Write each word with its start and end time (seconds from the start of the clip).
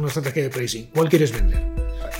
una 0.00 0.08
estrategia 0.08 0.42
de 0.44 0.50
pricing. 0.50 0.86
¿Cuál 0.94 1.08
quieres 1.08 1.32
vender? 1.32 1.60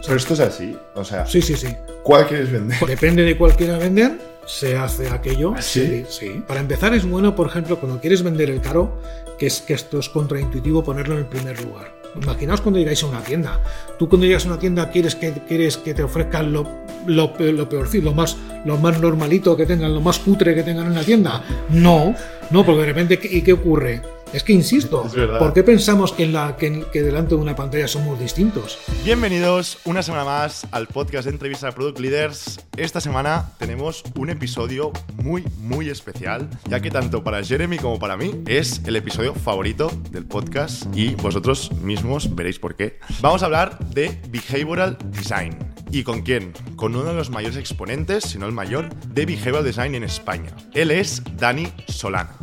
Pero 0.04 0.16
esto 0.16 0.34
es 0.34 0.40
así, 0.40 0.76
o 0.94 1.04
sea, 1.04 1.26
Sí, 1.26 1.42
sí, 1.42 1.54
sí. 1.56 1.68
¿cuál 2.02 2.26
quieres 2.26 2.50
vender? 2.50 2.78
Depende 2.86 3.22
de 3.22 3.36
cuál 3.36 3.54
quieras 3.56 3.78
vender, 3.80 4.18
se 4.46 4.76
hace 4.76 5.08
aquello. 5.10 5.52
¿Ah, 5.56 5.60
sí? 5.62 6.04
sí. 6.08 6.42
Para 6.46 6.60
empezar 6.60 6.94
es 6.94 7.04
bueno, 7.04 7.34
por 7.36 7.46
ejemplo, 7.48 7.78
cuando 7.78 8.00
quieres 8.00 8.22
vender 8.22 8.48
el 8.50 8.60
caro, 8.60 9.00
que 9.38 9.46
es 9.46 9.60
que 9.60 9.74
esto 9.74 9.98
es 9.98 10.08
contraintuitivo 10.08 10.82
ponerlo 10.82 11.14
en 11.14 11.20
el 11.20 11.26
primer 11.26 11.60
lugar. 11.62 11.92
Imaginaos 12.20 12.60
cuando 12.60 12.78
llegáis 12.80 13.02
a 13.04 13.06
una 13.06 13.20
tienda. 13.22 13.60
Tú 13.98 14.08
cuando 14.08 14.26
llegas 14.26 14.44
a 14.44 14.48
una 14.48 14.58
tienda 14.58 14.90
quieres 14.90 15.14
que, 15.14 15.32
quieres 15.46 15.76
que 15.76 15.94
te 15.94 16.02
ofrezcan 16.02 16.52
lo, 16.52 16.66
lo, 17.06 17.34
lo 17.38 17.68
peorcito, 17.68 18.04
lo 18.06 18.14
más, 18.14 18.36
lo 18.64 18.76
más 18.78 19.00
normalito 19.00 19.56
que 19.56 19.66
tengan, 19.66 19.94
lo 19.94 20.00
más 20.00 20.18
cutre 20.18 20.54
que 20.54 20.62
tengan 20.64 20.86
en 20.86 20.94
la 20.94 21.04
tienda. 21.04 21.44
No, 21.68 22.14
no, 22.50 22.64
porque 22.66 22.80
de 22.80 22.86
repente, 22.86 23.18
¿qué- 23.18 23.28
¿y 23.36 23.42
qué 23.42 23.52
ocurre? 23.52 24.02
Es 24.32 24.44
que 24.44 24.52
insisto, 24.52 25.04
Es. 25.06 25.38
¿por 25.40 25.52
qué 25.52 25.64
pensamos 25.64 26.12
que, 26.12 26.22
en 26.22 26.32
la, 26.32 26.56
que, 26.56 26.84
que 26.92 27.02
delante 27.02 27.34
de 27.34 27.40
una 27.40 27.56
pantalla 27.56 27.88
somos 27.88 28.16
distintos? 28.20 28.78
Bienvenidos 29.04 29.78
una 29.84 30.04
semana 30.04 30.24
más 30.24 30.68
al 30.70 30.86
podcast 30.86 31.24
de 31.24 31.32
entrevista 31.32 31.68
a 31.68 31.72
Product 31.72 31.98
Leaders. 31.98 32.60
Esta 32.76 33.00
semana 33.00 33.50
tenemos 33.58 34.04
un 34.14 34.30
episodio 34.30 34.92
muy, 35.16 35.44
muy 35.58 35.88
especial, 35.88 36.48
ya 36.68 36.78
que 36.78 36.92
tanto 36.92 37.24
para 37.24 37.42
Jeremy 37.42 37.78
como 37.78 37.98
para 37.98 38.16
mí 38.16 38.40
es 38.46 38.80
el 38.86 38.94
episodio 38.94 39.34
favorito 39.34 39.90
del 40.12 40.26
podcast 40.26 40.84
y 40.94 41.16
vosotros 41.16 41.72
mismos 41.82 42.32
veréis 42.36 42.60
por 42.60 42.76
qué. 42.76 43.00
Vamos 43.20 43.42
a 43.42 43.46
hablar 43.46 43.80
de 43.80 44.16
Behavioral 44.28 44.96
Design. 45.06 45.58
¿Y 45.90 46.04
con 46.04 46.22
quién? 46.22 46.52
Con 46.76 46.94
uno 46.94 47.06
de 47.06 47.14
los 47.14 47.30
mayores 47.30 47.56
exponentes, 47.56 48.22
si 48.22 48.38
no 48.38 48.46
el 48.46 48.52
mayor, 48.52 48.94
de 49.06 49.26
Behavioral 49.26 49.64
Design 49.64 49.96
en 49.96 50.04
España. 50.04 50.54
Él 50.72 50.92
es 50.92 51.20
Dani 51.36 51.66
Solana. 51.88 52.36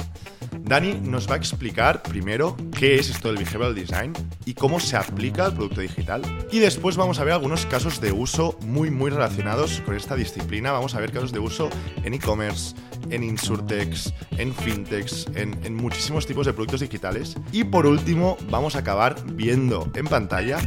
Dani 0.62 0.96
nos 0.96 1.30
va 1.30 1.36
a 1.36 1.38
explicar 1.38 2.04
primero 2.04 2.58
qué 2.78 2.96
es 2.96 3.10
esto 3.10 3.30
del 3.30 3.38
behavioral 3.38 3.76
design 3.76 4.14
y 4.46 4.54
cómo 4.54 4.80
se 4.80 4.98
aplica 4.98 5.46
al 5.46 5.54
producto 5.54 5.82
digital. 5.82 6.22
Y 6.52 6.60
después 6.60 6.98
vamos 6.98 7.20
a 7.20 7.24
ver 7.24 7.34
algunos 7.34 7.66
casos 7.66 8.02
de 8.02 8.12
uso 8.12 8.58
muy 8.62 8.92
muy 8.92 9.10
relacionados 9.10 9.82
con 9.86 9.96
esta 9.96 10.16
disciplina. 10.16 10.72
Vamos 10.72 10.96
a 10.96 11.00
ver 11.00 11.12
casos 11.12 11.32
de 11.32 11.40
uso 11.40 11.70
en 12.04 12.14
e-commerce, 12.14 12.76
en 13.10 13.24
insurtex, 13.24 14.14
en 14.38 14.54
fintechs, 14.54 15.28
en, 15.36 15.58
en 15.64 15.76
muchísimos 15.76 16.26
tipos 16.26 16.46
de 16.46 16.54
productos 16.54 16.82
digitales. 16.82 17.36
Y 17.52 17.64
por 17.64 17.86
último 17.86 18.38
vamos 18.50 18.76
a 18.76 18.80
acabar 18.80 19.16
viendo 19.34 19.90
en 19.96 20.06
pantalla 20.06 20.58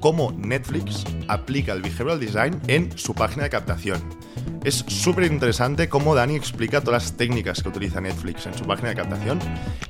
cómo 0.00 0.32
Netflix 0.32 1.04
aplica 1.28 1.72
el 1.72 1.82
behavioral 1.82 2.20
design 2.20 2.60
en 2.68 2.96
su 2.96 3.14
página 3.14 3.44
de 3.44 3.50
captación. 3.50 4.02
Es 4.68 4.84
súper 4.86 5.24
interesante 5.24 5.88
cómo 5.88 6.14
Dani 6.14 6.36
explica 6.36 6.82
todas 6.82 7.04
las 7.04 7.16
técnicas 7.16 7.62
que 7.62 7.70
utiliza 7.70 8.02
Netflix 8.02 8.44
en 8.44 8.52
su 8.52 8.66
página 8.66 8.90
de 8.90 8.96
captación 8.96 9.38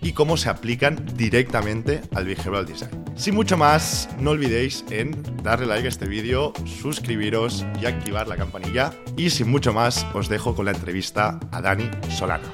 y 0.00 0.12
cómo 0.12 0.36
se 0.36 0.50
aplican 0.50 1.04
directamente 1.16 2.00
al 2.14 2.26
behavioral 2.26 2.64
design. 2.64 2.92
Sin 3.16 3.34
mucho 3.34 3.56
más, 3.56 4.08
no 4.20 4.30
olvidéis 4.30 4.84
en 4.90 5.20
darle 5.42 5.66
like 5.66 5.86
a 5.86 5.88
este 5.88 6.06
vídeo, 6.06 6.52
suscribiros 6.64 7.66
y 7.82 7.86
activar 7.86 8.28
la 8.28 8.36
campanilla. 8.36 8.92
Y 9.16 9.30
sin 9.30 9.48
mucho 9.48 9.72
más, 9.72 10.06
os 10.14 10.28
dejo 10.28 10.54
con 10.54 10.66
la 10.66 10.70
entrevista 10.70 11.40
a 11.50 11.60
Dani 11.60 11.90
Solana. 12.16 12.46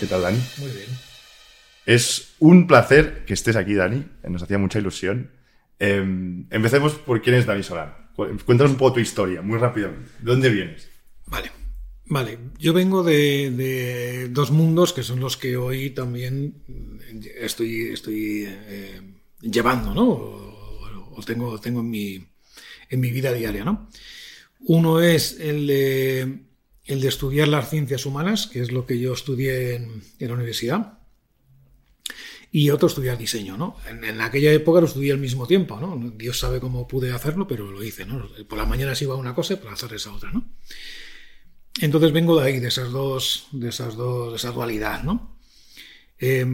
¿Qué 0.00 0.06
tal, 0.06 0.22
Dani? 0.22 0.42
Muy 0.58 0.70
bien. 0.72 0.88
Es 1.86 2.34
un 2.40 2.66
placer 2.66 3.24
que 3.24 3.34
estés 3.34 3.54
aquí, 3.54 3.74
Dani. 3.74 4.04
Nos 4.28 4.42
hacía 4.42 4.58
mucha 4.58 4.80
ilusión. 4.80 5.30
Eh, 5.78 5.98
empecemos 6.50 6.94
por 6.94 7.22
quién 7.22 7.36
es 7.36 7.46
Dani 7.46 7.62
Solana. 7.62 8.10
Cu- 8.16 8.26
Cuéntanos 8.44 8.72
un 8.72 8.76
poco 8.76 8.94
tu 8.94 9.00
historia, 9.00 9.40
muy 9.40 9.56
rápidamente. 9.56 10.10
¿De 10.18 10.32
dónde 10.32 10.48
vienes? 10.48 10.90
Vale, 11.26 11.52
vale. 12.10 12.38
Yo 12.58 12.74
vengo 12.74 13.02
de, 13.02 14.28
dos 14.30 14.50
mundos 14.50 14.92
que 14.92 15.02
son 15.02 15.20
los 15.20 15.36
que 15.36 15.56
hoy 15.56 15.90
también 15.90 16.62
estoy, 17.36 17.94
eh, 18.08 19.00
llevando, 19.40 19.94
¿no? 19.94 20.08
O, 20.08 21.22
tengo, 21.24 21.58
en, 21.64 21.90
mi, 21.90 23.10
vida 23.10 23.32
diaria, 23.32 23.64
¿no? 23.64 23.88
Uno 24.60 25.00
es 25.00 25.38
el 25.38 25.66
de, 25.66 26.40
estudiar 26.84 27.48
las 27.48 27.70
ciencias 27.70 28.04
humanas, 28.04 28.46
que 28.46 28.60
es 28.60 28.72
lo 28.72 28.86
que 28.86 28.98
yo 28.98 29.12
estudié 29.12 29.76
en, 29.76 30.02
la 30.18 30.34
universidad. 30.34 30.98
Y 32.52 32.70
otro 32.70 32.88
estudiar 32.88 33.16
diseño, 33.16 33.56
¿no? 33.56 33.76
En, 33.88 34.02
en 34.02 34.20
aquella 34.20 34.50
época 34.52 34.80
lo 34.80 34.86
estudié 34.86 35.12
al 35.12 35.18
mismo 35.18 35.46
tiempo, 35.46 35.78
¿no? 35.78 36.12
Dios 36.16 36.40
sabe 36.40 36.58
cómo 36.58 36.88
pude 36.88 37.12
hacerlo, 37.12 37.46
pero 37.46 37.70
lo 37.70 37.84
hice, 37.84 38.04
¿no? 38.04 38.28
Por 38.48 38.58
las 38.58 38.68
mañanas 38.68 39.00
iba 39.02 39.14
a 39.14 39.18
una 39.18 39.34
cosa 39.34 39.54
y 39.54 39.56
por 39.56 39.70
las 39.70 39.80
tardes 39.80 40.06
a 40.08 40.12
otra, 40.12 40.32
¿no? 40.32 40.44
Entonces 41.80 42.12
vengo 42.12 42.38
de 42.40 42.46
ahí, 42.46 42.58
de 42.60 42.68
esas 42.68 42.90
dos, 42.90 43.46
de 43.52 43.68
esas 43.68 43.96
dos, 43.96 44.30
de 44.32 44.36
esa 44.36 44.50
dualidad, 44.50 45.02
¿no? 45.02 45.36
Eh, 46.18 46.44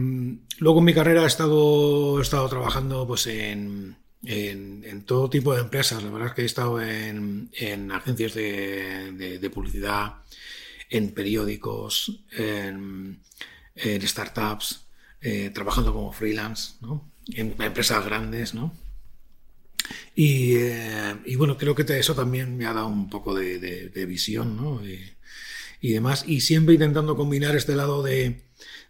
luego 0.59 0.79
en 0.79 0.85
mi 0.85 0.93
carrera 0.93 1.23
he 1.23 1.27
estado, 1.27 2.19
he 2.19 2.21
estado 2.21 2.47
trabajando 2.47 3.05
pues 3.05 3.27
en, 3.27 3.97
en, 4.23 5.03
todo 5.05 5.29
tipo 5.29 5.53
de 5.53 5.61
empresas. 5.61 6.01
La 6.03 6.09
verdad 6.11 6.29
es 6.29 6.33
que 6.35 6.41
he 6.43 6.45
estado 6.45 6.81
en, 6.81 7.49
en 7.53 7.91
agencias 7.91 8.33
de, 8.33 9.11
de- 9.39 9.49
publicidad, 9.49 10.15
en 10.89 11.11
periódicos, 11.11 12.21
en, 12.31 13.19
en 13.75 14.07
startups, 14.07 14.85
eh, 15.21 15.49
trabajando 15.53 15.93
como 15.93 16.13
freelance, 16.13 16.75
¿no? 16.81 17.11
En 17.33 17.55
empresas 17.61 18.05
grandes, 18.05 18.53
¿no? 18.53 18.73
Y, 20.15 20.55
eh, 20.55 21.15
y 21.25 21.35
bueno, 21.35 21.57
creo 21.57 21.75
que 21.75 21.83
eso 21.99 22.15
también 22.15 22.57
me 22.57 22.65
ha 22.65 22.73
dado 22.73 22.87
un 22.87 23.09
poco 23.09 23.35
de, 23.35 23.59
de- 23.59 23.89
de 23.89 24.05
visión, 24.05 24.55
¿no? 24.57 24.85
Y, 24.85 24.99
y 25.81 25.93
demás. 25.93 26.23
Y 26.27 26.41
siempre 26.41 26.73
intentando 26.73 27.15
combinar 27.15 27.55
este 27.55 27.75
lado 27.75 28.01
de, 28.03 28.41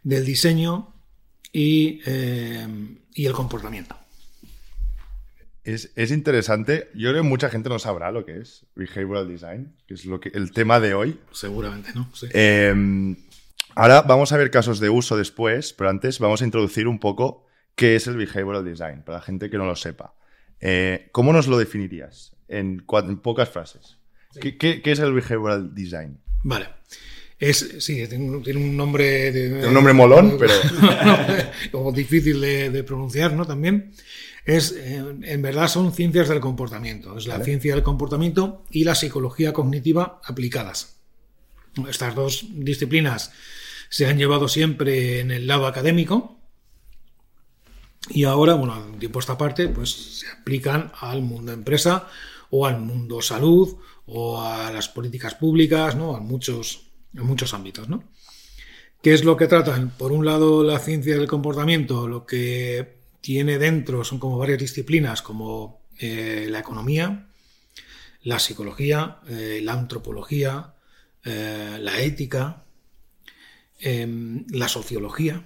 del 0.03 0.25
diseño 0.25 0.93
y, 1.51 2.01
eh, 2.05 2.67
y 3.13 3.25
el 3.25 3.33
comportamiento. 3.33 3.97
Es, 5.63 5.91
es 5.95 6.11
interesante. 6.11 6.89
Yo 6.93 7.09
creo 7.09 7.23
que 7.23 7.27
mucha 7.27 7.49
gente 7.49 7.67
no 7.67 7.77
sabrá 7.77 8.09
lo 8.11 8.25
que 8.25 8.39
es 8.39 8.65
behavioral 8.75 9.27
design, 9.27 9.73
que 9.85 9.95
es 9.95 10.05
lo 10.05 10.21
que, 10.21 10.29
el 10.29 10.51
tema 10.53 10.79
de 10.79 10.93
hoy. 10.93 11.19
Seguramente, 11.33 11.89
¿no? 11.93 12.09
Sí. 12.13 12.27
Eh, 12.31 13.15
ahora 13.75 14.01
vamos 14.03 14.31
a 14.31 14.37
ver 14.37 14.49
casos 14.49 14.79
de 14.79 14.89
uso 14.89 15.17
después, 15.17 15.73
pero 15.73 15.89
antes 15.89 16.19
vamos 16.19 16.41
a 16.41 16.45
introducir 16.45 16.87
un 16.87 16.99
poco 16.99 17.45
qué 17.75 17.97
es 17.97 18.07
el 18.07 18.15
behavioral 18.15 18.63
design, 18.63 19.03
para 19.03 19.17
la 19.17 19.23
gente 19.23 19.49
que 19.49 19.57
no 19.57 19.65
lo 19.65 19.75
sepa. 19.75 20.13
Eh, 20.61 21.09
¿Cómo 21.11 21.33
nos 21.33 21.47
lo 21.47 21.57
definirías 21.57 22.33
en, 22.47 22.79
pocas 23.21 23.49
frases? 23.49 23.97
¿Qué, 24.39 24.57
qué- 24.57 24.81
qué 24.81 24.91
es 24.91 24.99
el 24.99 25.13
behavioral 25.13 25.73
design? 25.73 26.19
Vale. 26.43 26.67
Es, 27.39 27.75
sí, 27.79 28.07
tiene 28.07 28.25
un, 28.25 28.41
tiene 28.43 28.59
un 28.59 28.75
nombre... 28.75 29.31
De, 29.31 29.67
un 29.67 29.73
nombre 29.73 29.93
molón, 29.93 30.37
pero- 30.39 30.53
o 31.73 31.91
difícil 31.91 32.41
de, 32.41 32.69
de 32.71 32.83
pronunciar, 32.83 33.33
¿no? 33.33 33.45
También. 33.45 33.91
Es, 34.45 34.71
eh, 34.71 35.03
en 35.23 35.41
verdad 35.41 35.67
son 35.67 35.93
ciencias 35.93 36.29
del 36.29 36.39
comportamiento. 36.39 37.17
Es 37.17 37.27
la 37.27 37.35
Vale. 37.35 37.45
ciencia 37.45 37.73
del 37.75 37.83
comportamiento 37.83 38.63
y 38.71 38.85
la 38.85 38.95
psicología 38.95 39.53
cognitiva 39.53 40.19
aplicadas. 40.23 40.95
Estas 41.89 42.15
dos 42.15 42.45
disciplinas 42.53 43.31
se 43.89 44.07
han 44.07 44.17
llevado 44.17 44.47
siempre 44.47 45.19
en 45.19 45.29
el 45.31 45.45
lado 45.47 45.67
académico 45.67 46.36
y 48.09 48.23
ahora, 48.23 48.53
bueno, 48.55 48.75
un 48.91 48.99
tiempo 48.99 49.19
esta 49.19 49.37
parte, 49.37 49.67
pues 49.69 50.19
se 50.19 50.27
aplican 50.29 50.91
al 50.99 51.21
mundo 51.21 51.51
empresa 51.51 52.07
o 52.49 52.65
al 52.65 52.79
mundo 52.79 53.21
salud 53.21 53.77
o 54.05 54.41
a 54.41 54.71
las 54.71 54.89
políticas 54.89 55.35
públicas, 55.35 55.95
¿no? 55.95 56.15
A 56.15 56.19
muchos, 56.19 56.87
muchos 57.13 57.53
ámbitos, 57.53 57.89
¿no? 57.89 58.03
¿Qué 59.01 59.13
es 59.13 59.23
lo 59.23 59.37
que 59.37 59.47
tratan? 59.47 59.91
Por 59.91 60.11
un 60.11 60.25
lado, 60.25 60.63
la 60.63 60.79
ciencia 60.79 61.15
del 61.17 61.27
comportamiento, 61.27 62.07
lo 62.07 62.25
que 62.25 62.97
tiene 63.21 63.57
dentro 63.57 64.03
son 64.03 64.19
como 64.19 64.37
varias 64.37 64.59
disciplinas, 64.59 65.21
como 65.21 65.81
eh, 65.99 66.47
la 66.49 66.59
economía, 66.59 67.27
la 68.23 68.39
psicología, 68.39 69.19
eh, 69.27 69.59
la 69.63 69.73
antropología, 69.73 70.73
eh, 71.23 71.77
la 71.79 72.01
ética, 72.01 72.65
em, 73.79 74.45
la 74.49 74.67
sociología 74.67 75.43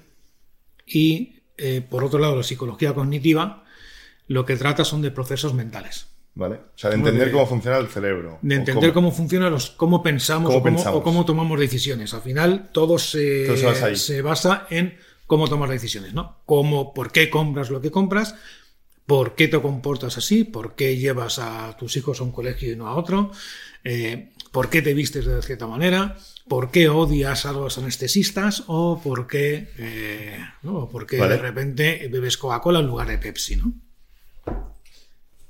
y, 0.86 1.41
eh, 1.62 1.82
por 1.82 2.04
otro 2.04 2.20
lado, 2.20 2.36
la 2.36 2.44
psicología 2.44 2.94
cognitiva, 2.94 3.64
lo 4.28 4.46
que 4.46 4.56
trata 4.56 4.84
son 4.84 5.02
de 5.02 5.12
procesos 5.12 5.54
mentales. 5.54 6.08
¿Vale? 6.34 6.56
O 6.56 6.78
sea, 6.78 6.90
de 6.90 6.96
entender 6.96 7.32
cómo 7.32 7.46
funciona 7.46 7.78
el 7.78 7.88
cerebro. 7.88 8.40
De 8.42 8.56
entender 8.56 8.94
cómo, 8.94 9.12
funciona, 9.12 9.50
los, 9.50 9.70
cómo 9.72 10.02
pensamos, 10.02 10.50
Cómo 10.50 10.60
o, 10.60 10.64
cómo, 10.64 10.76
pensamos. 10.76 11.00
o 11.00 11.04
cómo 11.04 11.26
tomamos 11.26 11.60
decisiones. 11.60 12.14
Al 12.14 12.22
final, 12.22 12.70
todo 12.72 12.98
se, 12.98 13.46
Todo 13.48 13.58
se 13.58 13.66
basa 13.66 13.86
ahí. 13.88 13.96
se 13.96 14.22
basa 14.22 14.68
en 14.70 14.98
cómo 15.28 15.48
tomas 15.48 15.70
decisiones, 15.70 16.14
¿no? 16.14 16.38
Cómo, 16.46 16.94
por 16.94 17.12
qué 17.12 17.30
compras 17.30 17.70
lo 17.70 17.82
que 17.82 17.92
compras, 17.92 18.36
por 19.06 19.36
qué 19.36 19.50
te 19.50 19.62
comportas 19.62 20.18
así, 20.18 20.46
por 20.46 20.76
qué 20.76 20.98
llevas 20.98 21.38
a 21.40 21.76
tus 21.78 21.98
hijos 21.98 22.22
a 22.22 22.24
un 22.24 22.32
colegio 22.32 22.72
y 22.72 22.76
no 22.76 22.88
a 22.88 22.96
otro, 22.96 23.32
eh, 23.84 24.32
por 24.52 24.70
qué 24.70 24.82
te 24.82 24.94
vistes 24.94 25.26
de 25.26 25.42
cierta 25.42 25.68
manera, 25.68 26.18
por 26.52 26.70
qué 26.70 26.90
odias 26.90 27.46
a 27.46 27.54
los 27.54 27.78
anestesistas 27.78 28.66
o 28.68 29.00
por 29.02 29.26
qué, 29.26 29.70
eh, 29.78 30.38
¿no? 30.64 30.90
Por 30.90 31.06
qué 31.08 31.18
Vale. 31.18 31.36
de 31.36 31.42
repente 31.42 32.10
bebes 32.12 32.36
Coca-Cola 32.36 32.80
en 32.82 32.88
lugar 32.88 33.08
de 33.08 33.18
Pepsi, 33.18 33.56
¿no? 33.56 33.72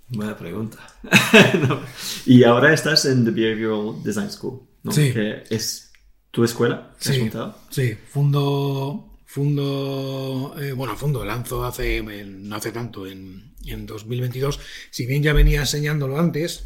Buena 0.09 0.37
pregunta. 0.37 0.77
No. 1.67 1.81
Y 2.27 2.43
ahora 2.43 2.71
estás 2.71 3.05
en 3.05 3.25
The 3.25 3.31
Behavioral 3.31 4.03
Design 4.03 4.29
School, 4.29 4.61
¿no? 4.83 4.91
Sí. 4.91 5.11
Que 5.11 5.41
es 5.49 5.91
tu 6.29 6.43
escuela, 6.43 6.91
¿me 6.91 7.09
has 7.09 7.15
Sí, 7.15 7.19
contado? 7.21 7.57
sí, 7.71 7.97
fundo, 8.07 9.17
fundo, 9.25 10.55
eh, 10.61 10.71
bueno, 10.73 10.95
fundo, 10.95 11.25
lanzo 11.25 11.65
hace, 11.65 12.03
no 12.03 12.55
hace 12.55 12.71
tanto, 12.71 13.07
en, 13.07 13.55
en 13.65 13.87
2022, 13.87 14.59
si 14.91 15.07
bien 15.07 15.23
ya 15.23 15.33
venía 15.33 15.61
enseñándolo 15.61 16.19
antes, 16.19 16.65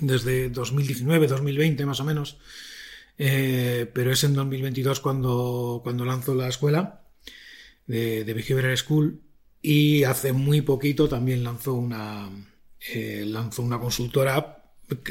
desde 0.00 0.50
2019, 0.50 1.28
2020 1.28 1.86
más 1.86 2.00
o 2.00 2.04
menos, 2.04 2.38
eh, 3.18 3.90
pero 3.92 4.12
es 4.12 4.24
en 4.24 4.34
2022 4.34 5.00
cuando, 5.00 5.80
cuando 5.82 6.04
lanzo 6.04 6.34
la 6.34 6.48
escuela 6.48 7.02
de, 7.86 8.24
de 8.24 8.34
Behavioral 8.34 8.76
School 8.76 9.22
y 9.60 10.04
hace 10.04 10.32
muy 10.32 10.60
poquito 10.60 11.08
también 11.08 11.44
lanzó 11.44 11.74
una, 11.74 12.28
eh, 12.92 13.24
lanzó 13.26 13.62
una 13.62 13.78
consultora 13.78 14.58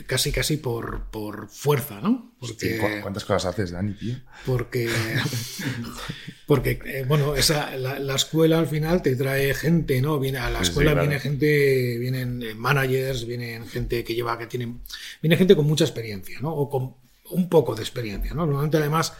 casi 0.05 0.31
casi 0.31 0.57
por, 0.57 1.09
por 1.09 1.49
fuerza, 1.49 2.01
¿no? 2.01 2.35
Porque, 2.39 3.01
¿Cuántas 3.01 3.25
cosas 3.25 3.45
haces, 3.53 3.71
Dani, 3.71 3.93
tío? 3.93 4.15
Porque, 4.45 4.89
porque 6.47 6.79
eh, 6.85 7.05
bueno, 7.07 7.35
esa, 7.35 7.75
la, 7.77 8.15
escuela 8.15 8.59
al 8.59 8.67
final 8.67 9.01
te 9.01 9.15
trae 9.15 9.53
gente, 9.53 10.01
¿no? 10.01 10.19
Viene, 10.19 10.39
a 10.39 10.49
la 10.49 10.61
escuela 10.61 10.93
viene 10.93 11.19
gente, 11.19 11.97
vienen 11.97 12.43
eh, 12.43 12.53
managers, 12.53 13.25
vienen 13.25 13.67
gente 13.67 14.03
que 14.03 14.13
lleva, 14.13 14.37
que 14.37 14.47
tienen, 14.47 14.81
viene 15.21 15.37
gente 15.37 15.55
con 15.55 15.65
mucha 15.65 15.85
experiencia, 15.85 16.39
¿no? 16.41 16.53
O 16.53 16.69
con 16.69 16.95
un 17.31 17.49
poco 17.49 17.75
de 17.75 17.81
experiencia, 17.81 18.33
¿no? 18.33 18.45
Normalmente 18.45 18.77
además 18.77 19.13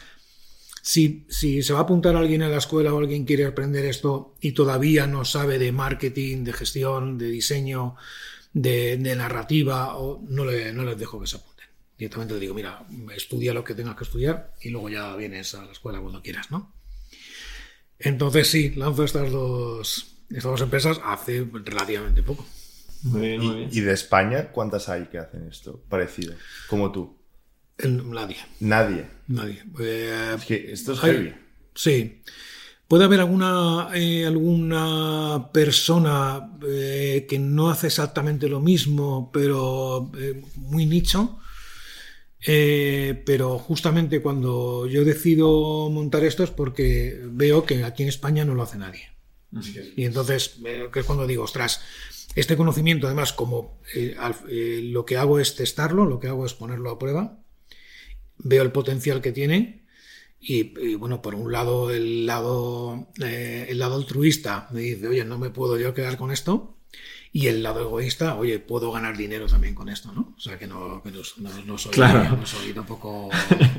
si, 0.81 1.25
si, 1.29 1.61
se 1.61 1.73
va 1.73 1.79
a 1.79 1.83
apuntar 1.83 2.15
alguien 2.15 2.41
a 2.41 2.49
la 2.49 2.57
escuela 2.57 2.93
o 2.93 2.99
alguien 2.99 3.25
quiere 3.25 3.45
aprender 3.45 3.85
esto 3.85 4.35
y 4.41 4.53
todavía 4.53 5.05
no 5.07 5.25
sabe 5.25 5.59
de 5.59 5.71
marketing, 5.71 6.43
de 6.43 6.53
gestión, 6.53 7.17
de 7.17 7.27
diseño, 7.27 7.95
de, 8.53 8.97
narrativa, 9.15 9.97
o, 9.97 10.21
no, 10.27 10.43
le, 10.43 10.73
no 10.73 10.83
les 10.83 10.97
dejo 10.97 11.19
que 11.19 11.27
se 11.27 11.37
apunten. 11.37 11.67
Directamente 11.97 12.33
le 12.33 12.39
digo, 12.39 12.55
mira, 12.55 12.83
estudia 13.15 13.53
lo 13.53 13.63
que 13.63 13.75
tengas 13.75 13.95
que 13.95 14.05
estudiar 14.05 14.55
y 14.61 14.69
luego 14.69 14.89
ya 14.89 15.15
vienes 15.15 15.53
a 15.53 15.65
la 15.65 15.71
escuela 15.71 15.99
cuando 15.99 16.21
quieras, 16.21 16.49
¿no? 16.49 16.73
Entonces 17.99 18.47
sí, 18.47 18.71
lanzo 18.75 19.03
estas 19.03 19.31
dos, 19.31 20.17
estas 20.29 20.43
dos 20.51 20.61
empresas 20.61 20.99
hace 21.03 21.47
relativamente 21.53 22.23
poco. 22.23 22.45
¿Y 23.03 23.81
de 23.81 23.93
España 23.93 24.51
cuántas 24.51 24.89
hay 24.89 25.05
que 25.05 25.19
hacen 25.19 25.47
esto 25.47 25.83
parecido? 25.89 26.33
Como 26.67 26.91
tú. 26.91 27.20
Nadie. 27.87 28.37
Nadie. 28.59 29.05
Nadie. 29.27 29.63
Eh, 29.79 30.35
es 30.37 30.45
que 30.45 30.71
esto 30.71 30.93
es 30.93 30.99
heavy. 30.99 31.33
Sí. 31.73 32.21
Puede 32.87 33.05
haber 33.05 33.21
alguna, 33.21 33.89
eh, 33.93 34.25
alguna 34.25 35.49
persona 35.53 36.57
eh, 36.67 37.25
que 37.27 37.39
no 37.39 37.69
hace 37.69 37.87
exactamente 37.87 38.49
lo 38.49 38.59
mismo, 38.59 39.31
pero 39.31 40.11
muy 40.55 40.85
nicho. 40.85 41.39
pero 42.43 43.59
justamente 43.59 44.21
cuando 44.21 44.87
yo 44.87 45.05
decido 45.05 45.89
montar 45.89 46.23
esto 46.25 46.43
es 46.43 46.49
porque 46.49 47.21
veo 47.23 47.63
que 47.63 47.83
aquí 47.85 48.03
en 48.03 48.09
España 48.09 48.43
no 48.43 48.55
lo 48.55 48.63
hace 48.63 48.77
nadie. 48.77 49.09
Y 49.95 50.05
entonces, 50.05 50.59
que 50.91 50.99
es 50.99 51.05
cuando 51.05 51.27
digo, 51.27 51.43
ostras, 51.43 51.81
este 52.35 52.57
conocimiento, 52.57 53.07
además, 53.07 53.31
como 53.31 53.79
lo 54.49 55.05
que 55.05 55.17
hago 55.17 55.39
es 55.39 55.55
testarlo, 55.55 56.05
lo 56.05 56.19
que 56.19 56.27
hago 56.27 56.45
es 56.45 56.53
ponerlo 56.53 56.89
a 56.89 56.99
prueba, 56.99 57.41
veo 58.43 58.63
el 58.63 58.71
potencial 58.71 59.21
que 59.21 59.31
tiene 59.31 59.81
y, 60.43 60.95
bueno, 60.95 61.21
por 61.21 61.35
un 61.35 61.51
lado 61.51 61.91
el 61.91 62.25
lado, 62.25 63.09
eh, 63.23 63.67
el 63.69 63.77
lado 63.77 63.95
altruista 63.95 64.67
me 64.71 64.81
dice, 64.81 65.07
oye, 65.07 65.23
no 65.23 65.37
me 65.37 65.51
puedo 65.51 65.77
yo 65.77 65.93
quedar 65.93 66.17
con 66.17 66.31
esto. 66.31 66.77
Y 67.33 67.47
el 67.47 67.63
lado 67.63 67.79
egoísta, 67.79 68.35
oye, 68.35 68.59
puedo 68.59 68.91
ganar 68.91 69.15
dinero 69.15 69.45
también 69.45 69.73
con 69.73 69.87
esto, 69.87 70.11
¿no? 70.11 70.33
O 70.35 70.39
sea, 70.39 70.57
que 70.57 70.67
no, 70.67 71.01
no, 71.05 71.23
soy, 71.23 71.97
no 71.97 72.45
soy, 72.45 72.73
tampoco 72.73 73.29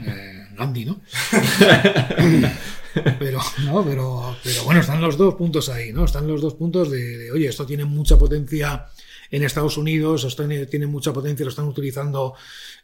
eh, 0.07 0.47
Gandhi, 0.57 0.87
¿no? 0.87 1.01
pero, 3.19 3.41
no 3.65 3.85
pero, 3.85 4.37
pero 4.43 4.65
bueno, 4.65 4.81
están 4.81 5.03
los 5.03 5.19
dos 5.19 5.35
puntos 5.35 5.69
ahí, 5.69 5.93
¿no? 5.93 6.07
Están 6.07 6.27
los 6.27 6.41
dos 6.41 6.55
puntos 6.55 6.91
de, 6.91 7.19
de 7.19 7.33
oye, 7.33 7.49
esto 7.49 7.67
tiene 7.67 7.85
mucha 7.85 8.17
potencia 8.17 8.87
en 9.33 9.43
Estados 9.43 9.79
Unidos, 9.79 10.25
esto 10.25 10.47
tiene 10.71 10.87
mucha 10.87 11.13
potencia, 11.13 11.45
lo 11.45 11.51
están 11.51 11.67
utilizando 11.67 12.35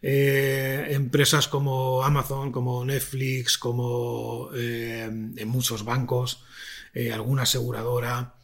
eh, 0.03 0.89
empresas 0.91 1.49
como 1.49 2.03
Amazon, 2.03 2.53
como 2.53 2.85
Netflix, 2.85 3.59
como 3.59 4.51
eh, 4.55 5.05
en 5.05 5.49
muchos 5.49 5.85
bancos, 5.85 6.45
eh, 6.95 7.13
alguna 7.13 7.43
aseguradora. 7.43 8.35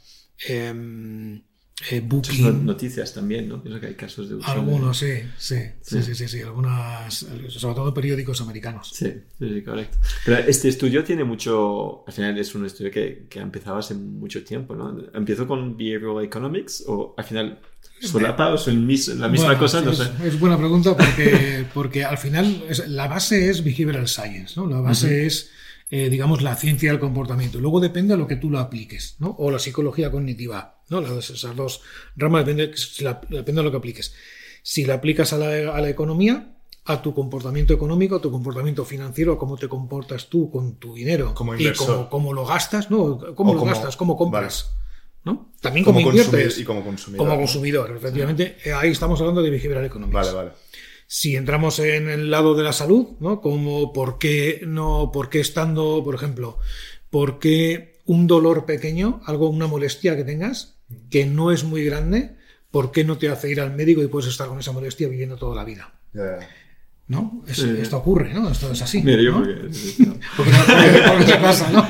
Booking. 2.05 2.65
noticias 2.65 3.13
también, 3.13 3.49
¿no? 3.49 3.63
Creo 3.63 3.81
que 3.81 3.89
hay 3.89 3.95
casos 3.95 4.29
de 4.29 4.39
Algunos, 4.45 4.97
sí, 4.97 5.15
sí, 5.37 5.57
sí, 5.83 6.03
sí, 6.03 6.15
sí, 6.15 6.29
sí, 6.29 6.41
algunas, 6.41 7.27
sobre 7.49 7.75
todo 7.75 7.93
periódicos 7.93 8.41
americanos. 8.41 8.91
Sí, 8.95 9.13
sí, 9.39 9.63
correcto. 9.63 9.99
Pero 10.25 10.39
este 10.39 10.69
estudio 10.69 11.03
tiene 11.03 11.25
mucho, 11.25 12.05
al 12.07 12.13
final 12.13 12.39
es 12.39 12.55
un 12.55 12.65
estudio 12.65 12.93
que, 12.93 13.27
que 13.29 13.41
ha 13.41 13.43
empezado 13.43 13.77
hace 13.77 13.95
mucho 13.95 14.45
tiempo, 14.45 14.77
¿no? 14.77 14.97
¿Empezó 15.15 15.49
con 15.49 15.77
Behavioral 15.77 16.25
Economics 16.25 16.85
o 16.87 17.15
al 17.19 17.25
final 17.25 17.61
solapa 18.01 18.53
o 18.53 18.59
son 18.59 18.87
la 19.19 19.29
misma 19.29 19.59
cosa? 19.59 19.81
No 19.81 19.91
es, 19.91 19.99
sé. 19.99 20.11
es, 20.25 20.39
buena 20.39 20.57
pregunta 20.57 20.97
porque, 20.97 21.65
porque 21.75 22.05
al 22.05 22.19
final 22.19 22.65
la 22.89 23.09
base 23.09 23.51
es 23.51 23.65
behavioral 23.65 24.09
science, 24.09 24.55
¿no? 24.57 24.67
La 24.67 24.81
base 24.81 25.27
es, 25.27 25.51
eh, 25.91 26.09
digamos, 26.09 26.43
la 26.43 26.55
ciencia 26.57 26.91
del 26.91 27.01
comportamiento. 27.01 27.59
Luego 27.59 27.81
depende 27.81 28.15
de 28.15 28.19
lo 28.19 28.27
que 28.27 28.37
tú 28.37 28.51
lo 28.51 28.59
apliques, 28.59 29.17
¿no? 29.19 29.35
O 29.39 29.51
la 29.51 29.59
psicología 29.59 30.11
cognitiva, 30.11 30.74
¿no? 30.89 31.01
Las, 31.01 31.31
esas 31.31 31.57
dos 31.57 31.83
ramas 32.17 32.47
depende, 32.47 32.75
depende 33.29 33.61
de 33.61 33.63
lo 33.63 33.71
que 33.71 33.77
apliques. 33.77 34.15
Si 34.63 34.85
la 34.85 34.95
aplicas 34.95 35.33
a 35.33 35.39
la, 35.39 35.75
a 35.75 35.81
la 35.81 35.89
economía, 35.89 36.57
a 36.87 37.01
tu 37.01 37.15
comportamiento 37.15 37.73
económico, 37.73 38.17
a 38.17 38.21
tu 38.21 38.31
comportamiento 38.31 38.85
financiero, 38.85 39.35
a 39.35 39.39
cómo 39.39 39.57
te 39.57 39.69
comportas 39.69 40.29
tú 40.29 40.51
con 40.51 40.77
tu 40.77 40.95
dinero 40.95 41.35
como 41.35 41.55
y 41.55 41.73
cómo, 41.73 42.09
cómo, 42.09 42.33
lo 42.33 42.45
gastas, 42.45 42.91
¿no? 42.91 43.35
Cómo 43.35 43.55
lo 43.55 43.65
gastas, 43.65 43.97
cómo 43.97 44.17
compras. 44.17 44.71
También 45.61 45.85
como, 45.85 46.01
inviertes. 46.01 46.59
Y 46.59 46.65
como 46.65 46.85
consumidor. 46.85 47.27
Como 47.27 47.39
consumidor, 47.39 47.97
efectivamente. 47.97 48.59
Ahí 48.77 48.91
estamos 48.91 49.19
hablando 49.21 49.43
de 49.43 49.51
behavioral 49.51 49.87
economics. 49.87 50.15
Vale, 50.15 50.33
vale. 50.33 50.51
Si 51.07 51.37
entramos 51.37 51.79
en 51.79 52.11
el 52.11 52.31
lado 52.31 52.55
de 52.55 52.63
la 52.63 52.73
salud, 52.73 53.17
¿no? 53.21 53.41
Como 53.41 53.93
por 53.93 54.19
qué 54.19 54.63
no, 54.67 55.11
por 55.13 55.31
qué 55.31 55.41
estando, 55.41 56.03
por 56.05 56.15
ejemplo, 56.15 56.59
por 57.09 57.39
qué 57.39 58.01
un 58.05 58.27
dolor 58.27 58.67
pequeño, 58.67 59.23
algo, 59.25 59.49
una 59.49 59.67
molestia 59.67 60.17
que 60.17 60.25
tengas, 60.25 60.74
que 61.11 61.27
no 61.27 61.51
es 61.51 61.65
muy 61.65 61.85
grande, 61.85 62.37
¿por 62.71 62.93
qué 62.93 63.05
no 63.05 63.19
te 63.19 63.29
hace 63.29 63.51
ir 63.51 63.61
al 63.61 63.75
médico 63.75 64.03
y 64.03 64.09
puedes 64.09 64.31
estar 64.31 64.49
con 64.49 64.59
esa 64.59 64.73
molestia 64.73 65.09
viviendo 65.09 65.37
toda 65.37 65.55
la 65.55 65.65
vida? 65.65 65.93
¿no? 67.07 67.45
Esto 67.47 67.99
ocurre, 67.99 68.33
¿no? 68.33 68.51
Esto 68.51 68.73
es 68.73 68.81
así. 68.81 69.03
Mira, 69.03 69.21
yo 69.21 69.33
¿no? 69.33 69.41
porque, 69.45 69.55
porque, 70.37 70.53
porque, 70.67 71.03
porque 71.09 71.35
pasa, 71.37 71.71
¿no? 71.71 71.87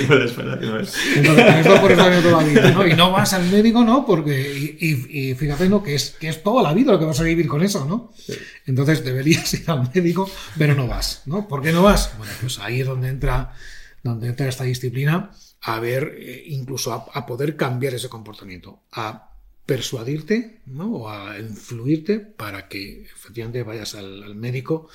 Entonces, 0.00 0.36
no 0.36 0.80
es. 0.80 0.94
Entonces, 1.16 1.46
esto 1.56 1.80
por 1.80 1.92
eso 1.92 2.02
toda 2.22 2.42
la 2.42 2.48
vida, 2.48 2.70
¿no? 2.72 2.86
Y 2.86 2.94
no 2.94 3.10
vas 3.10 3.32
al 3.32 3.48
médico, 3.50 3.82
¿no? 3.82 4.04
Porque, 4.04 4.76
y, 4.78 5.30
y, 5.30 5.34
fíjate, 5.34 5.68
¿no? 5.70 5.82
Que 5.82 5.94
es, 5.94 6.10
que 6.20 6.28
es 6.28 6.42
toda 6.42 6.62
la 6.62 6.74
vida 6.74 6.92
lo 6.92 6.98
que 6.98 7.06
vas 7.06 7.18
a 7.18 7.22
vivir 7.22 7.48
con 7.48 7.62
eso, 7.62 7.86
¿no? 7.86 8.12
Sí. 8.14 8.34
Entonces 8.66 9.02
deberías 9.02 9.52
ir 9.54 9.70
al 9.70 9.90
médico, 9.94 10.30
pero 10.58 10.74
no 10.74 10.86
vas, 10.86 11.22
¿no? 11.24 11.48
¿Por 11.48 11.62
qué 11.62 11.72
no 11.72 11.82
vas? 11.82 12.12
Bueno, 12.18 12.32
pues 12.40 12.58
ahí 12.58 12.82
es 12.82 12.86
donde 12.86 13.08
entra, 13.08 13.54
donde 14.02 14.28
entra 14.28 14.48
esta 14.48 14.64
disciplina 14.64 15.30
a 15.60 15.80
ver, 15.80 16.14
eh, 16.18 16.44
incluso 16.46 16.92
a, 16.92 17.26
poder 17.26 17.56
cambiar 17.56 17.94
ese 17.94 18.08
comportamiento, 18.08 18.80
a 18.92 19.32
persuadirte 19.66 20.60
¿no? 20.66 20.90
o 20.92 21.10
a 21.10 21.38
influirte 21.38 22.20
para 22.20 22.68
que 22.68 23.02
efectivamente 23.02 23.62
vayas 23.62 23.94
al, 23.94 24.34
médico, 24.34 24.88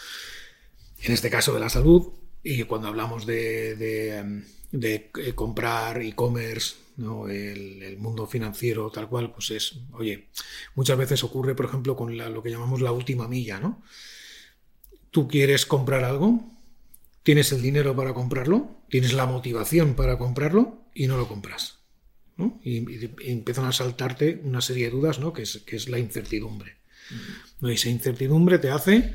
en 1.01 1.13
este 1.13 1.29
caso 1.29 1.53
de 1.53 1.59
la 1.59 1.69
salud, 1.69 2.13
y 2.43 2.63
cuando 2.63 2.87
hablamos 2.87 3.25
de, 3.25 3.75
de, 4.71 5.11
eh, 5.17 5.33
comprar 5.35 6.01
e-commerce, 6.01 6.75
¿no? 6.97 7.27
El, 7.29 7.97
mundo 7.97 8.27
financiero 8.27 8.89
tal 8.89 9.07
cual, 9.07 9.31
pues 9.31 9.51
es, 9.51 9.79
oye, 9.93 10.27
muchas 10.75 10.97
veces 10.97 11.23
ocurre, 11.23 11.55
por 11.55 11.67
ejemplo, 11.67 11.95
con 11.95 12.17
lo 12.17 12.43
que 12.43 12.49
llamamos 12.49 12.81
la 12.81 12.91
última 12.91 13.27
milla, 13.27 13.59
¿no? 13.59 13.81
Tú 15.09 15.27
quieres 15.27 15.65
comprar 15.65 16.03
algo, 16.03 16.52
tienes 17.23 17.51
el 17.53 17.61
dinero 17.61 17.95
para 17.95 18.13
comprarlo, 18.13 18.83
tienes 18.89 19.13
la 19.13 19.25
motivación 19.25 19.95
para 19.95 20.17
comprarlo 20.17 20.83
y 20.93 21.07
no 21.07 21.17
lo 21.17 21.27
compras. 21.27 21.79
Y, 22.63 23.09
empiezan 23.29 23.65
a 23.65 23.71
saltarte 23.71 24.41
una 24.43 24.61
serie 24.61 24.85
de 24.85 24.91
dudas, 24.91 25.19
¿no? 25.19 25.33
que, 25.33 25.43
es, 25.43 25.63
que 25.65 25.77
es 25.77 25.87
la 25.87 25.99
incertidumbre. 25.99 26.77
¿no? 27.61 27.71
Y 27.71 27.75
esa 27.75 27.89
incertidumbre 27.89 28.59
te 28.59 28.69
hace, 28.69 29.13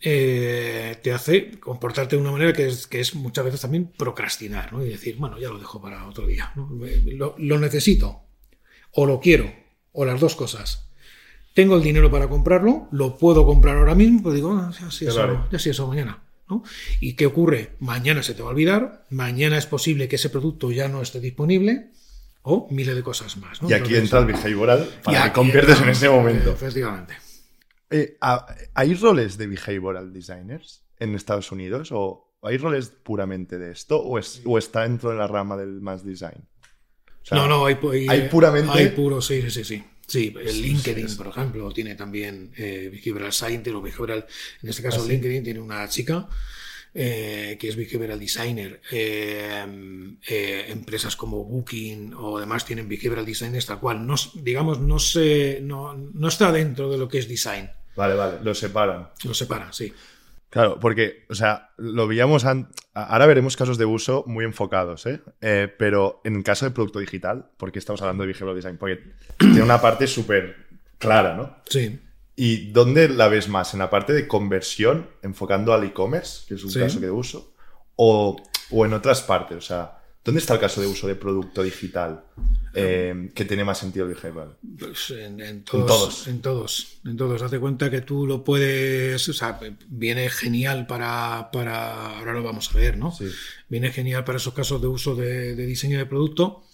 eh, 0.00 0.98
te 1.02 1.12
hace 1.12 1.58
comportarte 1.58 2.16
de 2.16 2.22
una 2.22 2.30
manera 2.30 2.52
que 2.52 2.66
es, 2.66 2.86
que 2.86 3.00
es 3.00 3.14
muchas 3.14 3.44
veces 3.44 3.60
también 3.60 3.90
procrastinar 3.96 4.72
¿no? 4.72 4.84
y 4.84 4.90
decir, 4.90 5.16
bueno, 5.16 5.38
ya 5.38 5.48
lo 5.48 5.58
dejo 5.58 5.80
para 5.80 6.06
otro 6.06 6.26
día. 6.26 6.52
Lo, 6.54 7.58
necesito, 7.58 8.22
o 8.92 9.06
lo 9.06 9.18
quiero, 9.18 9.52
o 9.92 10.04
las 10.04 10.20
dos 10.20 10.36
cosas. 10.36 10.88
Tengo 11.54 11.76
el 11.76 11.82
dinero 11.82 12.10
para 12.10 12.28
comprarlo, 12.28 12.86
lo 12.92 13.16
puedo 13.16 13.46
comprar 13.46 13.78
ahora 13.78 13.94
mismo, 13.94 14.22
pero 14.22 14.34
digo, 14.34 14.52
ah, 14.52 14.70
ya 14.78 14.90
sí 14.90 15.06
eso, 15.06 15.48
ya 15.50 15.58
sí 15.58 15.70
eso 15.70 15.88
mañana. 15.88 16.25
¿No? 16.48 16.62
¿Y 17.00 17.14
qué 17.14 17.26
ocurre? 17.26 17.72
Mañana 17.80 18.22
se 18.22 18.34
te 18.34 18.42
va 18.42 18.48
a 18.48 18.52
olvidar, 18.52 19.06
mañana 19.10 19.58
es 19.58 19.66
posible 19.66 20.08
que 20.08 20.16
ese 20.16 20.30
producto 20.30 20.70
ya 20.70 20.88
no 20.88 21.02
esté 21.02 21.20
disponible, 21.20 21.90
o 22.42 22.68
miles 22.70 22.94
de 22.94 23.02
cosas 23.02 23.36
más. 23.36 23.58
Y 23.68 23.72
aquí 23.72 23.96
entra 23.96 24.20
el 24.20 24.26
behavioral 24.26 24.88
para 25.02 25.24
que 25.24 25.32
conviertes 25.32 25.80
en 25.80 25.88
ese 25.88 26.08
momento. 26.08 26.52
efectivamente. 26.52 27.14
Eh, 27.90 28.16
¿Hay 28.74 28.94
roles 28.94 29.36
de 29.38 29.46
behavioral 29.46 30.12
designers 30.12 30.84
en 30.98 31.14
Estados 31.14 31.50
Unidos? 31.52 31.90
O 31.92 32.36
¿hay 32.42 32.58
roles 32.58 32.88
puramente 32.88 33.58
de 33.58 33.72
esto 33.72 33.98
o, 34.00 34.18
es, 34.18 34.42
o 34.44 34.58
está 34.58 34.82
dentro 34.82 35.10
de 35.10 35.16
la 35.16 35.26
rama 35.26 35.56
del 35.56 35.80
más 35.80 36.04
design? 36.04 36.46
O 37.22 37.24
sea, 37.28 37.38
no, 37.38 37.48
no, 37.48 37.66
hay, 37.66 37.76
hay, 37.92 38.08
hay 38.08 38.28
puramente- 38.28 38.70
Hay 38.72 38.88
puro, 38.90 39.20
sí, 39.20 39.50
sí, 39.50 39.64
sí. 39.64 39.84
Sí. 40.06 40.32
Sí, 40.32 40.34
el 40.38 40.62
LinkedIn, 40.62 41.16
por 41.16 41.28
ejemplo, 41.28 41.72
tiene 41.72 41.94
también 41.94 42.52
eh, 42.56 42.88
Behavioral 42.90 43.32
Scientist 43.32 43.76
o 43.76 43.82
Behavioral. 43.82 44.26
En 44.62 44.68
este 44.68 44.82
¿Ah, 44.86 44.90
caso, 44.90 45.06
LinkedIn 45.06 45.44
tiene 45.44 45.60
una 45.60 45.88
chica 45.88 46.28
eh, 46.98 47.58
que 47.60 47.68
es 47.68 47.76
Behavioral 47.76 48.18
Designer. 48.18 48.80
Eh, 48.90 50.16
eh, 50.26 50.64
empresas 50.68 51.14
como 51.14 51.44
Booking 51.44 52.14
o 52.14 52.40
demás 52.40 52.64
tienen 52.64 52.88
Behavioral 52.88 53.26
Designers 53.26 53.66
tal 53.66 53.80
cual. 53.80 54.06
No, 54.06 54.14
digamos, 54.34 54.80
no, 54.80 54.98
se, 54.98 55.60
no, 55.62 55.94
no 55.94 56.28
está 56.28 56.50
dentro 56.50 56.90
de 56.90 56.96
lo 56.96 57.06
que 57.06 57.18
es 57.18 57.28
design. 57.28 57.68
Vale, 57.96 58.14
vale, 58.14 58.38
lo 58.42 58.54
separan. 58.54 59.08
Lo 59.24 59.34
separa, 59.34 59.72
sí. 59.72 59.92
Claro, 60.56 60.80
porque, 60.80 61.26
o 61.28 61.34
sea, 61.34 61.70
lo 61.76 62.06
veíamos. 62.08 62.44
Ahora 62.94 63.26
veremos 63.26 63.56
casos 63.56 63.76
de 63.76 63.84
uso 63.84 64.24
muy 64.26 64.44
enfocados, 64.44 65.04
¿eh? 65.04 65.20
Eh, 65.42 65.68
Pero 65.78 66.22
en 66.24 66.36
el 66.36 66.42
caso 66.42 66.64
de 66.64 66.70
producto 66.70 66.98
digital, 66.98 67.50
porque 67.58 67.78
estamos 67.78 68.00
hablando 68.00 68.22
de 68.22 68.28
behavioral 68.28 68.56
design, 68.56 68.78
porque 68.78 69.02
tiene 69.38 69.62
una 69.62 69.80
parte 69.80 70.06
súper 70.06 70.56
clara, 70.98 71.34
¿no? 71.36 71.56
Sí. 71.68 72.00
¿Y 72.36 72.70
dónde 72.72 73.08
la 73.08 73.28
ves 73.28 73.48
más? 73.48 73.74
¿En 73.74 73.80
la 73.80 73.90
parte 73.90 74.12
de 74.14 74.26
conversión, 74.26 75.08
enfocando 75.22 75.74
al 75.74 75.84
e-commerce, 75.84 76.46
que 76.48 76.54
es 76.54 76.64
un 76.64 76.70
Sí. 76.70 76.80
caso 76.80 77.00
de 77.00 77.10
uso? 77.10 77.52
O, 77.96 78.36
o 78.70 78.86
en 78.86 78.92
otras 78.94 79.22
partes? 79.22 79.56
O 79.58 79.60
sea, 79.60 79.95
¿dónde 80.26 80.40
está 80.40 80.52
el 80.54 80.60
caso 80.60 80.80
de 80.82 80.86
uso 80.88 81.06
de 81.06 81.14
producto 81.14 81.62
digital 81.62 82.24
eh, 82.74 83.30
que 83.34 83.44
tiene 83.46 83.64
más 83.64 83.78
sentido 83.78 84.06
behavioral? 84.06 84.56
Pues 84.78 85.10
en, 85.10 85.40
en 85.40 85.62
todos, 85.64 85.86
todos. 85.86 86.28
en 86.28 86.42
todos, 86.42 86.98
en 87.06 87.16
todos. 87.16 87.40
Date 87.40 87.58
cuenta 87.58 87.90
que 87.90 88.02
tú 88.02 88.26
lo 88.26 88.44
puedes, 88.44 89.26
o 89.28 89.32
sea, 89.32 89.58
viene 89.88 90.28
genial 90.28 90.86
para, 90.86 91.48
para, 91.52 92.18
ahora 92.18 92.34
lo 92.34 92.42
vamos 92.42 92.70
a 92.74 92.76
ver, 92.78 92.98
¿no? 92.98 93.12
Sí. 93.12 93.26
Viene 93.70 93.90
genial 93.92 94.24
para 94.24 94.36
esos 94.36 94.52
casos 94.52 94.80
de 94.82 94.88
uso 94.88 95.14
de, 95.14 95.54
de 95.56 95.66
diseño 95.66 95.96
de 95.96 96.04
producto, 96.06 96.64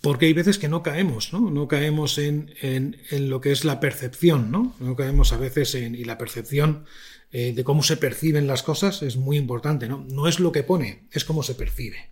porque 0.00 0.26
hay 0.26 0.32
veces 0.32 0.58
que 0.58 0.68
no 0.68 0.82
caemos, 0.82 1.32
¿no? 1.32 1.50
No 1.50 1.68
caemos 1.68 2.18
en, 2.18 2.54
en- 2.60 2.96
en 3.10 3.30
lo 3.30 3.40
que 3.40 3.52
es 3.52 3.64
la 3.64 3.80
percepción, 3.80 4.50
¿no? 4.50 4.74
No 4.80 4.96
caemos 4.96 5.32
a 5.32 5.36
veces 5.38 5.74
en, 5.74 5.94
y 5.94 6.04
la 6.04 6.18
percepción 6.18 6.84
eh, 7.32 7.52
de 7.52 7.62
cómo 7.64 7.82
se 7.82 7.96
perciben 7.96 8.46
las 8.46 8.62
cosas 8.62 9.02
es 9.02 9.16
muy 9.16 9.36
importante, 9.36 9.88
¿no? 9.88 10.06
No 10.08 10.26
es 10.28 10.40
lo 10.40 10.50
que 10.52 10.62
pone, 10.62 11.06
es 11.12 11.24
cómo 11.24 11.42
se 11.42 11.54
percibe. 11.54 12.10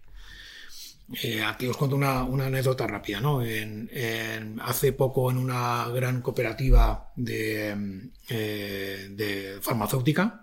Eh, 1.22 1.40
aquí 1.42 1.66
os 1.68 1.76
cuento 1.76 1.94
una, 1.96 2.24
una 2.24 2.46
anécdota 2.46 2.86
rápida. 2.86 3.20
¿no? 3.20 3.42
En- 3.42 3.88
en- 3.92 4.60
hace 4.60 4.92
poco 4.92 5.30
en 5.30 5.36
una 5.38 5.88
gran 5.94 6.20
cooperativa 6.22 7.12
de, 7.16 8.08
eh, 8.28 9.08
de 9.10 9.58
farmacéutica 9.60 10.42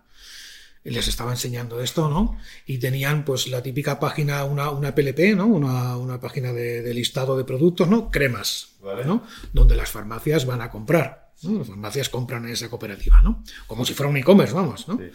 les 0.85 1.07
estaba 1.07 1.31
enseñando 1.31 1.79
esto, 1.81 2.09
¿no? 2.09 2.37
Y 2.65 2.77
tenían 2.77 3.23
pues 3.23 3.47
la 3.47 3.63
típica 3.63 4.01
página, 4.01 4.43
una, 4.43 4.69
una 4.69 4.93
PLP, 4.93 5.33
¿no? 5.33 5.45
Una, 5.47 5.95
una 5.95 6.19
página 6.19 6.51
de, 6.51 6.81
de 6.81 6.93
listado 6.93 7.37
de 7.37 7.45
productos, 7.45 7.87
¿no? 7.87 8.11
Cremas, 8.11 8.73
Vale. 8.81 9.05
¿no? 9.05 9.23
Donde 9.53 9.77
las 9.77 9.89
farmacias 9.91 10.45
van 10.45 10.61
a 10.61 10.69
comprar. 10.69 11.31
¿no? 11.43 11.59
Las 11.59 11.67
farmacias 11.67 12.09
compran 12.09 12.43
en 12.45 12.51
esa 12.51 12.69
cooperativa, 12.69 13.21
¿no? 13.21 13.43
Como 13.65 13.85
si 13.85 13.93
fuera 13.93 14.09
un 14.09 14.17
e-commerce, 14.17 14.53
vamos, 14.53 14.85
¿no? 14.89 14.97
Sí. 14.97 15.05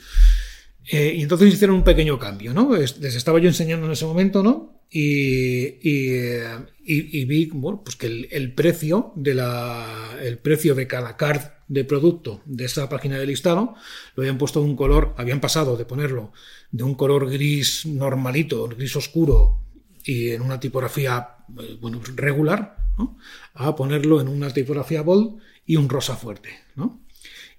Eh, 0.90 1.12
y 1.16 1.22
entonces 1.22 1.52
hicieron 1.52 1.76
un 1.76 1.84
pequeño 1.84 2.18
cambio, 2.18 2.54
¿no? 2.54 2.74
Es- 2.74 2.96
Les 2.98 3.14
estaba 3.14 3.38
yo 3.38 3.48
enseñando 3.48 3.84
en 3.86 3.92
ese 3.92 4.06
momento, 4.06 4.42
¿no? 4.42 4.77
Y, 4.90 5.66
y, 5.86 6.38
y- 6.84 7.20
y 7.20 7.24
vi, 7.26 7.46
bueno, 7.52 7.82
pues 7.84 7.96
que 7.96 8.06
el, 8.06 8.28
el 8.30 8.54
precio 8.54 9.12
de 9.16 9.34
la, 9.34 10.16
el 10.22 10.38
precio 10.38 10.74
de 10.74 10.86
cada 10.86 11.16
card 11.16 11.42
de 11.68 11.84
producto 11.84 12.40
de 12.46 12.64
esa 12.64 12.88
página 12.88 13.18
de 13.18 13.26
listado 13.26 13.74
lo 14.14 14.22
habían 14.22 14.38
puesto 14.38 14.60
de 14.60 14.66
un 14.66 14.76
color, 14.76 15.14
habían 15.18 15.40
pasado 15.40 15.76
de 15.76 15.84
ponerlo 15.84 16.32
de 16.70 16.84
un 16.84 16.94
color 16.94 17.30
gris 17.30 17.84
normalito, 17.84 18.66
gris 18.68 18.96
oscuro 18.96 19.60
y 20.04 20.30
en 20.30 20.40
una 20.40 20.58
tipografía, 20.58 21.36
eh, 21.60 21.76
bueno, 21.80 22.00
regular, 22.16 22.76
¿no? 22.96 23.18
A 23.54 23.76
ponerlo 23.76 24.20
en 24.22 24.28
una 24.28 24.50
tipografía 24.50 25.02
bold 25.02 25.38
y 25.66 25.76
un 25.76 25.88
rosa 25.90 26.16
fuerte, 26.16 26.50
¿no? 26.76 27.02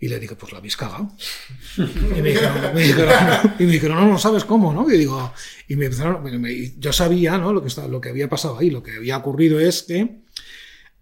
Y 0.01 0.07
le 0.07 0.19
dije, 0.19 0.35
pues 0.35 0.51
la 0.53 0.59
habéis 0.59 0.77
cagado. 0.77 1.11
Y 1.77 2.21
me 2.21 2.29
dijeron, 2.31 2.75
dijeron, 2.75 3.13
y 3.59 3.63
me 3.65 3.79
no, 3.79 4.07
no 4.07 4.17
sabes 4.17 4.45
cómo, 4.45 4.73
¿no? 4.73 4.89
Y 4.89 4.97
digo, 4.97 5.33
y 5.67 5.75
me 5.75 5.85
empezaron, 5.85 6.23
me- 6.41 6.73
yo 6.77 6.93
sabía, 6.93 7.37
¿no? 7.37 7.51
Lo 7.51 7.61
que, 7.61 7.67
está, 7.67 7.87
lo 7.87 7.99
que 7.99 8.09
había 8.09 8.29
pasado 8.29 8.57
ahí, 8.57 8.69
lo 8.69 8.81
que 8.81 8.95
había 8.95 9.17
ocurrido 9.17 9.59
es 9.59 9.83
que 9.83 10.21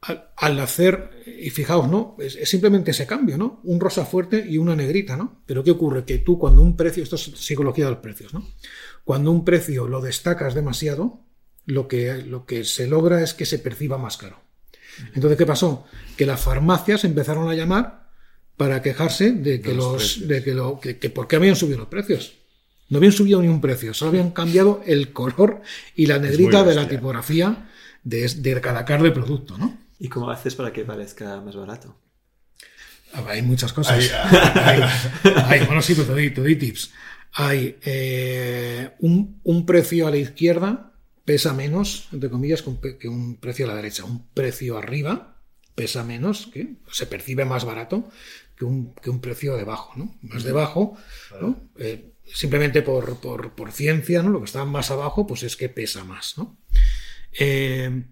al, 0.02 0.30
al 0.36 0.60
hacer, 0.60 1.24
y 1.40 1.50
fijaos, 1.52 1.88
¿no? 1.90 2.16
Es, 2.20 2.36
es 2.36 2.50
simplemente 2.50 2.90
ese 2.92 3.06
cambio, 3.06 3.38
¿no? 3.38 3.62
Un 3.66 3.80
rosa 3.80 4.04
fuerte 4.06 4.44
y 4.50 4.58
una 4.58 4.76
negrita, 4.76 5.16
¿no? 5.16 5.44
Pero 5.46 5.64
¿qué 5.64 5.72
ocurre? 5.72 6.04
Que 6.04 6.18
tú 6.20 6.40
cuando 6.40 6.62
un 6.64 6.76
precio, 6.76 7.04
esto 7.04 7.18
es 7.18 7.22
psicología 7.36 7.86
de 7.86 7.92
los 7.92 8.00
precios, 8.00 8.34
¿no? 8.34 8.48
Cuando 9.04 9.32
un 9.32 9.46
precio 9.46 9.88
lo 9.88 10.02
destacas 10.02 10.56
demasiado, 10.56 11.22
lo 11.66 11.88
que, 11.88 12.18
lo 12.24 12.46
que 12.46 12.64
se 12.64 12.88
logra 12.88 13.22
es 13.22 13.34
que 13.36 13.46
se 13.46 13.60
perciba 13.60 13.98
más 14.00 14.18
caro. 14.18 14.42
Entonces, 15.14 15.38
¿qué 15.38 15.46
pasó? 15.46 15.86
Que 16.18 16.26
las 16.26 16.42
farmacias 16.42 17.04
empezaron 17.04 17.48
a 17.50 17.54
llamar 17.54 18.07
para 18.58 18.82
quejarse 18.82 19.32
de 19.32 19.62
que 19.62 19.70
De 19.70 19.76
los 19.76 20.28
de 20.28 20.44
que 20.44 20.54
lo, 20.54 20.80
que, 20.80 20.98
que 21.00 21.10
por 21.10 21.28
qué 21.28 21.36
habían 21.38 21.56
subido 21.56 21.80
los 21.80 21.88
precios. 21.88 22.34
No 22.90 22.98
habían 22.98 23.14
subido 23.14 23.42
ni 23.42 23.48
un 23.50 23.62
precio, 23.62 23.94
solo 23.94 24.10
habían 24.12 24.32
cambiado 24.32 24.82
el 24.86 25.12
color 25.14 25.62
y 25.96 26.06
la 26.06 26.20
negrita 26.20 26.64
de 26.64 26.76
la 26.76 26.88
tipografía 26.88 27.70
de, 28.04 28.28
de 28.30 28.62
cada 28.62 28.86
card 28.86 29.04
de 29.04 29.12
producto, 29.12 29.58
¿no? 29.58 29.78
¿Y 30.00 30.08
cómo 30.10 30.30
haces 30.30 30.56
para 30.56 30.72
que 30.72 30.86
parezca 30.86 31.42
más 31.42 31.56
barato? 31.56 31.96
Ah, 33.14 33.26
Hay 33.30 33.42
muchas 33.42 33.74
cosas. 33.74 33.98
Hay, 34.56 34.82
hay- 35.24 35.66
bueno, 35.66 35.82
sí, 35.82 35.94
pero 35.94 36.08
te 36.08 36.12
doy, 36.14 36.30
te 36.32 36.42
doy 36.42 36.56
tips. 36.56 36.92
Hay 37.34 37.78
eh, 37.84 38.92
un, 39.00 39.40
un 39.44 39.66
precio 39.66 40.08
a 40.08 40.12
la 40.12 40.18
izquierda 40.18 40.94
pesa 41.26 41.54
menos, 41.54 42.08
entre 42.12 42.30
comillas, 42.30 42.62
que 42.62 42.70
un, 42.70 42.78
pe- 42.82 42.98
que 42.98 43.08
un 43.10 43.36
precio 43.38 43.66
a 43.66 43.70
la 43.70 43.76
derecha. 43.76 44.04
Un 44.06 44.28
precio 44.34 44.78
arriba 44.78 45.36
pesa 45.76 46.04
menos, 46.04 46.48
que 46.54 46.76
se 46.92 47.06
percibe 47.06 47.46
más 47.46 47.64
barato 47.66 48.10
que 48.58 48.66
un, 48.66 48.94
que 48.96 49.10
un 49.10 49.22
precio 49.22 49.56
debajo, 49.56 49.94
¿no? 49.96 50.18
Más 50.22 50.44
debajo, 50.44 50.98
¿no? 51.40 51.70
Eh, 51.78 52.14
simplemente 52.26 52.82
por, 52.82 53.20
por, 53.20 53.54
por 53.54 53.72
ciencia, 53.72 54.24
¿no? 54.24 54.30
Lo 54.30 54.40
que 54.40 54.46
está 54.46 54.66
más 54.66 54.92
abajo, 54.92 55.28
pues 55.28 55.44
es 55.44 55.56
que 55.56 55.70
pesa 55.70 56.04
más, 56.04 56.38
¿no? 56.38 56.58
Eh, 57.40 58.04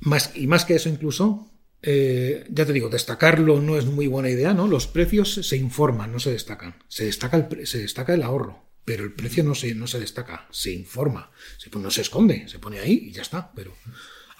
más, 0.00 0.32
y 0.34 0.46
más 0.46 0.64
que 0.64 0.74
eso 0.74 0.88
incluso, 0.88 1.52
eh, 1.82 2.46
ya 2.50 2.64
te 2.64 2.72
digo, 2.72 2.88
destacarlo 2.88 3.60
no 3.60 3.76
es 3.76 3.84
muy 3.84 4.06
buena 4.06 4.30
idea, 4.30 4.54
¿no? 4.54 4.66
Los 4.66 4.86
precios 4.86 5.34
se 5.34 5.56
informan, 5.56 6.12
no 6.12 6.18
se 6.18 6.32
destacan. 6.32 6.76
Se 6.88 7.04
destaca 7.04 7.36
el, 7.36 7.66
se 7.66 7.78
destaca 7.78 8.14
el 8.14 8.22
ahorro, 8.22 8.70
pero 8.84 9.04
el 9.04 9.12
precio 9.12 9.44
no 9.44 9.54
se, 9.54 9.74
no 9.74 9.86
se 9.86 10.00
destaca, 10.00 10.48
se 10.50 10.72
informa. 10.72 11.30
Se, 11.58 11.70
no 11.78 11.90
se 11.90 12.00
esconde, 12.00 12.48
se 12.48 12.58
pone 12.58 12.80
ahí 12.80 13.08
y 13.08 13.12
ya 13.12 13.22
está. 13.22 13.52
Pero 13.54 13.74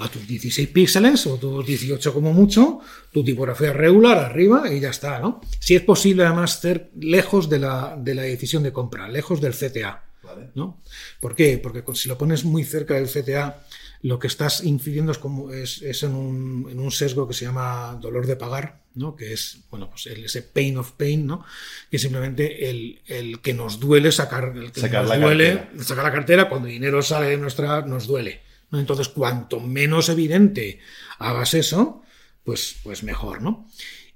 a 0.00 0.08
tus 0.08 0.26
16 0.26 0.68
píxeles 0.68 1.26
o 1.26 1.36
tus 1.36 1.66
18 1.66 2.12
como 2.14 2.32
mucho, 2.32 2.80
tu 3.12 3.22
tipografía 3.22 3.72
regular 3.72 4.18
arriba 4.18 4.72
y 4.72 4.80
ya 4.80 4.90
está, 4.90 5.18
¿no? 5.20 5.40
Si 5.58 5.74
es 5.74 5.82
posible 5.82 6.24
además 6.24 6.58
ser 6.60 6.90
lejos 6.98 7.48
de 7.48 7.58
la, 7.58 7.96
de 7.98 8.14
la 8.14 8.22
decisión 8.22 8.62
de 8.62 8.72
compra, 8.72 9.08
lejos 9.08 9.40
del 9.40 9.52
CTA. 9.54 10.04
Vale. 10.22 10.50
¿no? 10.54 10.80
¿Por 11.18 11.34
qué? 11.34 11.58
Porque 11.58 11.82
si 11.94 12.08
lo 12.08 12.16
pones 12.16 12.44
muy 12.44 12.62
cerca 12.62 12.94
del 12.94 13.08
CTA, 13.08 13.62
lo 14.02 14.18
que 14.18 14.28
estás 14.28 14.62
incidiendo 14.62 15.10
es, 15.12 15.18
como, 15.18 15.50
es, 15.50 15.82
es 15.82 16.02
en, 16.04 16.14
un, 16.14 16.68
en 16.70 16.78
un 16.78 16.90
sesgo 16.92 17.26
que 17.26 17.34
se 17.34 17.46
llama 17.46 17.98
dolor 18.00 18.26
de 18.26 18.36
pagar, 18.36 18.80
¿no? 18.94 19.16
que 19.16 19.32
es 19.32 19.58
bueno, 19.70 19.90
pues 19.90 20.06
el- 20.06 20.24
ese 20.26 20.42
pain 20.42 20.76
of 20.78 20.92
pain, 20.92 21.26
¿no? 21.26 21.44
que 21.90 21.96
es 21.96 22.02
simplemente 22.02 22.70
el, 22.70 23.00
el 23.06 23.40
que 23.40 23.54
nos 23.54 23.80
duele 23.80 24.12
sacar, 24.12 24.52
el 24.56 24.70
que 24.72 24.80
Sacar 24.80 25.02
nos 25.02 25.10
la 25.10 25.18
duele 25.24 25.56
cartera. 25.56 25.84
sacar 25.84 26.04
la 26.04 26.12
cartera 26.12 26.48
cuando 26.48 26.68
el 26.68 26.74
dinero 26.74 27.02
sale 27.02 27.26
de 27.30 27.36
nuestra, 27.36 27.82
nos 27.82 28.06
duele. 28.06 28.42
¿No? 28.70 28.78
Entonces, 28.78 29.08
cuanto 29.08 29.60
menos 29.60 30.08
evidente 30.08 30.78
hagas 31.18 31.54
eso, 31.54 32.02
pues, 32.44 32.76
pues 32.82 33.02
mejor, 33.02 33.42
¿no? 33.42 33.66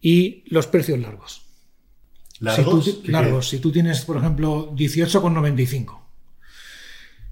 Y 0.01 0.45
los 0.47 0.67
precios 0.67 0.99
largos. 0.99 1.43
¿Largos? 2.41 2.85
Si 2.85 2.93
tú, 2.93 3.03
¿Qué 3.03 3.13
largos. 3.13 3.49
Si 3.49 3.59
tú 3.59 3.73
tienes, 3.73 4.05
por 4.05 4.17
ejemplo, 4.17 4.73
18,95. 4.75 6.01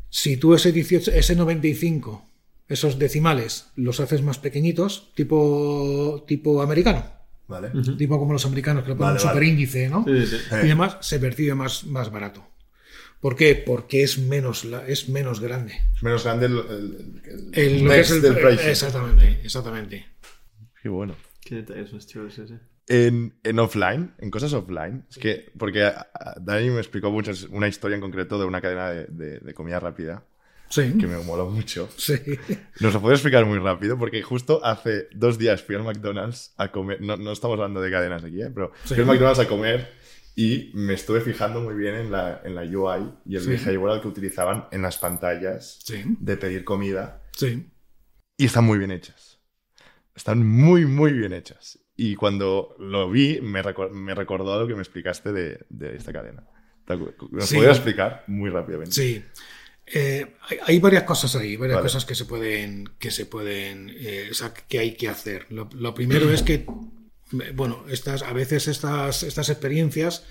Si 0.08 0.36
tú 0.36 0.54
ese 0.54 0.72
18, 0.72 1.10
ese 1.12 1.34
95, 1.36 2.28
esos 2.68 2.98
decimales, 2.98 3.66
los 3.76 4.00
haces 4.00 4.22
más 4.22 4.38
pequeñitos, 4.38 5.12
tipo, 5.14 6.24
tipo 6.28 6.62
americano, 6.62 7.04
Vale. 7.48 7.70
tipo 7.96 8.18
como 8.18 8.32
los 8.32 8.44
americanos 8.46 8.84
que 8.84 8.90
le 8.90 8.96
ponen 8.96 9.14
Vale, 9.14 9.20
un 9.20 9.26
vale. 9.26 9.34
superíndice, 9.38 9.88
¿no? 9.88 10.04
Sí, 10.06 10.26
sí, 10.26 10.36
sí. 10.36 10.44
Y 10.50 10.54
además 10.54 10.96
se 11.00 11.18
percibe 11.18 11.54
más, 11.54 11.84
más 11.84 12.10
barato. 12.10 12.46
¿Por 13.22 13.36
qué? 13.36 13.54
Porque 13.54 14.02
es 14.02 14.18
menos, 14.18 14.64
la- 14.66 14.86
es 14.86 15.08
menos 15.08 15.38
grande. 15.40 15.74
Es 15.94 16.02
menos 16.02 16.24
grande 16.24 16.46
el, 16.46 16.58
el- 16.58 17.22
el 17.54 17.54
El, 17.54 17.84
lo 17.84 17.90
que 17.90 17.96
next 17.96 18.10
es 18.10 18.16
el- 18.16 18.22
del 18.22 18.34
pricing. 18.36 18.68
exactamente, 18.68 19.40
exactamente. 19.44 20.06
Qué 20.82 20.88
bueno. 20.90 21.14
Qué 21.40 21.54
detalles 21.54 21.92
más 21.94 22.06
chulos 22.06 22.36
ese. 22.38 22.58
En, 22.88 23.32
en 23.44 23.58
offline, 23.60 24.12
en 24.18 24.30
cosas 24.30 24.52
offline, 24.52 25.06
es 25.08 25.16
que, 25.18 25.52
porque 25.56 25.84
a- 25.84 26.08
a- 26.12 26.34
Dani 26.40 26.70
me 26.70 26.78
explicó 26.80 27.10
muchas, 27.12 27.44
una 27.44 27.68
historia 27.68 27.94
en 27.94 28.00
concreto 28.00 28.38
de 28.40 28.44
una 28.44 28.60
cadena 28.60 28.90
de, 28.90 29.06
de- 29.06 29.38
de 29.38 29.54
comida 29.54 29.78
rápida 29.78 30.24
Sí. 30.68 30.94
que 30.98 31.06
me 31.06 31.16
moló 31.18 31.48
mucho. 31.48 31.88
Sí. 31.96 32.14
Nos 32.80 32.92
lo 32.92 33.00
puedo 33.00 33.14
explicar 33.14 33.44
muy 33.46 33.58
rápido 33.60 33.96
porque 33.96 34.20
justo 34.22 34.64
hace 34.64 35.06
dos 35.14 35.38
días 35.38 35.62
fui 35.62 35.76
al 35.76 35.84
McDonald's 35.84 36.54
a 36.56 36.72
comer. 36.72 37.00
No, 37.00 37.16
no 37.16 37.30
estamos 37.30 37.54
hablando 37.56 37.80
de 37.80 37.90
cadenas 37.92 38.24
aquí, 38.24 38.42
¿eh? 38.42 38.50
pero 38.52 38.72
Sí. 38.84 38.94
fui 38.94 39.02
al 39.02 39.06
McDonald's 39.06 39.38
a 39.40 39.46
comer 39.48 39.92
Y 40.34 40.70
me 40.74 40.94
estuve 40.94 41.20
fijando 41.20 41.60
muy 41.60 41.74
bien 41.74 41.94
en 41.94 42.10
la, 42.10 42.40
en 42.44 42.54
la 42.54 42.62
UI 42.62 43.12
y 43.26 43.36
el 43.36 43.42
Sí. 43.42 43.50
behavioral 43.50 44.00
que 44.00 44.08
utilizaban 44.08 44.66
en 44.72 44.82
las 44.82 44.96
pantallas 44.98 45.78
Sí, 45.84 46.02
de 46.20 46.36
pedir 46.36 46.64
comida. 46.64 47.22
sí. 47.36 47.68
Y 48.38 48.46
están 48.46 48.64
muy 48.64 48.78
bien 48.78 48.90
hechas. 48.90 49.40
Están 50.14 50.46
muy, 50.46 50.86
muy 50.86 51.12
bien 51.12 51.32
hechas. 51.32 51.78
Y 51.96 52.16
cuando 52.16 52.74
lo 52.78 53.10
vi, 53.10 53.40
me, 53.42 53.62
recor- 53.62 53.90
me 53.92 54.14
recordó 54.14 54.58
lo 54.60 54.66
que 54.66 54.74
me 54.74 54.80
explicaste 54.80 55.32
de, 55.32 55.60
de 55.68 55.96
esta 55.96 56.12
cadena. 56.12 56.44
¿Te 56.86 56.94
acu- 56.94 57.14
¿Nos 57.30 57.46
Sí. 57.48 57.56
podrías 57.56 57.76
explicar 57.76 58.24
muy 58.26 58.50
rápidamente? 58.50 58.92
Sí. 58.94 59.22
Eh, 59.86 60.34
hay, 60.48 60.58
hay 60.66 60.78
varias 60.80 61.02
cosas 61.04 61.36
ahí, 61.36 61.56
varias 61.56 61.76
Vale. 61.76 61.84
cosas 61.86 62.04
que 62.06 62.14
se 62.14 62.24
pueden, 62.24 62.88
que 62.98 63.10
se 63.10 63.26
pueden, 63.26 63.90
eh, 63.94 64.28
o 64.30 64.34
sea, 64.34 64.52
que 64.54 64.78
hay 64.78 64.94
que 64.96 65.08
hacer. 65.08 65.46
Lo, 65.50 65.68
lo 65.74 65.92
primero 65.94 66.30
es 66.30 66.42
que, 66.42 66.64
bueno, 67.54 67.84
estas, 67.88 68.22
a 68.22 68.32
veces 68.32 68.68
estas, 68.68 69.22
estas 69.22 69.48
experiencias, 69.48 70.24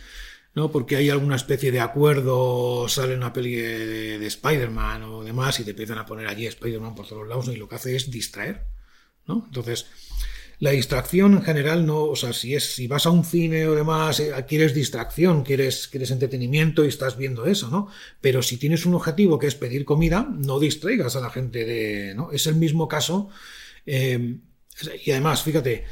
¿no? 0.54 0.72
Porque 0.72 0.96
hay 0.96 1.10
alguna 1.10 1.36
especie 1.36 1.72
de 1.72 1.80
acuerdo, 1.80 2.88
sale 2.90 3.16
una 3.16 3.34
peli 3.34 3.56
de, 3.56 4.20
de 4.20 4.28
Spider-Man 4.28 5.04
o 5.04 5.24
demás 5.24 5.60
y 5.60 5.64
te 5.64 5.72
empiezan 5.72 5.98
a 5.98 6.06
poner 6.06 6.28
allí 6.28 6.46
Spider-Man 6.46 6.96
por 6.96 7.08
todos 7.08 7.28
lados 7.28 7.48
y 7.48 7.56
lo 7.56 7.68
que 7.68 7.76
hace 7.76 7.96
es 7.96 8.12
distraer, 8.12 8.66
¿no? 9.28 9.44
Entonces, 9.48 9.88
la 10.60 10.72
distracción 10.72 11.34
en 11.34 11.42
general 11.42 11.88
no, 11.88 12.04
o 12.04 12.16
sea, 12.16 12.34
si 12.34 12.54
es 12.54 12.76
si 12.76 12.88
vas 12.88 13.08
a 13.08 13.10
un 13.10 13.26
cine 13.26 13.68
o 13.68 13.74
demás, 13.74 14.20
eh, 14.20 14.32
quieres 14.48 14.76
distracción, 14.76 15.44
quieres 15.44 15.88
quieres 15.88 16.12
entretenimiento 16.12 16.86
y 16.86 16.90
estás 16.90 17.18
viendo 17.18 17.46
eso, 17.46 17.70
¿no? 17.70 17.88
Pero 18.22 18.44
si 18.44 18.58
tienes 18.58 18.86
un 18.86 18.94
objetivo 18.94 19.40
que 19.40 19.48
es 19.48 19.56
pedir 19.56 19.86
comida, 19.86 20.28
no 20.32 20.60
distraigas 20.60 21.16
a 21.16 21.22
la 21.22 21.32
gente 21.32 21.66
de, 21.66 22.14
¿no? 22.14 22.32
Es 22.32 22.46
el 22.46 22.56
mismo 22.56 22.88
caso 22.88 23.30
eh, 23.88 24.38
y 25.04 25.12
además, 25.12 25.42
fíjate 25.44 25.86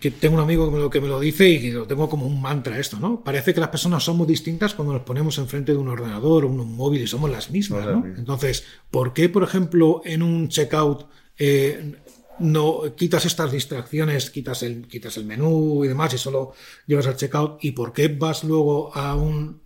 que 0.00 0.10
tengo 0.10 0.36
un 0.36 0.40
amigo 0.40 0.66
que 0.66 0.72
me, 0.72 0.78
lo, 0.78 0.90
que 0.90 1.00
me 1.00 1.08
lo 1.08 1.20
dice 1.20 1.48
y 1.48 1.60
que 1.60 1.72
lo 1.72 1.86
tengo 1.86 2.08
como 2.08 2.26
un 2.26 2.40
mantra 2.40 2.78
esto, 2.78 2.98
¿no? 2.98 3.22
Parece 3.22 3.52
que 3.52 3.60
las 3.60 3.68
personas 3.68 4.02
somos 4.02 4.26
distintas 4.26 4.74
cuando 4.74 4.94
nos 4.94 5.02
ponemos 5.02 5.36
enfrente 5.38 5.72
de 5.72 5.78
un 5.78 5.88
ordenador 5.88 6.44
o 6.44 6.48
un 6.48 6.76
móvil 6.76 7.02
y 7.02 7.06
somos 7.06 7.30
las 7.30 7.50
mismas, 7.50 7.86
¿no? 7.86 8.04
Entonces, 8.04 8.64
¿por 8.90 9.12
qué, 9.12 9.28
por 9.28 9.42
ejemplo, 9.42 10.00
en 10.04 10.22
un 10.22 10.48
checkout 10.48 11.06
eh, 11.38 11.94
no 12.38 12.82
quitas 12.96 13.26
estas 13.26 13.52
distracciones, 13.52 14.30
quitas 14.30 14.62
el, 14.62 14.88
quitas 14.88 15.16
el 15.18 15.26
menú 15.26 15.84
y 15.84 15.88
demás 15.88 16.14
y 16.14 16.18
solo 16.18 16.54
llevas 16.86 17.06
al 17.06 17.16
checkout? 17.16 17.62
¿Y 17.62 17.72
por 17.72 17.92
qué 17.92 18.08
vas 18.08 18.42
luego 18.44 18.96
a 18.96 19.14
un 19.14 19.60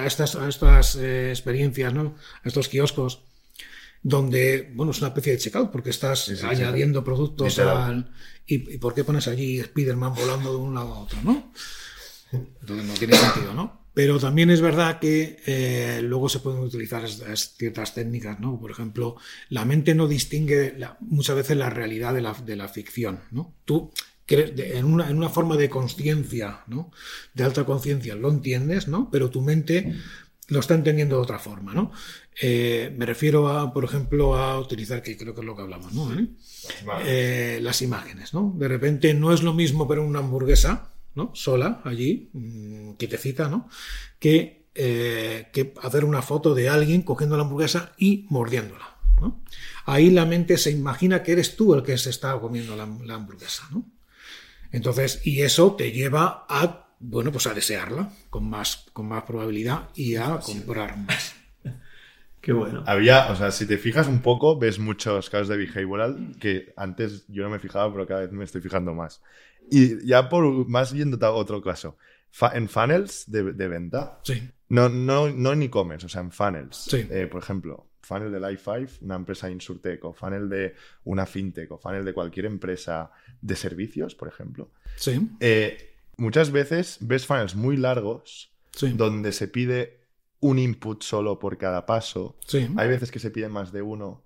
a 0.00 0.06
estas, 0.06 0.36
a 0.36 0.48
estas 0.48 0.96
eh, 0.96 1.30
experiencias, 1.30 1.92
¿no? 1.92 2.14
A 2.42 2.48
estos 2.48 2.68
kioscos 2.68 3.22
donde, 4.08 4.70
bueno, 4.74 4.92
es 4.92 4.98
una 4.98 5.08
especie 5.08 5.32
de 5.32 5.38
checkout 5.38 5.72
porque 5.72 5.90
estás 5.90 6.26
Sí, 6.26 6.36
sí, 6.36 6.46
añadiendo 6.46 7.02
productos 7.02 7.58
al... 7.58 8.12
¿Y, 8.46 8.74
y 8.74 8.78
por 8.78 8.94
qué 8.94 9.02
pones 9.02 9.26
allí 9.26 9.58
Spider-Man 9.58 10.14
volando 10.14 10.52
de 10.52 10.58
un 10.58 10.74
lado 10.74 10.94
a 10.94 10.98
otro, 11.00 11.18
no? 11.24 11.52
Entonces 12.32 12.86
no 12.86 12.94
tiene 12.94 13.16
sentido, 13.16 13.52
¿no? 13.52 13.86
Pero 13.94 14.20
también 14.20 14.50
es 14.50 14.60
verdad 14.60 15.00
que 15.00 15.40
eh, 15.46 16.00
luego 16.02 16.28
se 16.28 16.38
pueden 16.38 16.60
utilizar 16.60 17.02
ciertas 17.08 17.94
técnicas, 17.94 18.38
¿no? 18.38 18.60
Por 18.60 18.70
ejemplo, 18.70 19.16
la 19.48 19.64
mente 19.64 19.94
no 19.96 20.06
distingue 20.06 20.74
la- 20.78 20.98
muchas 21.00 21.34
veces 21.34 21.56
la 21.56 21.70
realidad 21.70 22.14
de 22.14 22.20
la, 22.20 22.32
de 22.34 22.54
la 22.56 22.68
ficción, 22.68 23.20
¿no? 23.32 23.54
Tú 23.64 23.90
en, 24.28 24.84
una, 24.84 25.08
en 25.10 25.16
una 25.16 25.30
forma 25.30 25.56
de 25.56 25.68
conciencia, 25.70 26.60
¿no? 26.68 26.92
De 27.34 27.42
alta 27.42 27.64
conciencia 27.64 28.14
lo 28.14 28.30
entiendes, 28.30 28.86
¿no? 28.86 29.08
Pero 29.10 29.30
tu 29.30 29.40
mente 29.40 29.94
lo 30.48 30.60
está 30.60 30.74
entendiendo 30.74 31.16
de 31.16 31.22
otra 31.22 31.38
forma, 31.38 31.72
¿no? 31.74 31.90
Eh, 32.40 32.92
me 32.96 33.06
refiero 33.06 33.48
a, 33.48 33.72
por 33.72 33.84
ejemplo, 33.84 34.36
a 34.36 34.58
utilizar, 34.60 35.02
que 35.02 35.16
creo 35.16 35.34
que 35.34 35.40
es 35.40 35.46
lo 35.46 35.56
que 35.56 35.62
hablamos, 35.62 35.92
¿no? 35.94 36.12
¿Eh? 36.18 36.26
Eh, 37.04 37.58
las 37.62 37.80
imágenes, 37.80 38.34
¿no? 38.34 38.52
De 38.56 38.68
repente 38.68 39.14
no 39.14 39.32
es 39.32 39.42
lo 39.42 39.54
mismo 39.54 39.86
ver 39.86 40.00
una 40.00 40.18
hamburguesa, 40.18 40.90
¿no? 41.14 41.30
Sola, 41.34 41.80
allí, 41.84 42.28
mm, 42.32 42.92
quietecita, 42.92 43.48
¿no? 43.48 43.68
Que, 44.18 44.66
eh, 44.74 45.48
que 45.52 45.72
hacer 45.82 46.04
una 46.04 46.20
foto 46.20 46.54
de 46.54 46.68
alguien 46.68 47.02
cogiendo 47.02 47.36
la 47.36 47.44
hamburguesa 47.44 47.92
y 47.96 48.26
mordiéndola, 48.28 48.96
¿no? 49.20 49.42
Ahí 49.86 50.10
la 50.10 50.26
mente 50.26 50.58
se 50.58 50.70
imagina 50.70 51.22
que 51.22 51.32
eres 51.32 51.56
tú 51.56 51.74
el 51.74 51.82
que 51.82 51.96
se 51.96 52.10
está 52.10 52.38
comiendo 52.38 52.76
la, 52.76 52.86
la 53.04 53.14
hamburguesa, 53.14 53.66
¿no? 53.70 53.86
Entonces, 54.72 55.22
y 55.24 55.40
eso 55.40 55.74
te 55.74 55.90
lleva 55.90 56.44
a, 56.50 56.88
bueno, 57.00 57.32
pues 57.32 57.46
a 57.46 57.54
desearla 57.54 58.12
con 58.28 58.50
más, 58.50 58.84
con 58.92 59.08
más 59.08 59.22
probabilidad 59.22 59.88
y 59.94 60.16
a 60.16 60.38
comprar 60.40 60.98
más. 60.98 61.35
Qué 62.46 62.52
bueno. 62.52 62.84
Había, 62.86 63.30
o 63.32 63.34
sea, 63.36 63.50
si 63.50 63.66
te 63.66 63.76
fijas 63.76 64.06
un 64.06 64.22
poco, 64.22 64.56
ves 64.56 64.78
muchos 64.78 65.28
casos 65.30 65.48
de 65.48 65.56
behavioral 65.56 66.36
que 66.38 66.72
antes 66.76 67.26
yo 67.26 67.42
no 67.42 67.50
me 67.50 67.58
fijaba, 67.58 67.92
pero 67.92 68.06
cada 68.06 68.20
vez 68.20 68.30
me 68.30 68.44
estoy 68.44 68.60
fijando 68.60 68.94
más. 68.94 69.20
Y 69.68 70.06
ya 70.06 70.28
por 70.28 70.68
más 70.68 70.92
yendo 70.92 71.18
a 71.26 71.32
otro 71.32 71.60
caso, 71.60 71.98
fa- 72.30 72.52
en 72.54 72.68
funnels 72.68 73.24
de, 73.26 73.52
de 73.52 73.66
venta, 73.68 74.20
Sí, 74.22 74.48
no, 74.68 74.88
no, 74.88 75.28
no 75.30 75.52
en 75.52 75.62
e-commerce, 75.62 76.06
o 76.06 76.08
sea, 76.08 76.20
en 76.20 76.30
funnels. 76.30 76.76
Sí. 76.88 77.04
Eh, 77.10 77.26
por 77.26 77.42
ejemplo, 77.42 77.88
funnel 78.00 78.30
de 78.30 78.38
Life5, 78.40 78.98
una 79.02 79.16
empresa 79.16 79.50
insurtech, 79.50 80.04
o 80.04 80.12
funnel 80.12 80.48
de 80.48 80.74
una 81.02 81.26
fintech, 81.26 81.72
o 81.72 81.78
funnel 81.78 82.04
de 82.04 82.12
cualquier 82.14 82.46
empresa 82.46 83.10
de 83.40 83.56
servicios, 83.56 84.14
por 84.14 84.28
ejemplo. 84.28 84.70
sí, 84.94 85.20
Eh, 85.40 85.94
muchas 86.16 86.52
veces 86.52 86.98
ves 87.00 87.26
funnels 87.26 87.56
muy 87.56 87.76
largos 87.76 88.52
sí, 88.70 88.92
donde 88.96 89.32
se 89.32 89.48
pide 89.48 89.95
un 90.40 90.58
input 90.58 91.02
solo 91.02 91.38
por 91.38 91.56
cada 91.58 91.86
paso. 91.86 92.36
sí. 92.46 92.68
Hay 92.76 92.88
veces 92.88 93.10
que 93.10 93.18
se 93.18 93.30
piden 93.30 93.50
más 93.52 93.72
de 93.72 93.82
uno. 93.82 94.24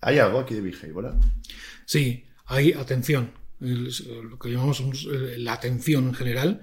¿Hay 0.00 0.18
algo 0.18 0.38
aquí 0.40 0.54
de 0.54 0.60
behavioral? 0.60 1.18
Sí, 1.86 2.24
hay 2.46 2.72
atención. 2.72 3.32
El- 3.60 3.90
lo 4.30 4.38
que 4.38 4.50
llamamos 4.50 4.80
un- 4.80 4.94
la 5.44 5.54
atención 5.54 6.08
en 6.08 6.14
general. 6.14 6.62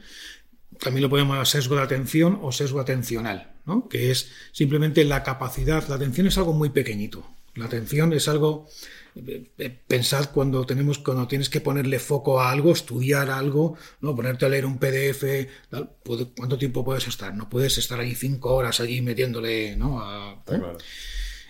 También 0.80 1.02
lo 1.04 1.10
podemos 1.10 1.34
llamar 1.34 1.48
sesgo 1.48 1.76
de 1.76 1.82
atención 1.82 2.40
o 2.42 2.52
sesgo 2.52 2.80
atencional, 2.80 3.54
¿no? 3.66 3.88
que 3.88 4.12
es 4.12 4.32
simplemente 4.52 5.04
la 5.06 5.24
capacidad. 5.24 5.88
La 5.88 5.96
atención 5.96 6.28
es 6.28 6.38
algo 6.38 6.54
muy 6.54 6.70
pequeñito. 6.70 7.26
La 7.56 7.66
atención 7.66 8.12
es 8.14 8.28
algo. 8.28 8.68
Eh, 9.16 9.80
Pensad 9.88 10.32
cuando 10.32 10.66
tenemos 10.66 11.00
cuando 11.00 11.28
tienes 11.28 11.50
que 11.50 11.62
ponerle 11.62 12.00
foco 12.00 12.40
a 12.42 12.52
algo, 12.52 12.72
estudiar 12.72 13.30
algo, 13.30 13.78
no 14.02 14.16
ponerte 14.16 14.46
a 14.46 14.50
leer 14.50 14.66
un 14.66 14.78
PDF, 14.80 15.24
tal, 15.70 15.92
¿cuánto 16.36 16.58
tiempo 16.58 16.84
puedes 16.84 17.08
estar? 17.08 17.36
No 17.36 17.50
puedes 17.50 17.78
estar 17.78 18.00
allí 18.00 18.16
cinco 18.16 18.54
horas 18.56 18.80
allí 18.80 19.02
metiéndole, 19.02 19.76
¿no? 19.76 20.00
A- 20.02 20.44
¿eh? 20.48 20.62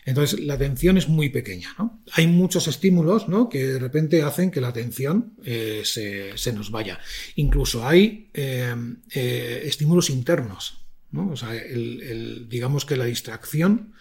Entonces, 0.05 0.39
la 0.41 0.55
atención 0.55 0.97
es 0.97 1.07
muy 1.07 1.29
pequeña. 1.29 1.73
¿no? 1.79 2.03
Hay 2.11 2.27
muchos 2.27 2.67
estímulos 2.67 3.29
¿no? 3.29 3.47
que 3.47 3.65
de 3.65 3.79
repente 3.79 4.21
hacen 4.21 4.51
que 4.51 4.59
la 4.59 4.67
atención 4.67 5.33
eh, 5.45 5.83
se, 5.85 6.37
se 6.37 6.51
nos 6.51 6.71
vaya. 6.71 6.99
Incluso 7.35 7.87
hay 7.87 8.29
eh, 8.33 8.75
eh, 9.13 9.61
estímulos 9.63 10.09
internos. 10.09 10.85
¿no? 11.11 11.29
O 11.31 11.37
sea, 11.37 11.55
el- 11.55 12.01
el- 12.01 12.49
digamos 12.49 12.83
que 12.85 12.97
la 12.97 13.05
distracción, 13.05 13.93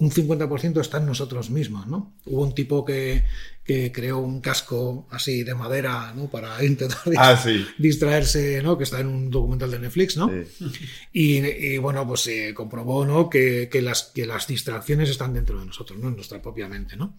un 0.00 0.10
50% 0.10 0.80
está 0.80 0.98
en 0.98 1.06
nosotros 1.06 1.50
mismos. 1.50 1.86
¿no? 1.86 2.14
Hubo 2.26 2.42
un 2.42 2.54
tipo 2.54 2.84
que, 2.84 3.24
que 3.62 3.92
creó 3.92 4.18
un 4.18 4.40
casco 4.40 5.06
así 5.10 5.42
de 5.44 5.54
madera 5.54 6.12
¿no? 6.16 6.28
para 6.28 6.64
intentar 6.64 6.98
Ah, 7.16 7.36
sí. 7.36 7.64
distraerse, 7.78 8.62
¿no? 8.62 8.76
que 8.78 8.84
está 8.84 8.98
en 9.00 9.06
un 9.08 9.30
documental 9.30 9.70
de 9.70 9.78
Netflix. 9.78 10.16
¿no? 10.16 10.28
Sí. 10.30 10.64
Y, 11.12 11.36
y, 11.46 11.78
bueno, 11.78 12.06
pues 12.08 12.22
se 12.22 12.52
comprobó 12.54 13.04
¿no? 13.06 13.28
que, 13.30 13.68
que 13.70 13.82
las, 13.82 14.04
que 14.14 14.26
las 14.26 14.46
distracciones 14.46 15.10
están 15.10 15.34
dentro 15.34 15.60
de 15.60 15.66
nosotros, 15.66 15.98
¿no? 15.98 16.08
en 16.08 16.16
nuestra 16.16 16.40
propia 16.42 16.66
mente. 16.68 16.96
¿no? 16.96 17.16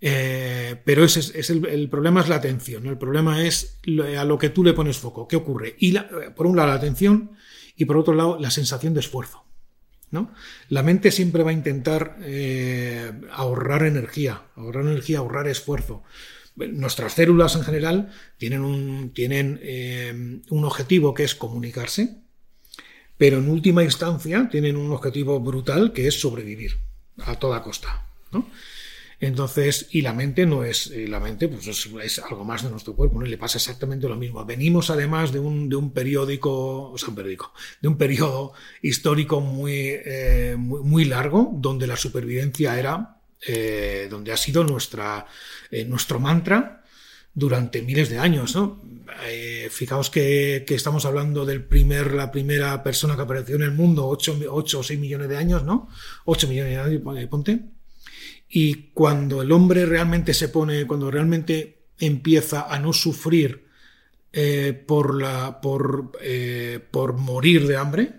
Eh, 0.00 0.76
pero 0.84 1.04
ese 1.04 1.20
es, 1.20 1.34
es 1.34 1.50
el, 1.50 1.66
el 1.66 1.88
problema 1.90 2.20
es 2.22 2.28
la 2.28 2.36
atención. 2.36 2.84
¿no? 2.84 2.90
El 2.90 2.98
problema 2.98 3.44
es 3.44 3.78
lo- 3.84 4.04
a 4.18 4.24
lo 4.24 4.38
que 4.38 4.48
tú 4.50 4.64
le 4.64 4.72
pones 4.72 4.96
foco. 4.98 5.28
¿Qué 5.28 5.36
ocurre? 5.36 5.76
Y 5.78 5.92
la- 5.92 6.08
por 6.34 6.46
un 6.46 6.56
lado 6.56 6.68
la 6.68 6.74
atención 6.74 7.32
y 7.76 7.84
por 7.84 7.96
otro 7.98 8.14
lado 8.14 8.38
la 8.40 8.50
sensación 8.50 8.94
de 8.94 9.00
esfuerzo. 9.00 9.44
¿No? 10.10 10.32
La 10.68 10.82
mente 10.82 11.10
siempre 11.10 11.42
va 11.42 11.50
a 11.50 11.54
intentar 11.54 12.16
eh, 12.22 13.12
ahorrar 13.32 13.84
energía, 13.84 14.42
ahorrar 14.56 14.86
energía, 14.86 15.18
ahorrar 15.18 15.48
esfuerzo. 15.48 16.02
Nuestras 16.56 17.12
células 17.12 17.54
en 17.54 17.62
general 17.62 18.12
tienen 18.36 19.60
eh, 19.62 20.40
un 20.50 20.64
objetivo 20.64 21.14
que 21.14 21.24
es 21.24 21.34
comunicarse, 21.34 22.16
pero 23.16 23.38
en 23.38 23.48
última 23.48 23.84
instancia 23.84 24.48
tienen 24.50 24.76
un 24.76 24.92
objetivo 24.92 25.38
brutal 25.40 25.92
que 25.92 26.08
es 26.08 26.20
sobrevivir 26.20 26.78
a 27.18 27.36
toda 27.36 27.62
costa. 27.62 28.06
Entonces, 29.20 29.88
y 29.90 30.02
la 30.02 30.12
mente 30.12 30.46
no 30.46 30.62
es, 30.62 30.92
eh, 30.92 31.08
la 31.08 31.18
mente 31.18 31.48
pues 31.48 31.66
es, 31.66 32.18
algo 32.20 32.44
más 32.44 32.62
de 32.62 32.70
nuestro 32.70 32.94
cuerpo, 32.94 33.18
¿no? 33.18 33.26
Le 33.26 33.36
pasa 33.36 33.58
exactamente 33.58 34.08
lo 34.08 34.16
mismo. 34.16 34.44
Venimos 34.44 34.90
además 34.90 35.32
de 35.32 35.40
un, 35.40 35.68
de 35.68 35.76
un 35.76 35.92
periódico, 35.92 36.92
o 36.92 36.98
sea, 36.98 37.08
un 37.08 37.16
periódico, 37.16 37.52
de 37.80 37.88
un 37.88 37.98
periodo 37.98 38.52
histórico 38.80 39.40
muy, 39.40 39.72
eh, 39.74 40.54
muy, 40.56 41.04
largo, 41.04 41.50
donde 41.54 41.88
la 41.88 41.96
supervivencia 41.96 42.78
era, 42.78 43.18
eh, 43.46 44.06
donde 44.08 44.32
ha 44.32 44.36
sido 44.36 44.62
nuestra, 44.62 45.26
eh, 45.70 45.84
nuestro 45.84 46.20
mantra 46.20 46.84
durante 47.34 47.82
miles 47.82 48.08
de 48.10 48.18
años, 48.18 48.54
¿no? 48.54 48.82
Eh, 49.26 49.68
fijaos 49.70 50.10
que, 50.10 50.64
que 50.66 50.74
estamos 50.74 51.04
hablando 51.06 51.44
del 51.44 51.64
primer, 51.64 52.14
la 52.14 52.30
primera 52.30 52.82
persona 52.82 53.16
que 53.16 53.22
apareció 53.22 53.56
en 53.56 53.62
el 53.62 53.72
mundo, 53.72 54.06
8, 54.06 54.38
o 54.50 54.82
6 54.82 54.98
millones 54.98 55.28
de 55.28 55.36
años, 55.36 55.64
¿no? 55.64 55.88
8 56.24 56.48
millones 56.48 56.72
de 56.72 56.78
años, 56.78 57.28
ponte. 57.28 57.77
Y 58.48 58.90
cuando 58.94 59.42
el 59.42 59.52
hombre 59.52 59.86
realmente 59.86 60.34
se 60.34 60.48
pone, 60.48 60.86
cuando 60.86 61.10
realmente 61.10 61.78
empieza 61.98 62.62
a 62.72 62.78
no 62.78 62.92
sufrir 62.92 63.66
eh, 64.32 64.72
por, 64.86 65.20
la, 65.20 65.60
por, 65.60 66.12
eh, 66.20 66.80
por 66.90 67.14
morir 67.14 67.66
de 67.66 67.76
hambre, 67.76 68.12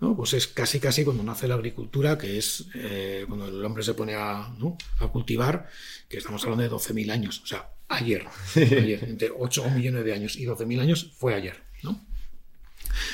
¿no? 0.00 0.16
pues 0.16 0.32
es 0.34 0.46
casi 0.46 0.80
casi 0.80 1.04
cuando 1.04 1.22
nace 1.22 1.48
la 1.48 1.54
agricultura, 1.54 2.18
que 2.18 2.38
es 2.38 2.66
eh, 2.74 3.24
cuando 3.28 3.48
el 3.48 3.64
hombre 3.64 3.82
se 3.82 3.94
pone 3.94 4.14
a, 4.14 4.54
¿no? 4.58 4.76
a 5.00 5.08
cultivar, 5.08 5.68
que 6.08 6.18
estamos 6.18 6.42
hablando 6.44 6.62
de 6.64 6.70
12.000 6.70 7.10
años, 7.10 7.40
o 7.42 7.46
sea, 7.46 7.70
ayer, 7.88 8.26
ayer, 8.56 9.04
entre 9.04 9.30
8 9.36 9.70
millones 9.70 10.04
de 10.04 10.12
años 10.12 10.36
y 10.36 10.44
12.000 10.44 10.80
años 10.80 11.12
fue 11.16 11.34
ayer. 11.34 11.62
¿no? 11.82 12.04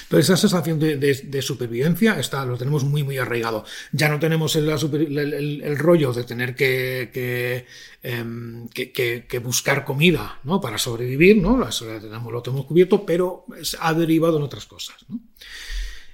Entonces, 0.02 0.26
esa 0.30 0.36
sensación 0.36 0.78
de, 0.78 0.96
de- 0.96 1.14
de 1.24 1.42
supervivencia 1.42 2.18
está, 2.18 2.44
lo 2.44 2.56
tenemos 2.56 2.84
muy, 2.84 3.02
muy 3.02 3.18
arraigado. 3.18 3.64
Ya 3.92 4.08
no 4.08 4.18
tenemos 4.18 4.54
el, 4.56 4.66
la 4.66 4.78
super- 4.78 5.02
el- 5.02 5.18
el- 5.18 5.62
el 5.62 5.78
rollo 5.78 6.12
de 6.12 6.24
tener 6.24 6.54
que, 6.54 7.10
que, 7.12 7.66
em, 8.02 8.68
que- 8.68 9.38
buscar 9.42 9.84
comida 9.84 10.38
¿no? 10.44 10.60
para 10.60 10.78
sobrevivir, 10.78 11.36
¿no? 11.38 11.66
Eso 11.68 11.86
lo 11.86 12.00
tenemos, 12.00 12.32
lo 12.32 12.42
tenemos 12.42 12.66
cubierto, 12.66 13.04
pero 13.06 13.46
ha 13.80 13.94
derivado 13.94 14.36
en 14.36 14.42
otras 14.42 14.66
cosas. 14.66 14.96
¿no? 15.08 15.20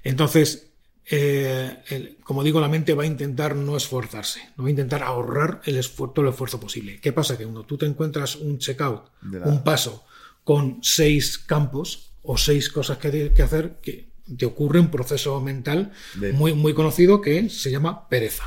Entonces, 0.03 0.67
eh, 1.09 1.77
el- 1.89 2.17
como 2.23 2.43
digo, 2.43 2.59
la 2.59 2.67
mente 2.67 2.93
va 2.93 3.03
a 3.03 3.07
intentar 3.07 3.55
no 3.55 3.77
esforzarse, 3.77 4.41
no 4.57 4.63
va 4.63 4.67
a 4.67 4.71
intentar 4.71 5.03
ahorrar 5.03 5.61
el 5.65 5.77
esfuerzo, 5.77 6.13
todo 6.13 6.25
el 6.25 6.31
esfuerzo 6.31 6.59
posible. 6.59 6.99
¿Qué 7.01 7.13
pasa? 7.13 7.37
Que 7.37 7.43
cuando 7.43 7.63
tú 7.63 7.77
te 7.77 7.85
encuentras 7.85 8.35
un 8.35 8.57
checkout, 8.59 9.03
un 9.49 9.63
paso 9.63 10.03
con 10.43 10.79
seis 10.81 11.37
campos 11.37 12.06
o 12.29 12.37
seis 12.37 12.69
cosas 12.69 12.97
que 12.99 13.07
hay 13.07 13.29
que 13.31 13.41
hacer, 13.43 13.79
que 13.81 14.11
te 14.37 14.45
ocurre 14.45 14.79
un 14.81 14.91
proceso 14.91 15.39
mental 15.39 15.93
De- 16.15 16.33
muy, 16.33 16.53
muy 16.53 16.73
conocido 16.73 17.21
que 17.21 17.49
se 17.49 17.71
llama 17.71 18.09
pereza. 18.09 18.43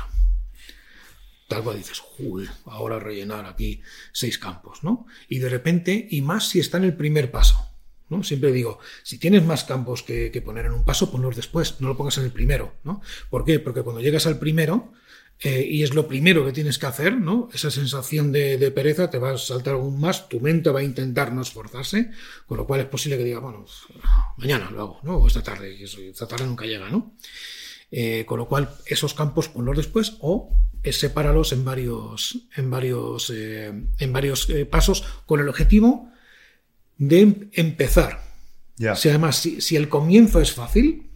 Tal 1.47 1.63
cual 1.63 1.77
dices, 1.77 2.01
uy, 2.19 2.47
ahora 2.65 2.99
rellenar 2.99 3.45
aquí 3.45 3.81
seis 4.13 4.37
campos, 4.37 4.83
¿no? 4.83 5.05
Y 5.27 5.39
de 5.39 5.49
repente, 5.49 6.07
y 6.09 6.21
más 6.21 6.47
si 6.47 6.59
está 6.59 6.77
en 6.77 6.85
el 6.85 6.95
primer 6.95 7.29
paso, 7.31 7.57
¿no? 8.09 8.23
Siempre 8.23 8.51
digo, 8.53 8.79
si 9.03 9.17
tienes 9.17 9.43
más 9.43 9.63
campos 9.65 10.03
que, 10.03 10.31
que 10.31 10.41
poner 10.41 10.67
en 10.67 10.71
un 10.73 10.85
paso, 10.85 11.11
ponlos 11.11 11.35
después, 11.35 11.81
no 11.81 11.89
lo 11.89 11.97
pongas 11.97 12.17
en 12.19 12.23
el 12.25 12.31
primero, 12.31 12.75
¿no? 12.85 13.01
¿Por 13.29 13.43
qué? 13.43 13.59
Porque 13.59 13.81
cuando 13.81 14.01
llegas 14.01 14.27
al 14.27 14.39
primero, 14.39 14.93
eh, 15.43 15.65
y 15.67 15.81
es 15.81 15.93
lo 15.95 16.07
primero 16.07 16.45
que 16.45 16.51
tienes 16.51 16.77
que 16.77 16.85
hacer, 16.85 17.17
¿no? 17.17 17.49
Esa 17.53 17.71
sensación 17.71 18.31
de, 18.31 18.57
de 18.59 18.71
pereza 18.71 19.09
te 19.09 19.17
va 19.17 19.31
a 19.31 19.37
saltar 19.37 19.73
aún 19.73 19.99
más, 19.99 20.29
tu 20.29 20.39
mente 20.39 20.69
va 20.69 20.81
a 20.81 20.83
intentar 20.83 21.33
no 21.33 21.41
esforzarse, 21.41 22.11
con 22.45 22.57
lo 22.57 22.67
cual 22.67 22.81
es 22.81 22.85
posible 22.85 23.17
que 23.17 23.23
diga, 23.23 23.39
bueno, 23.39 23.65
mañana 24.37 24.69
lo 24.69 24.81
hago, 24.81 24.99
¿no? 25.03 25.17
O 25.17 25.27
esta 25.27 25.41
tarde, 25.41 25.75
y 25.75 25.83
eso, 25.83 25.99
esta 25.99 26.27
tarde 26.27 26.45
nunca 26.45 26.65
llega, 26.65 26.89
¿no? 26.89 27.15
Eh, 27.89 28.23
con 28.25 28.37
lo 28.37 28.47
cual, 28.47 28.69
esos 28.85 29.13
campos 29.13 29.49
ponlos 29.49 29.75
después 29.75 30.13
o 30.21 30.55
eh, 30.83 30.93
sepáralos 30.93 31.51
en 31.51 31.65
varios, 31.65 32.47
en 32.55 32.69
varios, 32.69 33.31
eh, 33.35 33.73
en 33.99 34.13
varios 34.13 34.47
pasos 34.69 35.03
con 35.25 35.39
el 35.39 35.49
objetivo 35.49 36.09
de 36.97 37.19
em- 37.19 37.49
empezar. 37.53 38.23
Ya. 38.77 38.95
Si 38.95 39.09
además, 39.09 39.35
si, 39.37 39.59
si 39.59 39.75
el 39.75 39.89
comienzo 39.89 40.39
es 40.39 40.53
fácil, 40.53 41.10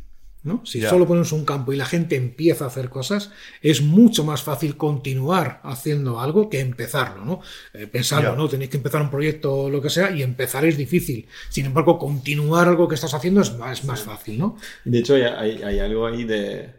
¿no? 0.46 0.62
si 0.66 0.80
Ya. 0.80 0.90
solo 0.90 1.06
pones 1.06 1.32
un 1.34 1.44
campo 1.44 1.74
y 1.74 1.76
la 1.76 1.86
gente 1.86 2.16
empieza 2.16 2.64
a 2.64 2.68
hacer 2.70 2.90
cosas, 2.90 3.32
es 3.62 3.82
mucho 3.82 4.24
más 4.24 4.42
fácil 4.44 4.78
continuar 4.78 5.60
haciendo 5.64 6.20
algo 6.22 6.50
que 6.50 6.62
empezarlo. 6.62 7.26
¿no? 7.26 7.42
Eh, 7.74 7.88
pensarlo. 7.88 8.36
¿no? 8.38 8.48
tenéis 8.48 8.70
que 8.70 8.78
empezar 8.78 9.02
un 9.02 9.10
proyecto 9.10 9.54
o 9.54 9.70
lo 9.70 9.82
que 9.82 9.90
sea 9.90 10.12
y 10.12 10.24
empezar 10.24 10.64
es 10.64 10.78
difícil. 10.78 11.28
Sin 11.50 11.66
embargo, 11.66 11.98
continuar 12.00 12.68
algo 12.70 12.88
que 12.88 12.96
estás 12.96 13.14
haciendo 13.14 13.42
es 13.42 13.58
más, 13.58 13.80
es 13.80 13.86
más 13.86 14.02
fácil. 14.02 14.38
¿no? 14.40 14.56
De 14.86 15.00
hecho, 15.00 15.16
hay, 15.16 15.24
hay- 15.24 15.64
hay 15.64 15.80
algo 15.80 16.06
ahí 16.08 16.24
de. 16.24 16.70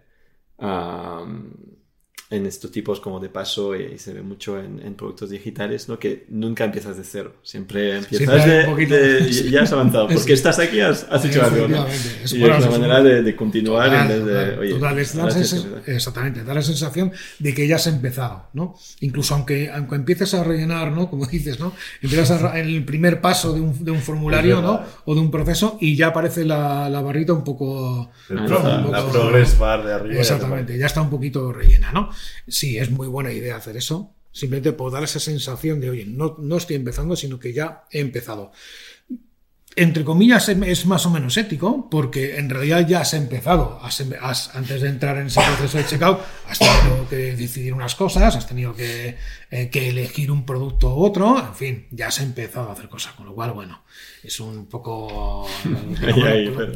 En 2.28 2.44
estos 2.44 2.72
tipos 2.72 2.98
como 2.98 3.20
de 3.20 3.28
paso 3.28 3.76
y 3.76 3.98
se 3.98 4.12
ve 4.12 4.20
mucho 4.22 4.58
en, 4.58 4.80
en 4.84 4.94
productos 4.94 5.30
digitales, 5.30 5.88
¿no? 5.88 5.96
Que 5.98 6.26
nunca 6.28 6.64
empiezas 6.64 6.96
de 6.96 7.04
cero. 7.04 7.36
Siempre 7.44 7.98
empiezas 7.98 8.44
de, 8.44 8.60
un 8.60 8.66
poquito- 8.66 8.94
de- 8.96 9.50
ya 9.50 9.62
has 9.62 9.72
avanzado. 9.72 10.08
Porque 10.08 10.32
estás 10.32 10.58
aquí, 10.58 10.80
has, 10.80 11.06
has 11.08 11.24
hecho 11.24 11.44
algo, 11.44 11.68
¿no? 11.68 11.86
Es 11.86 12.32
y 12.32 12.42
es 12.42 12.70
manera 12.70 13.00
de, 13.02 13.22
de 13.22 13.36
continuar 13.36 13.94
en 13.94 14.08
vez 14.08 14.24
de. 14.24 14.32
Total, 14.34 14.58
Oye, 14.58 14.70
total, 14.74 14.98
es 14.98 15.14
la 15.14 15.22
gracias. 15.24 15.66
exactamente, 15.86 16.42
da 16.44 16.52
la 16.54 16.62
sensación 16.62 17.12
de 17.38 17.54
que 17.54 17.68
ya 17.68 17.76
has 17.76 17.86
empezado, 17.86 18.48
¿no? 18.54 18.74
Incluso 19.00 19.34
aunque, 19.34 19.70
aunque 19.70 19.94
empieces 19.94 20.34
a 20.34 20.42
rellenar, 20.42 20.90
¿no? 20.92 21.08
Como 21.08 21.26
dices, 21.26 21.60
¿no? 21.60 21.72
Empiezas 22.02 22.42
a 22.42 22.58
el 22.58 22.84
primer 22.84 23.20
paso 23.20 23.52
de 23.52 23.60
un, 23.60 23.84
de 23.84 23.92
un 23.92 24.00
formulario, 24.00 24.60
¿no? 24.60 24.80
O 25.04 25.14
de 25.14 25.20
un 25.20 25.30
proceso 25.30 25.78
y 25.80 25.94
ya 25.94 26.08
aparece 26.08 26.44
la, 26.44 26.88
la 26.90 27.00
barrita 27.02 27.32
un 27.32 27.44
poco... 27.44 28.10
Pro- 28.26 28.40
no, 28.40 28.90
la 28.90 29.08
progress 29.08 29.56
bar 29.58 29.84
de 29.84 29.92
arriba. 29.92 30.20
Exactamente, 30.20 30.76
ya 30.76 30.86
está 30.86 31.00
un 31.02 31.10
poquito 31.10 31.52
rellena, 31.52 31.92
¿no? 31.92 32.10
Sí, 32.46 32.78
es 32.78 32.90
muy 32.90 33.08
buena 33.08 33.32
idea 33.32 33.56
hacer 33.56 33.76
eso, 33.76 34.14
simplemente 34.32 34.72
por 34.72 34.92
dar 34.92 35.02
esa 35.04 35.20
sensación 35.20 35.80
de, 35.80 35.90
oye, 35.90 36.04
no, 36.06 36.36
no 36.38 36.56
estoy 36.56 36.76
empezando, 36.76 37.16
sino 37.16 37.38
que 37.38 37.52
ya 37.52 37.84
he 37.90 38.00
empezado. 38.00 38.52
Entre 39.78 40.04
comillas, 40.04 40.48
es- 40.48 40.86
más 40.86 41.04
o 41.04 41.10
menos 41.10 41.36
ético, 41.36 41.90
porque 41.90 42.38
en 42.38 42.48
realidad 42.48 42.86
ya 42.88 43.02
has 43.02 43.12
empezado. 43.12 43.78
Has 43.82 44.00
em- 44.00 44.14
has- 44.22 44.54
antes 44.54 44.80
de 44.80 44.88
entrar 44.88 45.18
en 45.18 45.26
ese 45.26 45.38
proceso 45.42 45.76
de 45.76 45.84
checkout, 45.84 46.18
has 46.48 46.58
tenido 46.58 47.06
que 47.10 47.36
decidir 47.36 47.74
unas 47.74 47.94
cosas, 47.94 48.34
has 48.36 48.46
tenido 48.48 48.74
que, 48.74 49.16
eh, 49.50 49.68
que 49.68 49.90
elegir 49.90 50.30
un 50.30 50.46
producto 50.46 50.94
u 50.96 51.04
otro, 51.04 51.38
en 51.38 51.54
fin, 51.54 51.86
ya 51.90 52.06
has 52.08 52.20
empezado 52.20 52.70
a 52.70 52.72
hacer 52.72 52.88
cosas, 52.88 53.12
con 53.12 53.26
lo 53.26 53.34
cual, 53.34 53.52
bueno, 53.52 53.84
es 54.22 54.40
un 54.40 54.66
poco. 54.66 55.46
Ahí, 56.02 56.22
ahí, 56.22 56.44
lo, 56.46 56.56
pero- 56.56 56.72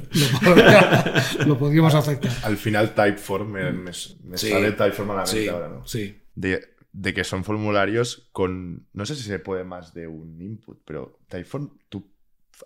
lo- 0.57 1.47
lo 1.47 1.59
podríamos 1.59 1.95
aceptar. 1.95 2.33
Al 2.43 2.59
final, 2.59 2.95
Typeform 2.95 3.51
me, 3.51 3.73
me- 3.73 3.93
me 4.25 4.37
Sí. 4.39 4.51
sale 4.51 4.73
Typeform 4.73 5.11
a 5.13 5.15
la 5.15 5.23
mente 5.23 5.41
Sí, 5.43 5.49
ahora, 5.49 5.69
¿no? 5.69 5.87
sí. 5.87 6.21
De, 6.35 6.61
de 6.93 7.15
que 7.15 7.25
son 7.25 7.45
formularios 7.45 8.29
con. 8.33 8.87
No 8.93 9.07
sé 9.07 9.15
si 9.15 9.23
se 9.23 9.39
puede 9.39 9.65
más 9.65 9.95
de 9.95 10.07
un 10.09 10.41
input, 10.43 10.81
pero 10.85 11.19
Typeform, 11.29 11.71
tú 11.89 12.10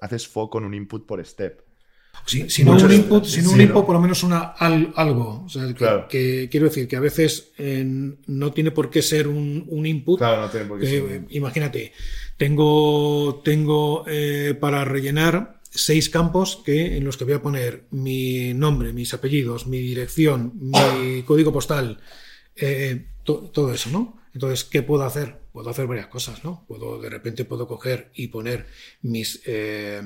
haces 0.00 0.26
foco 0.28 0.58
en 0.58 0.64
un 0.64 0.74
input 0.74 1.06
por 1.06 1.24
step. 1.24 1.62
Sí, 2.26 2.48
si 2.48 2.62
no 2.64 2.72
Muchos- 2.74 2.88
un 2.90 2.94
input, 2.94 3.24
si 3.24 3.42
no 3.42 3.50
un 3.50 3.56
sí, 3.56 3.62
input, 3.62 3.74
¿no? 3.80 3.86
por 3.86 3.94
lo 3.96 4.00
menos 4.00 4.22
una 4.22 4.40
al- 4.56 4.92
algo. 4.94 5.42
O 5.44 5.48
sea, 5.48 5.66
que, 5.66 5.74
Claro. 5.74 6.06
que 6.08 6.48
quiero 6.50 6.66
decir 6.66 6.86
que 6.86 6.94
a 6.96 7.00
veces 7.00 7.52
eh, 7.58 7.84
no 8.26 8.52
tiene 8.52 8.70
por 8.70 8.88
qué 8.88 9.02
ser 9.02 9.26
un, 9.26 9.64
un 9.68 9.84
input. 9.84 10.18
Claro, 10.18 10.42
no 10.42 10.48
tiene 10.48 10.66
por 10.66 10.78
qué 10.78 10.86
que, 10.86 10.90
ser 11.00 11.10
eh, 11.10 11.16
input. 11.16 11.32
imagínate, 11.34 11.92
tengo, 12.36 13.40
tengo 13.44 14.04
eh, 14.06 14.56
para 14.60 14.84
rellenar 14.84 15.60
seis 15.70 16.08
campos 16.08 16.62
que, 16.64 16.96
en 16.96 17.04
los 17.04 17.16
que 17.16 17.24
voy 17.24 17.34
a 17.34 17.42
poner 17.42 17.86
mi 17.90 18.54
nombre, 18.54 18.92
mis 18.92 19.12
apellidos, 19.12 19.66
mi 19.66 19.78
dirección, 19.78 20.52
mi 20.54 21.22
código 21.24 21.52
postal, 21.52 21.98
eh, 22.54 23.06
to- 23.24 23.50
todo 23.52 23.72
eso, 23.74 23.90
¿no? 23.90 24.18
Entonces, 24.32 24.62
¿qué 24.64 24.82
puedo 24.82 25.02
hacer? 25.04 25.40
Puedo 25.54 25.70
hacer 25.70 25.86
varias 25.86 26.08
cosas, 26.08 26.42
¿no? 26.42 26.64
Puedo, 26.66 27.00
de 27.00 27.08
repente 27.08 27.44
puedo 27.44 27.68
coger 27.68 28.10
y 28.12 28.26
poner 28.26 28.66
mis, 29.02 29.40
eh, 29.46 30.02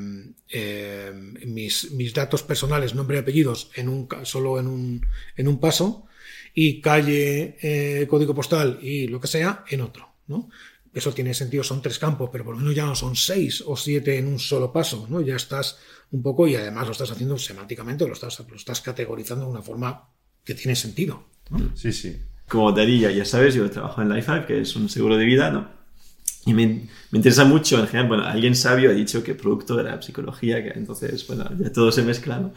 eh, 0.50 1.12
mis, 1.46 2.12
datos 2.12 2.42
personales, 2.42 2.94
nombre 2.94 3.16
y 3.16 3.20
apellidos, 3.20 3.70
en 3.74 3.88
un, 3.88 4.06
solo 4.24 4.60
en 4.60 4.66
un, 4.66 5.06
en 5.38 5.48
un 5.48 5.58
paso, 5.58 6.04
y 6.52 6.82
calle, 6.82 7.56
eh, 7.62 8.06
código 8.10 8.34
postal 8.34 8.78
y 8.82 9.06
lo 9.06 9.22
que 9.22 9.26
sea 9.26 9.64
en 9.70 9.80
otro, 9.80 10.16
¿no? 10.26 10.50
Eso 10.92 11.14
tiene 11.14 11.32
sentido, 11.32 11.64
son 11.64 11.80
tres 11.80 11.98
campos, 11.98 12.28
pero 12.30 12.44
por 12.44 12.52
lo 12.52 12.60
menos 12.60 12.74
ya 12.74 12.84
no 12.84 12.94
son 12.94 13.16
seis 13.16 13.64
o 13.66 13.74
siete 13.74 14.18
en 14.18 14.26
un 14.26 14.38
solo 14.38 14.70
paso, 14.70 15.06
¿no? 15.08 15.22
Ya 15.22 15.36
estás 15.36 15.78
un 16.10 16.22
poco, 16.22 16.46
y 16.46 16.56
además 16.56 16.84
lo 16.84 16.92
estás 16.92 17.10
haciendo 17.10 17.38
semánticamente, 17.38 18.06
lo 18.06 18.12
estás, 18.12 18.38
lo 18.46 18.54
estás 18.54 18.82
categorizando 18.82 19.46
de 19.46 19.50
una 19.52 19.62
forma 19.62 20.10
que 20.44 20.52
tiene 20.52 20.76
sentido. 20.76 21.24
Sí, 21.74 21.90
sí. 21.90 22.20
Como 22.48 22.72
Darí 22.72 23.00
ya, 23.00 23.24
sabes, 23.24 23.54
yo 23.54 23.68
trabajo 23.70 24.02
en 24.02 24.08
Lifehack, 24.10 24.46
que 24.46 24.60
es 24.60 24.76
un 24.76 24.88
seguro 24.88 25.16
de 25.16 25.24
vida, 25.24 25.50
¿no? 25.50 25.68
Y 26.46 26.54
me, 26.54 26.66
me 27.10 27.18
interesa 27.18 27.44
mucho, 27.44 27.78
en 27.78 27.86
general, 27.86 28.08
bueno, 28.08 28.24
alguien 28.24 28.54
sabio 28.56 28.90
ha 28.90 28.94
dicho 28.94 29.22
que 29.22 29.34
producto 29.34 29.78
era 29.80 30.00
psicología, 30.00 30.62
que 30.62 30.70
entonces, 30.78 31.26
bueno, 31.26 31.44
ya 31.58 31.72
todo 31.72 31.92
se 31.92 32.02
mezcla, 32.02 32.38
¿no? 32.38 32.54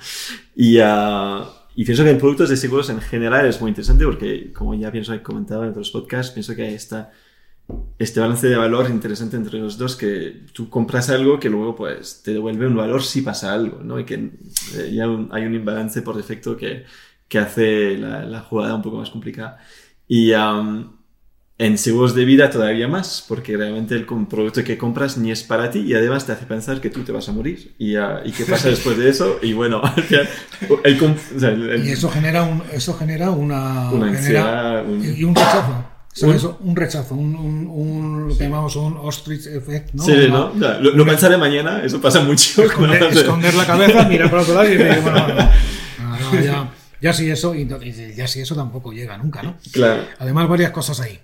Y, 0.56 0.80
ah, 0.84 1.50
y 1.76 1.86
pienso 1.86 2.04
que 2.04 2.12
en 2.12 2.20
productos 2.20 2.50
de 2.50 2.58
seguros 2.58 2.90
en 2.90 3.02
general 3.02 3.46
es 3.48 3.62
muy 3.62 3.70
interesante 3.70 4.06
porque, 4.06 4.54
como 4.54 4.76
ya 4.76 4.92
pienso 4.92 5.14
he 5.14 5.24
comentado 5.24 5.64
en 5.64 5.72
otros 5.72 5.92
podcasts, 5.92 6.34
pienso 6.34 6.56
que 6.56 6.64
hay 6.64 6.74
esta, 6.76 7.12
este 8.00 8.20
balance 8.20 8.48
de 8.48 8.56
valor 8.58 8.90
interesante 8.90 9.38
entre 9.38 9.60
los 9.60 9.78
dos, 9.78 9.96
que 9.96 10.44
tú 10.54 10.70
compras 10.70 11.10
algo 11.10 11.40
que 11.40 11.50
luego 11.50 11.76
pues 11.76 12.22
te 12.24 12.34
devuelve 12.34 12.68
un 12.68 12.76
valor 12.76 13.04
si 13.04 13.22
pasa 13.22 13.54
algo, 13.54 13.82
¿no? 13.84 14.00
Y 14.00 14.06
que 14.06 14.16
eh, 14.16 14.92
ya 14.94 15.08
un- 15.10 15.30
hay 15.32 15.46
un 15.46 15.56
imbalance 15.56 16.02
por 16.02 16.18
defecto 16.18 16.58
que, 16.58 16.86
que 17.32 17.40
hace 17.40 17.98
la, 17.98 18.26
la 18.26 18.42
jugada 18.42 18.76
un 18.76 18.82
poco 18.82 18.98
más 18.98 19.10
complicada. 19.10 19.58
Y 20.06 20.34
am, 20.34 20.98
en 21.58 21.78
seguros 21.78 22.14
de 22.14 22.26
vida 22.26 22.50
todavía 22.50 22.90
más, 22.90 23.24
porque 23.26 23.56
realmente 23.56 23.96
el 23.96 24.06
producto 24.06 24.66
que 24.66 24.78
compras 24.78 25.18
ni 25.18 25.32
es 25.32 25.42
para 25.44 25.72
ti 25.72 25.80
y 25.80 25.94
además 25.94 26.26
te 26.26 26.34
hace 26.34 26.46
pensar 26.46 26.82
que 26.82 26.90
tú 26.90 27.04
te 27.04 27.14
vas 27.14 27.30
a 27.30 27.32
morir. 27.32 27.74
¿Y, 27.78 27.96
ah, 27.96 28.20
¿y 28.26 28.34
qué 28.34 28.44
pasa 28.44 28.68
después 28.76 28.98
de 28.98 29.08
eso? 29.10 29.40
Y 29.42 29.54
bueno, 29.54 29.80
al 29.84 30.04
final, 30.04 30.28
el 30.84 31.04
o 31.04 31.40
sea, 31.40 31.50
el- 31.52 31.88
Y 31.88 31.92
eso 31.92 32.10
genera, 32.10 32.44
un, 32.44 32.62
eso 32.74 32.94
genera 32.96 33.32
una, 33.32 33.90
Una 33.92 34.08
genera- 34.08 34.80
ansiedad, 34.82 34.86
un- 34.86 35.16
y 35.18 35.24
un 35.24 35.34
rechazo. 35.34 35.86
¿sabes? 36.14 36.44
Un- 36.44 36.58
Un, 36.60 36.76
rechazo, 36.76 37.16
un, 37.16 37.34
un, 37.38 37.68
un- 37.68 38.28
lo 38.28 38.38
que 38.38 38.44
llamamos 38.44 38.76
un 38.76 38.98
ostrich 38.98 39.48
effect. 39.48 39.94
¿no? 39.94 40.04
Sí, 40.04 40.28
¿no? 40.30 40.48
O 40.54 40.60
sea, 40.60 40.80
lo, 40.80 40.92
lo 40.92 41.06
pensaré 41.06 41.38
mañana, 41.38 41.82
eso 41.86 42.02
pasa 42.02 42.20
mucho. 42.20 42.62
esconder, 42.66 43.04
esconder 43.04 43.54
la 43.54 43.66
cabeza, 43.66 44.04
mirar 44.10 44.30
para 44.30 44.42
otro 44.42 44.56
lado 44.56 44.68
y 44.70 44.76
decir, 44.76 45.02
bueno, 45.02 45.24
bueno, 45.26 45.50
no, 46.02 46.34
no, 46.34 46.42
ya, 46.42 46.70
ya 47.02 47.14
sí 47.14 47.30
eso, 47.30 47.56
y 47.56 47.64
entonces, 47.64 48.16
ya 48.16 48.28
sí 48.28 48.42
eso 48.42 48.56
tampoco 48.56 48.92
llega 48.94 49.18
nunca, 49.18 49.42
¿no? 49.42 49.58
Claro. 49.72 50.06
Además, 50.20 50.48
varias 50.48 50.72
cosas 50.72 51.00
ahí. 51.00 51.20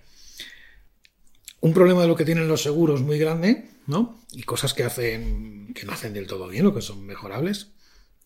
Un 1.60 1.74
problema 1.74 2.02
de 2.02 2.08
lo 2.08 2.16
que 2.16 2.26
tienen 2.26 2.48
los 2.48 2.64
seguros 2.64 3.02
muy 3.02 3.20
grande, 3.20 3.70
¿no? 3.86 4.20
Y 4.32 4.44
cosas 4.44 4.74
que 4.74 4.84
hacen, 4.84 5.74
que 5.74 5.86
no 5.86 5.94
hacen 5.94 6.14
del 6.14 6.28
todo 6.28 6.48
bien 6.48 6.66
o 6.66 6.74
que 6.74 6.82
son 6.82 7.06
mejorables, 7.06 7.68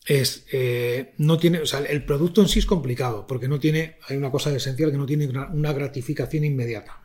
es, 0.06 0.46
eh, 0.52 1.14
no 1.18 1.38
tiene, 1.38 1.60
o 1.60 1.66
sea, 1.66 1.80
el 1.80 2.04
producto 2.04 2.40
en 2.40 2.48
sí 2.48 2.58
es 2.58 2.66
complicado, 2.66 3.26
porque 3.26 3.48
no 3.48 3.60
tiene, 3.60 3.96
hay 4.08 4.16
una 4.16 4.30
cosa 4.30 4.54
esencial 4.54 4.90
que 4.90 4.96
no 4.96 5.06
tiene 5.06 5.26
una, 5.26 5.48
una 5.48 5.72
gratificación 5.72 6.44
inmediata. 6.44 7.00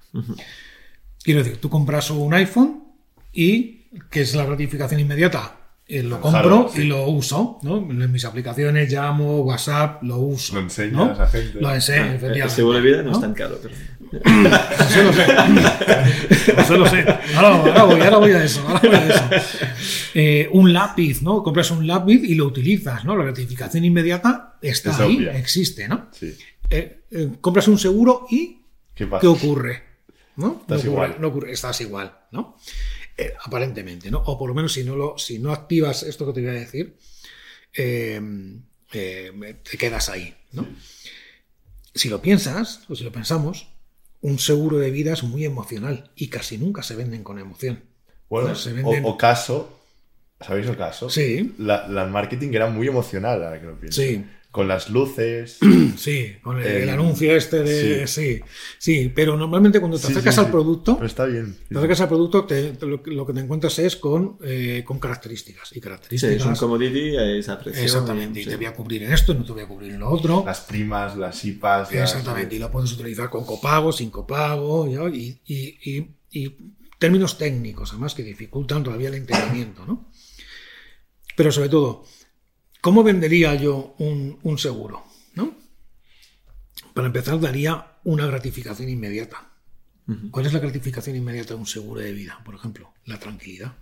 Quiero 1.21 1.43
decir, 1.43 1.57
tú 1.59 1.69
compras 1.69 2.09
un 2.09 2.33
iPhone 2.33 2.85
y, 3.31 3.87
¿qué 4.09 4.21
es 4.21 4.33
la 4.33 4.45
gratificación 4.45 4.99
inmediata? 4.99 5.56
Eh, 5.89 6.03
lo 6.03 6.19
compro 6.19 6.69
sí. 6.73 6.81
y 6.81 6.83
lo 6.85 7.07
uso, 7.07 7.59
¿no? 7.61 7.77
En 7.77 8.11
mis 8.11 8.25
aplicaciones 8.25 8.91
llamo, 8.91 9.39
WhatsApp, 9.41 10.03
lo 10.03 10.17
uso. 10.17 10.55
Lo 10.55 10.59
enseñas 10.59 10.91
¿no? 10.93 11.23
a 11.23 11.27
gente. 11.27 11.61
Lo 11.61 11.73
enseño, 11.73 12.03
El 12.07 12.15
efectivamente, 12.15 12.55
seguro 12.55 12.77
de 12.77 12.81
vida 12.83 12.97
no, 13.03 13.11
¿no? 13.11 13.11
es 13.13 13.21
tan 13.21 13.33
caro, 13.33 13.57
pero... 13.61 13.73
Eso 14.11 15.03
lo 15.03 15.13
sé. 15.13 15.25
Eso 16.61 16.77
lo 16.77 16.85
sé. 16.87 17.05
Ahora, 17.35 17.49
ahora 17.55 17.83
voy, 17.83 18.01
ahora 18.01 18.17
voy 18.17 18.31
a 18.31 18.43
eso. 18.43 18.61
ahora 18.67 18.79
voy 18.81 18.95
a 18.95 19.07
eso. 19.07 19.65
Eh, 20.13 20.49
un 20.51 20.73
lápiz, 20.73 21.21
¿no? 21.21 21.43
Compras 21.43 21.71
un 21.71 21.85
lápiz 21.85 22.21
y 22.23 22.35
lo 22.35 22.45
utilizas, 22.47 23.03
¿no? 23.05 23.15
La 23.15 23.23
gratificación 23.25 23.83
inmediata 23.85 24.57
está 24.61 24.91
Es 24.91 24.99
ahí, 24.99 25.17
obvia. 25.17 25.37
existe, 25.37 25.87
¿no? 25.87 26.07
Sí. 26.11 26.33
Eh, 26.69 27.03
eh, 27.11 27.29
compras 27.41 27.67
un 27.67 27.77
seguro 27.77 28.25
y 28.29 28.61
¿Qué 28.95 29.07
pasa? 29.07 29.21
¿qué 29.21 29.27
ocurre? 29.27 29.83
¿No? 30.37 30.57
Estás 30.61 30.83
no 30.85 30.91
ocurre, 30.91 31.05
igual. 31.07 31.15
no 31.21 31.27
ocurre, 31.27 31.51
estás 31.51 31.81
igual, 31.81 32.17
¿no? 32.31 32.57
Eh, 33.17 33.33
aparentemente, 33.43 34.11
¿no? 34.11 34.19
O 34.19 34.37
por 34.37 34.47
lo 34.49 34.53
menos 34.55 34.73
si 34.73 34.83
no 34.83 34.95
lo, 34.95 35.17
si 35.17 35.39
no 35.39 35.51
activas 35.51 36.03
esto 36.03 36.25
que 36.27 36.33
te 36.33 36.41
voy 36.41 36.49
a 36.51 36.59
decir, 36.59 36.95
eh, 37.73 38.21
eh, 38.93 39.55
te 39.69 39.77
quedas 39.77 40.09
ahí, 40.09 40.35
¿no? 40.51 40.67
Si 41.95 42.09
lo 42.09 42.21
piensas, 42.21 42.81
o 42.89 42.95
si 42.95 43.03
lo 43.03 43.11
pensamos, 43.11 43.67
un 44.21 44.37
seguro 44.39 44.77
de 44.77 44.91
vida 44.91 45.13
es 45.13 45.23
muy 45.23 45.45
emocional 45.45 46.11
y 46.15 46.27
casi 46.27 46.57
nunca 46.57 46.83
se 46.83 46.95
venden 46.95 47.23
con 47.23 47.39
emoción. 47.39 47.83
Bueno, 48.29 48.53
se 48.55 48.73
venden- 48.73 49.03
o, 49.05 49.09
o 49.09 49.17
caso, 49.17 49.79
¿sabéis 50.39 50.67
el 50.67 50.77
caso? 50.77 51.09
Sí. 51.09 51.55
La, 51.57 51.87
la 51.87 52.05
marketing 52.05 52.49
era 52.53 52.69
muy 52.69 52.87
emocional, 52.87 53.43
ahora 53.43 53.59
que 53.59 53.65
lo 53.65 53.79
pienso. 53.79 54.01
Sí. 54.01 54.23
Con 54.57 54.67
las 54.67 54.89
luces. 54.89 55.59
Sí, 55.97 56.33
con 56.41 56.59
el, 56.61 56.89
anuncio 56.89 57.35
este 57.35 57.61
de... 57.63 58.07
Sí. 58.07 58.39
sí, 58.79 59.11
pero 59.13 59.35
normalmente 59.37 59.79
cuando 59.79 59.99
te 59.99 60.07
acercas 60.07 60.33
sí, 60.35 60.39
al 60.41 60.45
sí. 60.47 60.51
producto, 60.51 60.95
Pero 60.95 61.05
está 61.07 61.25
bien. 61.25 61.55
te 61.69 61.77
acercas 61.77 62.01
al 62.01 62.07
producto, 62.07 62.45
te- 62.45 62.71
te- 62.73 62.85
lo, 62.87 63.01
que- 63.03 63.11
lo 63.11 63.25
que 63.25 63.33
te 63.33 63.39
encuentras 63.41 63.77
es 63.79 63.95
con, 63.95 64.37
eh, 64.43 64.83
con 64.85 64.97
características. 64.99 65.71
Y 65.71 65.75
Sí, 65.75 65.81
características... 65.81 66.35
es 66.37 66.45
un 66.45 66.55
commodity, 66.55 67.15
es 67.17 67.49
a 67.49 67.59
precio. 67.59 67.83
Exactamente, 67.83 68.39
y 68.39 68.43
sí. 68.45 68.49
te 68.49 68.55
voy 68.57 68.65
a 68.65 68.73
cubrir 68.73 69.03
en 69.03 69.13
esto, 69.13 69.33
no 69.35 69.43
te 69.45 69.51
voy 69.51 69.61
a 69.61 69.67
cubrir 69.67 69.91
en 69.91 69.99
lo 69.99 70.09
otro. 70.09 70.43
Las 70.45 70.61
primas, 70.61 71.15
las 71.15 71.45
IPAs. 71.45 71.91
las- 71.93 72.09
Exactamente, 72.11 72.55
y 72.55 72.59
lo 72.59 72.71
puedes 72.71 72.91
utilizar 72.93 73.29
con 73.29 73.45
copago, 73.45 73.91
sin 73.91 74.09
copago, 74.09 74.87
y, 75.09 75.39
y- 75.45 75.77
y- 75.83 76.07
y 76.31 76.55
términos 76.97 77.37
técnicos, 77.37 77.91
además, 77.91 78.15
que 78.15 78.23
dificultan 78.23 78.83
todavía 78.83 79.09
el 79.09 79.15
entendimiento, 79.15 79.85
¿no? 79.85 80.09
Pero 81.35 81.51
sobre 81.51 81.69
todo, 81.69 82.03
¿cómo 82.87 83.03
vendería 83.03 83.53
yo 83.55 83.95
un, 83.99 84.39
un 84.43 84.57
seguro? 84.57 85.03
¿no? 85.35 85.53
Para 86.93 87.07
empezar, 87.07 87.37
daría 87.37 87.97
una 88.05 88.25
gratificación 88.27 88.87
inmediata. 88.87 89.51
¿Cuál 90.31 90.45
es 90.45 90.53
la 90.53 90.59
gratificación 90.59 91.17
inmediata 91.17 91.53
de 91.53 91.59
un 91.59 91.65
seguro 91.67 91.99
de 91.99 92.13
vida, 92.13 92.39
por 92.45 92.55
ejemplo? 92.55 92.93
La 93.03 93.19
tranquilidad. 93.19 93.73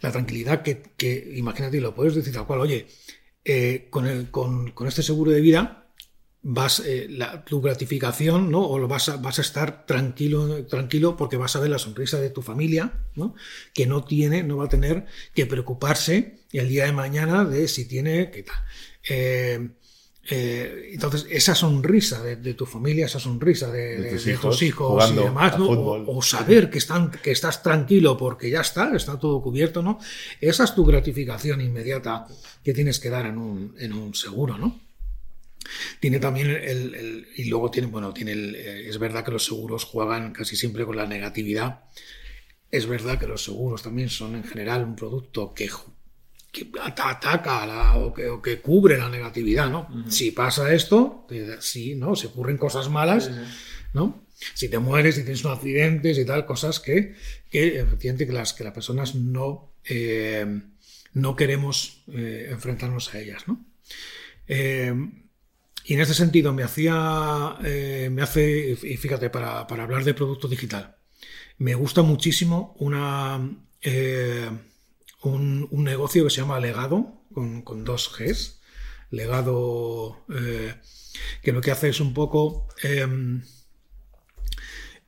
La 0.00 0.12
tranquilidad 0.12 0.62
que, 0.62 0.80
que, 0.96 1.32
imagínate, 1.34 1.80
lo 1.80 1.92
puedes 1.92 2.14
decir 2.14 2.32
tal 2.32 2.46
cual, 2.46 2.60
oye, 2.60 2.86
eh, 3.44 3.88
con, 3.90 4.06
el- 4.06 4.30
con- 4.30 4.70
con 4.70 4.86
este 4.86 5.02
seguro 5.02 5.32
de 5.32 5.40
vida 5.40 5.88
vas 6.42 6.78
eh, 6.86 7.08
la- 7.10 7.44
tu 7.44 7.60
gratificación, 7.60 8.48
¿no? 8.52 8.64
O 8.64 8.78
lo 8.78 8.86
vas 8.86 9.08
a, 9.08 9.16
vas 9.16 9.40
a 9.40 9.42
estar 9.42 9.86
tranquilo, 9.86 10.66
tranquilo 10.66 11.16
porque 11.16 11.36
vas 11.36 11.56
a 11.56 11.60
ver 11.60 11.70
la 11.70 11.80
sonrisa 11.80 12.20
de 12.20 12.30
tu 12.30 12.42
familia, 12.42 13.08
¿no? 13.16 13.34
Que 13.74 13.88
no 13.88 14.04
tiene, 14.04 14.44
no 14.44 14.58
va 14.58 14.66
a 14.66 14.68
tener 14.68 15.06
que 15.34 15.46
preocuparse 15.46 16.39
el 16.58 16.68
día 16.68 16.86
de 16.86 16.92
mañana 16.92 17.44
de 17.44 17.68
si 17.68 17.86
tiene, 17.86 18.30
qué 18.30 18.42
tal. 18.42 18.56
Eh, 19.08 19.68
eh, 20.32 20.90
entonces, 20.92 21.26
esa 21.30 21.54
sonrisa 21.54 22.22
de, 22.22 22.36
de 22.36 22.54
tu 22.54 22.66
familia, 22.66 23.06
esa 23.06 23.18
sonrisa 23.18 23.70
de, 23.72 24.00
De 24.00 24.10
tus 24.12 24.24
de 24.26 24.32
hijos 24.32 24.50
tus 24.58 24.62
hijos 24.62 25.10
y 25.10 25.14
demás, 25.24 25.58
¿no? 25.58 25.66
O, 26.04 26.18
o 26.18 26.22
saber 26.22 26.70
que, 26.70 26.78
están, 26.78 27.10
que 27.10 27.30
estás 27.32 27.62
tranquilo 27.62 28.16
porque 28.16 28.50
ya 28.50 28.60
está, 28.60 28.94
está 28.94 29.18
todo 29.18 29.40
cubierto, 29.42 29.82
¿no? 29.82 29.98
Esa 30.40 30.64
es 30.64 30.74
tu 30.74 30.84
gratificación 30.84 31.60
inmediata 31.60 32.26
que 32.62 32.74
tienes 32.74 33.00
que 33.00 33.10
dar 33.10 33.26
en 33.26 33.38
un, 33.38 33.74
en 33.78 33.92
un 33.92 34.14
seguro, 34.14 34.56
¿no? 34.58 34.80
Tiene 36.00 36.18
también 36.18 36.50
el, 36.50 36.94
el- 36.94 37.28
y 37.36 37.44
luego 37.44 37.70
tiene, 37.70 37.88
bueno, 37.88 38.12
tiene 38.12 38.32
el, 38.32 38.54
eh, 38.56 38.88
es 38.88 38.98
verdad 38.98 39.24
que 39.24 39.30
los 39.30 39.44
seguros 39.44 39.84
juegan 39.84 40.32
casi 40.32 40.56
siempre 40.56 40.84
con 40.84 40.96
la 40.96 41.06
negatividad. 41.06 41.80
Es 42.70 42.86
verdad 42.86 43.18
que 43.18 43.26
los 43.26 43.42
seguros 43.44 43.82
también 43.82 44.10
son 44.10 44.36
en 44.36 44.44
general 44.44 44.84
un 44.84 44.96
producto 44.96 45.52
que, 45.54 45.68
que 46.52 46.68
ata- 46.82 47.10
ataca 47.10 47.66
la- 47.66 47.96
o, 47.96 48.12
que, 48.12 48.28
o 48.28 48.40
que 48.42 48.60
cubre 48.60 48.98
la 48.98 49.08
negatividad, 49.08 49.70
¿no? 49.70 49.88
Si 50.08 50.30
pasa 50.32 50.72
esto, 50.74 51.26
sí, 51.60 51.94
¿no? 51.94 52.16
Se 52.16 52.26
ocurren 52.28 52.56
cosas 52.58 52.88
malas, 52.88 53.30
¿no? 53.92 54.24
Si 54.54 54.68
te 54.68 54.78
mueres, 54.78 55.16
si 55.16 55.22
tienes 55.22 55.44
un 55.44 55.52
accidente 55.52 56.10
y 56.12 56.24
tal, 56.24 56.46
cosas 56.46 56.80
que, 56.80 57.14
que 57.50 57.80
efectivamente 57.80 58.26
que 58.26 58.32
las, 58.32 58.52
que 58.54 58.64
las 58.64 58.72
personas 58.72 59.14
no, 59.14 59.74
eh, 59.84 60.46
no 61.12 61.36
queremos 61.36 62.02
eh, 62.12 62.48
enfrentarnos 62.50 63.14
a 63.14 63.20
ellas, 63.20 63.46
¿no? 63.46 63.64
Eh, 64.48 64.94
y 65.84 65.94
en 65.94 66.00
este 66.00 66.14
sentido 66.14 66.52
me 66.52 66.62
hacía, 66.62 67.56
me 68.10 68.22
hace, 68.22 68.76
y 68.82 68.96
fíjate, 68.96 69.30
para, 69.30 69.66
para 69.66 69.84
hablar 69.84 70.04
de 70.04 70.14
producto 70.14 70.46
digital, 70.48 70.96
me 71.58 71.74
gusta 71.74 72.02
muchísimo 72.02 72.74
una, 72.78 73.40
un, 75.22 75.68
un 75.70 75.84
negocio 75.84 76.24
que 76.24 76.30
se 76.30 76.40
llama 76.40 76.60
Legado, 76.60 77.22
con, 77.32 77.62
con 77.62 77.84
dos 77.84 78.10
Gs. 78.18 78.60
Legado, 79.10 80.24
eh, 80.34 80.74
que 81.42 81.52
lo 81.52 81.60
que 81.60 81.70
hace 81.72 81.88
es 81.88 82.00
un 82.00 82.14
poco... 82.14 82.68
em, 82.82 83.42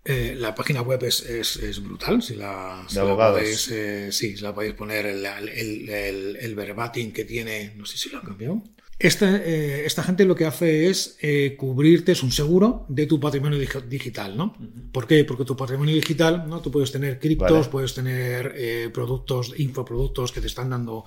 eh, 0.05 0.35
la 0.37 0.55
página 0.55 0.83
web 0.83 1.03
es, 1.05 1.21
es- 1.23 1.57
es 1.57 1.83
brutal. 1.83 2.23
Si 2.23 2.35
la, 2.35 2.85
si 2.89 2.97
De 2.97 3.01
la 3.05 3.17
podéis, 3.33 3.69
eh, 3.71 4.13
sí, 4.13 4.37
si 4.37 4.43
la 4.43 4.55
podéis 4.55 4.75
poner 4.75 5.07
el, 5.07 5.25
el, 5.25 5.89
el- 5.89 6.37
el 6.37 6.55
verbatim 6.55 7.13
que 7.13 7.25
tiene, 7.25 7.75
no 7.77 7.87
sé 7.87 7.97
si 7.99 8.09
lo 8.11 8.19
han 8.19 8.25
cambiado. 8.27 8.63
Este, 9.03 9.27
eh, 9.27 9.85
esta 9.87 10.03
gente 10.05 10.25
lo 10.25 10.35
que 10.37 10.45
hace 10.47 10.89
es 10.89 11.17
eh, 11.23 11.57
cubrirte, 11.59 12.13
es 12.13 12.23
un 12.23 12.31
seguro 12.31 12.87
de 12.89 13.07
tu 13.07 13.19
patrimonio 13.19 13.59
dig- 13.59 13.85
digital, 13.89 14.37
¿no? 14.37 14.57
¿Por 14.93 15.07
qué? 15.09 15.25
Porque 15.25 15.45
tu 15.45 15.57
patrimonio 15.57 15.95
digital, 15.95 16.45
¿no? 16.49 16.61
Tú 16.61 16.71
puedes 16.71 16.93
tener 16.93 17.19
criptos, 17.19 17.51
Vale. 17.51 17.69
puedes 17.69 17.95
tener 17.95 18.53
eh, 18.57 18.91
productos, 18.95 19.55
infoproductos 19.59 20.31
que 20.31 20.41
te 20.41 20.47
están 20.47 20.71
dando 20.71 21.05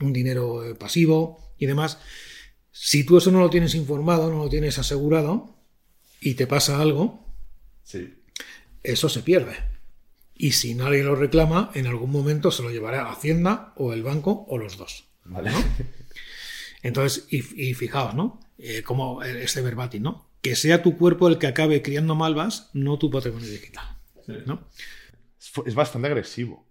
un 0.00 0.12
dinero 0.12 0.62
eh, 0.64 0.74
pasivo 0.74 1.54
y 1.58 1.64
demás. 1.66 1.98
Si 2.70 3.04
tú 3.04 3.16
eso 3.16 3.30
no 3.30 3.40
lo 3.40 3.48
tienes 3.50 3.74
informado, 3.74 4.30
no 4.30 4.44
lo 4.44 4.48
tienes 4.50 4.78
asegurado 4.78 5.56
y 6.20 6.34
te 6.34 6.46
pasa 6.46 6.80
algo, 6.82 7.24
Sí. 7.82 8.14
eso 8.82 9.08
se 9.08 9.22
pierde. 9.22 9.54
Y 10.34 10.52
si 10.52 10.74
nadie 10.74 11.02
lo 11.02 11.14
reclama, 11.16 11.70
en 11.74 11.86
algún 11.86 12.12
momento 12.12 12.50
se 12.50 12.62
lo 12.62 12.70
llevará 12.70 13.10
Hacienda 13.10 13.72
o 13.76 13.92
el 13.94 14.02
banco 14.02 14.44
o 14.48 14.58
los 14.58 14.76
dos. 14.76 15.06
Vale. 15.24 15.50
Entonces, 16.82 17.26
y, 17.30 17.70
y 17.70 17.74
fijaos, 17.74 18.14
¿no? 18.14 18.40
Eh, 18.58 18.82
como 18.82 19.22
este 19.22 19.60
verbatim, 19.60 20.02
¿no? 20.02 20.28
Que 20.42 20.56
sea 20.56 20.82
tu 20.82 20.96
cuerpo 20.96 21.28
el 21.28 21.38
que 21.38 21.46
acabe 21.46 21.82
criando 21.82 22.14
malvas, 22.14 22.70
no 22.74 22.98
tu 22.98 23.10
patrimonio 23.10 23.48
digital. 23.48 23.84
¿no? 24.46 24.68
Es 25.66 25.74
bastante 25.74 26.08
agresivo. 26.08 26.67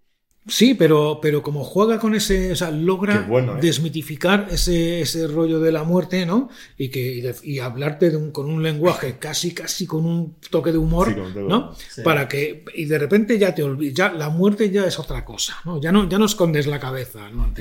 Sí, 0.47 0.73
pero, 0.73 1.19
pero 1.21 1.41
como 1.43 1.63
juega 1.63 1.99
con 1.99 2.15
ese, 2.15 2.51
o 2.51 2.55
sea, 2.55 2.71
logra 2.71 3.25
bueno, 3.27 3.57
¿eh? 3.57 3.59
desmitificar 3.61 4.47
ese, 4.49 5.01
ese 5.01 5.27
rollo 5.27 5.59
de 5.59 5.71
la 5.71 5.83
muerte, 5.83 6.25
¿no? 6.25 6.49
Y 6.77 6.89
que 6.89 6.99
y, 7.15 7.21
de- 7.21 7.35
y 7.43 7.59
hablarte 7.59 8.09
de 8.09 8.17
un- 8.17 8.31
con 8.31 8.49
un 8.49 8.63
lenguaje 8.63 9.17
casi, 9.19 9.53
casi 9.53 9.85
con 9.85 10.05
un 10.05 10.35
toque 10.49 10.71
de 10.71 10.77
humor, 10.77 11.09
Sí, 11.09 11.33
de 11.33 11.43
¿no? 11.43 11.73
Sí. 11.89 12.01
Para 12.01 12.27
que 12.27 12.63
y 12.75 12.85
de 12.85 12.97
repente 12.97 13.37
ya 13.37 13.53
te 13.53 13.63
olvides, 13.63 13.93
ya 13.93 14.11
la 14.13 14.29
muerte 14.29 14.69
ya 14.71 14.85
es 14.85 14.97
otra 14.99 15.25
cosa, 15.25 15.55
¿no? 15.65 15.81
Ya 15.81 15.91
no, 15.91 16.07
ya 16.07 16.17
no 16.17 16.25
escondes 16.25 16.65
la 16.67 16.79
cabeza, 16.79 17.29
¿no? 17.29 17.53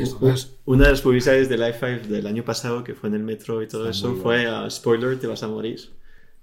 Una 0.64 0.85
de 0.85 0.90
las 0.92 1.01
publicidades 1.01 1.49
de 1.49 1.59
Life 1.59 1.79
5 2.03 2.12
del 2.12 2.27
año 2.27 2.44
pasado, 2.44 2.85
que 2.85 2.94
fue 2.94 3.09
en 3.09 3.16
el 3.16 3.22
metro 3.22 3.62
y 3.62 3.68
todo 3.68 3.88
Está 3.90 3.99
eso, 4.09 4.14
fue 4.22 4.46
a 4.46 4.68
spoiler, 4.70 5.18
te 5.18 5.27
vas 5.27 5.42
a 5.42 5.49
morir. 5.49 5.81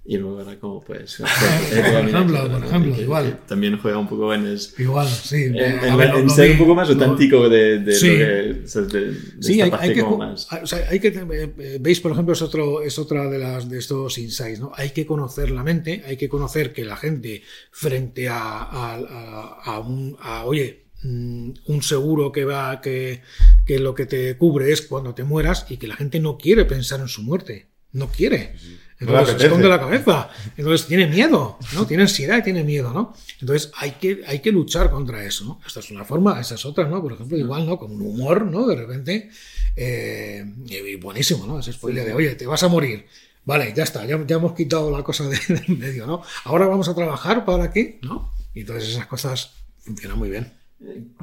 Y 0.05 0.17
luego 0.17 0.41
era 0.41 0.59
como, 0.59 0.81
pues. 0.81 1.15
por 1.69 2.09
ejemplo, 2.09 2.51
por 2.51 2.65
ejemplo, 2.65 3.01
igual. 3.01 3.39
También 3.47 3.77
juega 3.77 3.97
un 3.97 4.07
poco 4.09 4.33
en, 4.33 4.47
es- 4.47 4.77
igual, 4.77 5.07
sí. 5.07 5.43
en, 5.43 5.55
eh, 5.55 5.95
ver, 5.95 6.29
ser 6.29 6.47
vi- 6.47 6.51
un 6.53 6.57
poco 6.57 6.75
más 6.75 6.89
auténtico 6.89 7.47
de, 7.47 7.79
de 7.79 7.93
Sí. 7.95 8.09
de, 8.09 8.53
de 8.53 8.63
esta 8.65 9.63
hay, 9.63 9.69
parte 9.71 9.85
hay 9.87 9.93
que, 9.93 10.01
como 10.01 10.11
co- 10.11 10.17
más. 10.17 10.47
o 10.51 10.67
sea, 10.67 10.85
hay 10.89 10.99
que 10.99 11.07
eh, 11.07 11.53
eh, 11.57 11.77
veis, 11.79 12.01
por 12.01 12.11
ejemplo, 12.11 12.33
es 12.33 12.41
otro 12.41 12.81
es 12.81 12.99
otra 12.99 13.29
de 13.29 13.39
las 13.39 13.69
de 13.69 13.79
estos 13.79 14.17
insights, 14.17 14.59
¿no? 14.59 14.71
Hay 14.75 14.89
que 14.89 15.05
conocer 15.05 15.51
la 15.51 15.63
mente, 15.63 16.03
hay 16.05 16.17
que 16.17 16.27
conocer 16.27 16.73
que 16.73 16.83
la 16.83 16.97
gente 16.97 17.41
frente 17.71 18.27
a, 18.27 18.37
a, 18.39 18.95
a- 18.95 19.61
a 19.63 19.79
un 19.79 20.17
a, 20.19 20.43
oye 20.45 20.87
mm, 21.03 21.51
un 21.67 21.81
seguro 21.81 22.33
que 22.33 22.43
va 22.43 22.81
que, 22.81 23.21
que 23.65 23.79
lo 23.79 23.95
que 23.95 24.05
te 24.05 24.35
cubre 24.37 24.73
es 24.73 24.81
cuando 24.81 25.13
te 25.15 25.23
mueras 25.23 25.65
y 25.69 25.77
que 25.77 25.87
la 25.87 25.95
gente 25.95 26.19
no 26.19 26.37
quiere 26.37 26.65
pensar 26.65 26.99
en 26.99 27.07
su 27.07 27.23
muerte, 27.23 27.67
no 27.93 28.09
quiere. 28.09 28.55
Entonces 29.03 29.37
se 29.37 29.45
esconde 29.47 29.67
la 29.67 29.79
cabeza. 29.79 30.29
Entonces 30.57 30.87
tiene 30.87 31.07
miedo, 31.07 31.57
¿no? 31.73 31.85
Tiene 31.85 32.03
ansiedad 32.03 32.37
y 32.37 32.43
tiene 32.43 32.63
miedo, 32.63 32.93
¿no? 32.93 33.13
Entonces 33.39 33.71
hay 33.77 33.91
que, 33.91 34.23
hay 34.25 34.39
que 34.39 34.51
luchar 34.51 34.89
contra 34.89 35.23
eso, 35.23 35.45
¿no? 35.45 35.61
Esta 35.65 35.79
es 35.79 35.91
una 35.91 36.05
forma, 36.05 36.39
esa 36.39 36.55
es 36.55 36.65
otra, 36.65 36.87
¿no? 36.87 37.01
Por 37.01 37.13
ejemplo, 37.13 37.37
igual, 37.37 37.65
¿no? 37.65 37.77
Con 37.77 37.91
un 37.91 38.01
humor, 38.01 38.45
¿no? 38.45 38.65
De 38.67 38.75
repente, 38.75 39.29
eh, 39.75 40.45
y 40.65 40.95
buenísimo, 40.95 41.45
¿no? 41.45 41.59
Ese 41.59 41.73
spoiler 41.73 42.05
de, 42.05 42.13
oye, 42.13 42.35
te 42.35 42.45
vas 42.45 42.63
a 42.63 42.67
morir. 42.67 43.05
Vale, 43.45 43.73
ya 43.75 43.83
está, 43.83 44.05
ya, 44.05 44.25
ya 44.25 44.37
hemos 44.37 44.53
quitado 44.53 44.89
la 44.89 45.03
cosa 45.03 45.27
de, 45.27 45.37
en 45.67 45.79
medio, 45.79 46.07
¿no? 46.07 46.21
Ahora 46.45 46.67
vamos 46.67 46.87
a 46.87 46.95
trabajar 46.95 47.45
para 47.45 47.71
qué, 47.71 47.99
¿no? 48.01 48.33
Y 48.53 48.61
entonces 48.61 48.89
esas 48.89 49.07
cosas 49.07 49.53
funcionan 49.79 50.17
muy 50.17 50.29
bien. 50.29 50.53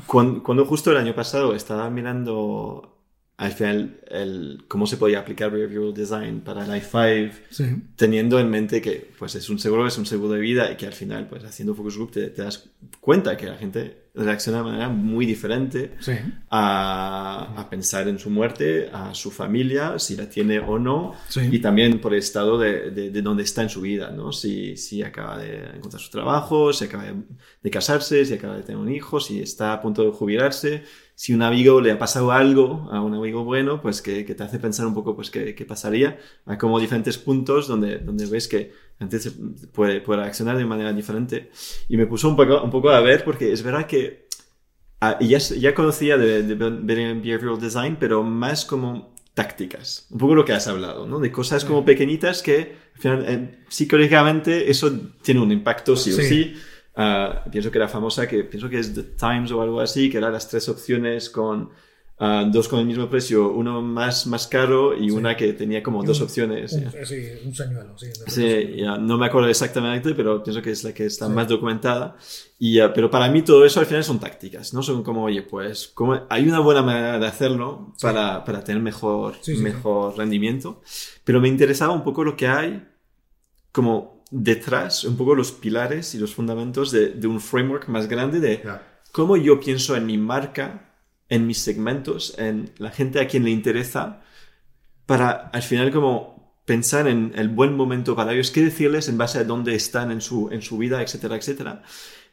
Cuando, 0.06 0.42
cuando 0.42 0.64
justo 0.64 0.90
el 0.90 0.96
año 0.96 1.14
pasado 1.14 1.54
estaba 1.54 1.88
mirando 1.90 2.99
al 3.42 3.52
final 3.52 4.00
el, 4.08 4.64
cómo 4.68 4.86
se 4.86 4.98
podía 4.98 5.20
aplicar 5.20 5.50
behavioral 5.50 5.94
design 5.94 6.40
para 6.42 6.64
el 6.66 6.70
i5 6.82 7.30
Sí. 7.48 7.64
teniendo 7.96 8.38
en 8.38 8.50
mente 8.50 8.82
que 8.82 9.10
pues 9.18 9.34
es 9.34 9.48
un 9.48 9.58
seguro 9.58 9.86
es 9.86 9.96
un 9.96 10.04
seguro 10.04 10.34
de 10.34 10.40
vida 10.40 10.70
y 10.70 10.76
que 10.76 10.86
al 10.86 10.92
final 10.92 11.26
pues 11.26 11.42
haciendo 11.44 11.74
focus 11.74 11.96
group 11.96 12.10
te, 12.12 12.26
te 12.28 12.42
das 12.42 12.68
cuenta 13.00 13.36
que 13.38 13.46
la 13.46 13.56
gente 13.56 14.10
reacciona 14.14 14.58
de 14.58 14.64
manera 14.64 14.88
muy 14.90 15.24
diferente 15.24 15.94
Sí. 16.00 16.12
a, 16.50 17.54
a 17.56 17.70
pensar 17.70 18.08
en 18.08 18.18
su 18.18 18.28
muerte, 18.28 18.90
a 18.92 19.14
su 19.14 19.30
familia, 19.30 19.98
si 19.98 20.16
la 20.16 20.28
tiene 20.28 20.58
o 20.58 20.78
no, 20.78 21.14
Sí. 21.28 21.40
y 21.50 21.60
también 21.60 22.00
por 22.00 22.12
el 22.12 22.18
estado 22.18 22.58
de, 22.58 22.90
de, 22.90 23.10
de 23.10 23.22
dónde 23.22 23.44
está 23.44 23.62
en 23.62 23.68
su 23.70 23.80
vida, 23.80 24.10
¿no? 24.10 24.32
Si, 24.32 24.76
si 24.76 25.02
acaba 25.02 25.38
de 25.38 25.76
encontrar 25.76 26.02
su 26.02 26.10
trabajo, 26.10 26.72
si 26.72 26.84
acaba 26.86 27.04
de, 27.04 27.14
de 27.62 27.70
casarse, 27.70 28.24
si 28.24 28.34
acaba 28.34 28.56
de 28.56 28.62
tener 28.64 28.80
un 28.80 28.92
hijo, 28.92 29.20
si 29.20 29.40
está 29.40 29.72
a 29.72 29.80
punto 29.80 30.04
de 30.04 30.10
jubilarse, 30.10 30.82
si 31.20 31.34
un 31.34 31.42
amigo 31.42 31.82
le 31.82 31.92
ha 31.92 31.98
pasado 31.98 32.32
algo 32.32 32.88
a 32.90 33.02
un 33.02 33.12
amigo 33.12 33.44
bueno, 33.44 33.82
pues 33.82 34.00
que, 34.00 34.24
que 34.24 34.34
te 34.34 34.42
hace 34.42 34.58
pensar 34.58 34.86
un 34.86 34.94
poco 34.94 35.14
pues 35.14 35.30
qué, 35.30 35.66
pasaría, 35.68 36.18
hay 36.46 36.56
como 36.56 36.80
diferentes 36.80 37.18
puntos 37.18 37.68
donde, 37.68 37.98
donde 37.98 38.24
ves 38.24 38.48
que 38.48 38.72
antes 38.98 39.36
puede, 39.70 40.00
puede 40.00 40.22
reaccionar 40.22 40.56
de 40.56 40.64
manera 40.64 40.94
diferente. 40.94 41.50
Y 41.90 41.98
me 41.98 42.06
puso 42.06 42.26
un 42.26 42.36
poco, 42.36 42.62
un 42.62 42.70
poco 42.70 42.88
a 42.88 43.00
ver 43.00 43.22
porque 43.22 43.52
es 43.52 43.62
verdad 43.62 43.86
que 43.86 44.30
Ah, 45.02 45.18
ya, 45.20 45.38
ya 45.38 45.74
conocía 45.74 46.18
de, 46.18 46.42
de 46.42 46.54
Behavioral 46.54 47.58
Design, 47.58 47.96
pero 47.98 48.22
más 48.22 48.66
como 48.66 49.14
tácticas. 49.32 50.06
Un 50.10 50.18
poco 50.18 50.34
lo 50.34 50.44
que 50.44 50.52
has 50.52 50.68
hablado, 50.68 51.06
¿no? 51.06 51.20
De 51.20 51.32
cosas 51.32 51.64
como 51.64 51.86
pequeñitas 51.86 52.42
que, 52.42 52.76
al 52.96 53.00
final, 53.00 53.24
eh, 53.26 53.58
psicológicamente, 53.68 54.70
eso 54.70 54.92
tiene 55.22 55.40
un 55.40 55.52
impacto 55.52 55.96
sí 55.96 56.12
o 56.12 56.16
Sí. 56.16 56.22
sí. 56.24 56.54
Ah, 56.96 57.44
pienso 57.50 57.70
que 57.70 57.78
era 57.78 57.88
famosa, 57.88 58.26
que 58.26 58.44
pienso 58.44 58.68
que 58.68 58.78
es 58.78 58.92
The 58.94 59.02
Times 59.02 59.52
o 59.52 59.62
algo 59.62 59.80
así, 59.80 60.10
que 60.10 60.18
eran 60.18 60.32
las 60.32 60.48
tres 60.48 60.68
opciones 60.68 61.30
con 61.30 61.70
ah, 62.18 62.44
dos 62.50 62.68
con 62.68 62.80
el 62.80 62.86
mismo 62.86 63.08
precio, 63.08 63.52
uno 63.52 63.80
más, 63.80 64.26
más 64.26 64.46
caro 64.48 64.96
y 64.96 65.10
una 65.10 65.36
que 65.36 65.52
tenía 65.52 65.82
como 65.82 66.02
dos 66.02 66.20
opciones. 66.20 66.72
Un, 66.72 66.90
ya. 66.90 67.06
sí, 67.06 67.28
un 67.44 67.54
señuelo, 67.54 67.96
sí. 67.96 68.08
Sí, 68.26 68.74
ya, 68.76 68.98
no 68.98 69.16
me 69.16 69.26
acuerdo 69.26 69.48
exactamente, 69.48 70.14
pero 70.14 70.42
pienso 70.42 70.60
que 70.60 70.72
es 70.72 70.82
la 70.82 70.92
que 70.92 71.06
está 71.06 71.28
más 71.28 71.48
documentada. 71.48 72.16
Y, 72.58 72.80
ah, 72.80 72.92
pero 72.92 73.08
para 73.08 73.30
mí 73.30 73.42
todo 73.42 73.64
eso 73.64 73.78
al 73.80 73.86
final 73.86 74.02
son 74.02 74.18
tácticas, 74.18 74.74
¿no? 74.74 74.82
Son 74.82 75.02
como, 75.04 75.24
oye, 75.24 75.42
pues 75.42 75.88
como 75.94 76.26
hay 76.28 76.48
una 76.48 76.58
buena 76.58 76.82
manera 76.82 77.18
de 77.18 77.26
hacerlo 77.26 77.94
para, 78.02 78.44
para 78.44 78.64
tener 78.64 78.82
mejor, 78.82 79.36
Sí, 79.40 79.56
sí, 79.56 79.62
mejor 79.62 80.18
rendimiento. 80.18 80.82
Pero 81.24 81.40
me 81.40 81.48
interesaba 81.48 81.92
un 81.92 82.02
poco 82.02 82.24
lo 82.24 82.36
que 82.36 82.48
hay 82.48 82.86
como 83.72 84.19
detrás, 84.30 85.04
un 85.04 85.16
poco 85.16 85.34
los 85.34 85.52
pilares 85.52 86.14
y 86.14 86.18
los 86.18 86.34
fundamentos 86.34 86.90
de, 86.92 87.08
de 87.10 87.26
un 87.26 87.40
framework 87.40 87.88
más 87.88 88.08
grande 88.08 88.40
de 88.40 88.62
Ya. 88.64 88.82
cómo 89.12 89.36
yo 89.36 89.58
pienso 89.60 89.96
en 89.96 90.06
mi 90.06 90.18
marca, 90.18 90.94
en 91.28 91.46
mis 91.46 91.58
segmentos, 91.58 92.34
en 92.38 92.70
la 92.78 92.90
gente 92.90 93.20
a 93.20 93.26
quien 93.28 93.44
le 93.44 93.50
interesa, 93.50 94.22
para 95.06 95.30
al 95.52 95.62
final 95.62 95.90
como 95.92 96.62
pensar 96.64 97.08
en 97.08 97.32
el 97.34 97.48
buen 97.48 97.74
momento 97.76 98.14
para 98.14 98.32
ellos, 98.32 98.50
qué 98.52 98.62
decirles 98.62 99.08
en 99.08 99.18
base 99.18 99.38
a 99.38 99.44
dónde 99.44 99.74
están 99.74 100.12
en 100.12 100.20
su, 100.20 100.48
en 100.52 100.62
su 100.62 100.78
vida, 100.78 101.02
etcétera, 101.02 101.36
etcétera. 101.36 101.82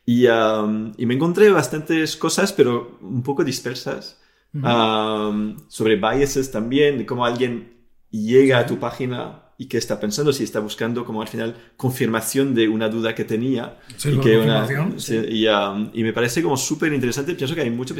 Y, 0.06 0.28
um, 0.28 0.94
y 0.98 1.06
me 1.06 1.16
encontré 1.16 1.50
bastantes 1.50 2.16
cosas, 2.16 2.54
pero 2.54 2.98
un 3.02 3.24
poco 3.24 3.44
dispersas, 3.44 4.22
um, 4.54 5.58
sobre 5.68 5.96
biases 5.96 6.52
también, 6.52 6.98
de 7.00 7.06
cómo 7.06 7.26
alguien 7.26 7.88
llega 8.12 8.60
a 8.60 8.66
tu 8.66 8.78
página 8.80 9.47
y 9.58 9.67
qué 9.67 9.78
está 9.78 10.00
pensando, 10.00 10.32
si 10.32 10.43
está 10.43 10.60
buscando 10.60 11.04
como 11.04 11.22
al 11.22 11.28
final 11.28 11.56
confirmación 11.78 12.54
de 12.54 12.67
una 12.67 12.89
duda 12.89 13.15
que 13.15 13.24
tenía. 13.26 13.80
Sí, 13.98 14.10
y, 14.10 14.20
que 14.20 14.38
una- 14.38 14.67
sí, 15.00 15.15
y, 15.30 15.48
um, 15.48 15.89
y 15.93 16.04
me 16.04 16.13
parece 16.13 16.43
como 16.43 16.58
súper 16.58 16.93
interesante, 16.93 17.34
pienso 17.34 17.56
que 17.56 17.62
hay 17.62 17.72
mucho... 17.72 17.96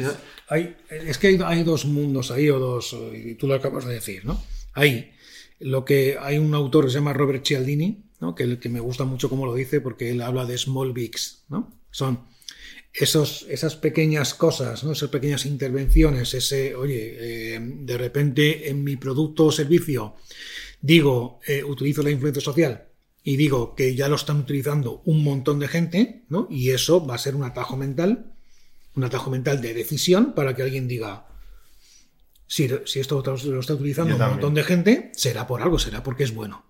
Hay, 0.48 0.76
es 0.88 1.18
que 1.18 1.26
hay, 1.28 1.38
hay 1.44 1.64
dos 1.64 1.84
mundos 1.84 2.30
ahí, 2.30 2.48
o 2.48 2.58
dos, 2.58 2.96
y 3.12 3.34
tú 3.34 3.48
lo 3.48 3.54
acabas 3.54 3.86
de 3.86 3.94
decir, 3.94 4.24
¿no? 4.24 4.40
Hay 4.74 5.10
lo 5.60 5.84
que 5.84 6.16
hay 6.20 6.38
un 6.38 6.54
autor 6.54 6.84
que 6.84 6.90
se 6.90 6.98
llama 6.98 7.12
Robert 7.12 7.44
Cialdini, 7.44 8.04
¿no? 8.20 8.34
que, 8.34 8.58
que 8.58 8.68
me 8.68 8.80
gusta 8.80 9.04
mucho 9.04 9.28
cómo 9.28 9.44
lo 9.46 9.54
dice, 9.54 9.80
porque 9.80 10.10
él 10.10 10.20
habla 10.22 10.44
de 10.44 10.56
small 10.56 10.92
bigs, 10.92 11.44
¿no? 11.48 11.72
Son 11.90 12.20
esos, 12.92 13.46
esas 13.48 13.76
pequeñas 13.76 14.34
cosas, 14.34 14.84
¿no? 14.84 14.92
esas 14.92 15.10
pequeñas 15.10 15.46
intervenciones, 15.46 16.34
ese, 16.34 16.74
oye, 16.74 17.16
eh, 17.56 17.60
de 17.60 17.98
repente 17.98 18.70
en 18.70 18.82
mi 18.84 18.96
producto 18.96 19.46
o 19.46 19.52
servicio 19.52 20.14
digo, 20.80 21.40
eh, 21.46 21.64
utilizo 21.64 22.02
la 22.02 22.10
influencia 22.10 22.42
social 22.42 22.88
y 23.22 23.36
digo 23.36 23.74
que 23.74 23.94
ya 23.94 24.08
lo 24.08 24.16
están 24.16 24.38
utilizando 24.38 25.02
un 25.04 25.22
montón 25.24 25.58
de 25.58 25.68
gente, 25.68 26.24
¿no? 26.28 26.46
Y 26.50 26.70
eso 26.70 27.04
va 27.04 27.14
a 27.16 27.18
ser 27.18 27.34
un 27.34 27.44
atajo 27.44 27.76
mental, 27.76 28.32
un 28.94 29.04
atajo 29.04 29.30
mental 29.30 29.60
de 29.60 29.74
decisión 29.74 30.32
para 30.34 30.54
que 30.54 30.62
alguien 30.62 30.88
diga, 30.88 31.26
si, 32.46 32.68
si 32.86 33.00
esto 33.00 33.22
lo 33.24 33.60
está 33.60 33.74
utilizando 33.74 34.14
un 34.14 34.20
montón 34.30 34.54
de 34.54 34.64
gente, 34.64 35.12
será 35.14 35.46
por 35.46 35.60
algo, 35.62 35.78
será 35.78 36.02
porque 36.02 36.24
es 36.24 36.34
bueno. 36.34 36.64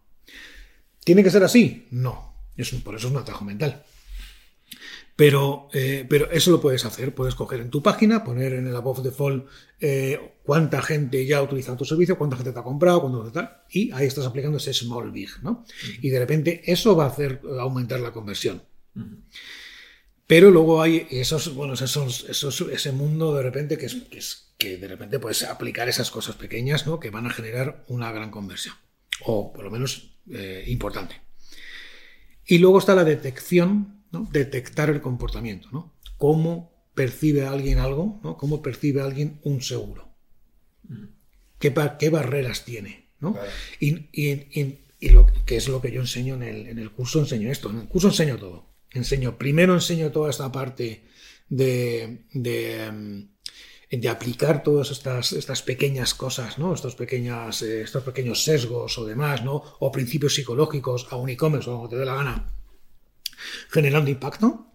¿Tiene 1.04 1.22
que 1.22 1.30
ser 1.30 1.42
así? 1.44 1.86
No. 1.90 2.34
Es 2.56 2.72
un- 2.72 2.80
por 2.82 2.96
eso 2.96 3.06
es 3.06 3.12
un 3.12 3.18
atajo 3.20 3.44
mental. 3.44 3.84
Pero, 5.18 5.68
eh, 5.72 6.06
pero 6.08 6.30
eso 6.30 6.52
lo 6.52 6.60
puedes 6.60 6.84
hacer. 6.84 7.12
Puedes 7.12 7.34
coger 7.34 7.58
en 7.60 7.70
tu 7.70 7.82
página, 7.82 8.22
poner 8.22 8.52
en 8.52 8.68
el 8.68 8.76
above 8.76 9.02
default 9.02 9.48
eh, 9.80 10.34
cuánta 10.44 10.80
gente 10.80 11.26
ya 11.26 11.38
ha 11.38 11.42
utilizado 11.42 11.76
tu 11.76 11.84
servicio, 11.84 12.16
cuánta 12.16 12.36
gente 12.36 12.52
te 12.52 12.58
ha 12.60 12.62
comprado, 12.62 13.00
cuánto 13.00 13.32
tal, 13.32 13.62
y 13.68 13.90
ahí 13.90 14.06
estás 14.06 14.26
aplicando 14.26 14.58
ese 14.58 14.72
small 14.72 15.10
big, 15.10 15.28
¿no? 15.42 15.64
Y 16.02 16.10
de 16.10 16.20
repente 16.20 16.62
eso 16.70 16.94
va 16.94 17.06
a 17.06 17.08
hacer 17.08 17.40
aumentar 17.58 17.98
la 17.98 18.12
conversión. 18.12 18.62
Pero 20.28 20.52
luego 20.52 20.82
hay 20.82 21.08
esos, 21.10 21.52
bueno, 21.52 21.74
esos, 21.74 22.24
esos, 22.28 22.60
ese 22.70 22.92
mundo 22.92 23.34
de 23.34 23.42
repente 23.42 23.76
que 23.76 23.86
es, 23.86 23.94
que 24.10 24.18
es- 24.18 24.44
que 24.56 24.76
de 24.76 24.86
repente 24.88 25.18
puedes 25.18 25.42
aplicar 25.42 25.88
esas 25.88 26.10
cosas 26.12 26.36
pequeñas, 26.36 26.86
¿no? 26.86 27.00
Que 27.00 27.10
van 27.10 27.26
a 27.26 27.30
generar 27.30 27.84
una 27.88 28.12
gran 28.12 28.30
conversión. 28.30 28.74
O 29.24 29.52
por 29.52 29.64
lo 29.64 29.70
menos 29.72 30.16
eh, 30.30 30.64
importante. 30.68 31.20
Y 32.46 32.58
luego 32.58 32.78
está 32.78 32.94
la 32.94 33.04
detección, 33.04 33.97
¿no? 34.12 34.28
detectar 34.32 34.90
el 34.90 35.00
comportamiento, 35.00 35.68
¿no? 35.72 35.94
Cómo 36.16 36.72
percibe 36.94 37.46
alguien 37.46 37.78
algo, 37.78 38.20
¿no? 38.24 38.36
Cómo 38.36 38.60
percibe 38.62 39.00
alguien 39.02 39.40
un 39.44 39.62
seguro. 39.62 40.08
¿Qué, 41.58 41.70
ba- 41.70 41.98
qué 41.98 42.10
barreras 42.10 42.64
tiene? 42.64 43.08
¿no? 43.20 43.36
Y, 43.80 43.88
y- 44.12 44.60
y- 44.60 44.78
y 45.00 45.08
lo 45.10 45.26
que 45.46 45.56
es 45.56 45.68
lo 45.68 45.80
que 45.80 45.92
yo 45.92 46.00
enseño 46.00 46.34
en 46.34 46.42
el, 46.42 46.66
en 46.68 46.78
el 46.78 46.90
curso, 46.90 47.20
enseño 47.20 47.50
esto. 47.50 47.70
En 47.70 47.78
el 47.80 47.88
curso 47.88 48.08
enseño 48.08 48.36
todo. 48.36 48.66
Enseño, 48.90 49.36
primero 49.38 49.74
enseño 49.74 50.10
toda 50.10 50.30
esta 50.30 50.50
parte 50.50 51.04
de, 51.48 52.24
de, 52.32 52.84
em, 52.84 53.28
de 53.90 54.08
aplicar 54.08 54.62
todas 54.62 54.90
estas, 54.90 55.32
estas 55.32 55.62
pequeñas 55.62 56.14
cosas, 56.14 56.58
¿no? 56.58 56.74
Estos, 56.74 56.94
pequeñas, 56.96 57.62
eh, 57.62 57.82
estos 57.82 58.02
pequeños 58.02 58.42
sesgos 58.42 58.98
o 58.98 59.04
demás, 59.04 59.44
¿no? 59.44 59.62
O 59.80 59.92
principios 59.92 60.34
psicológicos 60.34 61.06
a 61.10 61.16
un 61.16 61.28
e-commerce 61.28 61.70
o 61.70 61.76
como 61.76 61.88
te 61.88 61.96
dé 61.96 62.04
la 62.04 62.14
gana, 62.14 62.52
generando 63.70 64.10
impacto. 64.10 64.66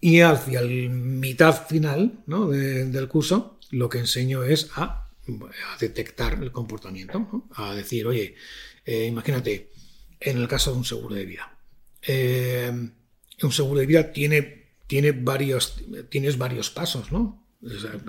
Y 0.00 0.20
hacia 0.20 0.60
el 0.60 0.90
mitad 0.90 1.66
final 1.66 2.22
¿no? 2.26 2.48
de- 2.48 2.86
del 2.86 3.08
curso, 3.08 3.58
lo 3.70 3.88
que 3.88 3.98
enseño 3.98 4.42
es 4.42 4.68
a, 4.74 5.08
detectar 5.78 6.42
el 6.42 6.50
comportamiento, 6.50 7.46
a 7.54 7.74
decir, 7.74 8.06
oye, 8.06 8.34
eh, 8.84 9.06
imagínate, 9.06 9.70
en 10.18 10.38
el 10.38 10.48
caso 10.48 10.72
de 10.72 10.78
un 10.78 10.84
seguro 10.84 11.14
de 11.14 11.24
vida, 11.24 11.56
eh, 12.02 12.72
un 13.42 13.52
seguro 13.52 13.78
de 13.80 13.86
vida 13.86 14.12
tiene, 14.12 14.66
tiene 14.88 15.12
varios, 15.12 15.76
tienes 16.08 16.36
varios 16.38 16.70
pasos, 16.70 17.12
¿no? 17.12 17.46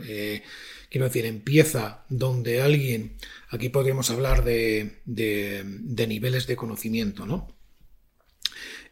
Eh, 0.07 0.41
quiero 0.89 1.05
decir, 1.05 1.25
empieza 1.25 2.03
donde 2.09 2.61
alguien, 2.63 3.17
aquí 3.49 3.69
podríamos 3.69 4.09
hablar 4.09 4.43
de, 4.43 5.01
de- 5.05 5.61
de 5.63 6.07
niveles 6.07 6.47
de 6.47 6.55
conocimiento, 6.55 7.27
¿no? 7.27 7.55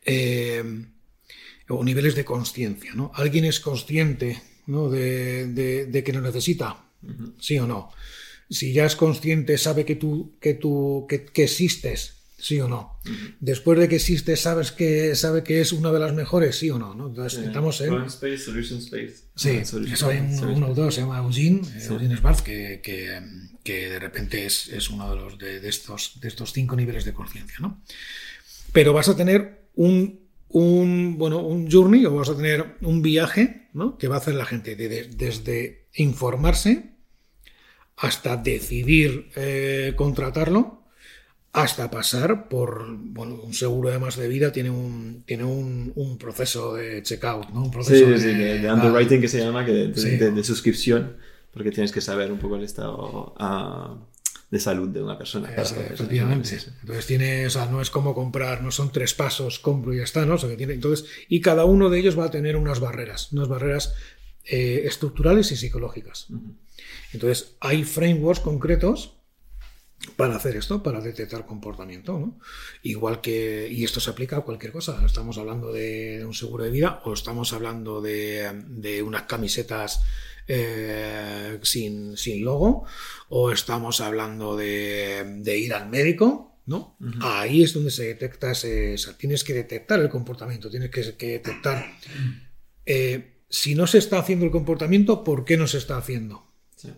Eh, 0.06 0.64
o 1.70 1.84
niveles 1.84 2.16
de 2.16 2.26
conciencia, 2.26 2.94
¿no? 2.96 3.12
Alguien 3.16 3.46
es 3.46 3.60
consciente 3.60 4.42
¿no? 4.68 4.90
de, 4.90 5.48
de- 5.48 5.86
de 5.86 6.04
que 6.04 6.12
lo 6.12 6.20
necesita, 6.22 6.84
¿sí 7.40 7.58
o 7.60 7.66
no? 7.68 7.92
Si 8.50 8.74
ya 8.74 8.86
es 8.86 8.98
consciente, 8.98 9.58
sabe 9.58 9.86
que 9.86 9.96
tú, 9.96 10.36
que 10.42 10.54
tú 10.54 11.06
que, 11.08 11.24
que 11.24 11.44
existes, 11.44 12.16
sí 12.38 12.60
o 12.60 12.68
no. 12.68 13.00
Después 13.40 13.80
de 13.80 13.88
que 13.88 13.96
existe, 13.96 14.36
sabes 14.36 14.74
que 14.74 15.16
sabe 15.16 15.44
que 15.44 15.62
es 15.62 15.72
una 15.72 15.92
de 15.94 16.00
las 16.00 16.14
mejores, 16.14 16.58
sí 16.58 16.70
o 16.70 16.78
no. 16.78 16.94
¿no? 16.94 17.08
Entonces 17.08 17.40
estamos 17.46 17.80
en. 17.80 17.88
Problem 17.88 18.08
Space, 18.10 18.38
Solution 18.40 18.80
Space. 18.80 19.14
Sí, 19.38 19.60
Ah, 19.62 19.66
solution 19.66 19.94
eso 19.94 20.10
hay 20.10 20.18
un, 20.18 20.36
Solution 20.36 20.64
un 20.64 20.70
autor, 20.70 20.92
se 20.92 21.00
llama 21.02 21.20
Eugene, 21.20 21.62
eh, 21.62 21.80
Sí. 21.80 21.88
Eugene 21.94 22.18
Schwartz, 22.18 22.42
que, 22.42 22.82
que, 22.84 23.22
que 23.64 23.90
de 23.90 24.00
repente 24.00 24.46
es, 24.46 24.68
es 24.68 24.90
uno 24.90 25.10
de, 25.10 25.16
los, 25.16 25.38
de, 25.38 25.62
de 25.62 25.70
estos, 25.70 26.20
de 26.20 26.28
estos 26.28 26.52
cinco 26.52 26.76
niveles 26.76 27.06
de 27.06 27.14
conciencia. 27.14 27.56
¿no? 27.62 27.82
Pero 28.74 28.92
vas 28.92 29.08
a 29.08 29.16
tener 29.16 29.61
un, 29.76 30.20
un, 30.50 31.18
bueno, 31.18 31.40
un 31.40 31.70
journey 31.72 32.06
o 32.06 32.16
vas 32.16 32.30
a 32.30 32.36
tener 32.38 32.76
un 32.82 33.02
viaje 33.02 33.70
¿no? 33.74 33.98
que 33.98 34.08
va 34.08 34.16
a 34.16 34.20
hacer 34.20 34.36
la 34.36 34.46
gente 34.46 34.76
de- 34.76 34.90
de- 34.90 35.06
desde 35.08 35.88
informarse 35.96 36.92
hasta 37.98 38.38
decidir 38.38 39.30
eh, 39.36 39.94
contratarlo 39.96 40.82
hasta 41.54 41.92
pasar 41.92 42.48
por 42.48 42.86
bueno, 42.98 43.36
un 43.36 43.54
seguro 43.54 43.90
además 43.90 44.16
de 44.16 44.28
vida 44.30 44.52
tiene 44.54 44.70
un 44.70 45.24
tiene 45.26 45.44
un, 45.44 45.92
un 45.96 46.18
proceso 46.18 46.76
de 46.76 47.04
checkout 47.04 47.50
no 47.50 47.64
un 47.64 47.72
proceso 47.72 48.06
sí, 48.18 48.18
sí, 48.22 48.28
de, 48.34 48.60
de 48.60 48.72
underwriting 48.72 49.20
que 49.20 49.28
se 49.28 49.40
llama, 49.40 49.66
que 49.66 49.72
de, 49.74 49.88
de- 49.90 50.00
Sí. 50.02 50.10
de- 50.18 50.32
de 50.32 50.44
suscripción, 50.46 51.18
porque 51.52 51.72
tienes 51.72 51.92
que 51.92 52.00
saber 52.00 52.32
un 52.32 52.40
poco 52.40 52.56
el 52.56 52.64
estado 52.64 53.34
ah, 53.38 53.98
de 54.52 54.60
salud 54.60 54.90
de 54.90 55.02
una 55.02 55.18
persona. 55.18 55.50
Es, 55.56 55.72
eso. 55.72 55.80
efectivamente. 55.80 56.60
Entonces 56.82 57.08
tiene, 57.08 57.48
o 57.48 57.50
sea, 57.50 57.66
no 57.68 57.82
es 57.82 57.90
como 57.90 58.14
comprar, 58.14 58.62
no 58.62 58.70
son 58.70 58.92
tres 58.92 59.14
pasos, 59.14 59.60
compro 59.60 59.94
y 59.94 59.98
ya 59.98 60.04
está, 60.04 60.26
¿no? 60.26 60.36
O 60.36 60.38
sea, 60.38 60.50
que 60.50 60.58
tiene, 60.58 60.74
entonces, 60.74 61.08
y 61.30 61.40
cada 61.40 61.64
uno 61.64 61.90
de 61.90 62.00
ellos 62.00 62.20
va 62.20 62.26
a 62.26 62.32
tener 62.32 62.58
unas 62.58 62.82
barreras, 62.82 63.32
unas 63.32 63.48
barreras 63.48 63.96
eh, 64.44 64.84
estructurales 64.86 65.52
y 65.54 65.56
psicológicas. 65.56 66.28
Entonces, 67.14 67.56
hay 67.62 67.86
frameworks 67.86 68.42
concretos 68.42 69.16
para 70.18 70.36
hacer 70.36 70.58
esto, 70.58 70.84
para 70.84 71.00
detectar 71.00 71.46
comportamiento, 71.46 72.20
¿no? 72.20 72.40
Igual 72.84 73.22
que, 73.22 73.70
y 73.72 73.86
esto 73.86 74.02
se 74.02 74.10
aplica 74.10 74.38
a 74.38 74.42
cualquier 74.42 74.74
cosa. 74.74 75.02
Estamos 75.06 75.38
hablando 75.38 75.72
de 75.72 76.26
un 76.26 76.34
seguro 76.34 76.66
de 76.66 76.72
vida 76.72 77.02
o 77.06 77.14
estamos 77.14 77.54
hablando 77.54 78.02
de, 78.02 78.52
de 78.68 79.02
unas 79.02 79.24
camisetas 79.24 80.02
eh, 80.54 81.60
sin, 81.62 82.18
sin 82.18 82.44
logo 82.44 82.86
o 83.30 83.52
estamos 83.52 84.02
hablando 84.02 84.58
de, 84.58 85.24
de 85.38 85.58
ir 85.58 85.74
al 85.74 85.90
médico, 85.90 86.58
¿no? 86.66 86.98
Ahí 87.22 87.64
es 87.64 87.74
donde 87.74 87.90
se 87.90 88.04
detecta 88.04 88.52
ese, 88.52 88.96
o 88.96 88.98
sea, 88.98 89.18
tienes 89.18 89.46
que 89.46 89.54
detectar 89.54 90.02
el 90.02 90.10
comportamiento, 90.10 90.70
tienes 90.70 90.90
que, 90.90 91.16
que 91.16 91.28
detectar 91.28 91.94
eh, 92.86 93.44
si 93.48 93.76
no 93.76 93.88
se 93.88 93.98
está 93.98 94.20
haciendo 94.20 94.44
el 94.44 94.52
comportamiento, 94.52 95.24
¿por 95.24 95.46
qué 95.46 95.56
no 95.56 95.68
se 95.68 95.78
está 95.78 95.98
haciendo? 95.98 96.46
Sí. 96.76 96.90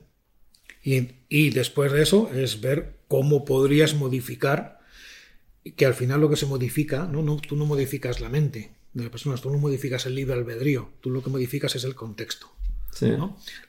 Y, 0.84 1.12
y 1.30 1.50
después 1.52 1.92
de 1.92 2.02
eso 2.02 2.32
es 2.34 2.60
ver 2.60 3.02
cómo 3.08 3.46
podrías 3.46 3.94
modificar, 3.94 4.80
que 5.76 5.86
al 5.86 5.94
final 5.94 6.22
lo 6.22 6.30
que 6.30 6.38
se 6.38 6.48
modifica, 6.48 7.06
¿no? 7.06 7.22
No, 7.22 7.38
tú 7.38 7.56
no 7.56 7.68
modificas 7.68 8.20
la 8.20 8.30
mente 8.30 8.72
de 8.94 9.04
las 9.04 9.12
personas, 9.12 9.42
tú 9.42 9.52
no 9.52 9.60
modificas 9.60 10.08
el 10.08 10.16
libre 10.16 10.34
albedrío, 10.34 10.92
tú 11.02 11.12
lo 11.12 11.24
que 11.24 11.30
modificas 11.30 11.76
es 11.76 11.84
el 11.84 11.94
contexto. 11.94 12.53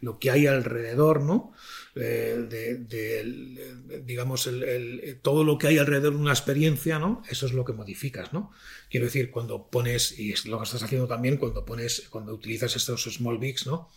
Lo 0.00 0.18
que 0.18 0.30
hay 0.30 0.46
alrededor, 0.46 1.20
¿no? 1.22 1.52
Eh, 1.96 2.46
de, 2.50 2.74
de- 2.76 4.00
digamos, 4.04 4.46
el- 4.48 5.18
todo 5.22 5.44
lo 5.44 5.58
que 5.58 5.68
hay 5.68 5.78
alrededor 5.78 6.12
de 6.14 6.18
una 6.18 6.32
experiencia, 6.32 6.98
¿no? 6.98 7.22
Eso 7.30 7.46
es 7.46 7.52
lo 7.52 7.64
que 7.64 7.72
modificas, 7.72 8.32
¿no? 8.32 8.50
Quiero 8.90 9.06
decir, 9.06 9.30
cuando 9.30 9.68
pones, 9.70 10.18
y 10.18 10.32
es 10.32 10.46
lo 10.46 10.58
que 10.58 10.64
estás 10.64 10.82
haciendo 10.82 11.06
también, 11.06 11.36
cuando 11.36 11.64
pones, 11.64 12.06
cuando 12.10 12.34
utilizas 12.34 12.74
estos 12.76 13.04
small 13.04 13.38
bigs, 13.38 13.66
¿no? 13.66 13.90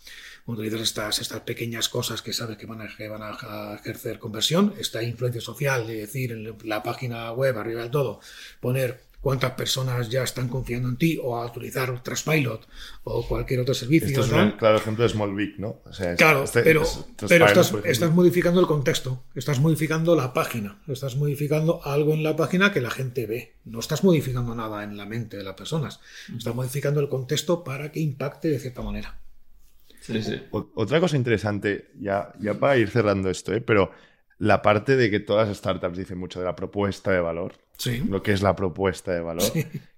Cuando 0.44 0.62
utilizas 0.62 0.82
estas, 0.88 1.18
estas 1.18 1.40
pequeñas 1.40 1.88
cosas 1.88 2.22
que 2.22 2.32
sabes 2.32 2.56
que 2.56 2.66
van, 2.66 2.80
a, 2.80 2.96
que 2.96 3.08
van 3.08 3.22
a 3.22 3.74
ejercer 3.74 4.18
conversión, 4.18 4.74
esta 4.78 5.02
influencia 5.02 5.40
social, 5.40 5.82
es 5.90 5.98
decir, 5.98 6.32
en 6.32 6.56
la 6.64 6.82
página 6.82 7.32
web, 7.32 7.58
arriba 7.58 7.82
del 7.82 7.90
todo, 7.90 8.20
poner 8.60 9.07
cuántas 9.20 9.50
personas 9.52 10.08
ya 10.08 10.22
están 10.22 10.48
confiando 10.48 10.88
en 10.88 10.96
ti 10.96 11.18
o 11.22 11.36
a 11.36 11.46
utilizar 11.46 12.02
Trustpilot 12.02 12.66
o 13.04 13.26
cualquier 13.26 13.60
otro 13.60 13.74
servicio. 13.74 14.08
Esto 14.08 14.22
es 14.22 14.30
un 14.32 14.52
claro 14.52 14.76
ejemplo 14.78 15.02
de 15.02 15.10
Small 15.10 15.34
Big, 15.34 15.58
¿no? 15.58 15.80
O 15.84 15.92
sea, 15.92 16.12
es- 16.12 16.18
Claro, 16.18 16.44
este- 16.44 16.62
pero, 16.62 16.82
es- 16.82 17.04
pero 17.28 17.46
estás, 17.46 17.74
estás 17.84 18.10
modificando 18.12 18.60
el 18.60 18.66
contexto, 18.66 19.24
estás 19.34 19.58
modificando 19.60 20.14
la 20.14 20.32
página, 20.32 20.78
estás 20.86 21.16
modificando 21.16 21.80
algo 21.84 22.12
en 22.14 22.22
la 22.22 22.36
página 22.36 22.72
que 22.72 22.80
la 22.80 22.90
gente 22.90 23.26
ve. 23.26 23.54
No 23.64 23.80
estás 23.80 24.04
modificando 24.04 24.54
nada 24.54 24.84
en 24.84 24.96
la 24.96 25.04
mente 25.04 25.36
de 25.36 25.42
las 25.42 25.54
personas, 25.54 26.00
estás 26.36 26.54
modificando 26.54 27.00
el 27.00 27.08
contexto 27.08 27.64
para 27.64 27.90
que 27.90 28.00
impacte 28.00 28.48
de 28.48 28.58
cierta 28.60 28.82
manera. 28.82 29.18
Sí, 30.00 30.22
sí. 30.22 30.40
O- 30.52 30.68
Otra 30.76 31.00
cosa 31.00 31.16
interesante, 31.16 31.90
ya, 32.00 32.32
ya 32.40 32.54
para 32.54 32.78
ir 32.78 32.88
cerrando 32.88 33.28
esto, 33.28 33.52
¿eh? 33.52 33.60
pero 33.60 33.90
la 34.38 34.62
parte 34.62 34.96
de 34.96 35.10
que 35.10 35.18
todas 35.20 35.48
las 35.48 35.58
startups 35.58 35.98
dicen 35.98 36.16
mucho 36.18 36.38
de 36.38 36.46
la 36.46 36.54
propuesta 36.56 37.10
de 37.10 37.20
valor, 37.20 37.54
Sí. 37.78 38.02
lo 38.08 38.22
que 38.22 38.32
es 38.32 38.42
la 38.42 38.54
propuesta 38.56 39.12
de 39.12 39.20
valor, 39.20 39.50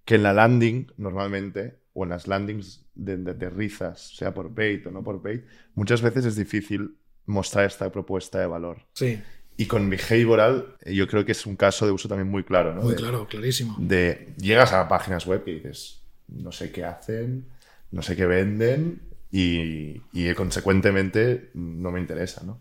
que 0.05 0.14
en 0.16 0.22
la 0.22 0.33
landing 0.33 0.87
normalmente, 0.99 1.81
o 1.95 2.05
en 2.05 2.11
las 2.11 2.28
landings 2.28 2.85
de, 2.95 3.51
risas, 3.51 4.14
sea 4.16 4.33
por 4.33 4.55
paid 4.55 4.87
o 4.87 4.91
no 4.91 5.03
por 5.03 5.20
paid, 5.22 5.41
muchas 5.74 6.03
veces 6.03 6.24
es 6.26 6.37
difícil 6.37 6.97
mostrar 7.26 7.64
esta 7.66 7.91
propuesta 7.91 8.39
de 8.39 8.47
valor. 8.47 8.87
Sí, 8.93 9.20
Y 9.57 9.66
con 9.66 9.91
behavioral, 9.91 10.76
eh, 10.83 10.95
yo 10.95 11.07
creo 11.07 11.24
que 11.24 11.33
es 11.33 11.45
un 11.47 11.57
caso 11.57 11.85
de 11.87 11.93
uso 11.93 12.09
también 12.09 12.28
muy 12.28 12.45
claro, 12.45 12.74
¿no? 12.74 12.83
muy 12.83 12.93
De- 12.93 12.97
claro, 12.97 13.26
clarísimo. 13.26 13.76
de 13.78 14.35
llegas 14.39 14.72
a 14.72 14.87
páginas 14.89 15.26
web 15.26 15.43
y 15.47 15.55
dices, 15.55 16.03
no 16.28 16.53
sé 16.53 16.70
qué 16.72 16.85
hacen, 16.85 17.47
no 17.91 18.03
sé 18.03 18.14
qué 18.16 18.26
venden 18.26 19.03
y, 19.31 20.01
y 20.12 20.33
consecuentemente 20.35 21.51
no 21.55 21.91
me 21.91 22.01
interesa, 22.01 22.43
¿no? 22.45 22.61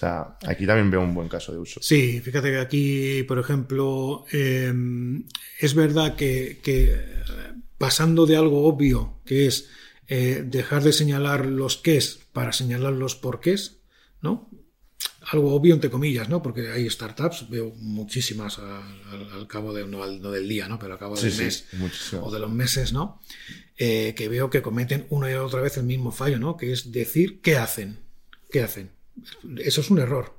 O 0.00 0.02
sea, 0.02 0.38
aquí 0.46 0.64
también 0.64 0.90
veo 0.90 1.02
un 1.02 1.12
buen 1.12 1.28
caso 1.28 1.52
de 1.52 1.58
uso. 1.58 1.78
Sí, 1.82 2.20
fíjate 2.22 2.50
que 2.50 2.58
aquí, 2.58 3.22
por 3.24 3.38
ejemplo, 3.38 4.24
eh, 4.32 4.72
es 5.58 5.74
verdad 5.74 6.16
que, 6.16 6.58
que, 6.62 6.96
pasando 7.76 8.24
de 8.24 8.36
algo 8.36 8.66
obvio, 8.66 9.20
que 9.26 9.46
es 9.46 9.68
eh, 10.08 10.42
dejar 10.46 10.82
de 10.84 10.94
señalar 10.94 11.44
los 11.44 11.76
qués 11.76 12.18
para 12.32 12.52
señalar 12.54 12.94
los 12.94 13.14
porqués, 13.14 13.80
¿no? 14.22 14.48
Algo 15.32 15.54
obvio 15.54 15.74
entre 15.74 15.90
comillas, 15.90 16.30
¿no? 16.30 16.42
Porque 16.42 16.70
hay 16.70 16.88
startups, 16.88 17.50
veo 17.50 17.74
muchísimas 17.76 18.58
al, 18.58 19.02
al- 19.12 19.32
al 19.32 19.46
cabo 19.46 19.74
de, 19.74 19.86
no, 19.86 20.02
al- 20.02 20.22
no 20.22 20.30
del 20.30 20.48
día, 20.48 20.66
¿no? 20.66 20.78
Pero 20.78 20.94
al 20.94 20.98
cabo 20.98 21.14
del 21.16 21.30
sí, 21.30 21.42
mes 21.42 21.66
o 22.22 22.30
de 22.32 22.38
los 22.40 22.50
meses, 22.50 22.94
¿no? 22.94 23.20
Eh, 23.76 24.14
que 24.16 24.28
veo 24.30 24.48
que 24.48 24.62
cometen 24.62 25.06
una 25.10 25.30
y 25.30 25.34
otra 25.34 25.60
vez 25.60 25.76
el 25.76 25.84
mismo 25.84 26.10
fallo, 26.10 26.38
¿no? 26.38 26.56
Que 26.56 26.72
es 26.72 26.90
decir 26.90 27.42
qué 27.42 27.58
hacen, 27.58 27.98
qué 28.50 28.62
hacen. 28.62 28.98
Eso 29.58 29.80
es 29.80 29.90
un 29.90 29.98
error. 29.98 30.34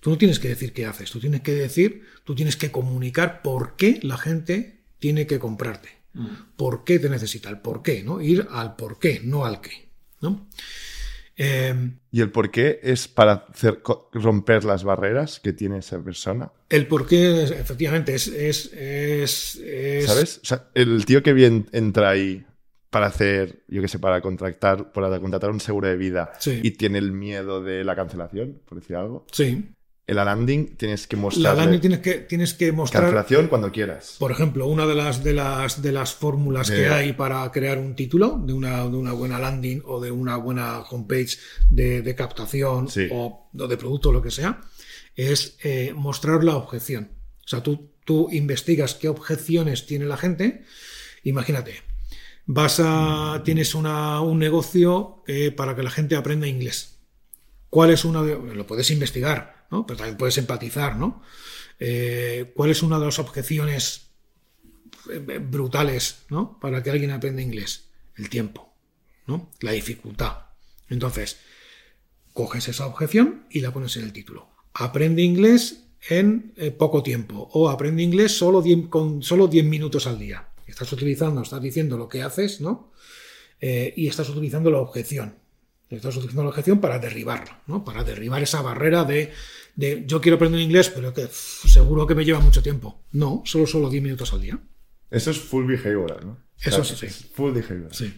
Tú 0.00 0.10
no 0.10 0.18
tienes 0.18 0.38
que 0.38 0.48
decir 0.48 0.72
qué 0.72 0.84
haces, 0.86 1.10
tú 1.10 1.18
tienes 1.20 1.40
que 1.40 1.52
decir, 1.52 2.02
tú 2.24 2.34
tienes 2.34 2.56
que 2.56 2.70
comunicar 2.70 3.40
por 3.42 3.74
qué 3.76 3.98
la 4.02 4.18
gente 4.18 4.82
tiene 4.98 5.26
que 5.26 5.38
comprarte. 5.38 5.88
¿Por 6.56 6.84
qué 6.84 6.98
te 6.98 7.08
necesita? 7.10 7.48
El 7.48 7.58
por 7.60 7.82
qué, 7.82 8.02
¿no? 8.04 8.20
Ir 8.20 8.46
al 8.50 8.76
por 8.76 8.98
qué, 9.00 9.20
no 9.24 9.44
al 9.46 9.60
qué, 9.60 9.88
¿no? 10.20 10.46
Eh, 11.36 11.74
Y 12.12 12.20
el 12.20 12.30
por 12.30 12.50
qué 12.52 12.78
es 12.84 13.08
para 13.08 13.46
hacer, 13.52 13.82
romper 14.12 14.62
las 14.64 14.84
barreras 14.84 15.40
que 15.40 15.52
tiene 15.52 15.78
esa 15.78 16.00
persona. 16.00 16.52
el 16.68 16.86
por 16.86 17.06
qué, 17.08 17.42
efectivamente, 17.44 18.14
es... 18.14 18.28
es, 18.28 18.70
es- 18.72 19.56
es- 19.56 20.06
¿Sabes? 20.06 20.40
O 20.42 20.46
sea, 20.46 20.68
el 20.74 21.04
tío 21.06 21.22
que 21.24 21.32
bien 21.32 21.66
entra 21.72 22.10
ahí 22.10 22.46
para 22.94 23.06
hacer, 23.08 23.64
yo 23.66 23.82
qué 23.82 23.88
sé, 23.88 23.98
para 23.98 24.20
contratar, 24.20 24.92
para 24.92 25.18
contratar 25.18 25.50
un 25.50 25.58
seguro 25.58 25.88
de 25.88 25.96
vida 25.96 26.32
Sí. 26.38 26.60
y 26.62 26.70
tiene 26.70 26.98
el 26.98 27.10
miedo 27.10 27.60
de 27.60 27.82
la 27.82 27.96
cancelación, 27.96 28.60
por 28.64 28.78
decir 28.78 28.94
algo. 28.94 29.26
Sí. 29.32 29.64
En 30.06 30.16
la 30.16 30.24
landing 30.24 30.76
tienes 30.76 31.06
que 31.08 31.16
La 31.16 31.22
mostrar 31.22 31.56
landing 31.56 31.80
tienes 31.80 31.98
que, 32.00 32.14
tienes 32.20 32.54
que 32.54 32.70
mostrar... 32.70 33.02
cancelación 33.04 33.48
cuando 33.48 33.72
quieras. 33.72 34.14
Por 34.20 34.30
ejemplo, 34.30 34.66
una 34.68 34.86
de 34.86 34.94
las, 34.94 35.24
de 35.24 35.32
las, 35.32 35.82
de 35.82 35.90
las 35.92 36.14
fórmulas 36.14 36.68
De- 36.68 36.76
que 36.76 36.86
hay 36.88 37.14
para 37.14 37.50
crear 37.50 37.78
un 37.78 37.96
título 37.96 38.38
de 38.46 38.52
una, 38.52 38.82
de 38.82 38.96
una 38.96 39.12
buena 39.12 39.38
landing 39.40 39.82
o 39.84 40.00
de 40.00 40.10
una 40.12 40.36
buena 40.36 40.80
homepage 40.82 41.38
de, 41.70 42.02
de 42.02 42.14
captación 42.14 42.88
Sí. 42.88 43.08
o, 43.10 43.48
o 43.58 43.66
de 43.66 43.76
producto 43.76 44.10
o 44.10 44.12
lo 44.12 44.22
que 44.22 44.30
sea, 44.30 44.60
es 45.16 45.56
eh, 45.64 45.92
mostrar 45.96 46.44
la 46.44 46.54
objeción. 46.56 47.08
O 47.44 47.48
sea, 47.48 47.62
tú, 47.62 47.90
tú 48.04 48.28
investigas 48.30 48.94
qué 48.94 49.08
objeciones 49.08 49.86
tiene 49.86 50.04
la 50.04 50.16
gente. 50.16 50.64
Imagínate, 51.24 51.76
vas 52.46 52.80
a, 52.82 53.42
tienes 53.44 53.74
una, 53.74 54.20
un 54.20 54.38
negocio 54.38 55.22
eh, 55.26 55.50
para 55.50 55.74
que 55.74 55.82
la 55.82 55.90
gente 55.90 56.16
aprenda 56.16 56.46
inglés. 56.46 56.98
¿Cuál 57.70 57.90
es 57.90 58.04
una 58.04 58.22
de, 58.22 58.36
lo 58.54 58.66
puedes 58.66 58.90
investigar, 58.90 59.66
¿no? 59.70 59.86
Pero 59.86 59.98
también 59.98 60.16
puedes 60.16 60.38
empatizar, 60.38 60.96
¿no? 60.96 61.22
Eh, 61.78 62.52
¿Cuál 62.54 62.70
es 62.70 62.82
una 62.82 62.98
de 62.98 63.06
las 63.06 63.18
objeciones 63.18 64.10
eh, 65.10 65.38
brutales, 65.38 66.24
¿no? 66.28 66.58
Para 66.60 66.82
que 66.82 66.90
alguien 66.90 67.10
aprenda 67.10 67.42
inglés? 67.42 67.88
El 68.16 68.28
tiempo, 68.28 68.72
¿no? 69.26 69.50
La 69.60 69.72
dificultad. 69.72 70.36
Entonces, 70.88 71.38
coges 72.32 72.68
esa 72.68 72.86
objeción 72.86 73.46
y 73.50 73.60
la 73.60 73.72
pones 73.72 73.96
en 73.96 74.04
el 74.04 74.12
título. 74.12 74.48
Aprende 74.72 75.22
inglés 75.22 75.80
en 76.08 76.54
poco 76.78 77.02
tiempo 77.02 77.48
o 77.52 77.70
aprende 77.70 78.02
inglés 78.02 78.36
solo 78.36 78.60
10 78.60 78.88
con 78.88 79.22
solo 79.22 79.48
10 79.48 79.64
minutos 79.64 80.06
al 80.06 80.18
día. 80.18 80.53
Estás 80.66 80.92
utilizando, 80.92 81.42
estás 81.42 81.60
diciendo 81.60 81.96
lo 81.96 82.08
que 82.08 82.22
haces, 82.22 82.60
¿no? 82.60 82.92
Eh, 83.60 83.92
y 83.96 84.08
estás 84.08 84.28
utilizando 84.28 84.70
la 84.70 84.78
objeción. 84.78 85.36
Estás 85.90 86.16
utilizando 86.16 86.44
la 86.44 86.48
objeción 86.50 86.80
para 86.80 86.98
derribarlo, 86.98 87.54
¿no? 87.66 87.84
Para 87.84 88.02
derribar 88.04 88.42
esa 88.42 88.62
barrera 88.62 89.04
de, 89.04 89.32
de 89.76 90.04
yo 90.06 90.20
quiero 90.20 90.36
aprender 90.36 90.60
inglés, 90.60 90.90
pero 90.90 91.12
que 91.12 91.22
pff, 91.22 91.68
seguro 91.68 92.06
que 92.06 92.14
me 92.14 92.24
lleva 92.24 92.40
mucho 92.40 92.62
tiempo. 92.62 93.02
No, 93.12 93.42
solo 93.44 93.66
solo 93.66 93.90
10 93.90 94.02
minutos 94.02 94.32
al 94.32 94.40
día. 94.40 94.58
Eso 95.10 95.30
es 95.30 95.38
full 95.38 95.66
behavioral, 95.66 96.26
¿no? 96.26 96.38
Eso 96.60 96.80
O 96.80 96.84
sea, 96.84 96.96
sí, 96.96 97.08
sí. 97.08 97.30
Full 97.34 97.52
behavioral. 97.52 97.94
Sí. 97.94 98.12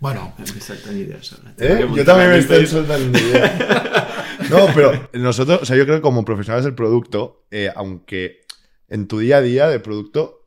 Bueno, 0.00 0.34
Me 0.38 0.60
saltan 0.60 0.96
ideas. 0.96 1.36
¿Eh? 1.58 1.86
Yo 1.94 2.04
también 2.04 2.30
me 2.30 2.38
estoy 2.38 2.66
soltando 2.66 3.18
ideas. 3.18 3.52
No, 4.48 4.66
pero 4.74 5.08
nosotros, 5.12 5.60
o 5.62 5.64
sea, 5.64 5.76
yo 5.76 5.84
creo 5.84 5.96
que 5.98 6.02
como 6.02 6.24
profesionales 6.24 6.64
del 6.64 6.74
producto, 6.74 7.44
eh, 7.52 7.70
aunque 7.76 8.40
en 8.88 9.06
tu 9.06 9.20
día 9.20 9.36
a 9.36 9.42
día 9.42 9.68
de 9.68 9.78
producto 9.78 10.39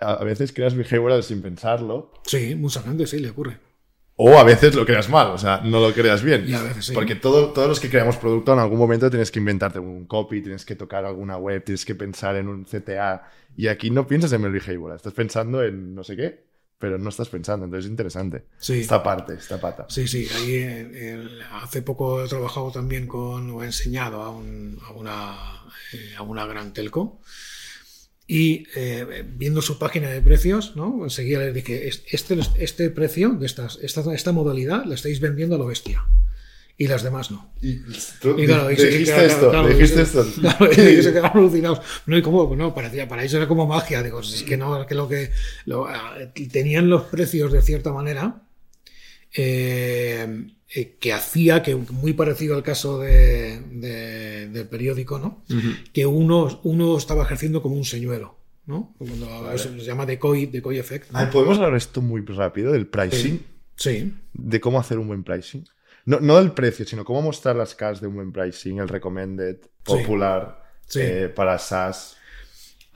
a 0.00 0.24
veces 0.24 0.52
creas 0.52 0.74
behavioral 0.74 1.22
sin 1.22 1.42
pensarlo, 1.42 2.12
sí, 2.24 2.54
mucha 2.54 2.82
gente 2.82 3.06
sí 3.06 3.18
le 3.18 3.30
ocurre. 3.30 3.58
o 4.18 4.38
a 4.38 4.44
veces 4.44 4.74
lo 4.74 4.86
creas 4.86 5.08
mal, 5.10 5.26
o 5.28 5.38
sea, 5.38 5.60
no 5.62 5.78
lo 5.80 5.92
creas 5.92 6.22
bien. 6.22 6.44
Y 6.48 6.54
a 6.54 6.62
veces 6.62 6.86
sí. 6.86 6.92
Porque 6.94 7.14
todo- 7.16 7.52
todos 7.52 7.68
los 7.68 7.80
que 7.80 7.90
creamos 7.90 8.16
producto 8.16 8.52
en 8.54 8.58
algún 8.60 8.78
momento 8.78 9.10
tienes 9.10 9.30
que 9.30 9.38
inventarte 9.40 9.78
un 9.78 10.06
copy, 10.06 10.40
tienes 10.40 10.64
que 10.64 10.74
tocar 10.74 11.04
alguna 11.04 11.36
web, 11.36 11.62
tienes 11.62 11.84
que 11.84 11.94
pensar 11.94 12.34
en 12.36 12.48
un 12.48 12.64
CTA. 12.64 13.30
Y 13.56 13.66
aquí 13.68 13.90
no 13.90 14.06
piensas 14.06 14.32
en 14.32 14.42
el 14.44 14.52
behavioral, 14.52 14.96
estás 14.96 15.12
pensando 15.12 15.62
en 15.62 15.94
no 15.94 16.02
sé 16.02 16.16
qué, 16.16 16.46
pero 16.78 16.96
no 16.98 17.08
estás 17.10 17.28
pensando, 17.28 17.64
entonces 17.66 17.84
es 17.86 17.90
interesante. 17.90 18.44
Sí. 18.58 18.80
Esta 18.80 19.02
parte, 19.02 19.34
esta 19.34 19.60
pata. 19.60 19.84
Sí, 19.90 20.06
sí, 20.08 20.26
ahí 20.36 20.54
eh, 20.54 21.28
hace 21.52 21.82
poco 21.82 22.24
he 22.24 22.28
trabajado 22.28 22.70
también 22.70 23.06
con, 23.06 23.50
o 23.50 23.62
he 23.62 23.66
enseñado 23.66 24.22
a, 24.22 24.30
un- 24.30 24.78
a 24.86 24.92
una, 24.92 25.34
eh, 25.92 26.14
a 26.16 26.22
una 26.22 26.46
gran 26.46 26.72
telco 26.72 27.20
y 28.28 28.66
eh, 28.74 29.24
viendo 29.36 29.62
su 29.62 29.78
página 29.78 30.08
de 30.10 30.20
precios, 30.20 30.74
¿no? 30.76 31.04
enseguida 31.04 31.38
les 31.40 31.54
dije, 31.54 31.86
"Es- 31.88 32.02
este, 32.10 32.38
este 32.58 32.90
precio 32.90 33.30
de 33.30 33.46
estas, 33.46 33.78
esta, 33.82 34.12
esta 34.14 34.32
modalidad 34.32 34.84
la 34.84 34.94
estáis 34.96 35.20
vendiendo 35.20 35.54
a 35.54 35.58
lo 35.58 35.66
bestia 35.66 36.04
y 36.78 36.88
las 36.88 37.02
demás 37.04 37.30
no. 37.30 37.52
Y 37.62 37.76
tú 38.20 38.38
Y 38.38 38.46
claro, 38.46 38.70
y 38.70 38.74
dijiste 38.76 39.26
esto, 39.26 39.50
claro, 39.50 39.68
dijiste 39.68 40.02
esto. 40.02 40.26
Claro, 40.40 40.70
y 40.72 41.02
se 41.02 41.12
quedaron 41.12 41.38
alucinados. 41.38 41.80
No, 42.06 42.18
y 42.18 42.22
cómo, 42.22 42.54
no, 42.56 42.74
parecía, 42.74 43.08
para 43.08 43.22
ellos 43.22 43.34
era 43.34 43.48
como 43.48 43.66
magia. 43.66 44.02
Digo, 44.02 44.20
es 44.20 44.42
que 44.42 44.56
no, 44.56 44.84
que 44.86 44.94
lo 44.94 45.08
que 45.08 45.30
lo- 45.64 45.86
ah, 45.86 46.16
tenían 46.52 46.90
los 46.90 47.02
precios 47.04 47.52
de 47.52 47.62
cierta 47.62 47.92
manera 47.92 48.42
eh, 49.34 50.46
eh, 50.74 50.96
que 50.98 51.12
hacía 51.12 51.62
que, 51.62 51.74
muy 51.76 52.12
parecido 52.12 52.56
al 52.56 52.62
caso 52.62 52.98
de, 53.00 53.60
de- 53.60 54.48
del 54.48 54.68
periódico, 54.68 55.18
¿no? 55.18 55.42
Que 55.92 56.06
uno, 56.06 56.60
uno 56.64 56.96
estaba 56.98 57.22
ejerciendo 57.24 57.62
como 57.62 57.76
un 57.76 57.84
señuelo, 57.84 58.36
¿no? 58.66 58.94
Cuando 58.98 59.52
eso 59.52 59.68
se 59.70 59.84
llama 59.84 60.06
decoy, 60.06 60.46
decoy 60.46 60.78
effect. 60.78 61.10
¿no? 61.12 61.18
Ay, 61.18 61.26
¿Podemos 61.32 61.56
hablar 61.58 61.74
esto 61.76 62.00
muy 62.02 62.22
rápido 62.26 62.72
del 62.72 62.86
pricing? 62.86 63.40
Sí, 63.76 64.14
De 64.32 64.60
cómo 64.60 64.80
hacer 64.80 64.98
un 64.98 65.06
buen 65.08 65.22
pricing. 65.22 65.64
No, 66.04 66.20
no 66.20 66.36
del 66.36 66.52
precio, 66.52 66.86
sino 66.86 67.04
cómo 67.04 67.20
mostrar 67.22 67.56
las 67.56 67.74
caras 67.74 68.00
de 68.00 68.06
un 68.06 68.14
buen 68.14 68.32
pricing, 68.32 68.78
el 68.78 68.88
recommended, 68.88 69.56
popular, 69.84 70.62
Sí. 70.86 71.00
eh, 71.02 71.28
para 71.28 71.58
SaaS. 71.58 72.15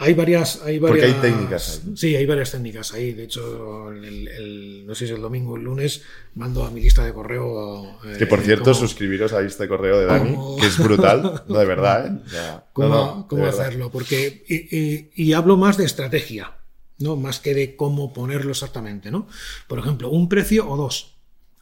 Hay 0.03 0.15
varias, 0.15 0.63
hay 0.65 0.81
Porque 0.81 1.01
varias. 1.03 1.15
hay 1.17 1.21
técnicas 1.31 1.83
ahí. 1.87 1.97
Sí, 1.97 2.17
hay 2.17 2.25
varias 2.27 2.51
técnicas 2.51 2.93
ahí. 2.95 3.13
De 3.13 3.25
hecho, 3.25 3.91
el, 3.91 4.29
el- 4.29 4.87
no 4.87 4.95
sé 4.95 5.07
si 5.07 5.13
es 5.13 5.17
el 5.17 5.23
domingo 5.23 5.53
o 5.53 5.57
el 5.57 5.63
lunes, 5.65 6.03
mando 6.35 6.65
a 6.65 6.71
mi 6.71 6.81
lista 6.81 7.05
de 7.05 7.13
correo. 7.13 7.99
eh, 8.05 8.17
Que 8.19 8.27
por 8.27 8.41
cierto, 8.41 8.65
cómo- 8.65 8.75
suscribiros 8.75 9.33
a 9.33 9.43
este 9.43 9.69
correo 9.69 9.99
de 10.01 10.07
Dani, 10.07 10.35
cómo- 10.35 10.57
que 10.59 10.67
es 10.67 10.79
brutal, 10.79 11.43
no 11.49 11.59
de 11.59 11.65
verdad, 11.67 12.07
¿eh? 12.07 12.61
Cómo, 12.73 12.89
no, 12.89 12.95
no, 13.17 13.23
de 13.23 13.29
cómo 13.29 13.43
verdad. 13.43 13.61
hacerlo. 13.61 13.91
Porque, 13.91 14.45
y, 14.49 14.77
y- 14.77 15.11
y 15.15 15.33
hablo 15.35 15.57
más 15.57 15.77
de 15.77 15.85
estrategia, 15.85 16.55
¿no? 16.99 17.17
Más 17.17 17.39
que 17.41 17.53
de 17.55 17.77
cómo 17.77 18.13
ponerlo 18.13 18.53
exactamente, 18.53 19.11
¿no? 19.11 19.27
Por 19.69 19.79
ejemplo, 19.79 20.09
un 20.11 20.29
precio 20.29 20.69
o 20.69 20.77
dos. 20.77 21.15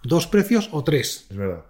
Dos 0.04 0.26
precios 0.28 0.68
o 0.72 0.84
tres. 0.84 1.26
Es 1.28 1.36
verdad. 1.36 1.64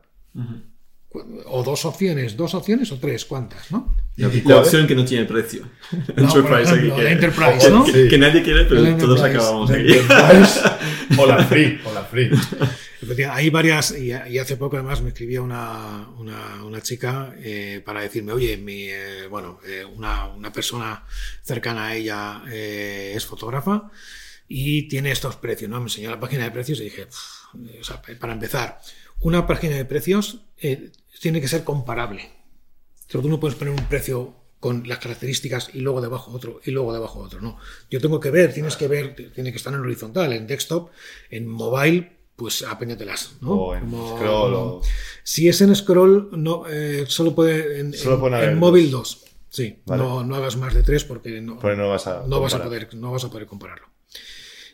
O 1.47 1.63
dos 1.63 1.87
opciones, 1.87 2.37
dos 2.37 2.55
opciones 2.55 2.93
o 2.93 2.99
tres, 2.99 3.25
¿cuántas, 3.25 3.71
no? 3.71 3.97
¿Y 4.15 4.43
La, 4.43 4.59
opción 4.59 4.87
que 4.87 4.95
no 4.95 5.07
tiene 5.07 5.25
precio. 5.25 5.67
No, 6.17 6.25
Enterprise, 6.37 6.71
ejemplo, 6.75 6.95
aquí, 6.95 7.03
que, 7.03 7.11
Enterprise, 7.13 7.71
¿no? 7.71 7.85
que, 7.85 8.09
que 8.09 8.19
nadie 8.19 8.43
quiere, 8.43 8.65
pero 8.65 8.83
todos 8.83 9.21
Enterprise. 9.21 9.27
acabamos 9.27 9.71
aquí. 9.71 9.93
Enterprise 9.93 10.61
o 11.19 11.27
la 11.27 11.45
free, 11.45 11.81
o 11.85 11.93
la 11.95 12.05
free. 12.05 12.31
Hay 13.31 13.49
varias, 13.49 13.93
y, 13.97 14.13
hace 14.13 14.57
poco 14.57 14.77
además 14.77 15.01
me 15.01 15.09
escribía 15.09 15.41
una, 15.41 16.09
una, 16.19 16.63
una 16.65 16.83
chica 16.83 17.33
eh, 17.39 17.81
para 17.83 18.03
decirme, 18.03 18.33
oye, 18.33 18.59
mi, 18.59 18.89
eh, 18.89 19.27
bueno, 19.31 19.61
eh, 19.67 19.85
una, 19.85 20.27
una 20.27 20.53
persona 20.53 21.05
cercana 21.43 21.87
a 21.87 21.97
ella 21.97 22.43
eh, 22.51 23.13
es 23.15 23.25
fotógrafa 23.25 23.91
y 24.47 24.89
tiene 24.89 25.11
estos 25.13 25.37
precios, 25.37 25.71
¿no? 25.71 25.79
Me 25.79 25.85
enseñó 25.85 26.11
la 26.11 26.21
página 26.21 26.45
de 26.45 26.51
precios 26.51 26.81
y 26.81 26.85
dije, 26.85 27.05
"Uf, 27.05 27.55
o 27.81 27.85
sea, 27.85 28.03
para 28.03 28.33
empezar, 28.35 28.81
una 29.21 29.47
página 29.47 29.77
de 29.77 29.85
precios 29.85 30.43
eh, 30.61 30.91
tiene 31.21 31.41
que 31.41 31.49
ser 31.49 31.65
comparable. 31.65 32.31
O 33.09 33.11
sea, 33.11 33.21
tú 33.23 33.29
no 33.29 33.41
puedes 33.41 33.57
poner 33.57 33.73
un 33.75 33.87
precio 33.87 34.35
con 34.61 34.89
las 34.89 34.99
características 34.99 35.71
y 35.73 35.81
luego 35.81 36.01
debajo 36.01 36.33
otro 36.33 36.61
y 36.65 36.73
luego 36.73 36.93
debajo 36.93 37.21
otro, 37.21 37.41
no. 37.41 37.59
Yo 37.91 38.01
tengo 38.01 38.19
que 38.21 38.31
ver, 38.31 38.53
tienes 38.53 38.77
que 38.77 38.89
ver, 38.89 39.15
tiene 39.35 39.51
que 39.53 39.57
estar 39.57 39.73
en 39.73 39.81
horizontal, 39.81 40.33
en 40.33 40.47
desktop, 40.47 40.91
en 41.31 41.47
mobile, 41.47 42.13
pues 42.35 42.63
apéñatelas, 42.63 43.33
¿no? 43.41 43.51
O 43.53 43.75
en 43.75 43.83
scroll, 43.89 44.55
o- 44.55 44.83
Si 45.23 45.49
es 45.49 45.61
en 45.61 45.75
scroll, 45.77 46.31
no, 46.33 46.65
eh, 46.69 47.05
solo 47.09 47.35
puede 47.35 47.81
en, 47.81 47.95
Solo 47.95 48.37
en- 48.43 48.59
móvil 48.59 48.91
dos. 48.91 49.21
dos. 49.23 49.25
Sí, 49.51 49.79
Vale. 49.87 50.03
no, 50.03 50.25
no 50.25 50.35
hagas 50.37 50.57
más 50.57 50.75
de 50.75 50.83
tres 50.83 51.05
porque 51.05 51.41
no, 51.41 51.59
Porque 51.59 51.77
no 51.77 51.89
vas 51.89 52.07
a 52.07 52.25
no 52.27 52.41
vas 52.41 52.53
a 52.55 52.59
comparar. 52.59 52.87
poder, 52.89 52.95
no 53.01 53.13
vas 53.13 53.25
a 53.25 53.31
poder 53.31 53.47
compararlo. 53.47 53.87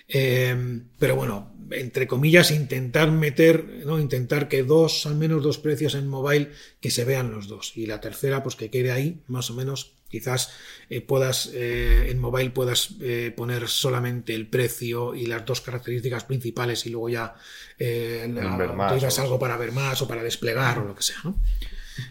Eh, 0.08 0.82
pero 0.98 1.16
bueno, 1.16 1.54
entre 1.70 2.06
comillas, 2.06 2.50
intentar 2.50 3.10
meter, 3.10 3.82
¿no? 3.84 3.98
intentar 3.98 4.48
que 4.48 4.62
dos, 4.62 5.06
al 5.06 5.16
menos 5.16 5.42
dos 5.42 5.58
precios 5.58 5.94
en 5.94 6.08
mobile, 6.08 6.50
que 6.80 6.90
se 6.90 7.04
vean 7.04 7.30
los 7.30 7.48
dos. 7.48 7.76
Y 7.76 7.86
la 7.86 8.00
tercera, 8.00 8.42
pues 8.42 8.56
que 8.56 8.70
quede 8.70 8.92
ahí, 8.92 9.22
más 9.28 9.50
o 9.50 9.54
menos. 9.54 9.94
Quizás 10.08 10.52
eh, 10.90 11.00
puedas, 11.00 11.50
eh, 11.54 12.06
en 12.08 12.20
mobile 12.20 12.50
puedas 12.50 12.90
eh, 13.00 13.32
poner 13.36 13.66
solamente 13.66 14.32
el 14.34 14.46
precio 14.46 15.12
y 15.14 15.26
las 15.26 15.44
dos 15.44 15.60
características 15.60 16.22
principales 16.22 16.86
y 16.86 16.90
luego 16.90 17.08
ya 17.08 17.34
eh, 17.80 18.32
utilizas 18.32 19.18
algo 19.18 19.40
para 19.40 19.56
ver 19.56 19.72
más 19.72 20.00
o 20.02 20.06
para 20.06 20.22
desplegar 20.22 20.78
o 20.78 20.84
lo 20.84 20.94
que 20.94 21.02
sea, 21.02 21.16
¿no? 21.24 21.36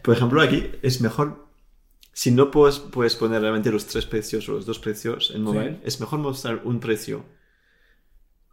Por 0.01 0.17
ejemplo, 0.17 0.41
aquí 0.41 0.69
es 0.81 0.99
mejor, 0.99 1.47
si 2.11 2.31
no 2.31 2.51
puedes, 2.51 2.79
puedes 2.79 3.15
poner 3.15 3.41
realmente 3.41 3.71
los 3.71 3.85
tres 3.85 4.05
precios 4.05 4.49
o 4.49 4.53
los 4.53 4.65
dos 4.65 4.79
precios 4.79 5.31
en 5.33 5.43
mobile, 5.43 5.79
es 5.85 6.01
mejor 6.01 6.19
mostrar 6.19 6.61
un 6.65 6.81
precio 6.81 7.23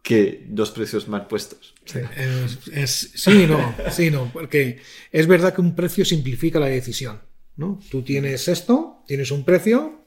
que 0.01 0.45
dos 0.49 0.71
precios 0.71 1.07
mal 1.07 1.27
puestos. 1.27 1.73
Es, 2.17 2.67
es- 2.73 3.11
sí, 3.15 3.45
no, 3.47 3.75
sí, 3.91 4.09
no, 4.09 4.29
porque 4.33 4.79
es 5.11 5.27
verdad 5.27 5.53
que 5.53 5.61
un 5.61 5.75
precio 5.75 6.03
simplifica 6.05 6.59
la 6.59 6.67
decisión, 6.67 7.21
¿no? 7.57 7.79
Tú 7.91 8.01
tienes 8.01 8.47
esto, 8.47 9.03
tienes 9.07 9.29
un 9.31 9.45
precio, 9.45 10.05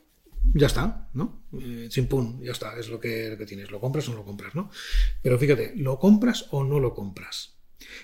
ya 0.53 0.67
está, 0.67 1.09
¿no? 1.15 1.45
Eh, 1.61 1.87
Chimpún, 1.89 2.43
ya 2.43 2.53
está, 2.53 2.79
es 2.79 2.89
lo 2.89 2.99
que, 3.01 3.31
lo 3.31 3.39
que 3.39 3.47
tienes, 3.47 3.71
lo 3.71 3.81
compras 3.81 4.09
o 4.09 4.13
no 4.13 4.19
lo 4.19 4.25
compras, 4.25 4.55
¿no? 4.55 4.71
Pero 5.23 5.39
fíjate, 5.39 5.73
¿lo 5.77 5.99
compras 5.99 6.47
o 6.51 6.65
no 6.65 6.81
lo 6.81 6.93
compras? 6.95 7.55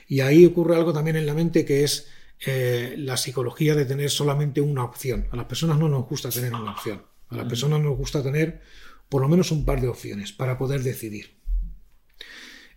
Y 0.07 0.21
ahí 0.21 0.47
ocurre 0.47 0.77
algo 0.77 0.93
también 0.93 1.17
en 1.17 1.27
la 1.27 1.35
mente 1.35 1.65
que 1.65 1.83
es 1.85 2.09
eh, 2.47 2.95
la 2.99 3.17
psicología 3.17 3.75
de 3.75 3.85
tener 3.85 4.11
solamente 4.11 4.61
una 4.61 4.85
opción. 4.85 5.27
A 5.33 5.37
las 5.37 5.47
personas 5.47 5.79
no 5.79 5.89
nos 5.89 6.07
gusta 6.09 6.31
tener 6.31 6.55
una 6.55 6.73
opción, 6.73 7.03
a 7.29 7.37
las 7.37 7.47
personas 7.47 7.81
nos 7.81 7.97
gusta 7.97 8.23
tener 8.23 8.61
por 9.09 9.23
lo 9.23 9.29
menos 9.29 9.51
un 9.51 9.65
par 9.65 9.81
de 9.81 9.89
opciones 9.89 10.33
para 10.33 10.57
poder 10.57 10.83
decidir. 10.85 11.40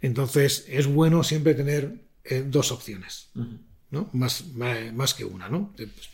Entonces, 0.03 0.65
es 0.67 0.85
bueno 0.85 1.23
siempre 1.23 1.55
tener 1.55 1.93
eh, 2.25 2.43
dos 2.45 2.73
opciones, 2.73 3.29
¿no? 3.89 4.09
Más, 4.11 4.43
más 4.53 5.13
que 5.13 5.23
una, 5.23 5.47
¿no? 5.47 5.73
Eh, 5.79 5.87
pues, 5.87 6.09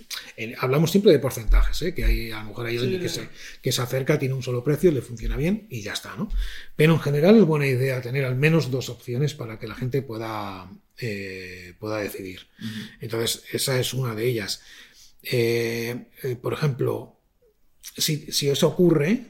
hablamos 0.59 0.91
siempre 0.91 1.11
de 1.11 1.17
porcentajes, 1.17 1.81
¿eh? 1.81 1.95
Que 1.95 2.05
hay, 2.05 2.31
a 2.31 2.43
lo 2.43 2.49
mejor 2.49 2.67
hay 2.67 2.77
alguien 2.77 3.01
que 3.01 3.09
se, 3.09 3.27
que 3.63 3.71
se 3.71 3.81
acerca, 3.81 4.19
tiene 4.19 4.35
un 4.35 4.43
solo 4.43 4.63
precio, 4.63 4.91
le 4.91 5.01
funciona 5.01 5.35
bien 5.37 5.65
y 5.71 5.81
ya 5.81 5.93
está, 5.93 6.15
¿no? 6.15 6.31
Pero 6.75 6.93
en 6.93 6.99
general 6.99 7.35
es 7.37 7.45
buena 7.45 7.65
idea 7.65 7.99
tener 7.99 8.25
al 8.25 8.35
menos 8.35 8.69
dos 8.69 8.89
opciones 8.89 9.33
para 9.33 9.57
que 9.57 9.67
la 9.67 9.73
gente 9.73 10.03
pueda, 10.03 10.69
eh, 10.99 11.73
pueda 11.79 11.97
decidir. 11.97 12.41
Entonces, 13.01 13.43
esa 13.51 13.79
es 13.79 13.95
una 13.95 14.13
de 14.13 14.27
ellas. 14.27 14.61
Eh, 15.23 16.05
por 16.43 16.53
ejemplo, 16.53 17.17
si, 17.97 18.31
si 18.31 18.49
eso 18.51 18.67
ocurre, 18.67 19.25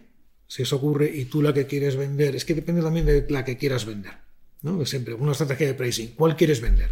si 0.48 0.64
eso 0.64 0.76
ocurre 0.76 1.10
y 1.16 1.26
tú 1.26 1.42
la 1.42 1.54
que 1.54 1.66
quieres 1.66 1.96
vender, 1.96 2.36
es 2.36 2.44
que 2.44 2.56
depende 2.56 2.82
también 2.82 3.06
de 3.06 3.26
la 3.30 3.46
que 3.46 3.56
quieras 3.56 3.86
vender. 3.86 4.28
¿No? 4.62 4.86
Siempre, 4.86 5.14
una 5.14 5.32
estrategia 5.34 5.68
de 5.68 5.74
pricing. 5.74 6.10
¿Cuál 6.16 6.36
quieres 6.36 6.62
vender? 6.62 6.90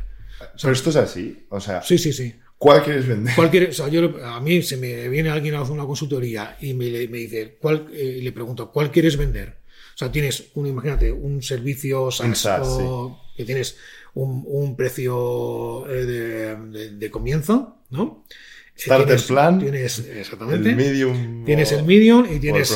Pero 0.62 0.74
esto 0.74 0.90
es 0.92 0.96
así, 0.98 1.46
o 1.50 1.60
sea, 1.60 1.82
Sí, 1.82 1.98
sí, 1.98 2.14
sí. 2.14 2.34
¿cuál 2.58 2.84
quieres 2.84 3.08
vender? 3.08 3.34
¿Cuál 3.36 3.50
quieres? 3.50 3.80
O 3.80 3.84
sea, 3.84 3.92
yo, 3.92 4.24
a 4.24 4.40
mí 4.40 4.62
se 4.62 4.78
me 4.78 5.10
viene 5.10 5.30
alguien 5.30 5.56
a 5.56 5.62
hacer 5.62 5.74
una 5.74 5.86
consultoría 5.86 6.58
y 6.62 6.74
me, 6.74 6.86
me 7.08 7.18
dice, 7.18 7.58
¿cuál, 7.60 7.88
eh, 7.92 8.18
y 8.20 8.22
le 8.22 8.32
pregunto, 8.32 8.72
¿cuál 8.72 8.92
quieres 8.92 9.18
vender? 9.18 9.58
O 9.96 9.98
sea, 9.98 10.12
tienes, 10.12 10.50
un, 10.54 10.68
imagínate, 10.68 11.12
un 11.12 11.42
servicio 11.42 12.12
SaaS, 12.12 12.28
Un 12.28 12.36
SaaS, 12.36 12.68
o 12.68 13.20
que 13.36 13.46
tienes 13.46 13.78
un, 14.14 14.44
un 14.46 14.76
precio 14.76 15.88
eh, 15.90 16.06
de, 16.06 16.56
de- 16.56 16.92
de 16.92 17.12
comienzo, 17.12 17.78
¿no? 17.90 18.24
Eh, 18.30 18.36
Starter 18.80 19.08
tienes- 19.08 19.24
plan, 19.28 19.60
Tienes, 19.60 20.00
exactamente. 20.00 20.70
El 20.70 20.76
medium. 20.76 21.46
Tienes 21.46 21.72
o- 21.72 21.80
el 21.80 21.86
medium 21.86 22.26
y 22.32 22.40
tienes 22.40 22.72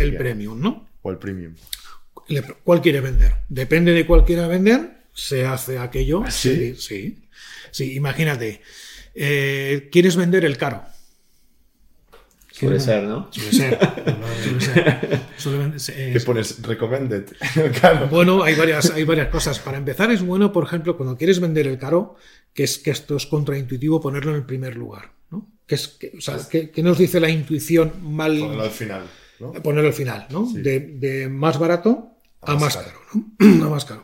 el 0.00 0.16
premium, 0.16 0.60
¿no? 0.60 0.88
O 1.02 1.10
el 1.10 1.18
premium. 1.18 1.54
¿Cuál 2.64 2.80
quiere 2.82 3.00
vender? 3.00 3.32
Depende 3.48 3.92
de 3.92 4.06
cuál 4.06 4.24
quiera 4.24 4.46
vender. 4.48 4.98
se 5.12 5.44
hace 5.46 5.78
aquello. 5.78 6.22
¿Ah, 6.24 6.30
sí? 6.30 6.74
Sí, 6.76 7.18
sí. 7.70 7.94
imagínate, 7.94 8.60
eh, 9.14 9.88
¿quieres 9.90 10.14
vender 10.16 10.44
el 10.44 10.56
caro? 10.56 10.82
Suele 12.52 12.80
ser, 12.80 13.04
¿no? 13.04 13.28
Suele 13.32 13.52
ser. 13.52 13.78
suele 14.42 14.60
ser. 14.60 15.20
Suele 15.38 15.58
vender- 15.58 15.78
se- 15.80 16.12
¿Qué 16.12 16.20
pones? 16.20 16.60
Recommended. 16.62 17.24
claro. 17.80 18.08
Bueno, 18.08 18.42
hay 18.42 18.54
varias, 18.56 18.90
hay 18.90 19.04
varias 19.04 19.28
cosas. 19.28 19.60
Para 19.60 19.78
empezar, 19.78 20.10
es 20.10 20.22
bueno, 20.22 20.52
por 20.52 20.64
ejemplo, 20.64 20.96
cuando 20.96 21.16
quieres 21.16 21.38
vender 21.38 21.68
el 21.68 21.78
caro, 21.78 22.16
que 22.52 22.64
es 22.64 22.78
que 22.78 22.90
esto 22.90 23.16
es 23.16 23.26
contraintuitivo 23.26 24.00
ponerlo 24.00 24.32
en 24.32 24.38
el 24.38 24.44
primer 24.44 24.76
lugar. 24.76 25.12
¿no? 25.30 25.46
Que 25.68 25.76
es, 25.76 25.86
que, 25.88 26.12
o 26.18 26.20
sea, 26.20 26.38
que, 26.50 26.70
que 26.70 26.82
nos 26.82 26.98
dice 26.98 27.20
la 27.20 27.28
intuición 27.30 27.92
mal 28.02 28.36
Ponlo 28.38 28.62
al 28.64 28.70
final. 28.70 29.02
¿no? 29.38 29.52
ponerlo 29.52 29.88
al 29.88 29.94
final, 29.94 30.26
¿no? 30.30 30.46
Sí. 30.46 30.60
De, 30.60 30.80
de 30.80 31.28
más 31.28 31.58
barato 31.60 32.16
a, 32.48 32.54
más 32.54 32.62
más 32.62 32.76
caro. 32.76 32.98
caro, 33.12 33.26
¿no? 33.38 33.64
a 33.66 33.70
más 33.70 33.84
caro. 33.84 34.02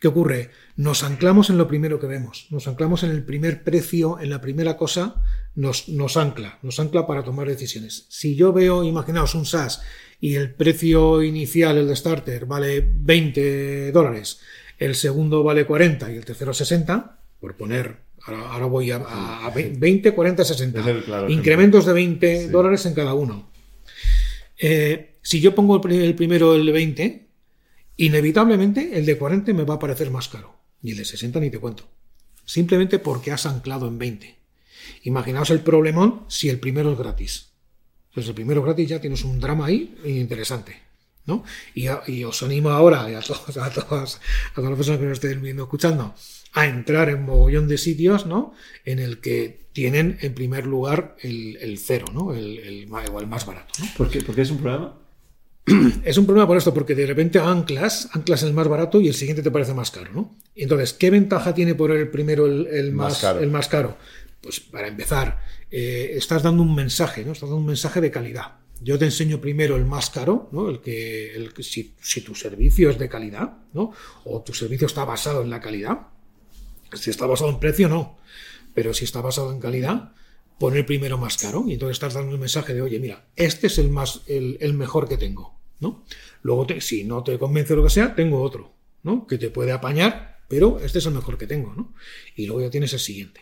¿Qué 0.00 0.08
ocurre? 0.08 0.50
Nos 0.76 1.02
anclamos 1.02 1.48
en 1.50 1.56
lo 1.58 1.66
primero 1.66 1.98
que 1.98 2.06
vemos, 2.06 2.46
nos 2.50 2.68
anclamos 2.68 3.02
en 3.02 3.10
el 3.10 3.24
primer 3.24 3.64
precio, 3.64 4.18
en 4.20 4.28
la 4.30 4.40
primera 4.42 4.76
cosa, 4.76 5.22
nos, 5.54 5.88
nos 5.88 6.16
ancla, 6.18 6.58
nos 6.62 6.78
ancla 6.80 7.06
para 7.06 7.22
tomar 7.24 7.48
decisiones. 7.48 8.06
Si 8.10 8.36
yo 8.36 8.52
veo, 8.52 8.84
imaginaos 8.84 9.34
un 9.34 9.46
SaaS 9.46 9.80
y 10.20 10.34
el 10.34 10.52
precio 10.54 11.22
inicial, 11.22 11.78
el 11.78 11.88
de 11.88 11.96
starter, 11.96 12.44
vale 12.44 12.86
20 12.86 13.90
dólares, 13.92 14.40
el 14.78 14.94
segundo 14.94 15.42
vale 15.42 15.64
40 15.64 16.12
y 16.12 16.16
el 16.16 16.24
tercero 16.26 16.52
60, 16.52 17.18
por 17.40 17.56
poner, 17.56 17.96
ahora, 18.26 18.40
ahora 18.52 18.66
voy 18.66 18.90
a, 18.90 18.96
a- 18.96 19.46
a 19.46 19.50
20, 19.50 20.12
40, 20.12 20.44
60. 20.44 20.80
Es 20.80 20.86
el 20.86 21.04
claro 21.04 21.30
Incrementos 21.30 21.86
de 21.86 21.92
20 21.94 22.48
dólares 22.50 22.84
en 22.84 22.92
cada 22.94 23.14
uno. 23.14 23.50
Eh, 24.58 25.16
si 25.22 25.40
yo 25.40 25.54
pongo 25.54 25.76
el, 25.76 25.80
pri- 25.80 26.04
el 26.04 26.14
primero 26.14 26.54
el 26.54 26.66
de 26.66 26.72
20, 26.72 27.25
inevitablemente 27.96 28.98
el 28.98 29.06
de 29.06 29.18
40 29.18 29.52
me 29.52 29.64
va 29.64 29.74
a 29.74 29.78
parecer 29.78 30.10
más 30.10 30.28
caro. 30.28 30.56
Y 30.82 30.92
el 30.92 30.98
de 30.98 31.04
60 31.04 31.40
ni 31.40 31.50
te 31.50 31.58
cuento. 31.58 31.88
Simplemente 32.44 32.98
porque 32.98 33.32
has 33.32 33.46
anclado 33.46 33.88
en 33.88 33.98
20. 33.98 34.36
Imaginaos 35.02 35.50
el 35.50 35.60
problemón 35.60 36.24
si 36.28 36.48
el 36.48 36.60
primero 36.60 36.92
es 36.92 36.98
gratis. 36.98 37.48
Pues 38.14 38.28
el 38.28 38.34
primero 38.34 38.62
gratis 38.62 38.88
ya 38.88 39.00
tienes 39.00 39.24
un 39.24 39.40
drama 39.40 39.66
ahí 39.66 39.96
interesante. 40.04 40.86
¿no? 41.26 41.44
Y, 41.74 41.88
os 42.24 42.42
animo 42.42 42.70
ahora 42.70 43.10
y 43.10 43.14
a, 43.14 43.20
todos, 43.20 43.56
a, 43.56 43.70
todas, 43.70 44.20
a 44.52 44.54
todas 44.54 44.70
las 44.70 44.76
personas 44.76 45.00
que 45.00 45.06
nos 45.06 45.18
estén 45.18 45.42
viendo 45.42 45.64
escuchando 45.64 46.14
a 46.52 46.66
entrar 46.66 47.10
en 47.10 47.24
mogollón 47.24 47.68
de 47.68 47.78
sitios 47.78 48.26
¿no? 48.26 48.54
en 48.84 48.98
el 48.98 49.20
que 49.20 49.66
tienen 49.72 50.18
en 50.22 50.34
primer 50.34 50.66
lugar 50.66 51.16
el, 51.20 51.78
cero, 51.78 52.06
¿no? 52.14 52.32
el, 52.32 52.58
el 52.58 52.82
el 52.82 53.26
más 53.26 53.44
barato. 53.44 53.74
¿no? 53.80 53.86
¿Por 53.96 54.08
qué? 54.08 54.22
¿Por 54.22 54.34
qué 54.34 54.42
es 54.42 54.50
un 54.50 54.58
problema? 54.58 54.94
Es 56.04 56.16
un 56.16 56.26
problema 56.26 56.46
por 56.46 56.56
esto, 56.56 56.72
porque 56.72 56.94
de 56.94 57.06
repente 57.06 57.38
anclas, 57.40 58.08
anclas 58.12 58.42
el 58.44 58.52
más 58.52 58.68
barato 58.68 59.00
y 59.00 59.08
el 59.08 59.14
siguiente 59.14 59.42
te 59.42 59.50
parece 59.50 59.74
más 59.74 59.90
caro, 59.90 60.12
¿no? 60.12 60.36
Y 60.54 60.62
Entonces, 60.62 60.92
¿qué 60.92 61.10
ventaja 61.10 61.54
tiene 61.54 61.74
por 61.74 61.90
el 61.90 62.08
primero 62.08 62.46
el, 62.46 62.66
el 62.68 62.92
Más 62.92 63.12
más, 63.14 63.20
caro. 63.20 63.40
el 63.40 63.50
más 63.50 63.68
caro? 63.68 63.96
Pues 64.40 64.60
para 64.60 64.86
empezar, 64.86 65.40
eh, 65.70 66.12
estás 66.14 66.42
dando 66.44 66.62
un 66.62 66.74
mensaje, 66.74 67.24
¿no? 67.24 67.32
Estás 67.32 67.48
dando 67.48 67.60
un 67.60 67.66
mensaje 67.66 68.00
de 68.00 68.10
calidad. 68.12 68.58
Yo 68.80 68.98
te 68.98 69.06
enseño 69.06 69.40
primero 69.40 69.74
el 69.76 69.86
más 69.86 70.10
caro, 70.10 70.48
¿no? 70.52 70.68
El 70.68 70.80
que, 70.80 71.34
el 71.34 71.52
si, 71.64 71.94
si 72.00 72.20
tu 72.20 72.34
servicio 72.34 72.90
es 72.90 72.98
de 72.98 73.08
calidad, 73.08 73.54
¿no? 73.72 73.92
O 74.24 74.42
tu 74.42 74.52
servicio 74.54 74.86
está 74.86 75.04
basado 75.04 75.42
en 75.42 75.50
la 75.50 75.60
calidad. 75.60 76.08
Si 76.92 77.10
está 77.10 77.26
basado 77.26 77.50
en 77.50 77.58
precio, 77.58 77.88
no. 77.88 78.18
Pero 78.74 78.94
si 78.94 79.04
está 79.04 79.20
basado 79.20 79.50
en 79.50 79.58
calidad, 79.58 80.12
pon 80.58 80.76
el 80.76 80.84
primero 80.84 81.18
más 81.18 81.38
caro. 81.38 81.64
Y 81.66 81.72
entonces 81.72 81.96
estás 81.96 82.14
dando 82.14 82.34
un 82.34 82.40
mensaje 82.40 82.74
de, 82.74 82.82
oye, 82.82 83.00
mira, 83.00 83.24
este 83.34 83.66
es 83.66 83.78
el 83.78 83.88
más, 83.90 84.20
el, 84.26 84.58
el 84.60 84.74
mejor 84.74 85.08
que 85.08 85.16
tengo. 85.16 85.55
¿No? 85.80 86.04
Luego, 86.42 86.66
te- 86.66 86.80
si 86.80 87.04
no 87.04 87.22
te 87.22 87.38
convence 87.38 87.74
lo 87.76 87.82
que 87.84 87.90
sea, 87.90 88.14
tengo 88.14 88.40
otro, 88.42 88.72
¿no? 89.02 89.26
Que 89.26 89.38
te 89.38 89.50
puede 89.50 89.72
apañar, 89.72 90.38
pero 90.48 90.78
este 90.80 90.98
es 90.98 91.06
el 91.06 91.14
mejor 91.14 91.36
que 91.38 91.46
tengo, 91.46 91.74
¿no? 91.74 91.94
Y 92.36 92.46
luego 92.46 92.62
ya 92.62 92.70
tienes 92.70 92.92
el 92.92 93.00
siguiente. 93.00 93.40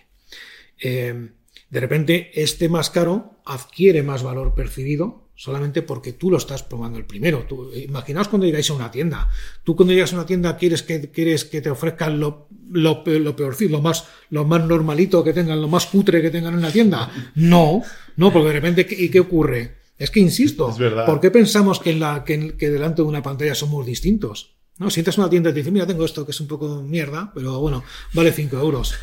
Eh, 0.80 1.30
de 1.70 1.80
repente, 1.80 2.30
este 2.35 2.68
más 2.68 2.91
caro 2.91 3.41
adquiere 3.45 4.03
más 4.03 4.22
valor 4.22 4.55
percibido 4.55 5.22
solamente 5.37 5.82
porque 5.82 6.12
tú 6.12 6.30
lo 6.30 6.37
estás 6.37 6.62
probando 6.62 6.97
el 6.99 7.07
primero. 7.07 7.47
Imaginaos 7.74 8.28
cuando 8.28 8.47
llegáis 8.47 8.70
a 8.70 8.74
una 8.74 8.91
tienda. 8.91 9.28
Tú 9.64 9.74
cuando 9.74 9.93
llegas 9.93 10.12
a 10.12 10.16
una 10.16 10.26
tienda 10.26 10.57
quieres 10.57 10.82
que, 10.85 11.11
quieres 11.11 11.45
que 11.45 11.61
te 11.61 11.70
ofrezcan 11.70 12.20
lo, 12.20 12.47
lo, 12.70 13.03
lo 13.05 13.35
peor, 13.37 13.57
lo 13.62 13.80
más, 13.82 14.05
lo 14.30 14.45
más 14.45 14.64
normalito 14.64 15.24
que 15.24 15.32
tengan, 15.32 15.61
lo 15.61 15.66
más 15.68 15.87
cutre 15.87 16.22
que 16.22 16.30
tengan 16.30 16.55
en 16.55 16.62
la 16.62 16.70
tienda. 16.70 17.11
No, 17.35 17.82
no, 18.16 18.32
porque 18.32 18.49
de 18.49 18.53
repente, 18.55 18.87
¿qué- 18.87 19.03
¿y 19.03 19.09
qué 19.11 19.18
ocurre? 19.20 19.84
Es 19.99 20.11
que 20.11 20.20
insisto, 20.20 20.70
Es 20.70 20.78
verdad. 20.78 21.07
¿por 21.07 21.20
qué 21.20 21.30
pensamos 21.30 21.78
que, 21.80 21.90
en 21.90 22.01
la, 22.01 22.24
que, 22.24 22.34
en- 22.34 22.57
que 22.57 22.70
delante 22.70 23.03
de 23.03 23.09
una 23.09 23.22
pantalla 23.22 23.55
somos 23.55 23.86
distintos? 23.86 24.51
¿No? 24.76 24.90
Si 24.90 24.99
entras 24.99 25.16
a 25.18 25.20
una 25.20 25.30
tienda 25.30 25.51
y 25.51 25.53
te 25.53 25.61
dicen, 25.61 25.72
mira, 25.72 25.86
tengo 25.86 26.05
esto 26.05 26.24
que 26.24 26.32
es 26.32 26.40
un 26.40 26.49
poco 26.49 26.82
mierda, 26.82 27.30
pero 27.32 27.61
bueno, 27.61 27.84
vale 28.12 28.32
5 28.32 28.59
euros. 28.59 28.97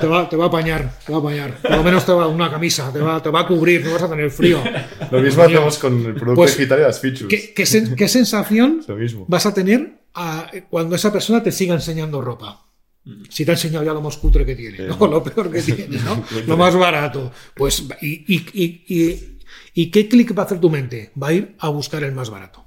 te, 0.00 0.06
va, 0.08 0.28
te 0.28 0.34
va 0.36 0.44
a 0.46 0.48
apañar, 0.48 0.98
te 1.06 1.12
va 1.12 1.18
a 1.18 1.20
apañar. 1.20 1.58
Por 1.62 1.70
lo 1.76 1.82
menos 1.84 2.04
te 2.04 2.10
va 2.10 2.26
una 2.26 2.50
camisa, 2.50 2.92
te 2.92 2.98
va, 2.98 3.22
te 3.22 3.30
va 3.30 3.40
a 3.42 3.46
cubrir, 3.46 3.84
no 3.84 3.92
vas 3.92 4.02
a 4.02 4.10
tener 4.10 4.32
frío. 4.32 4.60
Lo 5.12 5.20
mismo 5.22 5.44
Coño, 5.44 5.58
hacemos 5.58 5.78
con 5.78 5.94
el 6.06 6.14
producto 6.14 6.34
Pues, 6.34 6.56
digital 6.56 6.80
y 6.80 6.82
las 6.82 6.98
features. 7.00 7.28
¿Qué, 7.28 7.54
qué 7.54 7.62
sen- 7.62 7.94
qué 7.94 8.08
sensación 8.08 8.80
vas 9.28 9.46
a 9.46 9.54
tener 9.54 10.00
a- 10.14 10.50
cuando 10.68 10.96
esa 10.96 11.12
persona 11.12 11.40
te 11.40 11.52
siga 11.52 11.74
enseñando 11.74 12.20
ropa? 12.20 12.66
Si 13.28 13.44
te 13.44 13.52
ha 13.52 13.54
enseñado 13.54 13.84
ya 13.84 13.92
lo 13.94 14.00
más 14.02 14.16
cutre 14.16 14.44
que 14.44 14.56
tiene, 14.56 14.78
¿no? 14.88 14.96
lo 15.06 15.22
peor 15.22 15.52
que 15.52 15.62
tiene, 15.62 15.98
¿no? 16.04 16.24
lo 16.48 16.56
más 16.56 16.74
barato. 16.74 17.30
Pues, 17.54 17.84
y, 18.02 18.24
y, 18.26 18.44
y, 18.54 18.84
y- 18.88 19.38
¿y 19.74 19.90
qué 19.90 20.08
clic 20.08 20.36
va 20.36 20.42
a 20.42 20.46
hacer 20.46 20.60
tu 20.60 20.70
mente? 20.70 21.10
Va 21.20 21.28
a 21.28 21.32
ir 21.32 21.54
a 21.58 21.68
buscar 21.68 22.02
el 22.04 22.12
más 22.12 22.30
barato. 22.30 22.66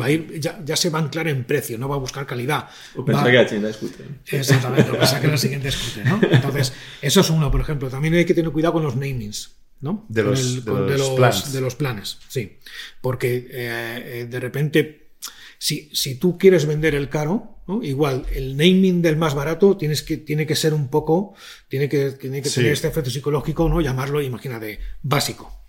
Va 0.00 0.06
a 0.06 0.10
ir, 0.10 0.38
ya, 0.40 0.60
ya 0.64 0.76
se 0.76 0.88
va 0.88 1.00
a 1.00 1.02
anclar 1.02 1.26
en 1.26 1.44
precio, 1.44 1.76
no 1.76 1.88
va 1.88 1.96
a 1.96 1.98
buscar 1.98 2.24
calidad. 2.26 2.68
O 2.94 3.04
pensar 3.04 3.26
que 3.28 3.32
la 3.36 3.46
tienda 3.46 3.70
es 3.70 3.76
cutre. 3.76 4.04
Exactamente, 4.30 4.86
lo 4.86 4.92
que 4.94 4.98
pasa 5.00 5.16
es 5.16 5.22
que 5.22 5.28
la 5.28 5.36
siguiente 5.46 5.70
cutre, 5.70 6.04
¿no? 6.04 6.20
Entonces, 6.30 6.72
eso 7.02 7.20
es 7.22 7.30
uno, 7.30 7.50
por 7.50 7.60
ejemplo. 7.60 7.88
También 7.90 8.14
hay 8.14 8.24
que 8.24 8.34
tener 8.34 8.52
cuidado 8.52 8.74
con 8.74 8.84
los 8.84 8.94
namings, 8.94 9.56
¿no? 9.80 10.06
De 10.08 10.22
Con 10.22 10.30
los- 10.32 10.64
de 10.64 10.96
los 10.98 11.10
planes. 11.10 11.52
de 11.52 11.60
los 11.60 11.74
planes, 11.74 12.18
sí. 12.28 12.58
Porque 13.00 13.48
eh, 13.50 14.02
eh, 14.20 14.26
de 14.30 14.38
repente, 14.40 15.10
si, 15.58 15.90
si 15.92 16.14
tú 16.14 16.38
quieres 16.38 16.66
vender 16.66 16.94
el 16.94 17.08
caro, 17.08 17.56
¿no? 17.66 17.82
igual 17.82 18.26
el 18.32 18.56
naming 18.56 19.02
del 19.02 19.16
más 19.16 19.34
barato 19.34 19.76
tienes 19.76 20.02
que, 20.02 20.16
tiene 20.18 20.46
que 20.46 20.54
ser 20.54 20.72
un 20.72 20.86
poco, 20.88 21.34
tiene 21.68 21.88
que, 21.88 22.12
tiene 22.12 22.42
que 22.42 22.48
Sí. 22.48 22.56
tener 22.60 22.72
este 22.74 22.86
efecto 22.86 23.10
psicológico, 23.10 23.68
¿no? 23.68 23.80
Llamarlo, 23.80 24.22
imagínate, 24.22 24.78
básico. 25.02 25.59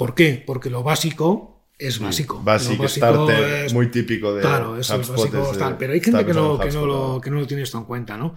¿Por 0.00 0.14
qué? 0.14 0.42
Porque 0.46 0.70
lo 0.70 0.82
básico 0.82 1.64
es 1.78 1.98
básico. 1.98 2.34
Lo 2.38 2.42
Basic, 2.44 2.88
starter, 2.88 3.72
muy 3.72 3.90
típico 3.90 4.34
de 4.34 4.40
Claro, 4.42 4.76
eso 4.78 4.94
es 4.94 4.98
HubSpot 5.00 5.16
básico 5.18 5.46
desde- 5.48 5.58
tal, 5.58 5.76
pero 5.78 5.92
hay 5.92 6.00
gente 6.00 6.24
que 6.26 6.34
no, 6.34 6.58
que, 6.58 6.72
lo, 6.72 7.20
que 7.22 7.30
no 7.30 7.40
lo 7.40 7.46
tiene 7.46 7.62
esto 7.62 7.78
en 7.78 7.84
cuenta, 7.84 8.16
¿no? 8.16 8.34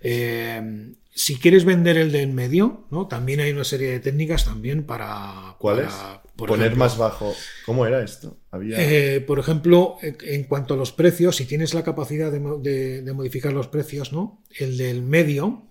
Eh, 0.00 0.92
si 1.12 1.36
quieres 1.36 1.64
vender 1.64 1.96
el 1.98 2.12
de 2.12 2.22
en 2.22 2.34
medio, 2.34 2.86
¿no? 2.90 3.06
También 3.08 3.40
hay 3.40 3.50
una 3.52 3.64
serie 3.64 3.90
de 3.90 4.00
técnicas 4.00 4.44
también 4.44 4.84
para... 4.84 5.56
¿Cuál 5.58 5.76
para, 5.82 5.88
es? 5.88 5.94
por 6.36 6.48
Poner 6.48 6.66
ejemplo, 6.68 6.84
más 6.84 6.96
bajo. 6.96 7.34
¿Cómo 7.66 7.84
era 7.86 8.02
esto? 8.02 8.38
Había. 8.50 8.76
eh, 8.80 9.20
por 9.20 9.38
ejemplo, 9.38 9.96
en- 10.02 10.44
cuanto 10.44 10.74
a 10.74 10.76
los 10.76 10.92
precios, 10.92 11.36
si 11.36 11.44
tienes 11.46 11.74
la 11.74 11.82
capacidad 11.84 12.30
de, 12.32 12.40
de- 12.62 13.02
de 13.02 13.12
modificar 13.12 13.52
los 13.52 13.66
precios, 13.68 14.12
¿no? 14.12 14.42
El 14.58 14.76
del 14.78 15.02
medio, 15.02 15.69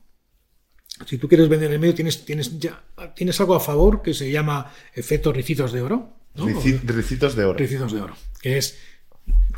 si 1.05 1.17
tú 1.17 1.27
quieres 1.27 1.49
vender 1.49 1.71
el 1.71 1.79
medio, 1.79 1.93
tienes, 1.95 2.25
tienes, 2.25 2.59
ya, 2.59 2.83
tienes 3.15 3.39
algo 3.39 3.55
a 3.55 3.59
favor 3.59 4.01
que 4.01 4.13
se 4.13 4.29
llama 4.31 4.71
efecto 4.93 5.31
ricitos 5.33 5.71
de 5.71 5.81
oro. 5.81 6.13
¿no? 6.35 6.45
rici- 6.47 6.79
Ricitos 6.83 7.35
de 7.35 7.45
oro. 7.45 7.57
Ricitos 7.59 7.91
de 7.93 8.01
oro, 8.01 8.15
que 8.41 8.57
es 8.57 8.77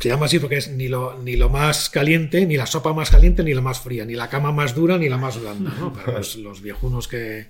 se 0.00 0.08
llama 0.10 0.26
así 0.26 0.38
porque 0.38 0.56
es 0.58 0.68
ni 0.68 0.88
lo, 0.88 1.18
ni 1.22 1.36
lo 1.36 1.48
más 1.48 1.88
caliente, 1.88 2.44
ni 2.44 2.56
la 2.58 2.66
sopa 2.66 2.92
más 2.92 3.10
caliente, 3.10 3.42
ni 3.42 3.54
la 3.54 3.62
más 3.62 3.80
fría, 3.80 4.04
ni 4.04 4.14
la 4.14 4.28
cama 4.28 4.52
más 4.52 4.74
dura, 4.74 4.98
ni 4.98 5.08
la 5.08 5.16
más 5.16 5.40
blanda, 5.40 5.72
¿no? 5.78 5.92
Para 5.94 6.18
los, 6.18 6.36
los 6.36 6.60
viejunos 6.60 7.08
que, 7.08 7.48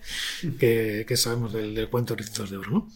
que, 0.59 1.05
que 1.09 1.17
sabemos 1.17 1.53
del, 1.53 1.75
del 1.75 1.89
cuento 1.89 2.15
de 2.15 2.23
Ricitos 2.23 2.51
de 2.51 2.59
Oro, 2.59 2.71
¿no? 2.71 2.89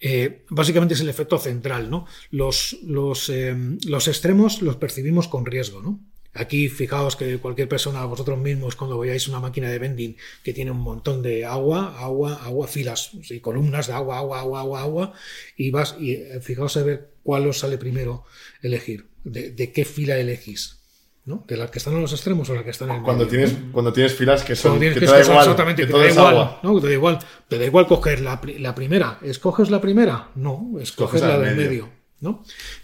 Eh, 0.00 0.44
básicamente 0.48 0.94
es 0.94 1.00
el 1.00 1.08
efecto 1.10 1.38
central, 1.38 1.90
¿no? 1.90 2.06
Los, 2.30 2.78
los, 2.84 3.28
eh, 3.28 3.54
los 3.86 4.08
extremos 4.08 4.62
los 4.62 4.76
percibimos 4.76 5.28
con 5.28 5.44
riesgo, 5.44 5.82
¿no? 5.82 6.00
Aquí 6.32 6.68
fijaos 6.68 7.16
que 7.16 7.38
cualquier 7.38 7.68
persona, 7.68 8.04
vosotros 8.04 8.38
mismos, 8.38 8.76
cuando 8.76 8.98
veáis 8.98 9.26
una 9.26 9.40
máquina 9.40 9.68
de 9.68 9.78
vending 9.80 10.16
que 10.44 10.52
tiene 10.52 10.70
un 10.70 10.78
montón 10.78 11.22
de 11.22 11.44
agua, 11.44 11.96
agua, 11.98 12.40
agua, 12.44 12.68
filas 12.68 13.10
y 13.28 13.40
columnas 13.40 13.88
de 13.88 13.94
agua, 13.94 14.18
agua, 14.18 14.38
agua, 14.40 14.60
agua, 14.60 14.80
agua, 14.82 15.12
y 15.56 15.70
vas 15.72 15.96
y 15.98 16.12
eh, 16.12 16.40
fijaos 16.40 16.76
a 16.76 16.84
ver 16.84 17.10
cuál 17.24 17.48
os 17.48 17.58
sale 17.58 17.78
primero 17.78 18.24
elegir, 18.62 19.06
de, 19.24 19.50
de 19.50 19.72
qué 19.72 19.84
fila 19.84 20.18
elegís, 20.18 20.78
¿no? 21.24 21.44
De 21.48 21.56
las 21.56 21.70
que 21.72 21.78
están 21.78 21.94
en 21.94 22.02
los 22.02 22.12
extremos 22.12 22.48
o 22.48 22.54
las 22.54 22.62
que 22.62 22.70
están 22.70 22.90
en 22.90 22.96
el 22.98 23.02
Cuando 23.02 23.24
medio. 23.26 23.46
tienes, 23.46 23.64
cuando 23.72 23.92
tienes 23.92 24.14
filas 24.14 24.44
que 24.44 24.54
son. 24.54 24.78
Que 24.78 24.94
que 24.94 25.00
te 25.00 25.06
da 25.06 25.18
escoger 25.20 25.24
igual. 25.32 25.38
exactamente, 25.40 25.82
que 25.86 25.92
te 25.92 25.98
da 25.98 26.10
igual, 26.10 26.26
agua. 26.28 26.60
¿no? 26.62 26.80
Te 26.80 26.86
da 26.86 26.92
igual, 26.92 27.18
te 27.48 27.58
da 27.58 27.64
igual 27.64 27.86
coger 27.88 28.20
la, 28.20 28.40
pri- 28.40 28.58
la 28.60 28.72
primera. 28.76 29.18
¿Escoges 29.22 29.68
la 29.68 29.80
primera? 29.80 30.30
No, 30.36 30.76
escoges 30.80 31.20
Coges 31.20 31.22
la 31.22 31.38
del 31.38 31.48
del 31.48 31.56
medio. 31.56 31.68
medio. 31.86 31.99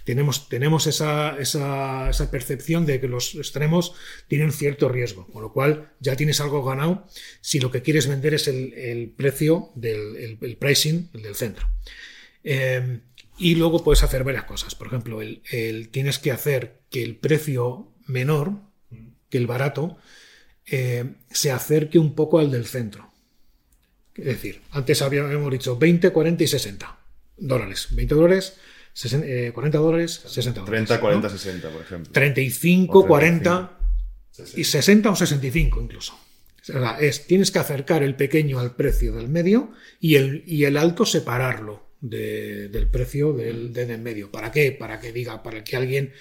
Tenemos, 0.04 0.48
tenemos 0.48 0.86
esa, 0.86 1.38
esa, 1.38 2.30
percepción 2.30 2.86
de 2.86 3.00
que 3.00 3.08
los 3.08 3.34
extremos 3.34 3.94
tienen 4.28 4.52
cierto 4.52 4.88
riesgo, 4.88 5.26
con 5.26 5.42
lo 5.42 5.52
cual 5.52 5.92
ya 6.00 6.16
tienes 6.16 6.40
algo 6.40 6.64
ganado 6.64 7.06
si 7.40 7.60
lo 7.60 7.70
que 7.70 7.82
quieres 7.82 8.06
vender 8.06 8.34
es 8.34 8.48
el, 8.48 8.72
el 8.74 9.10
precio 9.10 9.70
del 9.74 10.38
el, 10.40 10.56
pricing, 10.56 11.10
el 11.12 11.22
del 11.22 11.34
centro. 11.34 11.68
Eh, 12.44 13.00
y 13.38 13.54
luego 13.54 13.84
puedes 13.84 14.02
hacer 14.02 14.24
varias 14.24 14.44
cosas. 14.44 14.74
Por 14.74 14.86
ejemplo, 14.86 15.20
tienes 15.90 16.18
que 16.18 16.32
hacer 16.32 16.80
que 16.90 17.02
el 17.02 17.16
precio 17.16 17.92
menor 18.06 18.52
que 19.28 19.38
el 19.38 19.46
barato 19.46 19.98
eh, 20.66 21.14
se 21.30 21.50
acerque 21.50 21.98
un 21.98 22.14
poco 22.14 22.38
al 22.38 22.50
del 22.50 22.66
centro. 22.66 23.10
Es 24.14 24.24
decir, 24.24 24.62
antes 24.70 25.02
habíamos 25.02 25.52
dicho 25.52 25.76
20, 25.76 26.10
40 26.10 26.44
y 26.44 26.46
60 26.46 26.98
dólares. 27.36 27.88
20 27.90 28.14
dólares, 28.14 28.54
60, 28.54 28.75
40 29.52 29.78
dólares, 29.78 30.22
60 30.26 30.60
dólares. 30.60 30.86
30, 30.88 31.00
40, 31.00 31.28
¿no? 31.28 31.38
60, 31.38 31.68
por 31.70 31.80
ejemplo. 31.82 32.12
35, 32.12 32.98
O 33.00 33.06
40 33.06 33.78
y 34.56 34.64
60 34.64 35.10
o 35.10 35.16
65 35.16 35.80
incluso. 35.82 36.14
O 36.14 36.64
sea, 36.64 36.98
es, 36.98 37.26
tienes 37.26 37.50
que 37.50 37.58
acercar 37.58 38.02
el 38.02 38.16
pequeño 38.16 38.58
al 38.58 38.74
precio 38.74 39.12
del 39.14 39.28
medio 39.28 39.70
y 40.00 40.16
el, 40.16 40.42
y 40.46 40.64
el 40.64 40.76
alto 40.76 41.06
separarlo 41.06 41.86
de- 42.00 42.68
del 42.68 42.88
precio 42.88 43.32
del, 43.32 43.72
del 43.72 43.88
del 43.88 44.00
medio. 44.00 44.30
¿Para 44.32 44.50
qué? 44.50 44.72
Para 44.72 44.98
que 45.00 45.12
diga, 45.12 45.42
para 45.42 45.62
que 45.62 45.76
alguien 45.76 46.12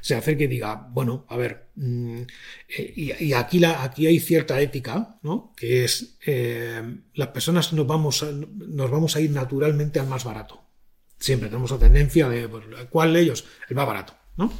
se 0.00 0.14
acerque 0.16 0.44
y 0.44 0.48
diga, 0.48 0.88
bueno, 0.90 1.24
a 1.28 1.36
ver, 1.36 1.66
mm, 1.76 2.22
eh, 2.76 2.92
y, 2.96 3.24
y 3.26 3.32
aquí, 3.34 3.60
la, 3.60 3.84
aquí 3.84 4.06
hay 4.08 4.18
cierta 4.18 4.60
ética, 4.60 5.18
¿no? 5.22 5.52
Que 5.56 5.84
es, 5.84 6.16
eh, 6.26 6.82
las 7.14 7.28
personas 7.28 7.72
nos 7.72 7.86
vamos, 7.86 8.22
a, 8.24 8.32
nos 8.32 8.90
vamos 8.90 9.14
a 9.16 9.20
ir 9.20 9.30
naturalmente 9.30 10.00
al 10.00 10.08
más 10.08 10.24
barato. 10.24 10.61
Siempre 11.22 11.48
tenemos 11.48 11.70
la 11.70 11.78
tendencia 11.78 12.28
de, 12.28 12.48
pues, 12.48 12.64
¿cuál 12.90 13.12
de 13.12 13.20
ellos? 13.20 13.44
El 13.68 13.76
más 13.76 13.86
barato, 13.86 14.12
¿no? 14.36 14.52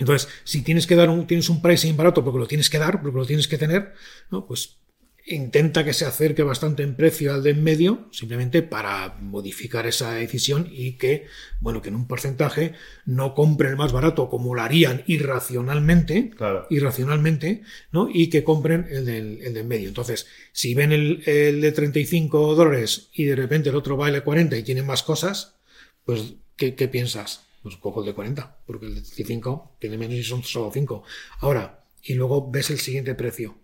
Entonces, 0.00 0.28
si 0.42 0.62
tienes 0.62 0.88
que 0.88 0.96
dar 0.96 1.08
un, 1.08 1.24
tienes 1.24 1.48
un 1.48 1.62
pricing 1.62 1.96
barato 1.96 2.24
porque 2.24 2.40
lo 2.40 2.48
tienes 2.48 2.68
que 2.68 2.78
dar, 2.78 3.00
porque 3.00 3.16
lo 3.16 3.26
tienes 3.26 3.46
que 3.46 3.56
tener, 3.56 3.94
¿no? 4.32 4.44
pues 4.44 4.78
intenta 5.26 5.84
que 5.84 5.92
se 5.92 6.04
acerque 6.06 6.42
bastante 6.42 6.82
en 6.82 6.94
precio 6.96 7.32
al 7.32 7.42
de 7.42 7.50
en 7.50 7.62
medio, 7.62 8.08
simplemente 8.10 8.62
para 8.62 9.16
modificar 9.20 9.86
esa 9.86 10.12
decisión 10.12 10.68
y 10.72 10.92
que, 10.92 11.26
bueno, 11.60 11.82
que 11.82 11.88
en 11.90 11.94
un 11.94 12.06
porcentaje 12.06 12.72
no 13.04 13.34
compren 13.34 13.70
el 13.72 13.76
más 13.76 13.92
barato 13.92 14.28
como 14.28 14.54
lo 14.54 14.62
harían 14.62 15.02
irracionalmente, 15.06 16.30
Claro. 16.30 16.66
irracionalmente, 16.70 17.62
¿no? 17.92 18.08
Y 18.12 18.28
que 18.28 18.44
compren 18.44 18.86
el 18.90 19.04
del, 19.06 19.40
el 19.42 19.54
del 19.54 19.66
medio. 19.66 19.88
Entonces, 19.88 20.26
si 20.52 20.74
ven 20.74 20.92
el, 20.92 21.22
el 21.26 21.60
de 21.60 21.72
35 21.72 22.54
dólares 22.54 23.08
y 23.12 23.24
de 23.24 23.36
repente 23.36 23.68
el 23.70 23.76
otro 23.76 23.96
vale 23.96 24.22
40 24.22 24.56
y 24.56 24.62
tiene 24.62 24.82
más 24.82 25.02
cosas, 25.02 25.56
pues, 26.04 26.34
¿qué, 26.56 26.74
qué 26.74 26.88
piensas? 26.88 27.42
Pues 27.62 27.76
cojo 27.76 28.00
el 28.00 28.06
de 28.06 28.14
40, 28.14 28.58
porque 28.66 28.86
el 28.86 28.94
de 28.94 29.00
35 29.02 29.76
tiene 29.78 29.98
menos 29.98 30.14
y 30.16 30.24
son 30.24 30.42
solo 30.42 30.70
5. 30.72 31.02
Ahora, 31.40 31.84
y 32.02 32.14
luego 32.14 32.50
ves 32.50 32.70
el 32.70 32.78
siguiente 32.78 33.14
precio. 33.14 33.56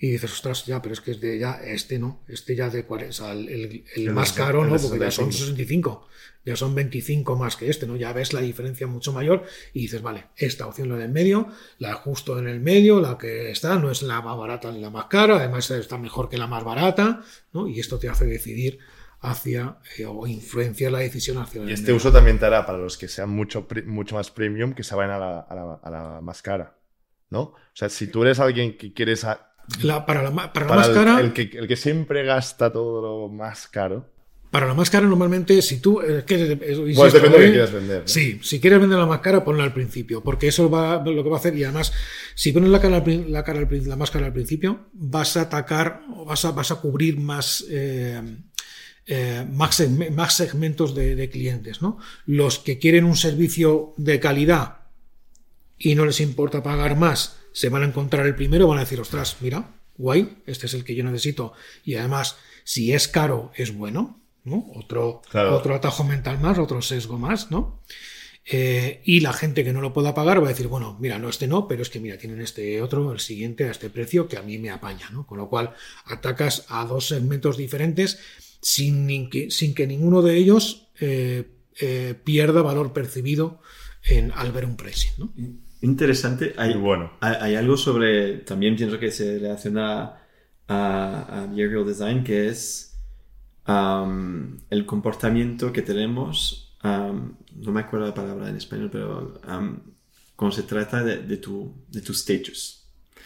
Y 0.00 0.12
dices, 0.12 0.32
ostras, 0.32 0.64
ya, 0.64 0.80
pero 0.80 0.92
es 0.92 1.00
que 1.00 1.10
es 1.10 1.20
de 1.20 1.38
ya, 1.40 1.54
este 1.64 1.98
no, 1.98 2.22
este 2.28 2.54
ya 2.54 2.70
de 2.70 2.84
40, 2.84 3.10
o 3.10 3.12
sea, 3.12 3.32
el, 3.32 3.84
el- 3.96 4.12
más 4.12 4.32
de- 4.34 4.40
caro, 4.42 4.62
el 4.64 4.70
¿no? 4.70 4.76
Porque 4.78 4.98
ya 5.00 5.10
son 5.10 5.32
65. 5.32 6.06
65, 6.06 6.08
ya 6.44 6.54
son 6.56 6.74
25 6.76 7.36
más 7.36 7.56
que 7.56 7.68
este, 7.68 7.86
¿no? 7.88 7.96
Ya 7.96 8.12
ves 8.12 8.32
la 8.32 8.40
diferencia 8.40 8.86
mucho 8.86 9.12
mayor 9.12 9.44
y 9.74 9.80
dices, 9.80 10.00
vale, 10.00 10.26
esta 10.36 10.66
opción 10.68 10.88
la 10.88 10.96
del 10.96 11.10
medio, 11.10 11.48
la 11.78 11.94
justo 11.94 12.38
en 12.38 12.46
el 12.48 12.60
medio, 12.60 13.00
la 13.00 13.18
que 13.18 13.50
está, 13.50 13.76
no 13.76 13.90
es 13.90 14.02
la 14.02 14.22
más 14.22 14.36
barata 14.38 14.70
ni 14.70 14.80
la 14.80 14.90
más 14.90 15.06
cara, 15.06 15.36
además 15.36 15.68
está 15.72 15.98
mejor 15.98 16.28
que 16.28 16.38
la 16.38 16.46
más 16.46 16.62
barata, 16.62 17.22
¿no? 17.52 17.66
Y 17.66 17.80
esto 17.80 17.98
te 17.98 18.08
hace 18.08 18.24
decidir 18.26 18.78
hacia, 19.20 19.78
eh, 19.98 20.06
o 20.06 20.28
influencia 20.28 20.92
la 20.92 21.00
decisión 21.00 21.38
hacia 21.38 21.60
el 21.60 21.70
Y 21.70 21.72
este 21.72 21.86
medio. 21.86 21.96
uso 21.96 22.12
también 22.12 22.38
te 22.38 22.46
hará 22.46 22.64
para 22.64 22.78
los 22.78 22.96
que 22.96 23.08
sean 23.08 23.30
mucho, 23.30 23.66
mucho 23.86 24.14
más 24.14 24.30
premium 24.30 24.74
que 24.74 24.84
se 24.84 24.94
vayan 24.94 25.10
a 25.14 25.18
la, 25.18 25.40
a 25.40 25.54
la- 25.56 25.80
a 25.82 25.90
la 25.90 26.20
más 26.20 26.40
cara. 26.40 26.76
¿No? 27.30 27.40
O 27.40 27.56
sea, 27.74 27.90
si 27.90 28.06
tú 28.06 28.22
eres 28.22 28.38
alguien 28.40 28.78
que 28.78 28.94
quieres. 28.94 29.24
a- 29.24 29.47
La- 29.82 30.04
para 30.06 30.22
la, 30.22 30.30
para 30.30 30.46
la 30.46 30.52
para 30.52 30.76
más 30.76 30.88
el, 30.88 30.94
cara, 30.94 31.20
el 31.20 31.32
que, 31.32 31.50
el 31.58 31.68
que 31.68 31.76
siempre 31.76 32.24
gasta 32.24 32.72
todo 32.72 33.02
lo 33.02 33.28
más 33.28 33.68
caro. 33.68 34.06
para 34.50 34.66
la 34.66 34.72
más 34.74 34.88
cara 34.88 35.06
normalmente, 35.06 35.60
si 35.60 35.78
tú... 35.80 36.00
eh, 36.00 36.24
que, 36.26 36.52
eh, 36.52 36.56
Pues 36.56 36.78
insisto, 36.78 37.10
depende 37.10 37.38
de 37.38 37.44
lo 37.44 37.46
que 37.46 37.50
quieras 37.52 37.72
vender. 37.72 38.00
¿no? 38.00 38.08
Sí, 38.08 38.40
si 38.42 38.60
quieres 38.60 38.80
vender 38.80 38.98
la 38.98 39.04
más 39.06 39.20
cara, 39.20 39.44
ponla 39.44 39.64
al 39.64 39.74
principio, 39.74 40.22
porque 40.22 40.48
eso 40.48 40.70
va, 40.70 41.02
lo 41.04 41.22
que 41.22 41.28
va 41.28 41.36
a 41.36 41.38
hacer, 41.38 41.54
y 41.56 41.64
además, 41.64 41.92
si 42.34 42.52
pones 42.52 42.70
la, 42.70 42.80
cara, 42.80 43.02
la, 43.06 43.44
cara 43.44 43.68
la 43.70 43.96
más 43.96 44.10
cara 44.10 44.26
al 44.26 44.32
principio, 44.32 44.86
vas 44.94 45.36
a 45.36 45.42
atacar, 45.42 46.00
o 46.16 46.24
vas 46.24 46.44
a, 46.46 46.52
vas 46.52 46.70
a 46.70 46.76
cubrir 46.76 47.18
más, 47.18 47.62
eh, 47.68 48.22
eh, 49.06 49.46
más, 49.52 49.86
más 50.12 50.34
segmentos 50.34 50.94
de, 50.94 51.14
de 51.14 51.28
clientes, 51.28 51.82
¿no? 51.82 51.98
Los 52.24 52.58
que 52.58 52.78
quieren 52.78 53.04
un 53.04 53.16
servicio 53.16 53.92
de 53.98 54.18
calidad 54.18 54.78
y 55.78 55.94
no 55.94 56.04
les 56.06 56.20
importa 56.20 56.62
pagar 56.62 56.96
más, 56.96 57.36
se 57.58 57.70
van 57.70 57.82
a 57.82 57.86
encontrar 57.86 58.24
el 58.24 58.36
primero, 58.36 58.68
van 58.68 58.78
a 58.78 58.82
decir, 58.82 59.00
ostras, 59.00 59.38
mira, 59.40 59.74
guay, 59.96 60.42
este 60.46 60.66
es 60.66 60.74
el 60.74 60.84
que 60.84 60.94
yo 60.94 61.02
necesito. 61.02 61.54
Y 61.84 61.96
además, 61.96 62.36
si 62.62 62.92
es 62.92 63.08
caro, 63.08 63.50
es 63.56 63.74
bueno, 63.74 64.20
¿no? 64.44 64.70
Otro, 64.76 65.22
Claro. 65.28 65.56
otro 65.56 65.74
atajo 65.74 66.04
mental 66.04 66.38
más, 66.38 66.56
otro 66.60 66.80
sesgo 66.82 67.18
más, 67.18 67.50
¿no? 67.50 67.82
Eh, 68.44 69.02
y 69.04 69.18
la 69.18 69.32
gente 69.32 69.64
que 69.64 69.72
no 69.72 69.80
lo 69.80 69.92
pueda 69.92 70.14
pagar 70.14 70.40
va 70.40 70.46
a 70.46 70.50
decir, 70.50 70.68
bueno, 70.68 70.96
mira, 71.00 71.18
no, 71.18 71.28
este 71.28 71.48
no, 71.48 71.66
pero 71.66 71.82
es 71.82 71.90
que 71.90 71.98
mira, 71.98 72.16
tienen 72.16 72.40
este 72.40 72.80
otro, 72.80 73.10
el 73.10 73.18
siguiente 73.18 73.64
a 73.64 73.72
este 73.72 73.90
precio 73.90 74.28
que 74.28 74.36
a 74.36 74.42
mí 74.42 74.56
me 74.58 74.70
apaña, 74.70 75.10
¿no? 75.10 75.26
Con 75.26 75.38
lo 75.38 75.48
cual 75.48 75.74
atacas 76.04 76.64
a 76.68 76.84
dos 76.84 77.08
segmentos 77.08 77.56
diferentes 77.56 78.20
sin, 78.62 79.04
ni 79.04 79.28
que, 79.30 79.50
sin 79.50 79.74
que 79.74 79.88
ninguno 79.88 80.22
de 80.22 80.36
ellos 80.36 80.86
eh, 81.00 81.50
eh, 81.80 82.14
pierda 82.22 82.62
valor 82.62 82.92
percibido 82.92 83.60
en, 84.04 84.30
al 84.30 84.52
ver 84.52 84.64
un 84.64 84.76
pricing, 84.76 85.10
¿no? 85.18 85.32
Interesante. 85.80 86.54
Hay, 86.56 86.74
bueno. 86.74 87.12
hay, 87.20 87.34
hay 87.40 87.54
algo 87.56 87.76
sobre, 87.76 88.38
también 88.38 88.76
pienso 88.76 88.98
que 88.98 89.10
se 89.10 89.38
relaciona 89.38 90.16
a, 90.66 91.42
a 91.42 91.46
behavioral 91.46 91.86
design, 91.86 92.24
que 92.24 92.48
es 92.48 92.98
am, 93.64 94.58
el 94.70 94.86
comportamiento 94.86 95.72
que 95.72 95.82
tenemos, 95.82 96.76
am, 96.80 97.36
no 97.56 97.72
me 97.72 97.80
acuerdo 97.80 98.06
la 98.06 98.14
palabra 98.14 98.48
en 98.48 98.56
español, 98.56 98.88
pero 98.90 99.40
am, 99.44 99.80
cuando 100.36 100.56
se 100.56 100.62
trata 100.64 101.02
de, 101.02 101.18
de 101.18 101.36
tu, 101.36 101.74
de 101.88 102.00
tu 102.00 102.12
status. 102.12 102.74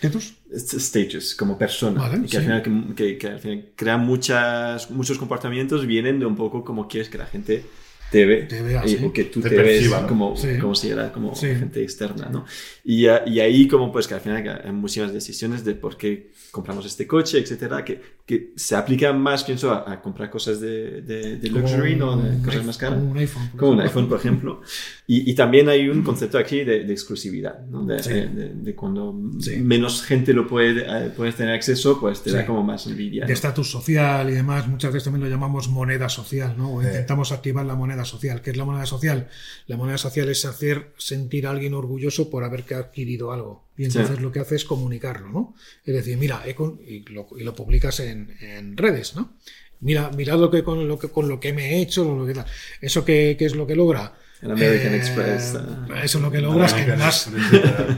¿Ciertos? 0.01 0.35
St- 0.51 0.77
status 0.79 1.35
como 1.37 1.57
persona 1.57 2.01
Vale, 2.01 2.27
que, 2.27 2.37
al 2.37 2.43
sí. 2.43 2.49
final, 2.49 2.63
que, 2.63 2.95
que- 2.97 3.19
que 3.19 3.27
al 3.29 3.39
final 3.41 3.73
crea 3.77 3.97
muchas, 3.97 4.91
muchos 4.91 5.17
comportamientos 5.19 5.87
vienen 5.87 6.19
de 6.19 6.27
un 6.27 6.35
poco 6.37 6.65
como 6.65 6.89
quieres 6.89 7.09
que 7.09 7.19
la 7.19 7.27
gente 7.27 7.65
te 8.13 8.25
ve 8.27 8.37
Te 8.45 8.63
vea, 8.63 8.85
y- 8.87 8.91
sí. 8.91 8.99
o 9.05 9.13
que 9.13 9.25
tú 9.25 9.41
Te 9.41 9.49
te, 9.49 9.57
ves 9.57 9.67
perciba, 9.67 10.03
¿no? 10.03 10.07
como, 10.07 10.37
Sí. 10.37 10.59
como 10.61 10.75
si 10.77 10.91
era 10.91 11.11
como 11.13 11.35
Sí. 11.35 11.47
gente 11.49 11.83
externa 11.83 12.29
¿no? 12.31 12.45
y, 12.85 13.07
y 13.07 13.41
ahí 13.41 13.67
como 13.67 13.91
pues 13.91 14.07
que 14.07 14.15
al 14.15 14.21
final 14.21 14.61
hay 14.65 14.71
muchísimas 14.73 15.13
decisiones 15.13 15.65
de 15.65 15.75
por 15.75 15.97
qué 15.97 16.31
compramos 16.53 16.85
este 16.87 17.07
coche 17.07 17.39
etcétera 17.39 17.85
que, 17.85 18.01
que 18.27 18.53
se 18.57 18.77
aplican 18.77 19.19
más 19.21 19.43
pienso 19.45 19.73
a, 19.73 19.91
a 19.91 20.01
comprar 20.03 20.29
cosas 20.31 20.61
de, 20.61 21.01
de, 21.03 21.39
de 21.39 21.49
luxury 21.51 21.97
no 21.97 22.17
de 22.17 22.39
cosas 22.45 22.61
iPhone- 22.61 22.67
más 22.67 22.79
caras 22.79 22.99
como 22.99 23.11
un 23.11 23.19
iPhone. 23.19 23.51
como 23.57 23.73
un 23.73 23.81
iPhone, 23.81 24.09
por 24.09 24.19
ejemplo. 24.19 24.61
Y, 25.07 25.31
y 25.31 25.35
también 25.35 25.69
hay 25.69 25.89
un 25.89 26.03
concepto 26.03 26.39
aquí 26.39 26.63
de, 26.65 26.85
de 26.85 26.93
exclusividad, 26.93 27.67
¿no? 27.67 27.85
de, 27.87 28.75
cuando 28.77 29.13
menos 29.61 30.03
gente 30.03 30.33
lo 30.33 30.47
puede, 30.47 30.83
eh, 30.87 31.11
puedes 31.17 31.35
tener 31.37 31.55
acceso, 31.55 31.99
pues 32.01 32.23
te 32.23 32.31
da 32.33 32.45
como 32.47 32.63
más 32.63 32.87
envidia. 32.87 33.23
de 33.23 33.29
¿no? 33.29 33.35
estatus 33.35 33.71
social 33.71 34.29
y 34.31 34.33
demás, 34.35 34.69
muchas 34.69 34.93
veces 34.93 35.05
también 35.05 35.25
lo 35.25 35.31
llamamos 35.31 35.69
moneda 35.69 36.09
social, 36.09 36.55
¿no? 36.57 36.75
O 36.75 36.83
intentamos 36.83 37.33
activar 37.33 37.65
la 37.67 37.75
moneda 37.75 38.02
social. 38.05 38.41
¿Qué 38.43 38.51
es 38.51 38.57
la 38.57 38.65
moneda 38.65 38.87
social? 38.87 39.29
La 39.67 39.77
moneda 39.77 39.99
social 39.99 40.29
es 40.29 40.45
hacer 40.45 40.93
sentir 40.99 41.47
a 41.47 41.51
alguien 41.51 41.75
orgulloso 41.75 42.31
por 42.31 42.45
haber 42.45 42.65
adquirido 42.75 43.33
algo. 43.33 43.69
Y 43.77 43.85
entonces 43.85 44.17
Sí. 44.17 44.23
lo 44.23 44.31
que 44.33 44.41
hace 44.41 44.57
es 44.57 44.65
comunicarlo, 44.65 45.29
¿no? 45.29 45.55
Es 45.85 45.95
decir, 45.95 46.17
mira, 46.19 46.43
he 46.47 46.55
con- 46.55 46.81
y, 46.87 47.01
lo, 47.11 47.29
y 47.39 47.43
lo 47.45 47.55
publicas 47.55 48.01
en, 48.01 48.37
en 48.41 48.77
redes, 48.77 49.15
¿no? 49.17 49.37
Mira, 49.81 50.11
mirad 50.17 50.39
lo 50.39 50.51
que 50.51 50.63
con 50.63 50.87
lo 50.87 50.97
que 50.99 51.09
con 51.09 51.29
lo 51.29 51.41
que 51.41 51.53
me 51.53 51.75
he 51.75 51.81
hecho, 51.83 52.05
lo 52.17 52.25
que 52.27 52.35
tal. 52.35 52.47
Eso 52.81 53.05
que, 53.05 53.37
es 53.39 53.55
lo 53.57 53.67
que 53.67 53.75
logra. 53.75 54.15
El 54.41 54.53
American 54.53 54.95
Eh, 54.95 54.97
Express, 54.97 55.55
ah. 55.57 56.01
Eso 56.05 56.19
es 56.19 56.23
lo 56.25 56.31
que 56.31 56.41
logras, 56.41 56.73
que 56.75 56.85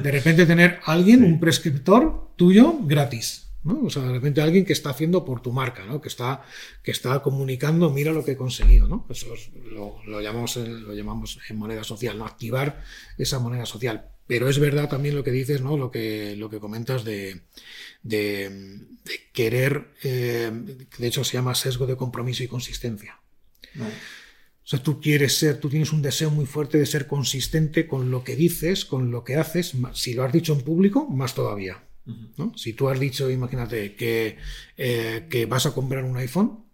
de 0.03 0.11
repente 0.11 0.47
tener 0.47 0.79
alguien, 0.85 1.25
un 1.25 1.41
prescriptor 1.41 2.31
tuyo 2.37 2.79
gratis. 2.83 3.44
¿No? 3.65 3.83
O 3.85 3.91
sea, 3.91 4.03
de 4.03 4.13
repente 4.13 4.41
alguien 4.41 4.65
que 4.65 4.73
está 4.73 4.91
haciendo 4.91 5.25
por 5.25 5.41
tu 5.41 5.53
marca, 5.53 5.85
¿no? 5.87 6.01
que, 6.01 6.09
está, 6.09 6.43
que 6.83 6.91
está 6.91 7.21
comunicando, 7.23 7.91
mira 7.91 8.13
lo 8.13 8.25
que 8.25 8.33
he 8.33 8.37
conseguido. 8.37 8.87
¿no? 8.89 9.07
Eso 9.11 9.35
es- 9.35 9.51
lo, 9.73 9.97
lo 10.07 10.21
llamamos 10.21 10.57
lo 10.57 10.95
llamamos 10.95 11.39
en 11.49 11.57
moneda 11.57 11.83
social, 11.85 12.19
¿no? 12.19 12.27
activar 12.27 12.83
esa 13.19 13.39
moneda 13.39 13.67
social. 13.67 14.09
Pero 14.27 14.49
es 14.49 14.59
verdad 14.59 14.89
también 14.89 15.15
lo 15.17 15.25
que 15.25 15.33
dices, 15.33 15.61
¿no? 15.61 15.77
lo, 15.77 15.91
que, 15.91 16.35
lo 16.37 16.49
que 16.49 16.59
comentas 16.61 17.05
de, 17.05 17.43
de, 18.03 18.49
de 19.05 19.21
querer, 19.33 19.89
eh, 20.03 20.51
de 20.99 21.07
hecho 21.07 21.25
se 21.25 21.35
llama 21.35 21.55
sesgo 21.55 21.87
de 21.87 21.97
compromiso 21.97 22.43
y 22.43 22.49
consistencia. 22.49 23.21
O 24.65 24.67
sea, 24.67 24.83
tú 24.83 24.99
quieres 25.01 25.37
ser, 25.37 25.61
tú 25.61 25.69
tienes 25.69 25.93
un 25.93 26.01
deseo 26.01 26.31
muy 26.31 26.47
fuerte 26.47 26.79
de 26.79 26.87
ser 26.87 27.07
consistente 27.07 27.87
con 27.87 28.11
lo 28.11 28.25
que 28.25 28.35
dices, 28.35 28.87
con 28.87 29.11
lo 29.11 29.23
que 29.23 29.37
haces. 29.37 29.75
Si 29.93 30.15
lo 30.15 30.25
has 30.25 30.33
dicho 30.33 30.55
en 30.55 30.63
público, 30.63 31.07
más 31.09 31.35
todavía. 31.35 31.84
¿No? 32.37 32.53
Si 32.57 32.73
tú 32.75 32.89
has 32.89 32.99
dicho, 33.01 33.31
imagínate, 33.31 33.95
que, 33.95 34.37
eh, 34.77 35.27
que 35.31 35.47
vas 35.47 35.67
a 35.67 35.73
comprar 35.73 36.05
un 36.05 36.17
iPhone, 36.17 36.65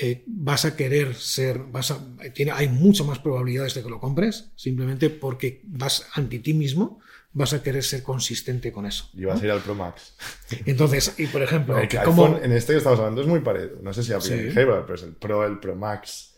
eh, 0.00 0.22
vas 0.26 0.64
a 0.64 0.74
querer 0.76 1.14
ser, 1.14 1.58
vas 1.58 1.90
a, 1.90 1.98
tiene, 2.32 2.52
hay 2.52 2.68
mucho 2.68 3.04
más 3.04 3.18
probabilidades 3.18 3.74
de 3.74 3.82
que 3.82 3.90
lo 3.90 4.00
compres, 4.00 4.50
simplemente 4.56 5.10
porque 5.10 5.60
vas 5.64 6.06
anti 6.14 6.38
ti 6.38 6.54
mismo, 6.54 7.00
vas 7.34 7.52
a 7.52 7.62
querer 7.62 7.82
ser 7.82 8.02
consistente 8.02 8.72
con 8.72 8.86
eso. 8.86 9.10
Y 9.14 9.24
vas 9.24 9.40
a 9.42 9.44
ir 9.44 9.50
al 9.50 9.60
Pro 9.60 9.74
Max. 9.74 10.14
Entonces, 10.66 11.14
y 11.18 11.26
por 11.26 11.42
ejemplo, 11.42 11.78
El 11.78 11.88
que 11.88 11.98
¿cómo- 12.04 12.26
iPhone, 12.26 12.44
en 12.44 12.52
este 12.52 12.72
que 12.72 12.78
estamos 12.78 12.98
hablando, 13.00 13.20
es 13.20 13.26
muy 13.26 13.40
parecido. 13.40 13.80
No 13.82 13.92
sé 13.92 14.02
si 14.02 14.12
aplica 14.12 14.36
Sí. 14.36 14.50
pero 14.54 14.94
es 14.94 15.02
el 15.02 15.12
Pro, 15.14 15.44
el 15.46 15.58
Pro 15.58 15.74
Max. 15.76 16.31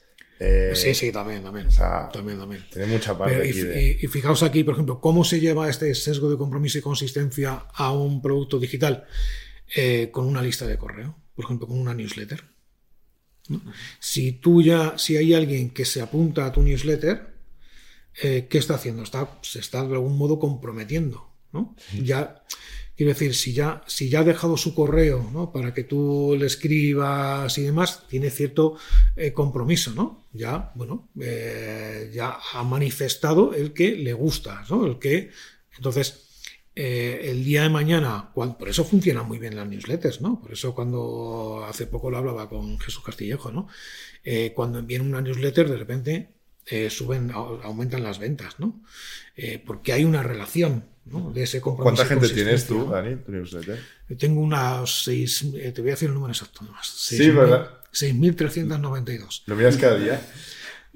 Eh, 0.47 0.73
sí, 0.77 0.95
sí, 0.95 1.11
también, 1.13 1.43
también. 1.43 1.67
o 1.69 1.71
sea, 1.71 2.09
también, 2.13 2.39
también. 2.39 2.65
Tiene 2.73 2.87
mucha 2.87 3.17
parte 3.17 3.35
Pero, 3.35 3.45
y, 3.47 3.51
aquí 3.51 3.61
de... 3.61 3.83
y- 4.01 4.05
y 4.05 4.09
fijaos 4.09 4.43
aquí, 4.43 4.65
por 4.65 4.75
ejemplo, 4.75 5.01
cómo 5.01 5.25
se 5.25 5.41
lleva 5.41 5.69
este 5.71 5.95
sesgo 5.95 6.31
de 6.31 6.37
compromiso 6.37 6.79
y 6.79 6.83
consistencia 6.83 7.67
a 7.75 7.93
un 7.93 8.21
producto 8.23 8.59
digital 8.59 9.05
Eh, 9.77 10.11
con 10.13 10.27
una 10.27 10.43
lista 10.43 10.67
de 10.67 10.77
correo, 10.77 11.17
por 11.35 11.45
ejemplo, 11.47 11.67
con 11.67 11.79
una 11.79 11.95
newsletter. 11.95 12.45
¿no? 13.49 13.61
Si 13.99 14.33
tú 14.33 14.63
ya, 14.63 14.97
si 14.99 15.17
hay 15.17 15.33
alguien 15.35 15.71
que 15.71 15.85
se 15.85 16.01
apunta 16.03 16.45
a 16.47 16.53
tu 16.53 16.63
newsletter, 16.63 17.35
eh, 18.23 18.47
¿qué 18.49 18.59
está 18.59 18.75
haciendo? 18.75 19.03
Está, 19.03 19.39
se 19.43 19.59
está 19.59 19.83
de 19.87 19.95
algún 19.95 20.17
modo 20.19 20.39
comprometiendo, 20.39 21.29
¿no? 21.53 21.75
Ya, 22.03 22.45
quiero 22.97 23.13
decir, 23.13 23.35
si 23.35 23.53
ya, 23.53 23.83
si 23.87 24.09
ya 24.09 24.21
ha 24.21 24.25
dejado 24.25 24.57
su 24.57 24.75
correo, 24.75 25.29
¿no? 25.33 25.53
Para 25.53 25.75
que 25.75 25.85
tú 25.85 26.37
le 26.39 26.47
escribas 26.47 27.57
y 27.59 27.63
demás, 27.63 28.07
tiene 28.09 28.31
cierto 28.31 28.77
eh, 29.17 29.33
compromiso, 29.33 29.93
¿no? 29.93 30.25
Ya, 30.33 30.73
bueno, 30.75 31.09
eh, 31.21 32.11
ya 32.15 32.39
ha 32.53 32.63
manifestado 32.65 33.55
el 33.55 33.73
que 33.73 33.97
le 33.97 34.13
gusta, 34.13 34.65
¿no? 34.71 34.87
El 34.87 34.99
que, 34.99 35.31
entonces, 35.77 36.21
eh, 36.77 37.21
el 37.31 37.45
día 37.45 37.63
de 37.63 37.69
mañana, 37.69 38.33
por 38.35 38.69
eso 38.69 38.85
funcionan 38.85 39.27
muy 39.29 39.39
bien 39.39 39.55
las 39.57 39.69
newsletters, 39.69 40.21
¿no? 40.21 40.41
Por 40.41 40.53
eso 40.53 40.75
cuando 40.75 41.65
hace 41.69 41.87
poco 41.87 42.11
lo 42.11 42.19
hablaba 42.19 42.49
con 42.49 42.79
Jesús 42.81 43.03
Castillejo, 43.05 43.53
¿no? 43.53 43.69
Cuando 44.55 44.79
envían 44.79 45.03
una 45.03 45.21
newsletter, 45.21 45.69
de 45.69 45.77
repente 45.77 46.31
suben, 46.89 47.31
au- 47.31 47.61
aumentan 47.63 48.03
las 48.03 48.19
ventas, 48.19 48.59
¿no? 48.59 48.81
Porque 49.67 49.93
hay 49.93 50.05
una 50.05 50.23
relación, 50.23 50.87
¿no? 51.07 51.31
De 51.33 51.43
ese 51.43 51.61
compromiso. 51.61 51.97
¿Cuánta 51.97 52.07
gente 52.07 52.35
tienes 52.35 52.67
tú. 52.67 52.87
Dani, 52.89 53.17
tu 53.17 53.33
newsletter? 53.33 53.79
Yo 54.09 54.17
Tengo 54.17 54.41
unas 54.41 55.05
seis, 55.05 55.45
eh, 55.55 55.73
te 55.73 55.81
voy 55.81 55.91
a 55.91 55.95
decir 55.95 56.09
el 56.09 56.15
número 56.15 56.33
exacto 56.33 56.61
además. 56.63 56.87
Sí, 56.89 57.31
¿verdad? 57.31 57.71
6.392. 57.93 59.43
¿Lo 59.47 59.57
miras 59.57 59.77
cada 59.77 59.97
día? 59.99 60.21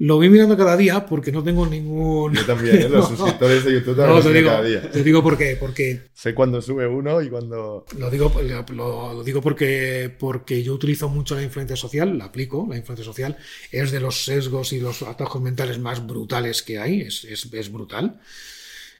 Lo 0.01 0.15
voy 0.15 0.29
mirando 0.29 0.55
cada 0.55 0.77
día 0.77 1.05
porque 1.05 1.29
no 1.29 1.43
tengo 1.43 1.67
ningún... 1.67 2.33
Yo 2.33 2.45
también, 2.45 2.83
¿eh? 2.83 2.89
Los 2.89 3.11
No. 3.11 3.17
suscriptores 3.17 3.65
de 3.65 3.73
YouTube 3.73 3.97
también 3.97 4.17
No, 4.17 4.23
te 4.23 4.33
digo, 4.33 4.49
cada 4.49 4.63
día. 4.63 4.91
te 4.91 5.03
digo 5.03 5.21
por 5.21 5.37
qué, 5.37 5.57
porque 5.59 6.03
Sé 6.13 6.33
cuándo 6.33 6.61
sube 6.61 6.87
uno 6.87 7.21
y 7.21 7.29
cuándo... 7.29 7.85
Lo 7.97 8.09
digo, 8.09 8.31
lo, 8.41 9.13
lo 9.13 9.23
digo 9.25 9.41
porque, 9.41 10.09
porque 10.17 10.63
yo 10.63 10.73
utilizo 10.73 11.09
mucho 11.09 11.35
la 11.35 11.43
influencia 11.43 11.75
social, 11.75 12.17
la 12.17 12.25
aplico, 12.25 12.65
la 12.69 12.77
influencia 12.77 13.03
social 13.03 13.35
es 13.73 13.91
de 13.91 13.99
los 13.99 14.23
sesgos 14.23 14.71
y 14.71 14.79
los 14.79 15.01
atajos 15.01 15.41
mentales 15.41 15.79
más 15.79 16.05
brutales 16.07 16.63
que 16.63 16.79
hay, 16.79 17.01
es, 17.01 17.25
es, 17.25 17.51
es 17.51 17.69
brutal. 17.69 18.21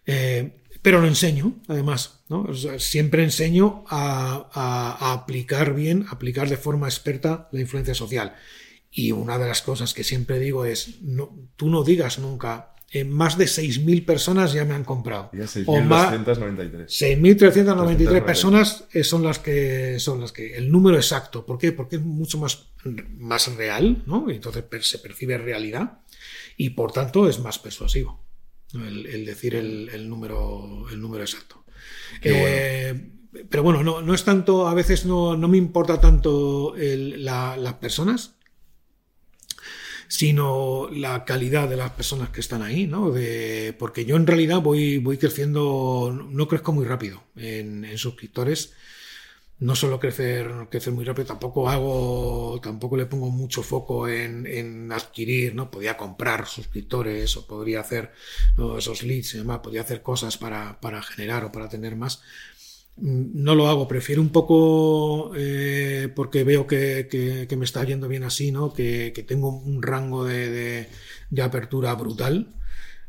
Eh, 0.05 0.51
pero 0.81 1.01
lo 1.01 1.07
enseño, 1.07 1.55
además, 1.67 2.21
¿no? 2.29 2.43
O 2.43 2.53
sea, 2.53 2.79
siempre 2.79 3.23
enseño 3.23 3.83
a, 3.89 4.49
a- 4.53 4.97
a 5.09 5.13
aplicar 5.13 5.73
bien, 5.73 6.05
aplicar 6.09 6.47
de 6.49 6.57
forma 6.57 6.87
experta 6.87 7.49
la 7.51 7.61
influencia 7.61 7.93
social. 7.93 8.35
Y 8.91 9.11
una 9.11 9.37
de 9.37 9.47
las 9.47 9.61
cosas 9.61 9.93
que 9.93 10.03
siempre 10.03 10.39
digo 10.39 10.65
es, 10.65 11.01
no, 11.01 11.35
tú 11.55 11.69
no 11.69 11.83
digas 11.83 12.17
nunca, 12.19 12.73
eh, 12.91 13.03
más 13.03 13.37
de 13.37 13.45
6.000 13.45 14.03
personas 14.03 14.51
ya 14.51 14.65
me 14.65 14.73
han 14.73 14.83
comprado. 14.83 15.29
Ya 15.33 15.45
O 15.67 15.79
más, 15.81 16.11
6.293. 16.11 16.87
6.393 16.87 18.25
personas 18.25 18.85
eh, 18.93 19.03
son 19.03 19.23
las 19.23 19.37
que 19.39 19.99
son 19.99 20.19
las 20.21 20.31
que 20.31 20.55
el 20.57 20.71
número 20.71 20.97
exacto. 20.97 21.45
¿Por 21.45 21.59
qué? 21.59 21.71
Porque 21.71 21.97
es 21.97 22.01
mucho 22.01 22.39
más, 22.39 22.69
más 23.17 23.55
real, 23.55 24.01
¿no? 24.07 24.29
Entonces 24.31 24.63
se 24.87 24.97
percibe 24.99 25.37
realidad 25.37 25.99
y 26.57 26.71
por 26.71 26.91
tanto 26.91 27.29
es 27.29 27.39
más 27.39 27.59
persuasivo. 27.59 28.23
El, 28.73 29.05
el 29.05 29.25
decir 29.25 29.55
el, 29.55 29.89
el 29.89 30.09
número 30.09 30.85
el 30.91 31.01
número 31.01 31.23
exacto. 31.23 31.65
Eh, 32.21 33.11
Pero 33.49 33.63
bueno, 33.63 33.83
no, 33.83 34.01
no 34.01 34.13
es 34.13 34.23
tanto, 34.25 34.67
a 34.67 34.73
veces 34.73 35.05
no, 35.05 35.37
no 35.37 35.47
me 35.47 35.57
importa 35.57 36.01
tanto 36.01 36.75
el- 36.77 37.23
la- 37.25 37.57
las 37.57 37.75
personas, 37.75 38.35
sino 40.07 40.89
la 40.91 41.25
calidad 41.25 41.69
de 41.69 41.77
las 41.77 41.91
personas 41.91 42.29
que 42.29 42.39
están 42.41 42.61
ahí, 42.61 42.87
¿no? 42.87 43.11
De, 43.11 43.75
porque 43.77 44.05
yo 44.05 44.15
en 44.15 44.27
realidad 44.27 44.61
voy, 44.61 44.97
voy 44.97 45.17
creciendo, 45.17 46.11
no 46.31 46.47
crezco 46.47 46.71
muy 46.73 46.85
rápido 46.85 47.23
en, 47.35 47.85
en 47.85 47.97
suscriptores. 47.97 48.73
No 49.59 49.75
suelo 49.75 49.99
crecer, 49.99 50.49
crecer 50.69 50.93
muy 50.93 51.03
rápido, 51.03 51.27
tampoco 51.27 51.69
hago, 51.69 52.59
tampoco 52.63 52.95
le 52.95 53.05
pongo 53.07 53.29
mucho 53.29 53.61
foco 53.61 54.07
en, 54.07 54.47
en 54.47 54.91
adquirir, 54.91 55.53
¿no? 55.53 55.69
Podía 55.69 55.97
comprar 55.97 56.47
suscriptores 56.47 57.35
o 57.37 57.45
podría 57.45 57.81
hacer 57.81 58.11
¿no? 58.57 58.77
esos 58.77 59.03
leads 59.03 59.33
y 59.35 59.39
demás, 59.39 59.59
podría 59.59 59.81
hacer 59.81 60.01
cosas 60.01 60.37
para, 60.37 60.79
para 60.79 61.01
generar 61.01 61.43
o 61.43 61.51
para 61.51 61.67
tener 61.69 61.95
más 61.97 62.21
no 63.01 63.55
lo 63.55 63.67
hago, 63.69 63.87
prefiero 63.87 64.21
un 64.21 64.29
poco, 64.29 65.31
eh, 65.37 66.09
porque 66.15 66.43
veo 66.43 66.67
que, 66.67 67.07
que- 67.09 67.47
que 67.47 67.55
me 67.57 67.63
está 67.65 67.83
yendo 67.85 68.07
bien 68.09 68.23
así, 68.23 68.51
¿no? 68.51 68.73
que, 68.73 69.13
que 69.15 69.23
tengo 69.23 69.49
un 69.49 69.81
rango 69.81 70.25
de, 70.25 70.49
de- 70.49 70.89
de 71.29 71.41
apertura 71.41 71.93
brutal, 71.95 72.47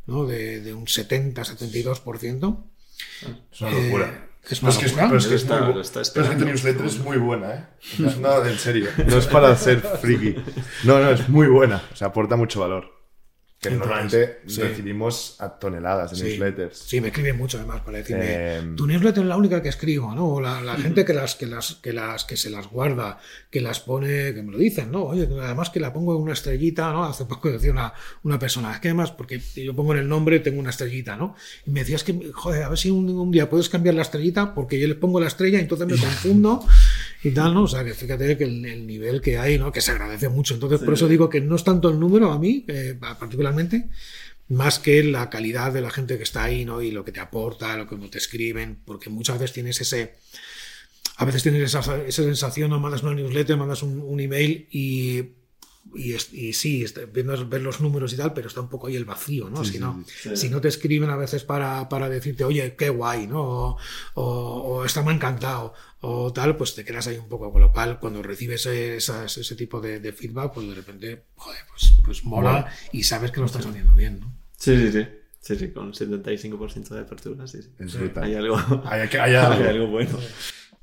¿no? 0.07 0.27
de, 0.27 0.61
de 0.61 0.75
un 0.75 0.87
70-72%. 0.87 2.65
Es 3.53 3.61
una 3.61 3.71
locura. 3.71 4.07
Eh, 4.27 4.30
es 4.43 4.79
que 4.79 4.87
es, 4.87 4.93
locura. 4.93 5.07
pero 5.09 5.19
es 5.19 5.27
que 5.27 5.35
es 5.35 5.43
Está- 5.43 5.61
muy 5.61 5.81
está 5.81 6.01
pero 6.15 6.25
es 6.27 6.31
que 6.33 6.37
tu 6.39 6.45
newsletter 6.47 6.87
es 6.87 6.99
muy 6.99 7.19
buena, 7.19 7.55
¿eh? 7.55 7.65
No, 8.21 8.45
en 8.45 8.59
serio. 8.59 8.89
No 9.07 9.17
es 9.17 9.27
para 9.27 9.55
ser 9.57 9.81
friki. 9.81 10.37
No, 10.85 10.99
no, 10.99 11.11
es 11.11 11.29
muy 11.29 11.47
buena. 11.49 11.83
O 11.93 11.97
sea, 11.97 12.09
aporta 12.09 12.37
mucho 12.37 12.61
valor. 12.61 13.00
Que 13.61 13.71
normalmente 13.71 14.39
sí. 14.47 14.63
recibimos 14.63 15.37
a 15.39 15.59
toneladas 15.59 16.13
de 16.13 16.17
Sí, 16.17 16.23
newsletters. 16.25 16.79
sí, 16.79 16.99
me 17.03 17.09
escriben 17.09 17.37
mucho 17.37 17.59
además 17.59 17.83
para 17.83 17.99
decirme, 17.99 18.25
Eh, 18.27 18.63
tu 18.75 18.87
newsletter 18.87 19.23
es 19.23 19.29
la 19.29 19.37
única 19.37 19.61
que 19.61 19.69
escribo, 19.69 20.15
¿no? 20.15 20.29
O 20.29 20.41
la, 20.41 20.63
la 20.63 20.77
gente 20.77 21.05
que 21.05 21.13
las, 21.13 21.35
que 21.35 21.45
las, 21.45 21.75
que 21.75 21.93
las, 21.93 22.25
que 22.25 22.39
se 22.39 22.49
las 22.49 22.69
guarda, 22.71 23.19
que 23.51 23.61
las 23.61 23.81
pone, 23.81 24.33
que 24.33 24.43
me 24.43 24.53
lo 24.53 24.57
dicen, 24.57 24.91
¿no? 24.91 25.03
Oye, 25.05 25.29
además 25.43 25.69
que 25.69 25.79
la 25.79 25.93
pongo 25.93 26.17
en 26.17 26.23
una 26.23 26.33
estrellita, 26.33 26.91
¿no? 26.91 27.05
Hace 27.05 27.27
poco 27.27 27.51
decía 27.51 27.71
una, 27.71 27.93
una 28.23 28.39
persona, 28.39 28.73
es 28.73 28.81
que 28.81 28.89
además, 28.89 29.11
porque 29.13 29.39
yo 29.55 29.77
pongo 29.77 29.93
en 29.93 29.99
el 30.01 30.09
nombre, 30.09 30.41
tengo 30.41 30.59
una 30.59 30.71
estrellita, 30.71 31.17
¿no? 31.17 31.35
Y 31.67 31.71
me 31.71 31.81
decía, 31.81 31.97
es 31.97 32.05
que, 32.05 32.31
joder, 32.33 32.63
a 32.63 32.71
ver 32.71 32.79
si 32.79 32.91
un, 32.91 33.11
un 33.11 33.31
día 33.31 33.51
puedes 33.51 33.69
cambiar 33.69 33.95
la 33.95 34.03
estrellita, 34.03 34.55
porque 34.55 34.81
yo 34.81 34.89
les 34.89 34.97
pongo 34.97 35.21
la 35.21 35.27
estrella 35.29 35.59
y 35.59 35.63
entonces 35.63 35.87
me 35.87 35.97
confundo 36.01 36.65
y 37.23 37.31
tal, 37.33 37.53
¿no? 37.53 37.65
O 37.65 37.69
sea, 37.69 37.85
que 37.85 37.93
fíjate 37.93 38.39
que 38.39 38.45
el, 38.45 38.65
el 38.65 38.87
nivel 38.87 39.21
que 39.21 39.37
hay, 39.37 39.59
¿no? 39.59 39.71
Que 39.71 39.83
se 39.83 39.91
agradece 39.91 40.31
mucho. 40.31 40.55
Entonces, 40.55 40.81
por 40.81 40.95
eso 40.95 41.07
digo 41.09 41.29
que 41.29 41.43
no 41.43 41.57
es 41.57 41.65
tanto 41.65 41.91
el 41.91 42.01
número 42.01 42.33
a 42.33 42.39
mí, 42.39 42.65
eh, 42.67 42.97
particularmente, 42.99 43.50
más 44.49 44.79
que 44.79 45.03
la 45.05 45.31
calidad 45.31 45.73
de 45.73 45.81
la 45.81 45.91
gente 45.91 46.17
que 46.17 46.25
está 46.25 46.45
ahí, 46.45 46.65
¿no? 46.65 46.83
Y 46.83 46.91
lo 46.91 47.05
que 47.05 47.13
te 47.13 47.21
aporta, 47.21 47.77
lo 47.77 47.87
que 47.87 47.97
te 48.09 48.19
escriben, 48.19 48.79
porque 48.85 49.09
muchas 49.09 49.39
veces 49.39 49.55
tienes 49.55 49.81
ese. 49.81 50.15
A 51.17 51.25
veces 51.25 51.43
tienes 51.43 51.63
esa, 51.63 51.81
esa 52.03 52.23
sensación, 52.23 52.71
¿no? 52.71 52.81
mandas 52.81 53.03
una 53.03 53.15
newsletter, 53.15 53.57
mandas 53.57 53.83
un, 53.83 54.01
un 54.01 54.21
email 54.21 54.67
y. 54.71 55.40
Y, 55.95 56.13
es- 56.13 56.33
y 56.33 56.53
sí, 56.53 56.85
está- 56.85 57.05
viendo, 57.07 57.49
ver 57.49 57.63
los 57.63 57.81
números 57.81 58.13
y 58.13 58.17
tal, 58.17 58.33
pero 58.33 58.47
está 58.49 58.61
un 58.61 58.69
poco 58.69 58.87
ahí 58.87 58.95
el 58.97 59.05
vacío, 59.05 59.51
¿no? 59.51 59.65
si, 59.65 59.79
no 59.81 60.05
sí. 60.07 60.37
si 60.37 60.49
no 60.49 60.61
te 60.61 60.69
escriben 60.69 61.11
a 61.11 61.17
veces 61.17 61.43
para, 61.43 61.89
para 61.89 62.09
decirte, 62.09 62.45
oye, 62.45 62.77
qué 62.77 62.91
guay, 62.91 63.27
¿no? 63.27 63.43
O, 63.43 63.77
o, 64.15 64.23
o 64.25 64.85
esta 64.85 65.03
me 65.03 65.11
ha 65.11 65.15
encantado, 65.15 65.75
o 66.01 66.33
tal, 66.33 66.57
pues 66.57 66.75
te 66.77 66.85
quedas 66.85 67.07
ahí 67.09 67.17
un 67.17 67.29
poco. 67.29 67.51
Con 67.51 67.61
lo 67.63 67.73
cual, 67.73 67.99
cuando 67.99 68.23
recibes 68.23 68.67
esas- 68.67 69.37
ese 69.39 69.57
tipo 69.57 69.81
de, 69.81 69.99
de 69.99 70.13
feedback, 70.13 70.53
pues 70.53 70.69
de 70.69 70.75
repente, 70.75 71.25
joder, 71.35 71.61
pues, 71.69 71.93
pues 72.05 72.25
mola 72.25 72.73
y 72.93 73.03
sabes 73.03 73.33
que 73.33 73.41
lo 73.41 73.47
estás 73.47 73.67
haciendo 73.67 73.95
bien, 73.95 74.21
¿no? 74.21 74.33
Sí, 74.57 74.77
sí, 74.77 74.93
sí. 74.93 75.07
Sí, 75.41 75.57
sí, 75.57 75.71
con 75.73 75.93
75% 75.95 76.95
de 76.95 77.01
apertura, 77.01 77.47
sí, 77.47 77.63
sí. 77.63 77.71
Es 77.79 77.99
brutal. 77.99 78.25
Hay 78.25 78.35
algo, 78.35 78.57
Hay, 78.85 79.01
hay- 79.01 79.09
hay 79.09 79.19
hay 79.19 79.35
algo. 79.35 79.65
algo 79.71 79.87
bueno. 79.89 80.19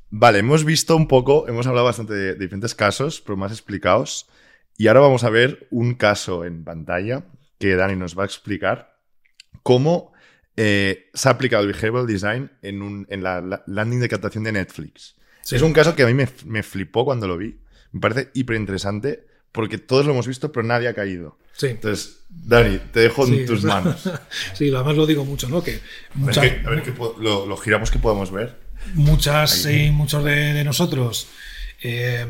Vale, 0.10 0.40
hemos 0.40 0.66
visto 0.66 0.96
un 0.96 1.08
poco, 1.08 1.48
hemos 1.48 1.68
hablado 1.68 1.86
bastante 1.86 2.14
de 2.14 2.34
diferentes 2.36 2.74
casos, 2.74 3.22
pero 3.22 3.38
más 3.38 3.52
explicados. 3.52 4.28
Y 4.78 4.88
ahora 4.88 5.00
vamos 5.02 5.24
a 5.24 5.30
ver 5.30 5.68
un 5.72 5.96
caso 5.96 6.46
en 6.46 6.64
pantalla 6.64 7.24
que 7.60 7.76
Dani 7.76 7.96
nos 7.96 8.18
va 8.18 8.24
a 8.24 8.26
explicar 8.28 8.96
cómo 9.64 10.14
eh, 10.56 11.10
se 11.14 11.28
ha 11.28 11.32
aplicado 11.32 11.64
el 11.64 11.72
Behavioral 11.74 12.08
Design 12.08 12.52
en, 12.62 12.82
un- 12.82 13.06
en 13.10 13.24
la, 13.24 13.42
la 13.42 13.64
landing 13.68 14.00
de 14.00 14.10
captación 14.10 14.44
de 14.44 14.52
Netflix. 14.52 15.16
Es 15.50 15.62
un 15.62 15.72
caso 15.74 15.96
que 15.96 16.04
a 16.04 16.08
mí 16.08 16.14
me, 16.14 16.28
me 16.46 16.62
flipó 16.62 17.06
cuando 17.06 17.28
lo 17.28 17.38
vi. 17.38 17.58
Me 17.94 18.02
parece 18.02 18.30
hiper 18.34 18.58
interesante 18.58 19.26
porque 19.52 19.78
todos 19.78 20.06
lo 20.06 20.12
hemos 20.12 20.28
visto, 20.28 20.52
pero 20.52 20.66
nadie 20.68 20.90
ha 20.90 20.94
caído. 20.94 21.38
Sí. 21.54 21.68
Entonces, 21.68 22.26
Dani, 22.30 22.80
te 22.92 23.00
dejo 23.00 23.26
en 23.26 23.34
Sí, 23.34 23.46
tus 23.46 23.64
manos. 23.64 24.10
Sí, 24.54 24.72
además 24.74 24.96
lo 24.98 25.06
digo 25.06 25.24
mucho, 25.26 25.48
¿no? 25.48 25.64
Que 25.64 25.72
A 25.72 25.76
ver, 25.76 25.82
muchas, 26.16 26.46
a 26.66 26.70
ver 26.70 26.84
qué 26.84 26.92
po- 26.92 27.16
lo, 27.20 27.46
lo 27.46 27.58
giramos 27.58 27.90
que 27.90 27.98
podamos 28.00 28.30
ver. 28.32 28.58
muchas 28.94 29.66
y 29.66 29.90
muchos 29.90 30.24
de, 30.24 30.54
de 30.54 30.64
nosotros 30.64 31.28
eh, 31.82 32.26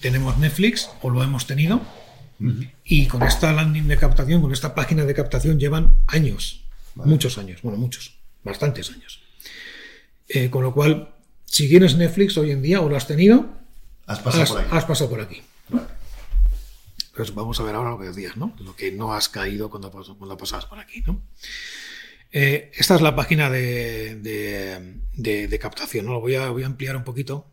tenemos 0.00 0.38
Netflix 0.38 0.90
o 1.02 1.10
lo 1.10 1.22
hemos 1.22 1.46
tenido 1.46 1.80
y 2.84 3.06
con 3.06 3.22
esta 3.22 3.52
landing 3.52 3.86
de 3.88 3.96
captación, 3.96 4.42
con 4.42 4.52
esta 4.52 4.74
página 4.74 5.04
de 5.04 5.14
captación 5.14 5.58
llevan 5.58 5.94
años, 6.06 6.64
muchos 6.94 7.38
años, 7.38 7.62
bueno, 7.62 7.78
muchos, 7.78 8.18
bastantes 8.42 8.90
años. 8.90 9.20
Eh, 10.28 10.50
con 10.50 10.62
lo 10.62 10.74
cual, 10.74 11.10
si 11.44 11.68
tienes 11.68 11.96
Netflix 11.96 12.36
hoy 12.36 12.50
en 12.50 12.60
día 12.62 12.80
o 12.80 12.88
lo 12.88 12.96
has 12.96 13.06
tenido, 13.06 13.46
Has 14.06 14.18
pasado 14.20 14.42
has, 14.42 14.50
por 14.50 14.60
aquí. 14.60 14.68
has 14.76 14.84
pasado 14.84 15.10
por 15.10 15.20
aquí. 15.20 15.42
Pues 17.16 17.32
vamos 17.34 17.58
a 17.60 17.62
ver 17.62 17.74
ahora 17.76 17.90
lo 17.90 17.98
que 17.98 18.06
decías, 18.06 18.36
¿no? 18.36 18.54
Lo 18.58 18.74
que 18.74 18.90
no 18.90 19.14
has 19.14 19.28
caído 19.28 19.70
cuando, 19.70 19.90
cuando 19.90 20.36
pasabas 20.36 20.66
por 20.66 20.78
aquí, 20.80 21.02
¿no? 21.06 21.22
Eh, 22.32 22.72
esta 22.74 22.96
es 22.96 23.00
la 23.00 23.14
página 23.14 23.48
de, 23.48 24.16
de- 24.16 24.96
de- 25.12 25.46
de 25.48 25.58
captación, 25.60 26.06
¿no? 26.06 26.12
Lo 26.14 26.20
voy 26.20 26.34
a, 26.34 26.50
voy 26.50 26.64
a 26.64 26.66
ampliar 26.66 26.96
un 26.96 27.04
poquito. 27.04 27.46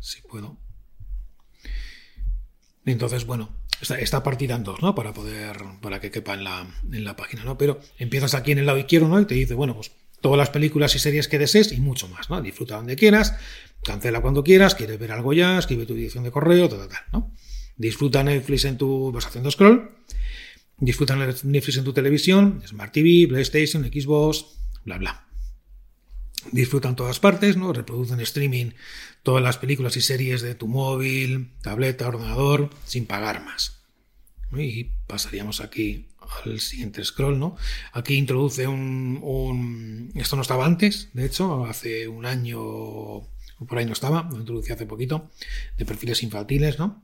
Si 0.00 0.22
puedo. 0.22 0.56
Entonces, 2.84 3.26
bueno, 3.26 3.50
está, 3.80 3.98
está 3.98 4.22
partida 4.22 4.56
en 4.56 4.64
dos, 4.64 4.82
¿no? 4.82 4.94
Para 4.94 5.12
poder, 5.12 5.56
para 5.80 6.00
que 6.00 6.10
quepa 6.10 6.34
en 6.34 6.44
la, 6.44 6.66
en 6.90 7.04
la 7.04 7.16
página, 7.16 7.44
¿no? 7.44 7.56
Pero 7.56 7.80
empiezas 7.98 8.34
aquí 8.34 8.52
en 8.52 8.58
el 8.58 8.66
lado 8.66 8.78
izquierdo, 8.78 9.08
¿no? 9.08 9.20
Y 9.20 9.24
te 9.24 9.34
dice, 9.34 9.54
bueno, 9.54 9.74
pues 9.74 9.92
todas 10.20 10.38
las 10.38 10.50
películas 10.50 10.94
y 10.94 10.98
series 10.98 11.28
que 11.28 11.38
desees 11.38 11.72
y 11.72 11.80
mucho 11.80 12.08
más, 12.08 12.30
¿no? 12.30 12.40
Disfruta 12.40 12.76
donde 12.76 12.96
quieras, 12.96 13.34
cancela 13.84 14.20
cuando 14.20 14.42
quieras, 14.42 14.74
quieres 14.74 14.98
ver 14.98 15.12
algo 15.12 15.32
ya, 15.32 15.58
escribe 15.58 15.86
tu 15.86 15.94
dirección 15.94 16.24
de 16.24 16.30
correo, 16.30 16.68
tal, 16.68 16.78
tal, 16.80 16.88
tal, 16.88 17.02
¿no? 17.12 17.32
Disfruta 17.76 18.22
Netflix 18.22 18.64
en 18.64 18.78
tu, 18.78 19.12
vas 19.12 19.26
haciendo 19.26 19.50
scroll, 19.50 19.90
disfruta 20.78 21.16
Netflix 21.16 21.76
en 21.76 21.84
tu 21.84 21.92
televisión, 21.92 22.62
Smart 22.66 22.92
TV, 22.92 23.26
PlayStation, 23.28 23.84
Xbox, 23.84 24.46
bla, 24.84 24.98
bla. 24.98 25.31
Disfruta 26.50 26.88
en 26.88 26.96
todas 26.96 27.20
partes, 27.20 27.56
¿no? 27.56 27.72
Reproducen 27.72 28.20
streaming 28.20 28.72
todas 29.22 29.42
las 29.42 29.58
películas 29.58 29.96
y 29.96 30.00
series 30.00 30.42
de 30.42 30.54
tu 30.54 30.66
móvil, 30.66 31.52
tableta, 31.62 32.08
ordenador, 32.08 32.70
sin 32.84 33.06
pagar 33.06 33.44
más. 33.44 33.82
Y 34.52 34.84
pasaríamos 35.06 35.60
aquí 35.60 36.08
al 36.44 36.60
siguiente 36.60 37.04
scroll, 37.04 37.38
¿no? 37.38 37.56
Aquí 37.92 38.14
introduce 38.14 38.66
un, 38.66 40.12
Esto 40.14 40.36
no 40.36 40.42
estaba 40.42 40.66
antes, 40.66 41.10
de 41.12 41.26
hecho, 41.26 41.64
hace 41.64 42.08
un 42.08 42.26
año 42.26 43.28
por 43.66 43.78
ahí 43.78 43.86
no 43.86 43.92
estaba, 43.92 44.28
lo 44.30 44.38
introducí 44.38 44.72
hace 44.72 44.86
poquito, 44.86 45.30
de 45.78 45.84
perfiles 45.84 46.22
infantiles, 46.22 46.78
¿no? 46.78 47.02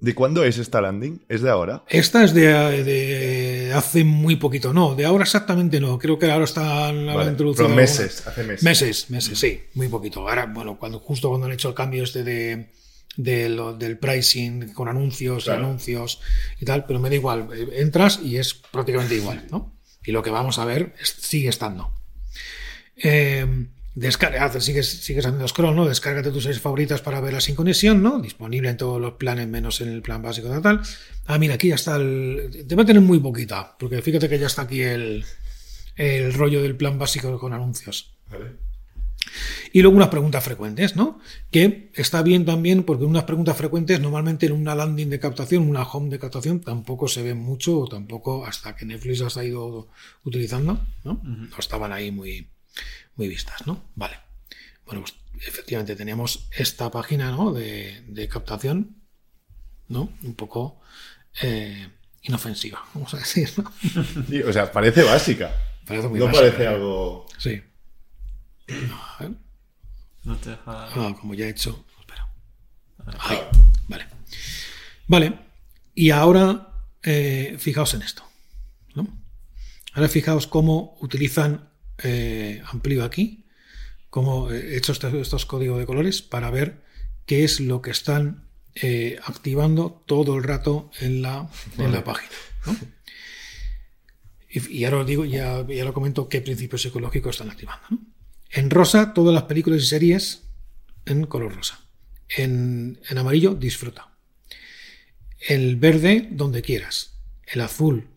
¿De 0.00 0.14
cuándo 0.14 0.44
es 0.44 0.56
esta 0.56 0.80
landing? 0.80 1.20
¿Es 1.28 1.42
de 1.42 1.50
ahora? 1.50 1.84
Esta 1.88 2.24
es 2.24 2.32
de, 2.32 2.44
de 2.84 3.72
hace 3.74 4.02
muy 4.02 4.36
poquito, 4.36 4.72
no, 4.72 4.94
de 4.94 5.04
ahora 5.04 5.24
exactamente 5.24 5.78
no, 5.78 5.98
creo 5.98 6.18
que 6.18 6.30
ahora 6.30 6.44
están 6.46 7.04
Vale, 7.06 7.30
introduciendo 7.30 7.74
pero 7.74 7.82
meses, 7.82 8.26
hace 8.26 8.42
meses. 8.44 8.62
Meses, 8.64 9.10
meses, 9.10 9.38
sí, 9.38 9.60
muy 9.74 9.88
poquito. 9.88 10.26
Ahora, 10.26 10.46
bueno, 10.46 10.78
cuando 10.78 11.00
justo 11.00 11.28
cuando 11.28 11.46
han 11.46 11.52
hecho 11.52 11.68
el 11.68 11.74
cambio 11.74 12.02
este 12.04 12.24
de, 12.24 12.70
de 13.16 13.50
lo- 13.50 13.74
del 13.76 13.98
pricing 13.98 14.72
con 14.72 14.88
anuncios 14.88 15.44
Claro. 15.44 15.60
y 15.60 15.64
anuncios 15.64 16.20
y 16.58 16.64
tal, 16.64 16.86
pero 16.86 16.98
me 16.98 17.10
da 17.10 17.16
igual. 17.16 17.48
eh, 17.54 17.68
Entras 17.82 18.20
y 18.24 18.38
es 18.38 18.54
prácticamente 18.54 19.14
igual, 19.16 19.44
¿no? 19.50 19.76
Y 20.02 20.12
lo 20.12 20.22
que 20.22 20.30
vamos 20.30 20.58
a 20.58 20.64
ver 20.64 20.94
es- 20.98 21.14
sigue 21.20 21.50
estando. 21.50 21.92
Eh, 22.96 23.46
descarga, 24.00 24.60
sigues, 24.60 24.88
sigues 24.88 25.26
haciendo 25.26 25.46
scroll, 25.46 25.76
¿no? 25.76 25.86
Descárgate 25.86 26.30
tus 26.30 26.44
series 26.44 26.60
favoritas 26.60 27.02
para 27.02 27.20
verlas 27.20 27.44
sin 27.44 27.54
conexión, 27.54 28.02
¿no? 28.02 28.18
Disponible 28.18 28.70
en 28.70 28.76
todos 28.76 29.00
los 29.00 29.14
planes, 29.14 29.46
menos 29.46 29.80
en 29.82 29.88
el 29.90 30.00
plan 30.00 30.22
básico 30.22 30.48
de 30.48 30.60
tal. 30.60 30.80
Ah, 31.26 31.38
mira, 31.38 31.54
aquí 31.54 31.68
ya 31.68 31.74
está 31.74 31.96
el. 31.96 32.64
Te 32.66 32.74
va 32.74 32.82
a 32.82 32.86
tener 32.86 33.02
muy 33.02 33.18
poquita, 33.18 33.76
porque 33.78 34.00
fíjate 34.00 34.28
que 34.28 34.38
ya 34.38 34.46
está 34.46 34.62
aquí 34.62 34.80
el, 34.80 35.24
el 35.96 36.32
rollo 36.32 36.62
del 36.62 36.76
plan 36.76 36.98
básico 36.98 37.38
con 37.38 37.52
anuncios. 37.52 38.14
Y 39.72 39.82
luego 39.82 39.96
unas 39.96 40.08
preguntas 40.08 40.42
frecuentes, 40.42 40.96
¿no? 40.96 41.20
Que 41.50 41.90
está 41.94 42.22
bien 42.22 42.46
también 42.46 42.84
porque 42.84 43.04
unas 43.04 43.24
preguntas 43.24 43.56
frecuentes 43.56 44.00
normalmente 44.00 44.46
en 44.46 44.52
una 44.52 44.74
landing 44.74 45.10
de 45.10 45.20
captación, 45.20 45.68
una 45.68 45.82
home 45.82 46.08
de 46.08 46.18
captación, 46.18 46.60
tampoco 46.60 47.06
se 47.06 47.22
ven 47.22 47.36
mucho 47.36 47.80
o 47.80 47.86
tampoco 47.86 48.46
hasta 48.46 48.74
que 48.74 48.86
Netflix 48.86 49.20
las 49.20 49.36
ha 49.36 49.44
ido 49.44 49.88
utilizando, 50.24 50.80
¿no? 51.04 51.20
No 51.22 51.58
estaban 51.58 51.92
ahí 51.92 52.10
muy, 52.10 52.48
muy 53.16 53.28
vistas, 53.28 53.66
¿no? 53.66 53.84
Vale. 53.94 54.18
Bueno, 54.84 55.02
pues 55.02 55.14
efectivamente 55.46 55.96
teníamos 55.96 56.48
esta 56.56 56.90
página, 56.90 57.30
¿no? 57.30 57.52
De, 57.52 58.02
de 58.06 58.28
captación, 58.28 58.96
¿no? 59.88 60.12
Un 60.22 60.34
poco 60.34 60.80
eh, 61.42 61.88
inofensiva, 62.22 62.84
vamos 62.94 63.14
a 63.14 63.18
decir, 63.18 63.50
¿no? 63.56 63.72
Sí, 64.28 64.42
o 64.42 64.52
sea, 64.52 64.70
parece 64.70 65.02
básica. 65.02 65.50
Parece 65.86 66.08
muy 66.08 66.18
no 66.18 66.26
básica, 66.26 66.42
parece 66.42 66.62
¿eh? 66.64 66.68
algo. 66.68 67.26
Sí. 67.38 67.62
A 68.68 69.22
ver. 69.22 69.32
No 70.24 70.36
te 70.36 70.50
deja. 70.50 70.62
Ah, 70.66 71.16
como 71.18 71.34
ya 71.34 71.46
he 71.46 71.50
hecho. 71.50 71.84
Espera. 71.98 72.28
Ahí. 73.20 73.38
Vale. 73.88 74.06
Vale. 75.06 75.38
Y 75.94 76.10
ahora, 76.10 76.72
eh, 77.02 77.56
fijaos 77.58 77.94
en 77.94 78.02
esto. 78.02 78.22
¿no? 78.94 79.08
Ahora 79.94 80.08
fijaos 80.08 80.46
cómo 80.46 80.96
utilizan, 81.00 81.69
eh, 82.02 82.62
amplío 82.66 83.04
aquí, 83.04 83.44
cómo 84.08 84.50
he 84.50 84.76
hecho 84.76 84.92
estos, 84.92 85.14
estos 85.14 85.46
códigos 85.46 85.78
de 85.78 85.86
colores 85.86 86.22
para 86.22 86.50
ver 86.50 86.82
qué 87.26 87.44
es 87.44 87.60
lo 87.60 87.82
que 87.82 87.90
están 87.90 88.48
eh, 88.74 89.18
activando 89.24 90.02
todo 90.06 90.36
el 90.36 90.42
rato 90.42 90.90
en 91.00 91.22
la, 91.22 91.48
en 91.78 91.92
la 91.92 92.04
página. 92.04 92.34
¿no? 92.66 92.76
Y, 94.48 94.78
y 94.78 94.84
ahora 94.84 94.98
os 94.98 95.06
digo, 95.06 95.24
ya, 95.24 95.66
ya 95.66 95.84
lo 95.84 95.94
comento, 95.94 96.28
qué 96.28 96.40
principios 96.40 96.82
psicológicos 96.82 97.36
están 97.36 97.50
activando. 97.50 97.86
¿no? 97.90 97.98
En 98.50 98.70
rosa, 98.70 99.14
todas 99.14 99.32
las 99.32 99.44
películas 99.44 99.82
y 99.82 99.86
series 99.86 100.42
en 101.06 101.26
color 101.26 101.54
rosa. 101.54 101.80
En, 102.28 103.00
en 103.08 103.18
amarillo, 103.18 103.54
disfruta. 103.54 104.08
El 105.38 105.76
verde, 105.76 106.28
donde 106.30 106.62
quieras. 106.62 107.14
El 107.46 107.60
azul, 107.60 108.08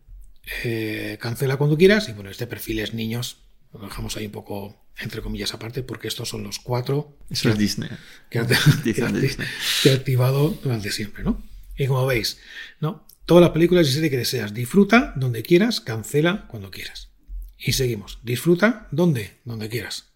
eh, 0.63 1.17
cancela 1.21 1.57
cuando 1.57 1.77
quieras. 1.77 2.09
Y 2.09 2.13
bueno, 2.13 2.29
este 2.29 2.47
perfil 2.47 2.79
es 2.79 2.93
niños. 2.93 3.42
Lo 3.74 3.80
dejamos 3.80 4.15
ahí 4.17 4.28
un 4.28 4.32
poco, 4.32 4.86
entre 4.97 5.21
comillas, 5.21 5.53
aparte, 5.53 5.84
porque 5.84 6.07
estos 6.07 6.30
son 6.30 6.43
los 6.43 6.59
cuatro 6.59 7.17
Eso 7.30 7.49
es 7.49 7.57
Disney. 7.57 7.89
que 8.30 8.39
ha, 8.39 8.47
que 9.84 9.89
ha 9.89 9.93
activado 9.93 10.49
durante 10.63 10.91
siempre, 10.91 11.24
¿no? 11.24 11.41
Y 11.78 11.88
como 11.88 12.05
veis, 12.05 12.39
¿no? 12.80 13.07
Todas 13.26 13.41
las 13.41 13.51
películas 13.51 13.88
y 13.88 13.91
series 13.93 14.11
que 14.11 14.17
deseas, 14.17 14.53
disfruta 14.53 15.13
donde 15.15 15.43
quieras, 15.43 15.82
cancela 15.82 16.45
cuando 16.47 16.69
quieras. 16.69 17.09
Y 17.57 17.74
seguimos. 17.74 18.19
Disfruta 18.24 18.88
donde, 18.91 19.39
donde 19.45 19.69
quieras. 19.69 20.11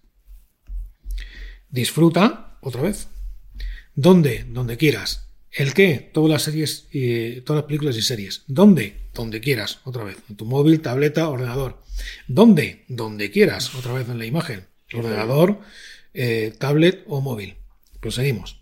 Disfruta 1.70 2.58
otra 2.62 2.82
vez. 2.82 3.08
¿Dónde? 3.96 4.46
Donde 4.50 4.78
quieras. 4.78 5.27
¿El 5.52 5.74
qué? 5.74 6.10
Todas 6.14 6.30
las 6.30 6.44
series, 6.44 6.88
y 6.92 7.42
todas 7.42 7.62
las 7.64 7.68
películas 7.68 7.98
y 7.98 8.02
series. 8.02 8.44
¿Dónde? 8.48 8.96
Donde 9.14 9.40
quieras, 9.40 9.80
otra 9.86 10.04
vez. 10.04 10.18
En 10.30 10.36
tu 10.36 10.46
móvil, 10.46 10.82
tableta, 10.82 11.30
ordenador. 11.30 11.82
¿Dónde? 12.28 12.84
Donde 12.88 13.32
quieras, 13.32 13.74
otra 13.76 13.94
vez 13.94 14.08
en 14.10 14.20
la 14.20 14.26
imagen. 14.26 14.66
Ordenador, 14.94 15.60
eh, 16.14 16.54
tablet 16.58 17.04
o 17.08 17.22
móvil. 17.22 17.56
Proseguimos. 18.00 18.62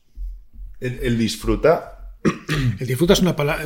El, 0.80 1.00
el 1.04 1.18
disfruta, 1.18 1.92
El 2.80 2.88
disfruta 2.88 3.14
es, 3.14 3.20
una 3.20 3.36
pala- 3.36 3.60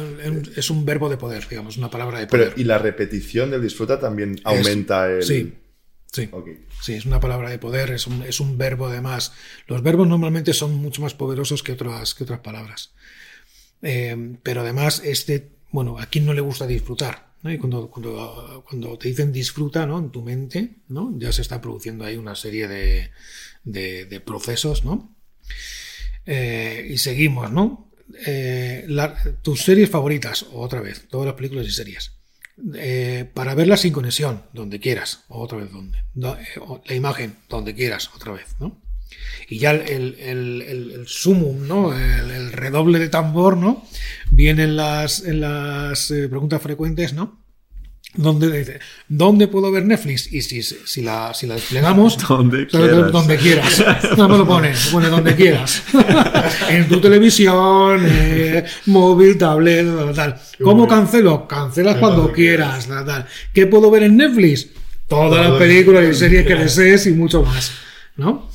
es 0.56 0.70
un 0.70 0.86
verbo 0.86 1.08
de 1.10 1.18
poder, 1.18 1.48
digamos, 1.48 1.78
una 1.78 1.90
palabra 1.90 2.20
de 2.20 2.28
pero 2.28 2.46
poder. 2.46 2.60
y 2.60 2.64
la 2.66 2.78
repetición 2.78 3.52
del 3.52 3.62
disfruta 3.62 4.00
también 4.00 4.40
aumenta 4.44 5.10
el. 5.10 5.24
Sí, 5.24 5.54
sí. 6.12 6.30
Sí, 6.82 6.94
es 6.94 7.06
una 7.06 7.20
palabra 7.20 7.50
de 7.50 7.60
poder, 7.60 7.92
es 7.92 8.08
un, 8.08 8.24
es 8.24 8.40
un 8.40 8.58
verbo 8.58 8.88
además. 8.88 9.34
Los 9.68 9.84
verbos 9.84 10.08
normalmente 10.08 10.54
son 10.54 10.76
mucho 10.76 11.02
más 11.02 11.14
poderosos 11.14 11.64
que 11.64 11.74
otras, 11.74 12.14
que 12.16 12.24
otras 12.24 12.40
palabras. 12.40 12.94
Eh, 13.82 14.38
pero 14.44 14.62
además, 14.62 15.02
este, 15.06 15.52
bueno, 15.72 16.00
a 16.00 16.08
quién 16.08 16.26
no 16.26 16.34
le 16.34 16.42
gusta 16.42 16.68
disfrutar. 16.68 17.34
¿no? 17.44 17.52
Y 17.52 17.58
cuando, 17.58 17.90
cuando, 17.90 18.66
cuando 18.68 18.98
te 18.98 19.10
dicen 19.10 19.32
disfruta, 19.32 19.86
¿no? 19.86 20.00
En 20.00 20.12
tu 20.12 20.22
mente, 20.24 20.78
¿no? 20.90 21.14
Ya 21.18 21.32
se 21.32 21.42
está 21.42 21.62
produciendo 21.62 22.06
ahí 22.06 22.18
una 22.18 22.36
serie 22.36 22.68
de, 22.68 23.12
de, 23.64 24.06
de 24.06 24.20
procesos, 24.22 24.84
¿no? 24.86 25.16
Eh, 26.26 26.88
y 26.92 26.98
seguimos, 26.98 27.52
¿no? 27.52 27.92
Eh, 28.26 28.86
la- 28.88 29.16
tus 29.42 29.62
series 29.62 29.90
favoritas, 29.90 30.46
otra 30.52 30.82
vez, 30.82 31.08
todas 31.10 31.26
las 31.28 31.36
películas 31.36 31.68
y 31.68 31.72
series. 31.72 32.19
Eh, 32.76 33.30
para 33.34 33.56
verlas 33.56 33.82
sin 33.82 33.94
conexión, 33.94 34.44
donde 34.54 34.80
quieras, 34.80 35.24
otra 35.30 35.58
vez 35.60 35.72
donde. 35.72 35.98
Do- 36.14 36.38
eh, 36.38 36.82
la 36.86 36.96
imagen, 36.96 37.36
donde 37.50 37.74
quieras, 37.74 38.10
otra 38.16 38.34
vez, 38.34 38.46
¿no? 38.60 38.78
Y 39.48 39.58
ya 39.60 39.72
el, 39.72 40.16
el, 40.20 41.04
sumum, 41.08 41.68
¿no? 41.68 41.94
El, 41.98 42.52
redoble 42.52 43.00
de 43.00 43.10
tambor, 43.10 43.58
¿no? 43.58 43.86
Viene 44.32 44.64
en 44.64 44.76
las, 44.76 45.24
en 45.24 45.42
las 45.42 46.12
eh, 46.12 46.28
preguntas 46.28 46.62
frecuentes, 46.62 47.14
¿no? 47.14 47.40
Donde 48.16 48.52
dice, 48.52 48.80
¿dónde 49.08 49.48
puedo 49.48 49.72
ver 49.72 49.86
Netflix? 49.86 50.34
Y 50.34 50.42
si, 50.42 50.64
si, 50.64 51.02
la, 51.04 51.32
si 51.36 51.46
la 51.46 51.56
desplegamos, 51.56 52.18
Donde 52.28 52.66
quieras. 52.66 53.12
Donde 53.12 53.38
quieras. 53.38 53.84
No 54.18 54.28
me 54.28 54.38
lo 54.38 54.48
pones, 54.48 54.88
lo 54.88 54.92
pones 54.94 55.12
donde 55.12 55.36
quieras. 55.36 55.84
en 56.70 56.88
tu 56.88 57.00
televisión, 57.00 58.04
eh, 58.04 58.66
móvil, 58.88 59.38
tablet, 59.38 59.86
tal, 59.86 60.16
tal. 60.16 60.42
¿Cómo 60.64 60.88
cancelo? 60.88 61.48
Cancelas 61.48 61.98
cuando 61.98 62.32
quieras, 62.32 62.88
tal, 62.88 63.06
tal. 63.06 63.28
¿Qué 63.54 63.68
puedo 63.68 63.92
ver 63.92 64.04
en 64.04 64.18
Netflix? 64.18 64.70
Todas 65.08 65.48
las 65.48 65.60
películas 65.60 66.06
y 66.10 66.14
series 66.16 66.48
que 66.48 66.56
desees 66.64 67.06
y 67.06 67.12
mucho 67.12 67.44
más. 67.44 67.72
¿No? 68.18 68.50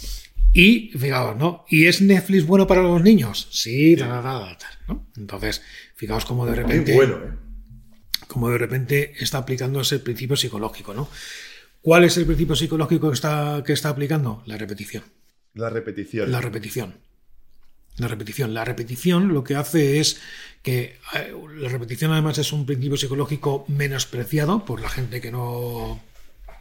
Y 0.52 0.90
fijaos, 0.98 1.36
¿no? 1.36 1.64
¿Y 1.68 1.86
es 1.86 2.00
Netflix 2.00 2.44
bueno 2.44 2.66
para 2.66 2.82
los 2.82 3.02
niños? 3.02 3.48
Sí, 3.50 3.96
tal, 3.96 4.08
tal, 4.08 4.22
tal, 4.22 4.58
tal, 4.58 4.70
¿no? 4.88 5.06
Entonces, 5.16 5.62
fijaos 5.94 6.24
cómo 6.24 6.44
de 6.44 6.54
repente 6.54 6.92
Qué 6.92 6.96
bueno, 6.96 7.14
¿eh? 7.14 7.43
Como 8.34 8.50
de 8.50 8.58
repente 8.58 9.14
está 9.20 9.38
aplicando 9.38 9.80
ese 9.80 10.00
principio 10.00 10.36
psicológico, 10.36 10.92
¿no? 10.92 11.08
¿Cuál 11.80 12.02
es 12.02 12.16
el 12.16 12.26
principio 12.26 12.56
psicológico 12.56 13.08
que 13.08 13.14
está, 13.14 13.62
que 13.64 13.72
está 13.72 13.90
aplicando? 13.90 14.42
La 14.44 14.58
repetición. 14.58 15.04
La 15.54 15.70
repetición. 15.70 16.32
La 16.32 16.40
repetición. 16.40 16.96
La 17.96 18.08
repetición. 18.08 18.52
La 18.52 18.64
repetición 18.64 19.28
lo 19.28 19.44
que 19.44 19.54
hace 19.54 20.00
es 20.00 20.20
que 20.62 20.98
eh, 21.14 21.32
la 21.58 21.68
repetición 21.68 22.10
además 22.10 22.38
es 22.38 22.52
un 22.52 22.66
principio 22.66 22.96
psicológico 22.96 23.66
menospreciado 23.68 24.64
por 24.64 24.80
la 24.80 24.88
gente 24.88 25.20
que 25.20 25.30
no 25.30 26.02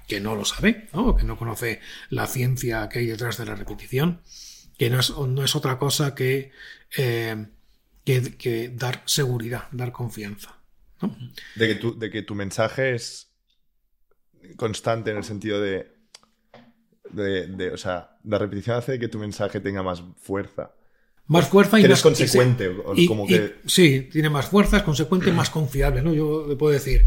que 0.07 0.19
no 0.19 0.36
lo 0.36 0.45
sabe, 0.45 0.89
¿no? 0.93 1.15
que 1.15 1.24
no 1.24 1.39
conoce 1.39 1.80
la 2.11 2.28
ciencia 2.28 2.88
que 2.88 2.99
hay 2.99 3.07
detrás 3.07 3.38
de 3.39 3.45
la 3.47 3.55
repetición, 3.55 4.21
que 4.78 4.91
no 4.91 4.99
es, 4.99 5.09
no 5.09 5.43
es 5.43 5.55
otra 5.55 5.80
cosa 5.80 6.13
que, 6.13 6.51
eh, 6.95 7.47
que, 8.05 8.38
que 8.38 8.69
dar 8.69 9.01
seguridad, 9.05 9.69
dar 9.71 9.91
confianza. 9.91 10.57
¿No? 11.04 11.18
De 11.56 11.68
que, 11.68 11.76
tu, 11.76 11.97
de 11.99 12.10
que 12.10 12.22
tu 12.24 12.34
mensaje 12.36 12.95
es 12.95 13.32
constante 14.56 15.12
en 15.12 15.18
el 15.18 15.24
sentido 15.24 15.62
de, 15.62 15.91
de, 17.12 17.47
de- 17.47 17.72
O 17.72 17.78
sea, 17.78 18.18
la 18.24 18.38
repetición 18.38 18.78
hace 18.78 18.97
que 18.99 19.08
tu 19.08 19.20
mensaje 19.20 19.60
tenga 19.60 19.84
más 19.84 20.04
fuerza. 20.22 20.72
Más 21.28 21.47
fuerza 21.47 21.80
y 21.80 21.84
Que 21.84 21.88
más 21.89 21.99
eres 21.99 22.18
consecuente, 22.18 22.76
y 22.95 23.06
como 23.08 23.26
y- 23.26 23.30
que- 23.30 23.56
sí, 23.66 24.10
tiene 24.12 24.30
más 24.30 24.47
fuerza, 24.47 24.78
es 24.78 24.84
consecuente, 24.84 25.32
más 25.32 25.49
confiable, 25.49 26.01
¿no? 26.01 26.14
Yo 26.14 26.45
le 26.47 26.56
puedo 26.58 26.74
decir, 26.74 27.06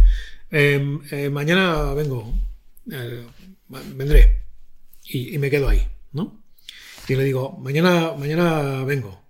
eh, 0.51 0.99
eh, 1.11 1.29
mañana 1.29 1.93
vengo, 1.93 2.33
eh, 2.91 3.27
vendré 3.95 4.43
y, 5.05 5.35
y 5.35 5.39
me 5.39 5.51
quedo 5.51 5.69
ahí, 5.69 5.87
¿no? 6.13 6.43
Y 7.09 7.15
le 7.15 7.25
digo, 7.25 7.53
mañana, 7.59 8.13
mañana 8.19 8.85
vengo. 8.85 9.26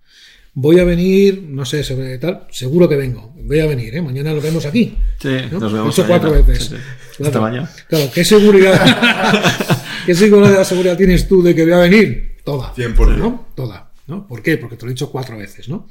Voy 0.59 0.79
a 0.81 0.85
venir, 0.85 1.43
no 1.43 1.67
sé, 1.67 1.85
sobre 1.85 2.17
tal, 2.17 2.47
seguro 2.51 2.89
que 2.89 2.97
vengo. 2.97 3.35
Voy 3.37 3.61
a 3.61 3.67
venir, 3.67 3.95
¿eh? 3.95 4.01
Mañana 4.01 4.33
lo 4.33 4.41
vemos 4.41 4.65
aquí. 4.65 4.97
Sí, 5.21 5.29
¿no? 5.53 5.61
nos 5.61 5.71
Lo 5.71 5.79
he 5.79 5.81
vemos 5.81 5.99
hecho 5.99 6.09
cuatro 6.09 6.31
mañana. 6.31 6.49
veces. 6.49 6.65
Sí, 6.69 6.77
sí. 6.77 6.83
Claro. 7.19 7.29
Hasta 7.29 7.41
mañana. 7.43 7.71
Claro, 7.89 8.11
¿qué 8.15 8.25
seguridad, 8.25 9.77
¿qué 10.07 10.15
seguridad, 10.15 10.65
seguridad 10.65 10.97
tienes 10.97 11.29
tú 11.29 11.43
de 11.43 11.55
que 11.55 11.65
voy 11.65 11.73
a 11.75 11.79
venir? 11.79 12.39
Toda. 12.43 12.75
100%. 12.75 13.17
¿no? 13.19 13.49
Toda. 13.55 13.93
¿no? 14.07 14.27
¿Por 14.27 14.43
qué? 14.43 14.57
Porque 14.57 14.77
te 14.77 14.87
lo 14.87 14.91
he 14.91 14.95
dicho 14.95 15.11
cuatro 15.11 15.37
veces, 15.37 15.69
¿no? 15.69 15.91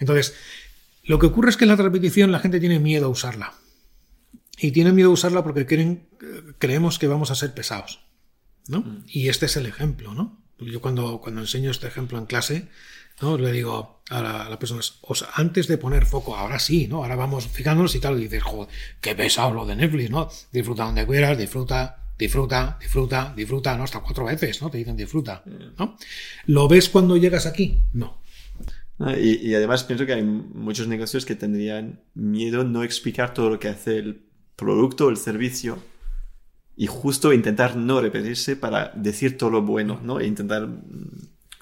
Entonces, 0.00 0.34
lo 1.04 1.18
que 1.18 1.26
ocurre 1.26 1.50
es 1.50 1.58
que 1.58 1.64
en 1.64 1.68
la 1.68 1.76
repetición 1.76 2.32
la 2.32 2.38
gente 2.40 2.60
tiene 2.60 2.78
miedo 2.78 3.04
a 3.04 3.10
usarla. 3.10 3.52
Y 4.58 4.70
tiene 4.72 4.92
miedo 4.92 5.10
a 5.10 5.12
usarla 5.12 5.44
porque 5.44 5.66
creen, 5.66 6.08
creemos 6.58 6.98
que 6.98 7.08
vamos 7.08 7.30
a 7.30 7.34
ser 7.34 7.52
pesados. 7.52 8.00
¿no? 8.68 9.02
Y 9.06 9.28
este 9.28 9.44
es 9.46 9.56
el 9.58 9.66
ejemplo, 9.66 10.14
¿no? 10.14 10.42
Yo 10.58 10.80
cuando, 10.80 11.20
cuando 11.20 11.42
enseño 11.42 11.70
este 11.70 11.86
ejemplo 11.86 12.18
en 12.18 12.26
clase, 12.26 12.68
¿no? 13.22 13.36
Le 13.38 13.52
digo 13.52 14.02
a, 14.10 14.22
la- 14.22 14.48
las 14.48 14.58
personas, 14.58 14.98
o 15.02 15.14
sea, 15.14 15.28
antes 15.34 15.66
de 15.68 15.78
poner 15.78 16.06
foco, 16.06 16.36
ahora 16.36 16.58
sí, 16.58 16.86
¿no? 16.88 16.98
Ahora 17.02 17.16
vamos 17.16 17.46
fijándonos 17.48 17.94
y 17.94 18.00
tal, 18.00 18.18
y 18.18 18.22
dices, 18.24 18.42
joder, 18.42 18.68
qué 19.00 19.14
pesado 19.14 19.52
lo 19.54 19.66
de 19.66 19.76
Netflix, 19.76 20.10
¿no? 20.10 20.28
Disfruta 20.52 20.84
donde 20.84 21.06
quieras, 21.06 21.36
disfruta, 21.38 22.04
disfruta, 22.18 22.78
disfruta, 22.80 23.32
disfruta, 23.36 23.76
¿no? 23.76 23.84
Hasta 23.84 24.00
cuatro 24.00 24.24
veces, 24.24 24.60
¿no? 24.62 24.70
Te 24.70 24.78
dicen 24.78 24.96
disfruta, 24.96 25.42
¿no? 25.78 25.96
¿Lo 26.46 26.68
ves 26.68 26.88
cuando 26.88 27.16
llegas 27.16 27.46
aquí? 27.46 27.78
No. 27.92 28.18
Ah, 28.98 29.14
Y, 29.16 29.36
y 29.48 29.54
además 29.54 29.84
pienso 29.84 30.06
que 30.06 30.14
hay 30.14 30.22
muchos 30.22 30.88
negocios 30.88 31.24
que 31.24 31.36
tendrían 31.36 32.00
miedo 32.14 32.64
no 32.64 32.82
explicar 32.82 33.34
todo 33.34 33.50
lo 33.50 33.58
que 33.58 33.68
hace 33.68 33.98
el 33.98 34.22
producto 34.56 35.06
o 35.06 35.10
el 35.10 35.16
servicio 35.16 35.78
y 36.76 36.86
justo 36.86 37.32
intentar 37.32 37.76
no 37.76 38.00
repetirse 38.00 38.56
para 38.56 38.92
decir 38.94 39.36
todo 39.36 39.50
lo 39.50 39.62
bueno, 39.62 40.00
¿no? 40.02 40.20
E 40.20 40.26
intentar 40.26 40.68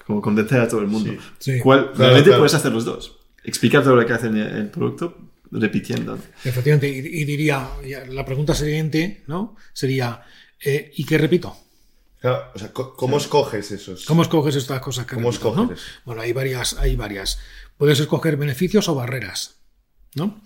como 0.07 0.21
convencer 0.21 0.61
a 0.61 0.67
todo 0.69 0.79
el 0.79 0.87
mundo. 0.87 1.13
Sí. 1.37 1.59
¿Cuál, 1.59 1.87
Claro, 1.87 1.97
realmente 1.97 2.29
claro. 2.29 2.41
puedes 2.41 2.53
hacer 2.53 2.71
los 2.71 2.85
dos. 2.85 3.17
Explicar 3.43 3.83
todo 3.83 3.97
lo 3.97 4.05
que 4.05 4.13
hace 4.13 4.27
el, 4.27 4.69
producto 4.69 5.17
repitiendo. 5.51 6.17
Efectivamente, 6.45 6.89
y, 6.89 7.21
y 7.21 7.25
diría, 7.25 7.69
la 8.09 8.25
pregunta 8.25 8.55
siguiente, 8.55 9.23
¿no? 9.27 9.57
Sería, 9.73 10.23
eh, 10.61 10.91
¿y 10.95 11.03
qué 11.05 11.17
repito? 11.17 11.55
Claro, 12.21 12.51
o 12.55 12.57
sea, 12.57 12.71
¿cómo 12.71 13.17
escoges 13.17 13.69
esos? 13.71 14.05
¿Cómo 14.05 14.21
escoges 14.21 14.55
estas 14.55 14.79
cosas 14.79 15.05
que 15.05 15.15
¿Cómo 15.15 15.29
repito, 15.29 15.49
escoges 15.49 15.77
no? 15.77 16.01
Bueno, 16.05 16.21
hay 16.21 16.31
varias, 16.31 16.77
hay 16.77 16.95
varias. 16.95 17.39
Puedes 17.77 17.99
escoger 17.99 18.37
beneficios 18.37 18.87
o 18.87 18.95
barreras, 18.95 19.57
¿no? 20.15 20.41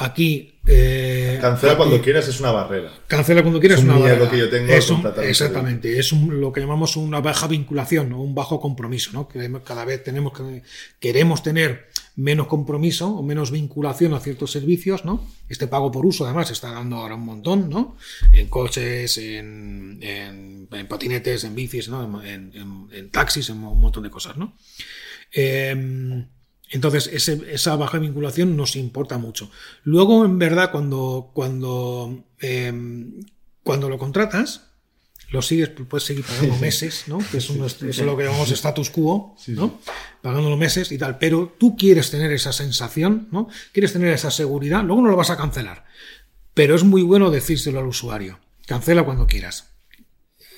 Aquí... 0.00 0.54
eh, 0.66 1.38
Cancela 1.40 1.72
aquí- 1.72 1.78
cuando 1.78 2.00
quieras 2.02 2.28
es 2.28 2.38
una 2.40 2.52
barrera. 2.52 2.92
Cancela 3.08 3.42
cuando 3.42 3.58
quieras 3.58 3.78
Es 3.78 3.84
un 3.84 3.90
una 3.90 3.98
miedo 3.98 4.10
barrera. 4.10 4.30
que 4.30 4.38
yo 4.38 4.48
tengo 4.50 4.72
Es 4.72 4.90
un- 4.90 5.04
exactamente, 5.24 5.98
es 5.98 6.12
un- 6.12 6.40
lo 6.40 6.52
que 6.52 6.60
llamamos 6.60 6.96
una 6.96 7.20
baja 7.20 7.46
vinculación 7.48 8.12
o 8.12 8.22
un 8.22 8.34
bajo 8.34 8.60
compromiso, 8.60 9.10
¿no? 9.12 9.26
Que 9.28 9.50
cada 9.64 9.84
vez 9.84 10.04
tenemos 10.04 10.32
que 10.34 10.62
queremos 11.00 11.42
tener 11.42 11.88
menos 12.16 12.46
compromiso 12.48 13.08
o 13.08 13.22
menos 13.22 13.50
vinculación 13.50 14.12
a 14.14 14.20
ciertos 14.20 14.50
servicios, 14.52 15.04
¿no? 15.04 15.24
Este 15.48 15.66
pago 15.68 15.90
por 15.90 16.04
uso, 16.06 16.24
además, 16.24 16.50
está 16.50 16.70
dando 16.72 16.96
ahora 16.96 17.14
un 17.14 17.24
montón, 17.24 17.68
¿no? 17.70 17.96
En 18.32 18.48
coches, 18.48 19.18
en, 19.18 19.98
en- 20.02 20.68
en 20.70 20.86
patinetes, 20.86 21.44
en 21.44 21.54
bicis, 21.54 21.88
¿no? 21.88 22.22
En, 22.24 22.52
en- 22.54 22.88
en 22.92 23.10
taxis, 23.10 23.48
en 23.50 23.62
un 23.64 23.80
montón 23.80 24.02
de 24.04 24.10
cosas, 24.10 24.36
¿no? 24.36 24.54
Eh, 25.32 26.24
entonces, 26.70 27.08
ese- 27.12 27.42
esa 27.52 27.76
baja 27.76 27.98
vinculación 27.98 28.56
nos 28.56 28.76
importa 28.76 29.18
mucho. 29.18 29.50
Luego, 29.84 30.24
en 30.24 30.38
verdad, 30.38 30.70
cuando, 30.70 31.30
cuando, 31.34 32.24
eh, 32.40 32.72
cuando 33.62 33.88
lo 33.88 33.98
contratas, 33.98 34.64
lo 35.30 35.42
sigues, 35.42 35.68
puedes 35.68 36.04
seguir 36.06 36.24
pagando 36.24 36.56
meses, 36.56 37.04
¿no? 37.06 37.18
Que 37.18 37.36
es, 37.38 37.50
un- 37.50 37.58
es 37.64 37.98
lo 37.98 38.16
que 38.16 38.24
llamamos 38.24 38.50
status 38.50 38.88
quo, 38.90 39.36
¿no? 39.52 39.78
Pagando 40.22 40.48
los 40.48 40.58
meses 40.58 40.90
y 40.90 40.96
tal. 40.98 41.18
Pero 41.18 41.54
tú 41.58 41.76
quieres 41.76 42.10
tener 42.10 42.32
esa 42.32 42.52
sensación, 42.52 43.28
¿no? 43.30 43.48
Quieres 43.72 43.92
tener 43.92 44.12
esa 44.12 44.30
seguridad, 44.30 44.82
luego 44.84 45.02
no 45.02 45.10
lo 45.10 45.16
vas 45.16 45.28
a 45.30 45.36
cancelar. 45.36 45.84
Pero 46.54 46.74
es 46.74 46.82
muy 46.82 47.02
bueno 47.02 47.30
decírselo 47.30 47.78
al 47.78 47.86
usuario. 47.86 48.38
Cancela 48.66 49.04
cuando 49.04 49.26
quieras. 49.26 49.70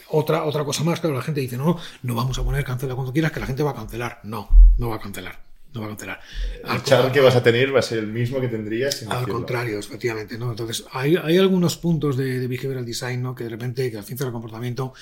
Otra, 0.08 0.44
otra 0.44 0.64
cosa 0.64 0.82
más, 0.82 1.00
claro, 1.00 1.14
la 1.16 1.22
gente 1.22 1.40
dice, 1.40 1.56
no, 1.56 1.76
no 2.02 2.14
vamos 2.14 2.38
a 2.38 2.44
poner 2.44 2.64
cancela 2.64 2.94
cuando 2.94 3.12
quieras, 3.12 3.30
que 3.32 3.40
la 3.40 3.46
gente 3.46 3.62
va 3.62 3.70
a 3.70 3.74
cancelar. 3.74 4.20
No, 4.24 4.48
no 4.78 4.88
va 4.88 4.96
a 4.96 5.00
cancelar. 5.00 5.49
No 5.72 5.82
va 5.82 5.86
a. 5.86 6.20
Al 6.64 6.76
El 6.78 6.82
char 6.82 7.12
que 7.12 7.20
vas 7.20 7.36
a 7.36 7.42
tener 7.42 7.74
va 7.74 7.78
a 7.78 7.82
ser 7.82 7.98
el 7.98 8.08
mismo 8.08 8.40
que 8.40 8.48
tendrías 8.48 8.98
sin 8.98 9.08
al 9.08 9.18
decirlo. 9.18 9.34
contrario, 9.34 9.78
efectivamente, 9.78 10.36
¿no? 10.36 10.50
Entonces, 10.50 10.84
hay, 10.90 11.16
hay 11.16 11.38
algunos 11.38 11.76
puntos 11.76 12.16
de, 12.16 12.40
de 12.40 12.46
behavioral 12.48 12.84
design, 12.84 13.22
¿no? 13.22 13.34
Que 13.34 13.44
de 13.44 13.50
repente, 13.50 13.88
que 13.88 13.96
la 13.96 14.02
ciencia 14.02 14.24
del 14.26 14.32
comportamiento, 14.32 14.94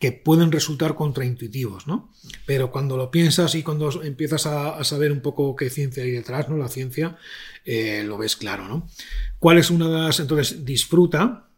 que 0.00 0.10
pueden 0.12 0.50
resultar 0.50 0.94
contraintuitivos, 0.96 1.86
¿no? 1.86 2.12
Pero 2.44 2.72
cuando 2.72 2.96
lo 2.96 3.10
piensas 3.10 3.54
y 3.54 3.62
cuando 3.62 4.02
empiezas 4.02 4.46
a, 4.46 4.76
a 4.76 4.84
saber 4.84 5.12
un 5.12 5.20
poco 5.20 5.54
qué 5.54 5.70
ciencia 5.70 6.02
hay 6.02 6.10
detrás, 6.10 6.48
¿no? 6.48 6.56
La 6.56 6.68
ciencia, 6.68 7.16
eh, 7.64 8.02
lo 8.04 8.18
ves 8.18 8.34
claro, 8.36 8.66
¿no? 8.66 8.88
¿Cuál 9.38 9.58
es 9.58 9.70
una 9.70 9.88
de 9.88 9.98
las, 9.98 10.18
entonces, 10.18 10.64
disfruta 10.64 11.48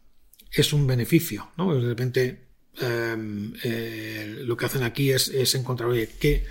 es 0.51 0.73
un 0.73 0.87
beneficio, 0.87 1.49
¿no? 1.57 1.73
De 1.73 1.87
repente, 1.87 2.49
eh, 2.81 3.51
eh, 3.63 4.35
lo 4.43 4.55
que 4.57 4.65
hacen 4.65 4.83
aquí 4.83 5.11
es, 5.11 5.27
es 5.29 5.55
encontrar, 5.55 5.89
oye, 5.89 6.09
¿qué, 6.19 6.45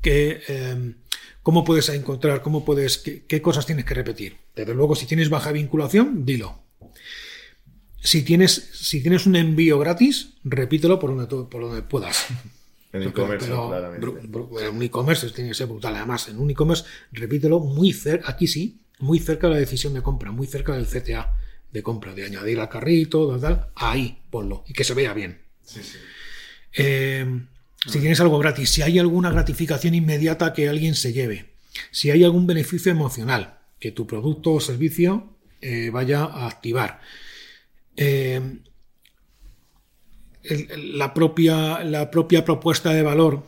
qué, 0.00 0.42
eh, 0.48 0.94
¿cómo 1.46 1.62
puedes 1.62 1.88
encontrar, 1.90 2.42
cómo 2.42 2.64
puedes, 2.64 2.98
qué, 2.98 3.24
qué 3.24 3.40
cosas 3.40 3.66
tienes 3.66 3.84
que 3.84 3.94
repetir? 3.94 4.36
Desde 4.56 4.74
luego, 4.74 4.96
si 4.96 5.06
tienes 5.06 5.30
baja 5.30 5.52
vinculación, 5.52 6.24
dilo. 6.26 6.58
Si 8.00 8.24
tienes, 8.24 8.70
si 8.72 9.00
tienes 9.00 9.26
un 9.26 9.36
envío 9.36 9.78
gratis, 9.78 10.34
repítelo 10.42 10.98
por 10.98 11.10
donde, 11.10 11.26
por 11.28 11.62
donde 11.62 11.82
puedas. 11.82 12.26
En 12.92 13.02
e-commerce, 13.02 13.52
un 13.52 14.82
e-commerce 14.82 15.30
tiene 15.30 15.50
que 15.50 15.54
ser 15.54 15.66
brutal. 15.66 15.94
Además, 15.96 16.28
en 16.28 16.38
un 16.38 16.50
e-commerce, 16.50 16.84
repítelo 17.12 17.60
muy 17.60 17.92
cerca, 17.92 18.30
aquí 18.30 18.46
sí, 18.46 18.80
muy 19.00 19.18
cerca 19.18 19.48
de 19.48 19.54
la 19.54 19.60
decisión 19.60 19.92
de 19.92 20.02
compra, 20.02 20.32
muy 20.32 20.46
cerca 20.46 20.72
del 20.72 20.86
CTA 20.86 21.34
de 21.70 21.82
compra, 21.82 22.14
de 22.14 22.24
añadir 22.24 22.58
al 22.58 22.70
carrito, 22.70 23.28
tal, 23.28 23.40
tal, 23.40 23.70
ahí 23.74 24.22
ponlo 24.30 24.64
y 24.66 24.72
que 24.72 24.82
se 24.82 24.94
vea 24.94 25.12
bien. 25.12 25.42
Eh, 26.72 27.46
si 27.84 27.98
tienes 28.00 28.20
algo 28.20 28.38
gratis, 28.38 28.70
si 28.70 28.82
hay 28.82 28.98
alguna 28.98 29.30
gratificación 29.30 29.94
inmediata 29.94 30.52
que 30.52 30.68
alguien 30.68 30.94
se 30.94 31.12
lleve, 31.12 31.50
si 31.90 32.10
hay 32.10 32.24
algún 32.24 32.46
beneficio 32.46 32.90
emocional 32.90 33.58
que 33.78 33.92
tu 33.92 34.06
producto 34.06 34.52
o 34.54 34.60
servicio 34.60 35.36
eh, 35.60 35.90
vaya 35.90 36.24
a 36.24 36.46
activar. 36.46 37.00
Eh, 37.96 38.40
la, 40.76 41.12
propia, 41.12 41.82
la 41.84 42.10
propia 42.10 42.44
propuesta 42.44 42.92
de 42.92 43.02
valor 43.02 43.44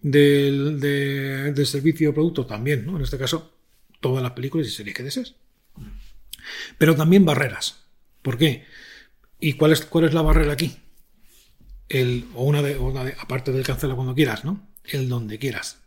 del, 0.00 0.80
de- 0.80 1.52
del 1.52 1.66
servicio 1.66 2.10
o 2.10 2.14
producto 2.14 2.44
también, 2.46 2.84
¿no? 2.84 2.96
En 2.96 3.02
este 3.02 3.18
caso, 3.18 3.52
todas 4.00 4.22
las 4.22 4.32
películas 4.32 4.66
y 4.66 4.70
series 4.70 4.94
que 4.96 5.02
desees. 5.02 5.34
Pero 6.76 6.94
también 6.94 7.24
barreras. 7.24 7.76
¿Por 8.20 8.36
qué? 8.36 8.64
¿Y 9.40 9.54
cuál 9.54 9.72
es, 9.72 9.82
cuál 9.86 10.04
es 10.04 10.14
la 10.14 10.22
barrera 10.22 10.52
aquí? 10.52 10.76
El, 11.88 12.26
o 12.34 12.44
una 12.44 12.62
de, 12.62 12.76
o 12.76 12.84
una 12.84 13.04
de- 13.04 13.14
aparte 13.18 13.52
del 13.52 13.64
cancela 13.64 13.94
cuando 13.94 14.14
quieras, 14.14 14.44
¿no? 14.44 14.60
El 14.84 15.08
donde 15.08 15.38
quieras. 15.38 15.78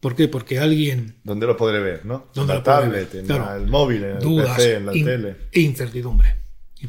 ¿Por 0.00 0.16
qué? 0.16 0.28
Porque 0.28 0.58
alguien 0.58 1.16
¿Dónde 1.24 1.46
lo 1.46 1.56
podré 1.56 1.78
ver, 1.80 2.06
no? 2.06 2.28
¿Dónde 2.34 2.54
la 2.54 2.58
lo 2.60 2.64
tablet, 2.64 3.12
ver? 3.12 3.20
en 3.20 3.26
Claro. 3.26 3.54
el 3.62 3.66
móvil, 3.68 4.04
en 4.04 4.10
el 4.16 4.18
dudas 4.20 4.56
PC, 4.56 4.74
en 4.76 4.86
la 4.86 4.96
in- 4.96 5.04
tele. 5.04 5.36
e 5.52 5.60
incertidumbre. 5.60 6.36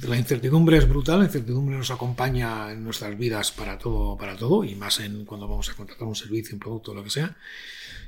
La 0.08 0.16
incertidumbre 0.18 0.78
es 0.78 0.88
brutal, 0.88 1.20
la 1.20 1.26
incertidumbre 1.26 1.76
nos 1.76 1.92
acompaña 1.92 2.72
en 2.72 2.82
nuestras 2.82 3.18
vidas 3.18 3.52
para 3.52 3.78
todo, 3.78 4.16
para 4.18 4.38
todo, 4.38 4.64
y 4.64 4.74
más 4.76 5.02
en 5.02 5.26
cuando 5.26 5.50
vamos 5.50 5.70
a 5.70 5.74
contratar 5.74 6.08
un 6.08 6.16
servicio, 6.16 6.54
un 6.56 6.62
producto, 6.62 6.94
lo 6.94 7.04
que 7.04 7.10
sea. 7.10 7.36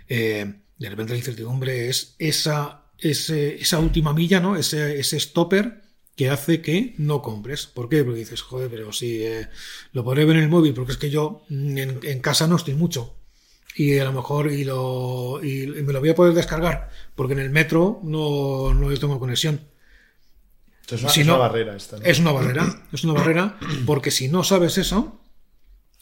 Eh, 0.08 0.54
de 0.78 0.90
repente 0.90 1.12
la 1.12 1.18
incertidumbre 1.20 1.90
es 1.90 2.16
esa, 2.20 2.84
ese- 2.98 3.56
esa 3.62 3.80
última 3.80 4.14
milla, 4.14 4.40
¿no? 4.40 4.56
Ese, 4.56 4.98
ese 4.98 5.20
stopper 5.20 5.82
que 6.16 6.30
hace 6.30 6.62
que 6.62 6.94
no 6.98 7.22
compres. 7.22 7.66
¿Por 7.66 7.90
qué? 7.90 8.04
Porque 8.04 8.20
dices, 8.20 8.42
joder, 8.42 8.70
pero 8.70 8.92
si 8.94 9.24
eh, 9.24 9.48
lo 9.94 10.04
podré 10.04 10.26
ver 10.26 10.38
en 10.38 10.44
el 10.44 10.50
móvil, 10.50 10.74
porque 10.74 10.92
es 10.92 10.98
que 10.98 11.10
yo 11.10 11.44
mm, 11.50 11.78
en, 11.78 12.00
en 12.04 12.20
casa 12.20 12.48
no 12.48 12.56
estoy 12.56 12.76
mucho. 12.76 13.16
Y 13.76 13.98
a 13.98 14.04
lo 14.04 14.14
mejor 14.14 14.52
y, 14.52 14.64
lo, 14.64 15.40
y, 15.44 15.64
y 15.64 15.84
me 15.84 15.94
lo 15.94 16.00
voy 16.00 16.10
a 16.10 16.16
poder 16.16 16.34
descargar, 16.36 16.92
porque 17.16 17.34
en 17.34 17.40
el 17.40 17.50
metro 17.50 18.00
no, 18.04 18.74
no 18.74 18.94
tengo 19.00 19.20
conexión. 19.20 19.62
Es 20.90 21.02
una, 21.02 21.10
Si 21.10 21.22
es 21.22 21.28
no, 21.28 21.36
una 21.36 21.48
barrera 21.48 21.76
esta, 21.76 21.98
¿no? 21.98 22.06
Es 22.06 22.20
una 22.20 22.32
barrera, 22.34 22.84
es 22.92 23.04
una 23.04 23.14
barrera, 23.14 23.58
porque 23.88 24.12
si 24.12 24.28
no 24.28 24.44
sabes 24.44 24.78
eso, 24.78 25.20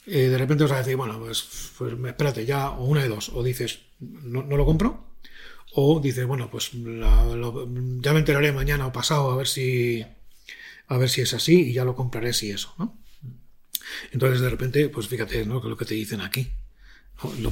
eh, 0.05 0.27
de 0.27 0.37
repente 0.37 0.63
vas 0.63 0.73
a 0.73 0.77
decir, 0.79 0.97
bueno, 0.97 1.17
pues, 1.19 1.71
pues 1.77 1.93
espérate 1.93 2.45
ya, 2.45 2.71
o 2.71 2.85
una 2.85 3.03
de 3.03 3.07
dos, 3.07 3.29
o 3.29 3.41
dices, 3.41 3.79
no, 3.99 4.43
no 4.43 4.57
lo 4.57 4.65
compro, 4.65 5.10
o 5.73 5.99
dices, 5.99 6.25
bueno, 6.25 6.49
pues 6.49 6.71
ya 6.71 8.13
me 8.13 8.19
enteraré 8.19 8.51
mañana 8.51 8.87
o 8.87 8.91
pasado 8.91 9.31
a 9.31 9.35
ver 9.35 9.47
si 9.47 10.05
a 10.87 10.97
ver 10.97 11.09
si 11.09 11.21
es 11.21 11.33
así 11.33 11.69
y 11.69 11.73
ya 11.73 11.85
lo 11.85 11.95
compraré 11.95 12.33
si 12.33 12.51
eso, 12.51 12.73
¿no? 12.77 12.97
Entonces 14.11 14.41
de 14.41 14.49
repente, 14.49 14.89
pues 14.89 15.07
fíjate, 15.07 15.45
¿no? 15.45 15.61
Lo 15.61 15.77
que 15.77 15.85
te 15.85 15.93
dicen 15.93 16.21
aquí. 16.21 16.51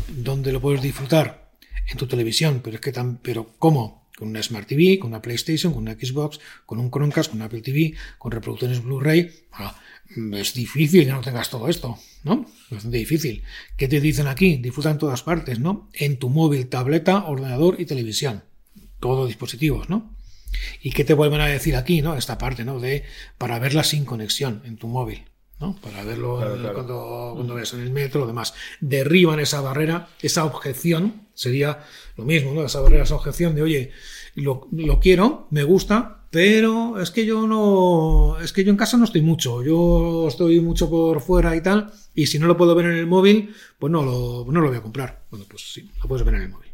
¿Dónde 0.09 0.51
lo 0.51 0.59
puedes 0.59 0.81
disfrutar? 0.81 1.51
En 1.87 1.97
tu 1.97 2.07
televisión, 2.07 2.61
pero 2.63 2.75
es 2.75 2.81
que 2.81 2.91
tan, 2.91 3.17
pero 3.17 3.55
¿cómo? 3.57 4.09
Con 4.17 4.29
una 4.29 4.43
Smart 4.43 4.67
TV, 4.67 4.99
con 4.99 5.09
una 5.09 5.21
PlayStation, 5.21 5.73
con 5.73 5.83
una 5.83 5.93
Xbox, 5.93 6.39
con 6.65 6.79
un 6.79 6.91
Chromecast, 6.91 7.29
con 7.29 7.37
una 7.37 7.45
Apple 7.45 7.61
TV, 7.61 7.95
con 8.17 8.31
reproductores 8.31 8.83
Blu-ray. 8.83 9.31
Ah, 9.53 9.79
es 10.34 10.53
difícil 10.53 11.06
que 11.06 11.11
no 11.11 11.22
tengas 11.22 11.49
todo 11.49 11.68
esto, 11.68 11.98
¿no? 12.23 12.45
Es 12.65 12.72
bastante 12.72 12.98
difícil. 12.98 13.44
¿Qué 13.77 13.88
te 13.88 14.02
dicen 14.02 14.27
aquí? 14.27 14.57
Disfruta 14.57 14.91
en 14.91 14.98
todas 14.98 15.23
partes, 15.23 15.60
¿no? 15.60 15.90
En 15.94 16.18
tu 16.18 16.30
móvil, 16.30 16.68
tableta, 16.68 17.26
ordenador 17.26 17.80
y 17.80 17.86
televisión. 17.86 18.44
Todos 18.99 19.27
dispositivos, 19.27 19.90
¿no? 19.90 20.15
¿Y 20.81 20.91
qué 20.91 21.03
te 21.03 21.14
vuelven 21.14 21.41
a 21.41 21.48
decir 21.48 21.76
aquí, 21.76 22.02
¿no? 22.02 22.15
Esta 22.15 22.38
parte, 22.38 22.65
¿no? 22.65 22.80
De 22.80 23.03
para 23.38 23.60
verla 23.60 23.84
sin 23.84 24.06
conexión 24.06 24.64
en 24.65 24.77
tu 24.77 24.88
móvil, 24.88 25.26
¿no? 25.60 25.76
Para 25.76 26.03
verlo 26.03 26.38
Claro, 26.38 26.57
claro. 26.57 26.73
Cuando, 26.73 27.31
cuando 27.36 27.56
ves 27.56 27.73
en 27.73 27.81
el 27.81 27.91
metro 27.91 28.23
o 28.23 28.27
demás. 28.27 28.53
Derriban 28.80 29.40
esa 29.40 29.61
barrera, 29.61 30.10
esa 30.22 30.45
objeción, 30.45 31.27
sería 31.36 31.86
lo 32.18 32.26
mismo, 32.26 32.53
¿no? 32.53 32.65
Esa 32.65 32.81
barrera, 32.81 33.03
esa 33.03 33.15
objeción 33.15 33.53
de, 33.56 33.61
oye, 33.61 33.91
lo, 34.34 34.68
lo 34.72 34.99
quiero, 34.99 35.48
me 35.52 35.64
gusta, 35.64 36.18
pero 36.30 36.99
es 36.99 37.11
que 37.11 37.26
yo 37.26 37.47
no, 37.47 38.39
es 38.39 38.53
que 38.53 38.64
yo 38.64 38.72
en 38.72 38.77
casa 38.77 38.97
no 38.97 39.06
estoy 39.06 39.22
mucho, 39.22 39.64
yo 39.64 40.27
estoy 40.27 40.60
mucho 40.60 40.89
por 40.89 41.22
fuera 41.22 41.56
y 41.56 41.61
tal, 41.61 41.91
y 42.14 42.27
si 42.27 42.39
no 42.39 42.47
lo 42.47 42.57
puedo 42.57 42.76
ver 42.76 42.85
en 42.88 42.97
el 42.97 43.07
móvil, 43.07 43.53
pues 43.77 43.91
no 43.91 44.03
lo, 44.03 44.45
no 44.51 44.61
lo 44.61 44.68
voy 44.68 44.77
a 44.77 44.81
comprar. 44.81 45.26
Bueno, 45.31 45.45
pues 45.49 45.73
sí, 45.73 45.89
lo 46.01 46.07
puedes 46.07 46.26
ver 46.26 46.35
en 46.35 46.41
el 46.43 46.49
móvil. 46.49 46.69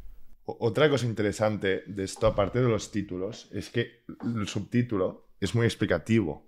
Otra 0.46 0.90
cosa 0.90 1.06
interesante 1.06 1.84
de 1.88 2.04
esto, 2.04 2.28
aparte 2.28 2.62
de 2.62 2.68
los 2.68 2.92
títulos, 2.92 3.48
es 3.52 3.70
que 3.70 4.04
el 4.24 4.48
subtítulo 4.48 5.30
es 5.40 5.56
muy 5.56 5.66
explicativo. 5.66 6.48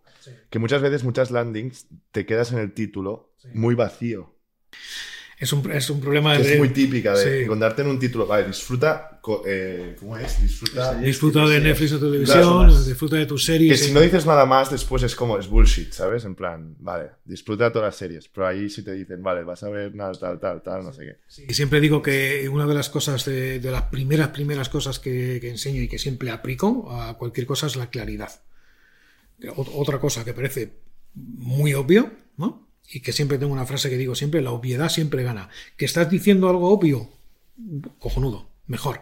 Que 0.49 0.59
muchas 0.59 0.81
veces, 0.81 1.03
muchas 1.03 1.31
landings, 1.31 1.87
te 2.11 2.25
quedas 2.25 2.51
en 2.51 2.59
el 2.59 2.73
título 2.73 3.33
muy 3.53 3.75
vacío. 3.75 4.35
Es 5.39 5.53
un, 5.53 5.71
es 5.71 5.87
un 5.91 6.01
problema 6.01 6.35
Que 6.35 6.41
de... 6.41 6.53
es 6.53 6.57
muy 6.57 6.69
típica 6.69 7.15
de 7.15 7.41
Sí. 7.41 7.47
contarte 7.47 7.83
en 7.83 7.89
un 7.89 7.99
título. 7.99 8.25
Vale, 8.25 8.47
disfruta. 8.47 9.21
eh, 9.45 9.95
¿Cómo 9.99 10.17
es? 10.17 10.41
Disfruta. 10.41 10.95
Disfruta 10.95 11.45
de 11.47 11.59
Netflix 11.59 11.91
o 11.93 11.99
televisión, 11.99 12.39
Claro, 12.65 12.83
disfruta 12.83 13.17
de 13.17 13.25
tus 13.27 13.45
Que 13.45 13.51
series. 13.51 13.79
si 13.83 13.91
eh, 13.91 13.93
no 13.93 13.99
dices 14.01 14.25
nada 14.25 14.47
más, 14.47 14.71
después 14.71 15.03
es 15.03 15.15
como, 15.15 15.37
es 15.37 15.47
bullshit, 15.47 15.91
¿sabes? 15.93 16.25
En 16.25 16.33
plan, 16.33 16.75
vale, 16.79 17.09
disfruta 17.23 17.71
todas 17.71 17.89
las 17.89 17.95
series. 17.97 18.27
Pero 18.29 18.47
ahí 18.47 18.67
sí 18.67 18.81
te 18.83 18.93
dicen, 18.93 19.21
vale, 19.21 19.43
vas 19.43 19.61
a 19.61 19.69
ver 19.69 19.95
tal, 19.95 20.17
tal, 20.17 20.39
tal, 20.39 20.63
tal, 20.63 20.83
no 20.83 20.91
sé 20.91 21.03
qué. 21.05 21.43
Y 21.47 21.53
siempre 21.53 21.79
digo 21.81 22.01
que 22.01 22.49
una 22.49 22.65
de 22.65 22.73
las 22.73 22.89
cosas, 22.89 23.23
de, 23.25 23.59
de 23.59 23.71
las 23.71 23.83
primeras, 23.83 24.29
primeras 24.29 24.69
cosas 24.69 24.97
que, 24.97 25.37
que 25.39 25.51
enseño 25.51 25.83
y 25.83 25.87
que 25.87 25.99
siempre 25.99 26.31
aplico 26.31 26.91
a 26.91 27.15
cualquier 27.15 27.45
cosa 27.45 27.67
es 27.67 27.75
la 27.75 27.91
claridad. 27.91 28.31
Ot- 29.41 29.69
Otra 29.75 29.99
cosa 29.99 30.25
que 30.25 30.33
parece 30.33 30.73
muy 31.13 31.75
obvio, 31.75 32.11
¿no? 32.37 32.66
Y 32.89 33.01
que 33.01 33.11
siempre 33.11 33.37
tengo 33.37 33.53
una 33.53 33.65
frase 33.65 33.89
que 33.89 33.97
digo 33.97 34.15
siempre, 34.15 34.41
la 34.41 34.51
obviedad 34.51 34.89
siempre 34.89 35.23
gana. 35.23 35.49
Que 35.75 35.85
estás 35.85 36.09
diciendo 36.09 36.49
algo 36.49 36.69
obvio, 36.69 37.11
cojonudo, 37.99 38.49
mejor, 38.67 39.01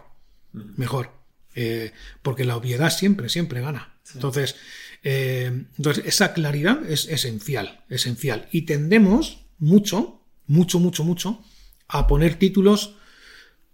mejor. 0.52 1.10
Eh, 1.54 1.92
porque 2.22 2.44
la 2.44 2.56
obviedad 2.56 2.90
siempre, 2.90 3.28
siempre 3.28 3.60
gana. 3.60 3.94
Entonces, 4.14 4.56
eh, 5.02 5.64
entonces, 5.76 6.04
esa 6.06 6.32
claridad 6.32 6.80
es 6.88 7.08
esencial, 7.08 7.84
esencial. 7.88 8.48
Y 8.52 8.62
tendemos 8.62 9.46
mucho, 9.58 10.20
mucho, 10.46 10.78
mucho, 10.80 11.04
mucho 11.04 11.44
a 11.88 12.06
poner 12.06 12.34
títulos, 12.38 12.96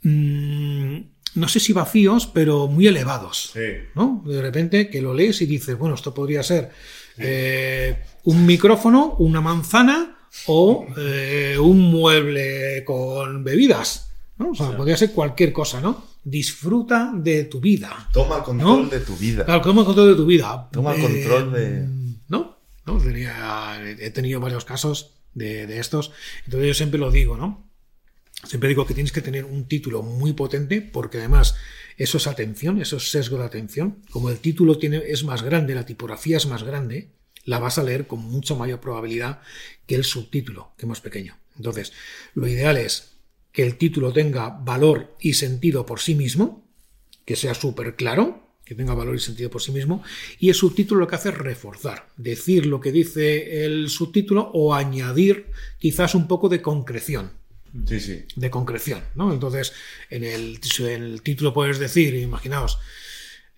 mm, 0.03 0.99
no 1.35 1.49
sé 1.49 1.61
si 1.61 1.73
vacíos, 1.73 2.27
pero 2.27 2.69
muy 2.69 2.87
elevados. 2.87 3.53
Sí. 3.55 3.89
¿no? 3.95 4.23
De 4.27 4.43
repente 4.43 4.91
que 4.91 5.03
lo 5.03 5.15
lees 5.15 5.41
y 5.41 5.47
dices, 5.47 5.77
bueno, 5.79 5.95
esto 5.95 6.13
podría 6.13 6.43
ser 6.43 6.71
eh, 7.17 8.03
un 8.25 8.47
micrófono, 8.47 9.17
una 9.19 9.41
manzana 9.41 10.17
o 10.47 10.87
eh, 10.97 11.57
un 11.61 11.81
mueble 11.81 12.85
con 12.85 13.45
bebidas. 13.45 14.11
¿no? 14.39 14.51
O 14.51 14.55
sea, 14.55 14.77
podría 14.77 14.97
ser 14.97 15.13
cualquier 15.13 15.53
cosa, 15.53 15.81
¿no? 15.81 16.05
Disfruta 16.25 17.13
de 17.15 17.45
tu 17.45 17.61
vida. 17.61 18.09
Toma 18.13 18.37
el 18.39 18.43
control 18.43 18.83
¿No? 18.85 18.89
de 18.89 19.01
tu 19.01 19.17
vida. 19.17 19.45
Claro, 19.45 19.61
toma 19.63 19.85
control 19.85 20.09
de 20.11 20.15
tu 20.17 20.27
vida. 20.27 20.69
Toma 20.73 20.95
el 20.95 21.03
control 21.03 21.53
de- 21.53 21.87
No, 22.29 22.57
no 22.87 22.99
tenía- 22.99 23.81
he 23.99 24.11
tenido 24.11 24.41
varios 24.41 24.65
casos 24.65 25.11
de, 25.35 25.67
de 25.67 25.79
estos. 25.79 26.13
Entonces 26.45 26.69
yo 26.69 26.75
siempre 26.75 26.99
lo 27.01 27.11
digo, 27.11 27.37
¿no? 27.37 27.69
Siempre 28.45 28.69
digo 28.69 28.87
que 28.87 28.95
tienes 28.95 29.13
que 29.13 29.21
tener 29.21 29.45
un 29.45 29.67
título 29.69 30.03
muy 30.03 30.33
potente 30.33 30.81
porque 30.81 31.19
además 31.19 31.55
eso 31.97 32.17
es 32.19 32.27
atención, 32.27 32.81
eso 32.81 32.97
es 32.97 33.11
sesgo 33.11 33.39
de 33.39 33.45
atención. 33.45 33.99
Como 34.11 34.31
el 34.31 34.39
título 34.39 34.79
tiene, 34.79 35.03
es 35.09 35.23
más 35.25 35.43
grande, 35.43 35.75
la 35.75 35.87
tipografía 35.87 36.37
es 36.39 36.47
más 36.47 36.63
grande, 36.65 37.11
la 37.45 37.59
vas 37.59 37.79
a 37.79 37.83
leer 37.83 38.07
con 38.07 38.21
mucha 38.21 38.55
mayor 38.55 38.81
probabilidad 38.81 39.41
que 39.87 39.95
el 39.95 40.05
subtítulo, 40.05 40.73
que 40.77 40.87
es 40.87 40.89
más 40.89 41.01
pequeño. 41.01 41.37
Entonces, 41.57 41.93
lo 42.35 42.47
ideal 42.47 42.77
es 42.77 43.13
que 43.53 43.63
el 43.63 43.77
título 43.77 44.13
tenga 44.13 44.49
valor 44.49 45.17
y 45.21 45.35
sentido 45.35 45.85
por 45.85 46.01
sí 46.01 46.15
mismo, 46.15 46.67
que 47.25 47.37
sea 47.37 47.55
súper 47.55 47.97
claro, 47.97 48.43
que 48.65 48.75
tenga 48.75 48.95
valor 48.95 49.17
y 49.17 49.21
sentido 49.21 49.51
por 49.51 49.61
sí 49.61 49.73
mismo, 49.73 50.03
y 50.39 50.49
el 50.49 50.55
subtítulo 50.55 51.01
lo 51.01 51.09
que 51.09 51.17
hace 51.17 51.29
es 51.29 51.39
reforzar, 51.39 52.09
decir 52.17 52.67
lo 52.67 52.81
que 52.81 52.93
dice 52.93 53.65
el 53.65 53.91
subtítulo 53.91 54.51
o 54.55 54.75
añadir 54.75 55.47
quizás 55.79 56.15
un 56.15 56.27
poco 56.29 56.49
de 56.49 56.63
concreción 56.63 57.33
Sí, 57.87 58.01
sí. 58.01 58.25
de 58.37 58.51
concreción, 58.51 59.03
¿no? 59.15 59.33
Entonces, 59.33 59.73
en 60.11 60.25
el, 60.25 60.61
en 60.81 61.03
el 61.03 61.23
título 61.23 61.55
puedes 61.55 61.79
decir, 61.79 62.15
imaginaos, 62.15 62.79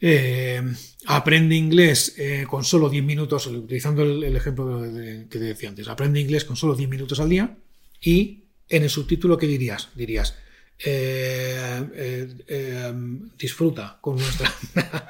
eh, 0.00 0.62
aprende 1.06 1.54
inglés 1.56 2.14
eh, 2.18 2.46
con 2.48 2.64
solo 2.64 2.88
10 2.90 3.04
minutos, 3.04 3.46
utilizando 3.46 4.02
el, 4.02 4.22
el 4.24 4.36
ejemplo 4.36 4.80
de- 4.82 4.92
de- 4.92 5.28
que 5.28 5.38
te 5.38 5.44
decía 5.44 5.68
antes, 5.68 5.88
aprende 5.88 6.20
inglés 6.20 6.44
con 6.44 6.56
solo 6.56 6.74
10 6.74 6.88
minutos 6.90 7.20
al 7.20 7.28
día 7.30 7.56
y 8.00 8.44
en 8.68 8.82
el 8.82 8.90
subtítulo, 8.90 9.36
¿qué 9.38 9.46
dirías? 9.46 9.90
Dirías, 9.94 10.36
eh, 10.84 12.28
eh, 12.48 12.92
disfruta 13.38 13.98
con 14.00 14.16
nuestra... 14.16 14.52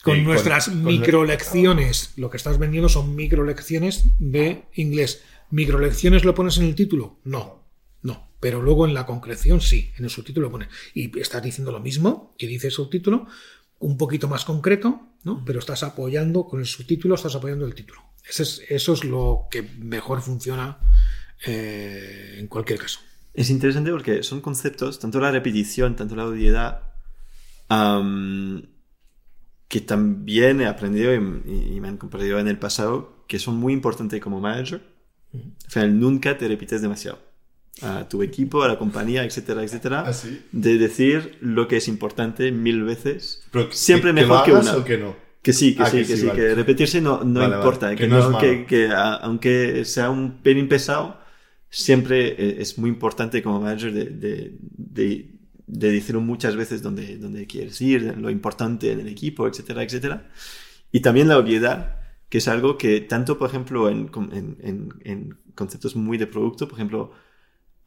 Con 0.00 0.14
Sí, 0.14 0.20
con- 0.22 0.24
nuestras 0.32 0.68
con- 0.68 0.84
microlecciones. 0.84 2.12
Lo 2.16 2.30
que 2.30 2.36
estás 2.36 2.58
vendiendo 2.58 2.88
son 2.88 3.16
microlecciones 3.16 4.04
de 4.20 4.62
inglés. 4.74 5.22
¿Microlecciones 5.50 6.24
lo 6.24 6.34
pones 6.36 6.56
en 6.58 6.64
el 6.66 6.76
título? 6.76 7.18
No. 7.24 7.64
No. 8.02 8.30
Pero 8.38 8.62
luego 8.62 8.86
en 8.86 8.94
la 8.94 9.04
concreción 9.06 9.60
sí. 9.60 9.90
En 9.98 10.04
el 10.04 10.10
subtítulo 10.10 10.46
lo 10.46 10.52
pones. 10.52 10.68
Y 10.94 11.18
estás 11.18 11.42
diciendo 11.42 11.72
lo 11.72 11.80
mismo 11.80 12.34
que 12.38 12.46
dice 12.46 12.68
el 12.68 12.72
subtítulo, 12.72 13.26
un 13.80 13.96
poquito 13.96 14.28
más 14.28 14.44
concreto, 14.44 15.00
¿no? 15.24 15.44
Pero 15.44 15.58
estás 15.60 15.82
apoyando, 15.82 16.46
con 16.46 16.60
el 16.60 16.66
subtítulo 16.66 17.14
estás 17.14 17.34
apoyando 17.34 17.66
el 17.66 17.74
título. 17.74 18.00
Ese 18.28 18.42
es- 18.42 18.62
eso 18.68 18.92
es 18.92 19.04
lo 19.04 19.46
que 19.50 19.62
mejor 19.62 20.20
funciona 20.20 20.78
eh, 21.46 22.36
en 22.38 22.48
cualquier 22.48 22.80
caso. 22.80 22.98
Es 23.32 23.50
interesante 23.50 23.92
porque 23.92 24.24
son 24.24 24.40
conceptos, 24.40 24.98
tanto 24.98 25.20
la 25.20 25.30
repetición, 25.30 25.94
tanto 25.94 26.16
la 26.16 26.26
obviedad, 26.26 26.82
am, 27.68 28.66
que 29.68 29.80
también 29.80 30.60
he 30.60 30.66
aprendido 30.66 31.14
y, 31.14 31.20
me 31.80 31.88
han 31.88 31.98
compartido 31.98 32.40
en 32.40 32.48
el 32.48 32.58
pasado, 32.58 33.24
que 33.28 33.38
son 33.38 33.56
muy 33.56 33.72
importantes 33.72 34.20
como 34.20 34.40
manager. 34.40 34.82
Al 35.32 35.70
final, 35.70 36.00
nunca 36.00 36.36
te 36.38 36.48
repites 36.48 36.82
demasiado. 36.82 37.20
A 37.82 38.08
tu 38.08 38.22
equipo, 38.22 38.62
a 38.62 38.68
la 38.68 38.78
compañía, 38.78 39.24
etcétera, 39.24 39.62
etcétera. 39.62 40.04
¿Ah, 40.06 40.12
sí? 40.12 40.42
De 40.52 40.78
decir 40.78 41.38
lo 41.40 41.68
que 41.68 41.76
es 41.78 41.88
importante 41.88 42.50
mil 42.52 42.82
veces. 42.84 43.42
Pero 43.52 43.68
que- 43.68 43.76
Siempre 43.76 44.10
que- 44.10 44.16
que 44.16 44.26
mejor 44.26 44.44
que 44.44 44.50
hagas 44.52 44.66
una. 44.68 44.76
o 44.78 44.84
que 44.84 44.98
no. 44.98 45.16
Que 45.42 45.52
sí, 45.52 45.74
que 45.76 45.82
Ah, 45.82 45.86
sí, 45.86 45.98
que 45.98 46.06
que, 46.06 46.16
sí, 46.16 46.26
vale. 46.26 46.40
que 46.40 46.54
repetirse 46.54 47.00
no, 47.00 47.22
no 47.24 47.40
Vale, 47.40 47.50
vale. 47.50 47.56
importa. 47.56 47.90
Que 47.90 47.96
Que, 47.96 48.08
no 48.08 48.30
es 48.30 48.36
que- 48.38 48.66
que, 48.66 48.88
a- 48.88 49.14
aunque 49.14 49.84
sea 49.84 50.10
un 50.10 50.42
pelín 50.42 50.68
pesado, 50.68 51.16
siempre 51.70 52.28
eh, 52.28 52.56
es 52.60 52.78
muy 52.78 52.90
importante 52.90 53.42
como 53.42 53.60
manager 53.60 53.92
de, 53.92 54.04
de, 54.06 54.56
de, 54.76 55.30
de 55.66 55.90
decirlo 55.92 56.20
muchas 56.20 56.56
veces 56.56 56.82
donde, 56.82 57.18
donde 57.18 57.46
quieres 57.46 57.80
ir, 57.80 58.16
lo 58.18 58.30
importante 58.30 58.90
en 58.92 59.00
el 59.00 59.08
equipo, 59.08 59.46
etcétera, 59.46 59.82
etcétera. 59.82 60.28
Y 60.90 61.00
también 61.00 61.28
la 61.28 61.38
obviedad, 61.38 61.96
que 62.28 62.38
es 62.38 62.48
algo 62.48 62.76
que 62.78 63.00
tanto, 63.02 63.38
por 63.38 63.48
ejemplo, 63.50 63.88
en, 63.88 64.10
en, 64.32 64.56
en, 64.62 64.88
en 65.04 65.38
conceptos 65.54 65.94
muy 65.96 66.18
de 66.18 66.26
producto, 66.26 66.66
por 66.68 66.78
ejemplo, 66.78 67.12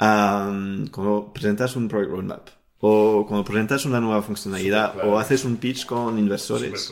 am, 0.02 0.88
cuando 0.88 1.32
presentas 1.32 1.76
un 1.76 1.88
product 1.88 2.11
roadmap, 2.11 2.49
o 2.80 3.26
cuando 3.28 3.45
presentas 3.45 3.86
una 3.86 4.02
nueva 4.02 4.23
funcionalidad, 4.23 5.06
o 5.06 5.19
haces 5.19 5.45
un 5.45 5.57
pitch 5.57 5.86
con 5.86 6.18
inversores, 6.18 6.91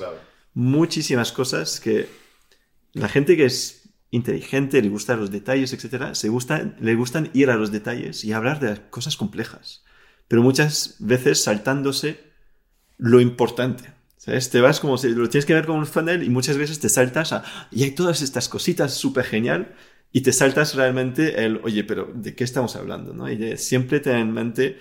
muchísimas 0.54 1.32
cosas 1.32 1.80
que 1.80 2.08
la 2.94 3.10
gente 3.10 3.36
que 3.36 3.46
es 3.46 3.90
inteligente, 4.12 4.82
le 4.82 4.90
gustan 4.90 5.20
los 5.20 5.32
detalles, 5.32 5.74
etcétera, 5.74 6.14
se 6.14 6.30
gusta, 6.30 6.76
le 6.80 6.96
gustan 6.96 7.32
ir 7.34 7.50
a 7.50 7.56
los 7.56 7.72
detalles 7.72 8.24
y 8.24 8.32
hablar 8.32 8.60
de 8.60 8.70
las 8.70 8.80
cosas 8.80 9.18
complejas. 9.18 9.84
Pero 10.28 10.44
muchas 10.44 10.96
veces 11.00 11.44
saltándose 11.44 12.20
lo 12.98 13.20
importante. 13.20 13.92
¿Sabes? 14.18 14.50
Te 14.50 14.60
vas 14.60 14.82
como 14.82 14.98
si 14.98 15.10
lo 15.10 15.30
tienes 15.30 15.46
que 15.46 15.54
ver 15.54 15.66
como 15.66 15.80
un 15.80 15.88
funnel 15.88 16.24
y 16.24 16.30
muchas 16.30 16.58
veces 16.58 16.80
te 16.80 16.90
saltas 16.90 17.32
a. 17.32 17.44
Y 17.72 17.84
hay 17.84 17.92
todas 17.92 18.22
estas 18.22 18.50
cositas 18.50 18.94
súper 18.94 19.24
genial 19.24 19.74
y 20.12 20.22
te 20.22 20.34
saltas 20.34 20.76
realmente 20.76 21.46
el. 21.46 21.62
Oye, 21.64 21.84
pero 21.84 22.12
¿de 22.14 22.36
qué 22.36 22.44
estamos 22.44 22.76
hablando? 22.76 23.14
¿no? 23.14 23.30
Y 23.30 23.38
de 23.38 23.58
siempre 23.58 24.00
tener 24.00 24.22
en 24.22 24.34
mente, 24.34 24.78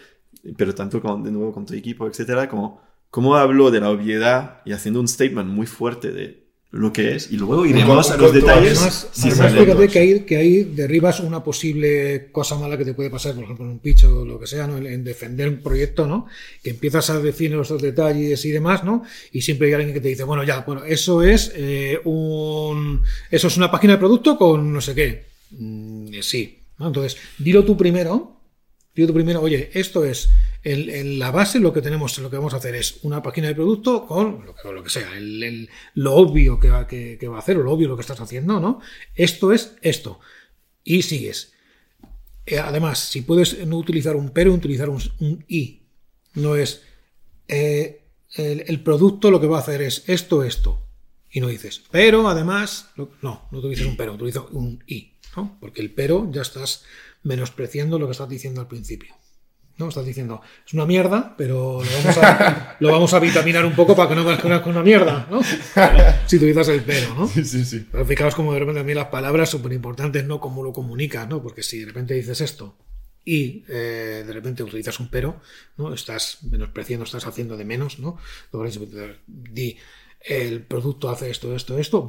pero 0.56 0.74
tanto 0.74 1.00
con, 1.00 1.22
de 1.22 1.30
nuevo 1.30 1.52
con 1.52 1.66
tu 1.66 1.74
equipo, 1.74 2.06
etcétera, 2.06 2.48
como 2.48 2.80
cómo 3.10 3.36
hablo 3.36 3.70
de 3.70 3.80
la 3.80 3.90
obviedad 3.90 4.62
y 4.64 4.72
haciendo 4.72 5.00
un 5.00 5.08
statement 5.08 5.48
muy 5.48 5.66
fuerte 5.66 6.12
de 6.12 6.47
lo 6.70 6.92
que 6.92 7.16
es, 7.16 7.32
y 7.32 7.38
luego 7.38 7.64
iremos 7.64 8.10
a 8.10 8.18
los 8.18 8.32
detalles. 8.32 8.78
Además, 8.78 9.08
además 9.22 9.52
fíjate 9.54 9.88
que 9.88 9.98
ahí, 9.98 10.20
que 10.20 10.36
ahí 10.36 10.64
derribas 10.64 11.20
una 11.20 11.42
posible 11.42 12.28
cosa 12.30 12.56
mala 12.56 12.76
que 12.76 12.84
te 12.84 12.92
puede 12.92 13.08
pasar, 13.08 13.34
por 13.34 13.44
ejemplo, 13.44 13.64
en 13.64 13.72
un 13.72 13.78
pitch 13.78 14.04
o 14.04 14.24
lo 14.24 14.38
que 14.38 14.46
sea, 14.46 14.66
¿no? 14.66 14.76
en, 14.76 14.86
en 14.86 15.02
defender 15.02 15.48
un 15.48 15.62
proyecto, 15.62 16.06
¿no? 16.06 16.26
Que 16.62 16.70
empiezas 16.70 17.08
a 17.08 17.20
decir 17.20 17.52
los 17.52 17.80
detalles 17.80 18.44
y 18.44 18.50
demás, 18.50 18.84
¿no? 18.84 19.02
Y 19.32 19.40
siempre 19.40 19.68
hay 19.68 19.74
alguien 19.74 19.94
que 19.94 20.00
te 20.00 20.08
dice, 20.08 20.24
bueno, 20.24 20.44
ya, 20.44 20.60
bueno, 20.60 20.84
eso 20.84 21.22
es 21.22 21.52
eh, 21.56 22.00
un. 22.04 23.02
Eso 23.30 23.48
es 23.48 23.56
una 23.56 23.70
página 23.70 23.94
de 23.94 23.98
producto 23.98 24.36
con 24.36 24.70
no 24.70 24.82
sé 24.82 24.94
qué. 24.94 25.24
Mm, 25.52 26.20
sí. 26.20 26.58
¿no? 26.78 26.88
Entonces, 26.88 27.16
dilo 27.38 27.64
tú 27.64 27.78
primero. 27.78 28.37
Dilo 28.98 29.06
tú 29.06 29.14
primero, 29.14 29.40
oye, 29.40 29.70
esto 29.74 30.04
es 30.04 30.28
el, 30.64 31.20
la 31.20 31.30
base, 31.30 31.60
lo 31.60 31.72
que 31.72 31.80
tenemos, 31.82 32.18
lo 32.18 32.28
que 32.28 32.36
vamos 32.36 32.52
a 32.52 32.56
hacer 32.56 32.74
es 32.74 32.98
una 33.02 33.22
página 33.22 33.46
de 33.46 33.54
producto 33.54 34.04
con 34.08 34.44
lo 34.44 34.82
que, 34.82 34.90
sea, 34.90 35.08
lo 35.94 36.14
obvio 36.16 36.58
que 36.58 36.68
va, 36.68 36.88
que, 36.88 37.16
va 37.28 37.36
a 37.36 37.38
hacer 37.38 37.58
o 37.58 37.62
lo 37.62 37.70
obvio 37.70 37.86
lo 37.86 37.94
que 37.94 38.00
estás 38.00 38.20
haciendo, 38.20 38.58
¿no? 38.58 38.80
Esto 39.14 39.52
es 39.52 39.76
esto. 39.82 40.18
Y 40.82 41.02
sigues. 41.02 41.52
Eh, 42.44 42.58
además, 42.58 42.98
si 42.98 43.22
puedes 43.22 43.64
no 43.68 43.76
utilizar 43.76 44.16
un 44.16 44.30
pero, 44.30 44.52
utilizar 44.52 44.88
un, 44.88 45.00
un 45.20 45.44
y. 45.46 45.82
No 46.34 46.56
es 46.56 46.82
eh, 47.46 48.02
el, 48.34 48.64
el 48.66 48.80
producto 48.82 49.30
lo 49.30 49.40
que 49.40 49.46
va 49.46 49.58
a 49.58 49.60
hacer 49.60 49.80
es 49.80 50.08
esto, 50.08 50.42
esto. 50.42 50.82
Y 51.30 51.38
no 51.40 51.46
dices, 51.46 51.82
pero 51.92 52.26
además, 52.28 52.90
lo- 52.96 53.10
no, 53.22 53.46
no 53.52 53.58
utilizas 53.58 53.86
un 53.86 53.96
pero, 53.96 54.14
utilizas 54.14 54.42
un 54.50 54.82
y, 54.88 55.12
¿no? 55.36 55.56
Porque 55.60 55.82
el 55.82 55.92
pero 55.92 56.28
ya 56.32 56.42
estás 56.42 56.84
menospreciando 57.28 57.98
lo 57.98 58.06
que 58.06 58.12
estás 58.12 58.28
diciendo 58.28 58.62
al 58.62 58.68
principio. 58.68 59.14
¿no? 59.76 59.88
Estás 59.88 60.06
diciendo, 60.06 60.40
es 60.66 60.74
una 60.74 60.86
mierda, 60.86 61.34
pero 61.36 61.84
lo 61.84 61.90
vamos 61.90 62.18
a, 62.18 62.76
lo 62.80 62.90
vamos 62.90 63.14
a 63.14 63.20
vitaminar 63.20 63.64
un 63.64 63.76
poco 63.76 63.94
para 63.94 64.08
que 64.08 64.16
no 64.16 64.32
es 64.32 64.66
una 64.66 64.82
mierda, 64.82 65.28
¿no? 65.30 65.40
Si 66.26 66.36
utilizas 66.36 66.68
el 66.68 66.82
pero, 66.82 67.14
¿no? 67.14 67.28
Sí, 67.28 67.44
sí, 67.44 67.64
sí. 67.64 67.86
Pero 67.92 68.04
fijaos 68.04 68.34
como 68.34 68.52
de 68.54 68.60
repente 68.60 68.82
mí 68.82 68.94
las 68.94 69.06
palabras 69.06 69.50
súper 69.50 69.72
importantes, 69.72 70.24
no 70.24 70.40
cómo 70.40 70.64
lo 70.64 70.72
comunicas, 70.72 71.28
¿no? 71.28 71.40
Porque 71.42 71.62
si 71.62 71.80
de 71.80 71.86
repente 71.86 72.14
dices 72.14 72.40
esto 72.40 72.76
y 73.24 73.64
eh, 73.68 74.24
de 74.26 74.32
repente 74.32 74.64
utilizas 74.64 74.98
un 74.98 75.10
pero, 75.10 75.40
¿no? 75.76 75.94
Estás 75.94 76.38
menospreciando, 76.42 77.04
estás 77.04 77.26
haciendo 77.26 77.56
de 77.56 77.64
menos, 77.64 78.00
¿no? 78.00 78.18
Di, 79.26 79.76
el 80.20 80.62
producto 80.62 81.08
hace 81.08 81.30
esto, 81.30 81.54
esto, 81.54 81.78
esto, 81.78 82.08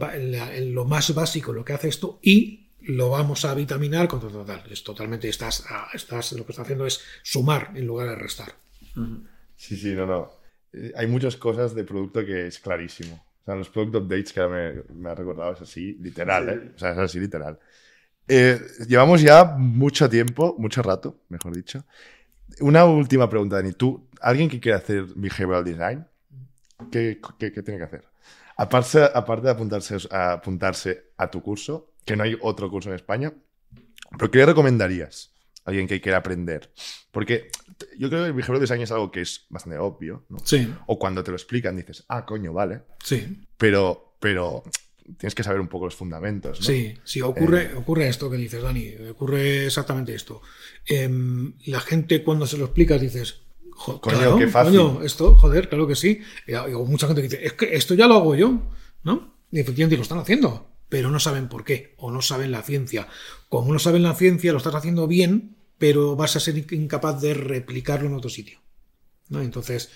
lo 0.62 0.86
más 0.86 1.14
básico 1.14 1.54
lo 1.54 1.64
que 1.64 1.74
hace 1.74 1.90
esto 1.90 2.20
y 2.24 2.69
lo 2.98 3.10
vamos 3.18 3.45
a 3.45 3.53
vitaminar 3.56 4.07
con 4.07 4.20
tal, 4.22 4.32
tal, 4.32 4.45
tal. 4.45 4.64
Es 4.72 4.84
totalmente, 4.84 5.30
estás, 5.30 5.66
estás, 5.94 6.32
lo 6.34 6.45
que 6.45 6.52
estás 6.53 6.66
haciendo 6.66 6.86
es 6.86 7.02
sumar 7.24 7.72
en 7.76 7.86
lugar 7.88 8.10
de 8.10 8.16
restar. 8.16 8.52
Sí, 9.56 9.78
sí, 9.78 9.94
no, 9.95 10.06
no. 10.06 10.32
Eh, 10.74 10.91
Hay 10.95 11.07
muchas 11.07 11.36
cosas 11.38 11.74
de 11.76 11.84
producto 11.84 12.26
que 12.26 12.48
es 12.48 12.60
clarísimo. 12.60 13.16
O 13.41 13.45
sea, 13.45 13.56
los 13.56 13.70
product 13.70 13.95
updates 13.95 14.34
que 14.34 14.40
ahora 14.40 14.74
me, 14.90 14.95
me 14.95 15.10
ha 15.10 15.16
recordado 15.16 15.53
es 15.53 15.61
así, 15.61 15.94
literal, 16.02 16.49
¿eh? 16.49 16.72
O 16.76 16.80
sea, 16.80 16.91
es 16.91 16.98
así, 16.98 17.20
literal. 17.20 17.60
Eh, 18.28 18.60
llevamos 18.88 19.22
ya 19.22 19.45
mucho 19.45 20.10
tiempo, 20.10 20.56
mucho 20.60 20.82
rato, 20.84 21.22
mejor 21.30 21.56
dicho. 21.56 21.86
Una 22.61 22.86
última 22.86 23.30
pregunta, 23.30 23.57
Dani. 23.57 23.74
Tú, 23.74 24.07
alguien 24.22 24.49
que 24.49 24.60
quiera 24.60 24.80
hacer 24.80 25.06
behavioral 25.16 25.64
design, 25.66 26.06
¿qué, 26.91 27.20
qué- 27.38 27.52
qué 27.52 27.64
tiene 27.64 27.78
que 27.80 27.86
hacer? 27.86 28.03
Aparte, 28.57 29.03
aparte 29.14 29.45
de 29.48 29.52
apuntarse 29.52 29.98
a, 30.11 30.34
apuntarse 30.34 31.11
a 31.18 31.30
tu 31.32 31.41
curso, 31.41 31.91
que 32.06 32.16
no 32.16 32.24
hay 32.24 32.38
otro 32.42 32.70
curso 32.70 32.90
en 32.90 32.96
España, 32.96 33.34
¿pero 34.18 34.32
qué 34.32 34.40
le 34.40 34.46
recomendarías 34.48 35.32
a 35.66 35.70
alguien 35.70 35.88
que 35.88 36.02
quiera 36.02 36.18
aprender? 36.20 36.72
Porque 37.12 37.50
yo 37.98 38.10
creo 38.10 38.22
que 38.24 38.28
el 38.28 38.34
behavioral 38.34 38.62
design 38.62 38.82
es 38.82 38.92
algo 38.92 39.12
que 39.12 39.22
es 39.22 39.46
bastante 39.50 39.78
obvio, 39.78 40.26
¿no? 40.30 40.38
Sí, 40.44 40.72
O 40.88 40.98
cuando 41.00 41.24
te 41.24 41.32
lo 41.32 41.38
explican 41.38 41.76
dices, 41.76 42.04
ah, 42.10 42.26
coño, 42.26 42.54
vale. 42.54 42.82
sí. 43.04 43.42
Pero, 43.58 44.16
pero 44.20 44.64
tienes 45.18 45.34
que 45.36 45.44
saber 45.44 45.60
un 45.60 45.68
poco 45.68 45.86
los 45.86 45.96
fundamentos, 45.96 46.60
¿no? 46.60 46.66
Sí, 46.66 46.94
sí, 47.04 47.22
ocurre, 47.22 47.74
ocurre 47.76 48.08
esto 48.08 48.30
que 48.30 48.38
dices, 48.38 48.62
Dani, 48.62 48.94
ocurre 49.12 49.66
exactamente 49.66 50.14
esto. 50.16 50.42
Em, 50.86 51.54
la 51.66 51.80
gente 51.80 52.24
cuando 52.24 52.46
se 52.48 52.58
lo 52.58 52.66
explicas 52.66 53.02
dices, 53.02 53.42
"Jo- 53.72 54.00
Coño, 54.00 54.18
claro, 54.18 54.38
qué 54.38 54.48
fácil". 54.48 54.78
coño, 54.78 55.04
esto, 55.04 55.36
joder, 55.36 55.68
claro 55.68 55.88
que 55.88 55.96
sí. 55.96 56.22
Y 56.48 56.54
hay 56.54 56.72
mucha 56.74 57.08
gente 57.08 57.22
que 57.24 57.28
dice, 57.28 57.46
es 57.46 57.54
que 57.54 57.74
esto 57.76 57.96
ya 57.96 58.08
lo 58.08 58.16
hago 58.16 58.36
yo, 58.36 58.62
¿no? 59.04 59.36
Y 59.52 59.60
efectivamente 59.60 59.96
lo 59.98 60.04
están 60.04 60.20
haciendo, 60.20 60.70
pero 60.90 61.11
no 61.11 61.20
saben 61.20 61.48
por 61.48 61.64
qué, 61.64 61.94
o 61.98 62.11
no 62.11 62.22
saben 62.22 62.52
la 62.52 62.64
ciencia. 62.64 63.07
Como 63.48 63.72
no 63.72 63.80
saben 63.80 64.03
la 64.03 64.16
ciencia, 64.16 64.52
lo 64.52 64.57
estás 64.57 64.76
haciendo 64.76 65.07
bien, 65.07 65.56
pero 65.78 66.16
vas 66.16 66.36
a 66.36 66.40
ser 66.40 66.57
incapaz 66.74 67.22
de 67.22 67.34
replicarlo 67.34 68.07
en 68.07 68.16
otro 68.16 68.30
sitio. 68.30 68.60
Entonces, 69.32 69.91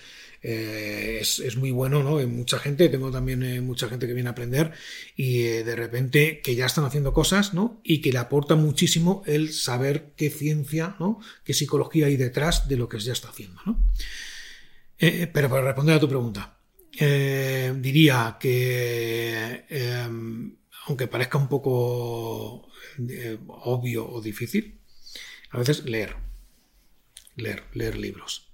eh, 0.46 1.20
es, 1.22 1.56
muy 1.56 1.72
bueno, 1.72 2.04
¿no? 2.04 2.18
Hay 2.18 2.26
mucha 2.26 2.60
gente, 2.60 2.90
tengo 2.90 3.10
también 3.12 3.44
eh, 3.44 3.62
mucha 3.62 3.88
gente 3.88 4.08
que 4.08 4.14
viene 4.14 4.28
a 4.28 4.34
aprender 4.34 4.74
y 5.16 5.44
eh, 5.44 5.64
de 5.64 5.74
repente 5.74 6.42
que 6.42 6.54
ya 6.56 6.66
están 6.66 6.84
haciendo 6.84 7.14
cosas, 7.14 7.54
¿no? 7.54 7.80
Y 7.82 8.02
que 8.02 8.12
le 8.12 8.20
aporta 8.20 8.56
muchísimo 8.56 9.24
el 9.26 9.54
saber 9.54 10.12
qué 10.18 10.30
ciencia, 10.30 10.98
¿no? 11.00 11.22
Qué 11.46 11.54
psicología 11.54 12.08
hay 12.08 12.18
detrás 12.18 12.68
de 12.68 12.76
lo 12.76 12.90
que 12.90 13.00
ya 13.00 13.14
está 13.14 13.30
haciendo, 13.30 13.62
¿no? 13.66 13.82
Pero 14.98 15.50
para 15.50 15.62
responder 15.64 15.96
a 15.96 16.00
tu 16.00 16.08
pregunta, 16.08 16.58
diría 16.92 18.38
que, 18.40 19.66
aunque 20.86 21.08
parezca 21.08 21.38
un 21.38 21.48
poco 21.48 22.68
eh, 23.10 23.38
obvio 23.48 24.10
o 24.10 24.22
difícil, 24.22 24.80
a 25.50 25.58
veces 25.58 25.86
leer, 25.86 26.16
leer, 27.36 27.64
leer 27.74 27.98
libros. 27.98 28.50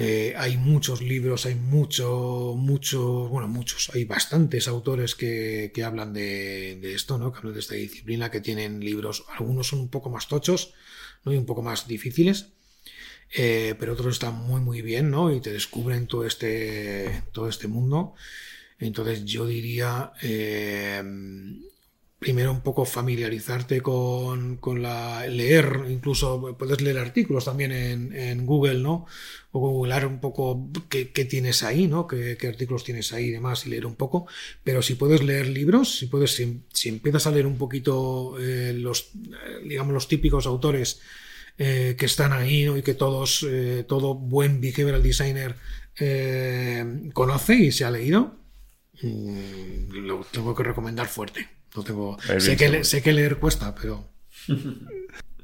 Eh, 0.00 0.34
hay 0.36 0.56
muchos 0.56 1.02
libros, 1.02 1.44
hay 1.44 1.56
mucho, 1.56 2.54
mucho, 2.56 3.28
bueno, 3.28 3.48
muchos, 3.48 3.90
hay 3.94 4.04
bastantes 4.04 4.68
autores 4.68 5.16
que, 5.16 5.72
que 5.74 5.82
hablan 5.82 6.12
de, 6.12 6.78
de 6.80 6.94
esto, 6.94 7.18
¿no? 7.18 7.32
Que 7.32 7.38
hablan 7.38 7.54
de 7.54 7.60
esta 7.60 7.74
disciplina, 7.74 8.30
que 8.30 8.40
tienen 8.40 8.78
libros, 8.78 9.24
algunos 9.36 9.66
son 9.66 9.80
un 9.80 9.88
poco 9.88 10.08
más 10.08 10.28
tochos, 10.28 10.72
¿no? 11.24 11.32
Y 11.32 11.36
un 11.36 11.46
poco 11.46 11.62
más 11.62 11.88
difíciles, 11.88 12.52
eh, 13.36 13.74
pero 13.78 13.92
otros 13.92 14.14
están 14.14 14.36
muy, 14.36 14.60
muy 14.60 14.82
bien, 14.82 15.10
¿no? 15.10 15.34
Y 15.34 15.40
te 15.40 15.52
descubren 15.52 16.06
todo 16.06 16.24
este, 16.24 17.24
todo 17.32 17.48
este 17.48 17.68
mundo. 17.68 18.14
Entonces 18.78 19.24
yo 19.24 19.46
diría, 19.46 20.12
eh, 20.22 21.02
primero 22.18 22.52
un 22.52 22.60
poco 22.60 22.84
familiarizarte 22.84 23.80
con, 23.80 24.56
con 24.56 24.82
la 24.82 25.26
leer, 25.26 25.84
incluso 25.88 26.56
puedes 26.56 26.80
leer 26.80 26.98
artículos 26.98 27.44
también 27.44 27.72
en, 27.72 28.46
Google, 28.46 28.78
¿no? 28.80 29.06
O 29.50 29.60
googlear 29.60 30.06
un 30.06 30.20
poco 30.20 30.68
qué, 30.88 31.04
tienes 31.06 31.62
ahí, 31.64 31.88
¿no? 31.88 32.06
Qué, 32.06 32.36
qué 32.38 32.48
artículos 32.48 32.84
tienes 32.84 33.12
ahí 33.12 33.26
y 33.26 33.30
demás 33.30 33.66
y 33.66 33.70
leer 33.70 33.86
un 33.86 33.96
poco. 33.96 34.26
Pero 34.62 34.80
si 34.82 34.94
puedes 34.94 35.22
leer 35.24 35.48
libros, 35.48 35.98
si 35.98 36.06
puedes, 36.06 36.34
si, 36.34 36.88
empiezas 36.88 37.26
a 37.26 37.32
leer 37.32 37.46
un 37.46 37.58
poquito 37.58 38.36
eh, 38.40 38.72
los, 38.74 39.10
eh, 39.14 39.60
digamos, 39.64 39.92
los 39.92 40.08
típicos 40.08 40.46
autores 40.46 41.00
que 41.56 41.96
están 41.98 42.32
ahí 42.32 42.66
¿no? 42.66 42.76
y 42.76 42.82
que 42.82 42.94
todos, 42.94 43.44
todo 43.88 44.14
buen 44.14 44.60
behavioral 44.60 45.02
designer 45.02 45.56
conoce 47.12 47.56
y 47.56 47.72
se 47.72 47.84
ha 47.84 47.90
leído, 47.90 48.36
mm, 49.02 49.92
lo 50.06 50.20
tengo 50.30 50.54
que 50.54 50.62
recomendar 50.62 51.06
fuerte. 51.08 51.48
Lo 51.74 51.82
tengo, 51.82 52.18
sé, 52.38 52.56
que, 52.56 52.68
le- 52.68 52.84
sé 52.84 53.02
que 53.02 53.12
leer 53.12 53.36
cuesta, 53.36 53.74
pero 53.74 54.08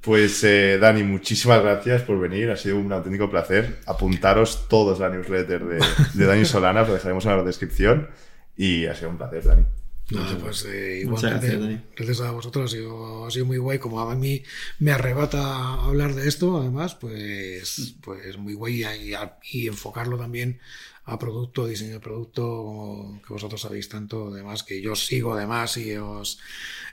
Pues 0.01 0.45
eh, 0.45 0.79
Dani, 0.79 1.03
muchísimas 1.03 1.63
gracias 1.63 2.03
por 2.03 2.19
venir. 2.21 2.51
Ha 2.51 2.57
sido 2.57 2.79
un 2.79 2.93
auténtico 2.93 3.31
placer. 3.31 3.79
Apuntaros 3.87 4.69
todos 4.69 4.99
la 5.01 5.09
newsletter 5.09 5.65
de, 5.65 5.85
de 6.15 6.27
Dani 6.27 6.45
Solana, 6.45 6.83
lo 6.83 6.93
dejaremos 6.93 7.25
en 7.25 7.37
la 7.37 7.43
descripción. 7.43 8.09
Y 8.57 8.85
ha 8.87 8.95
sido 8.95 9.11
un 9.11 9.17
placer, 9.19 9.45
Dani. 9.45 9.65
nada, 10.11 10.37
pues 10.39 10.67
eh, 10.69 11.05
gracias, 11.07 11.59
Dani. 11.61 11.81
gracias 11.97 12.21
a 12.21 12.31
vosotros, 12.33 12.71
ha 12.71 12.77
sido, 12.77 13.27
ha 13.27 13.31
sido 13.31 13.47
muy 13.47 13.57
guay. 13.57 13.79
Como 13.79 13.99
a 14.01 14.15
mí 14.15 14.43
me 14.79 14.93
arrebata 14.93 15.75
hablar 15.85 16.15
de 16.15 16.29
esto, 16.29 16.59
además, 16.59 16.95
pues, 16.97 17.97
pues 18.03 18.37
muy 18.37 18.53
guay 18.55 18.85
y, 18.85 19.15
y 19.53 19.69
enfocarlo 19.69 20.19
también 20.19 20.61
a 21.07 21.19
producto, 21.19 21.67
diseño 21.67 21.95
de 21.95 22.01
producto, 22.01 23.21
que 23.27 23.33
vosotros 23.33 23.61
sabéis 23.61 23.89
tanto, 23.91 24.29
además, 24.33 24.63
que 24.63 24.81
yo 24.81 24.93
os 24.93 25.05
sigo 25.05 25.35
además 25.35 25.77
y 25.77 25.97
os, 25.97 26.39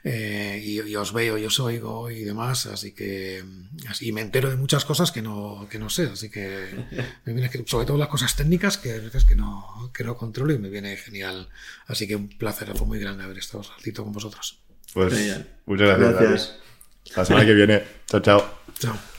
eh, 0.03 0.61
y, 0.61 0.81
y 0.81 0.95
os 0.97 1.13
veo 1.13 1.38
y 1.38 1.45
os 1.45 1.59
oigo 1.61 2.11
y 2.11 2.23
demás, 2.23 2.65
así 2.65 2.91
que 2.91 3.43
así 3.88 4.11
me 4.11 4.19
entero 4.19 4.49
de 4.49 4.57
muchas 4.57 4.83
cosas 4.83 5.11
que 5.11 5.21
no, 5.21 5.65
que 5.69 5.79
no 5.79 5.89
sé, 5.89 6.09
así 6.11 6.29
que 6.29 6.67
me 7.25 7.33
viene, 7.33 7.49
sobre 7.65 7.85
todo 7.85 7.97
las 7.97 8.09
cosas 8.09 8.35
técnicas 8.35 8.77
que 8.77 8.91
a 8.91 8.97
veces 8.97 9.23
que 9.23 9.35
no, 9.35 9.89
que 9.93 10.03
no 10.03 10.17
controlo 10.17 10.53
y 10.53 10.59
me 10.59 10.69
viene 10.69 10.97
genial. 10.97 11.47
Así 11.88 12.05
que 12.05 12.17
un 12.17 12.27
placer, 12.27 12.69
fue 12.75 12.88
muy 12.88 12.99
grande 12.99 13.23
haber 13.23 13.38
estado 13.38 13.63
ratito 13.63 14.03
con 14.03 14.11
vosotros. 14.11 14.59
Pues 14.93 15.13
muchas 15.65 15.97
gracias. 15.97 16.19
Gracias. 16.19 16.59
La 17.15 17.25
semana 17.25 17.45
que 17.45 17.53
viene. 17.53 17.83
Chao, 18.07 18.19
chao. 18.19 18.59
Chao. 18.77 19.10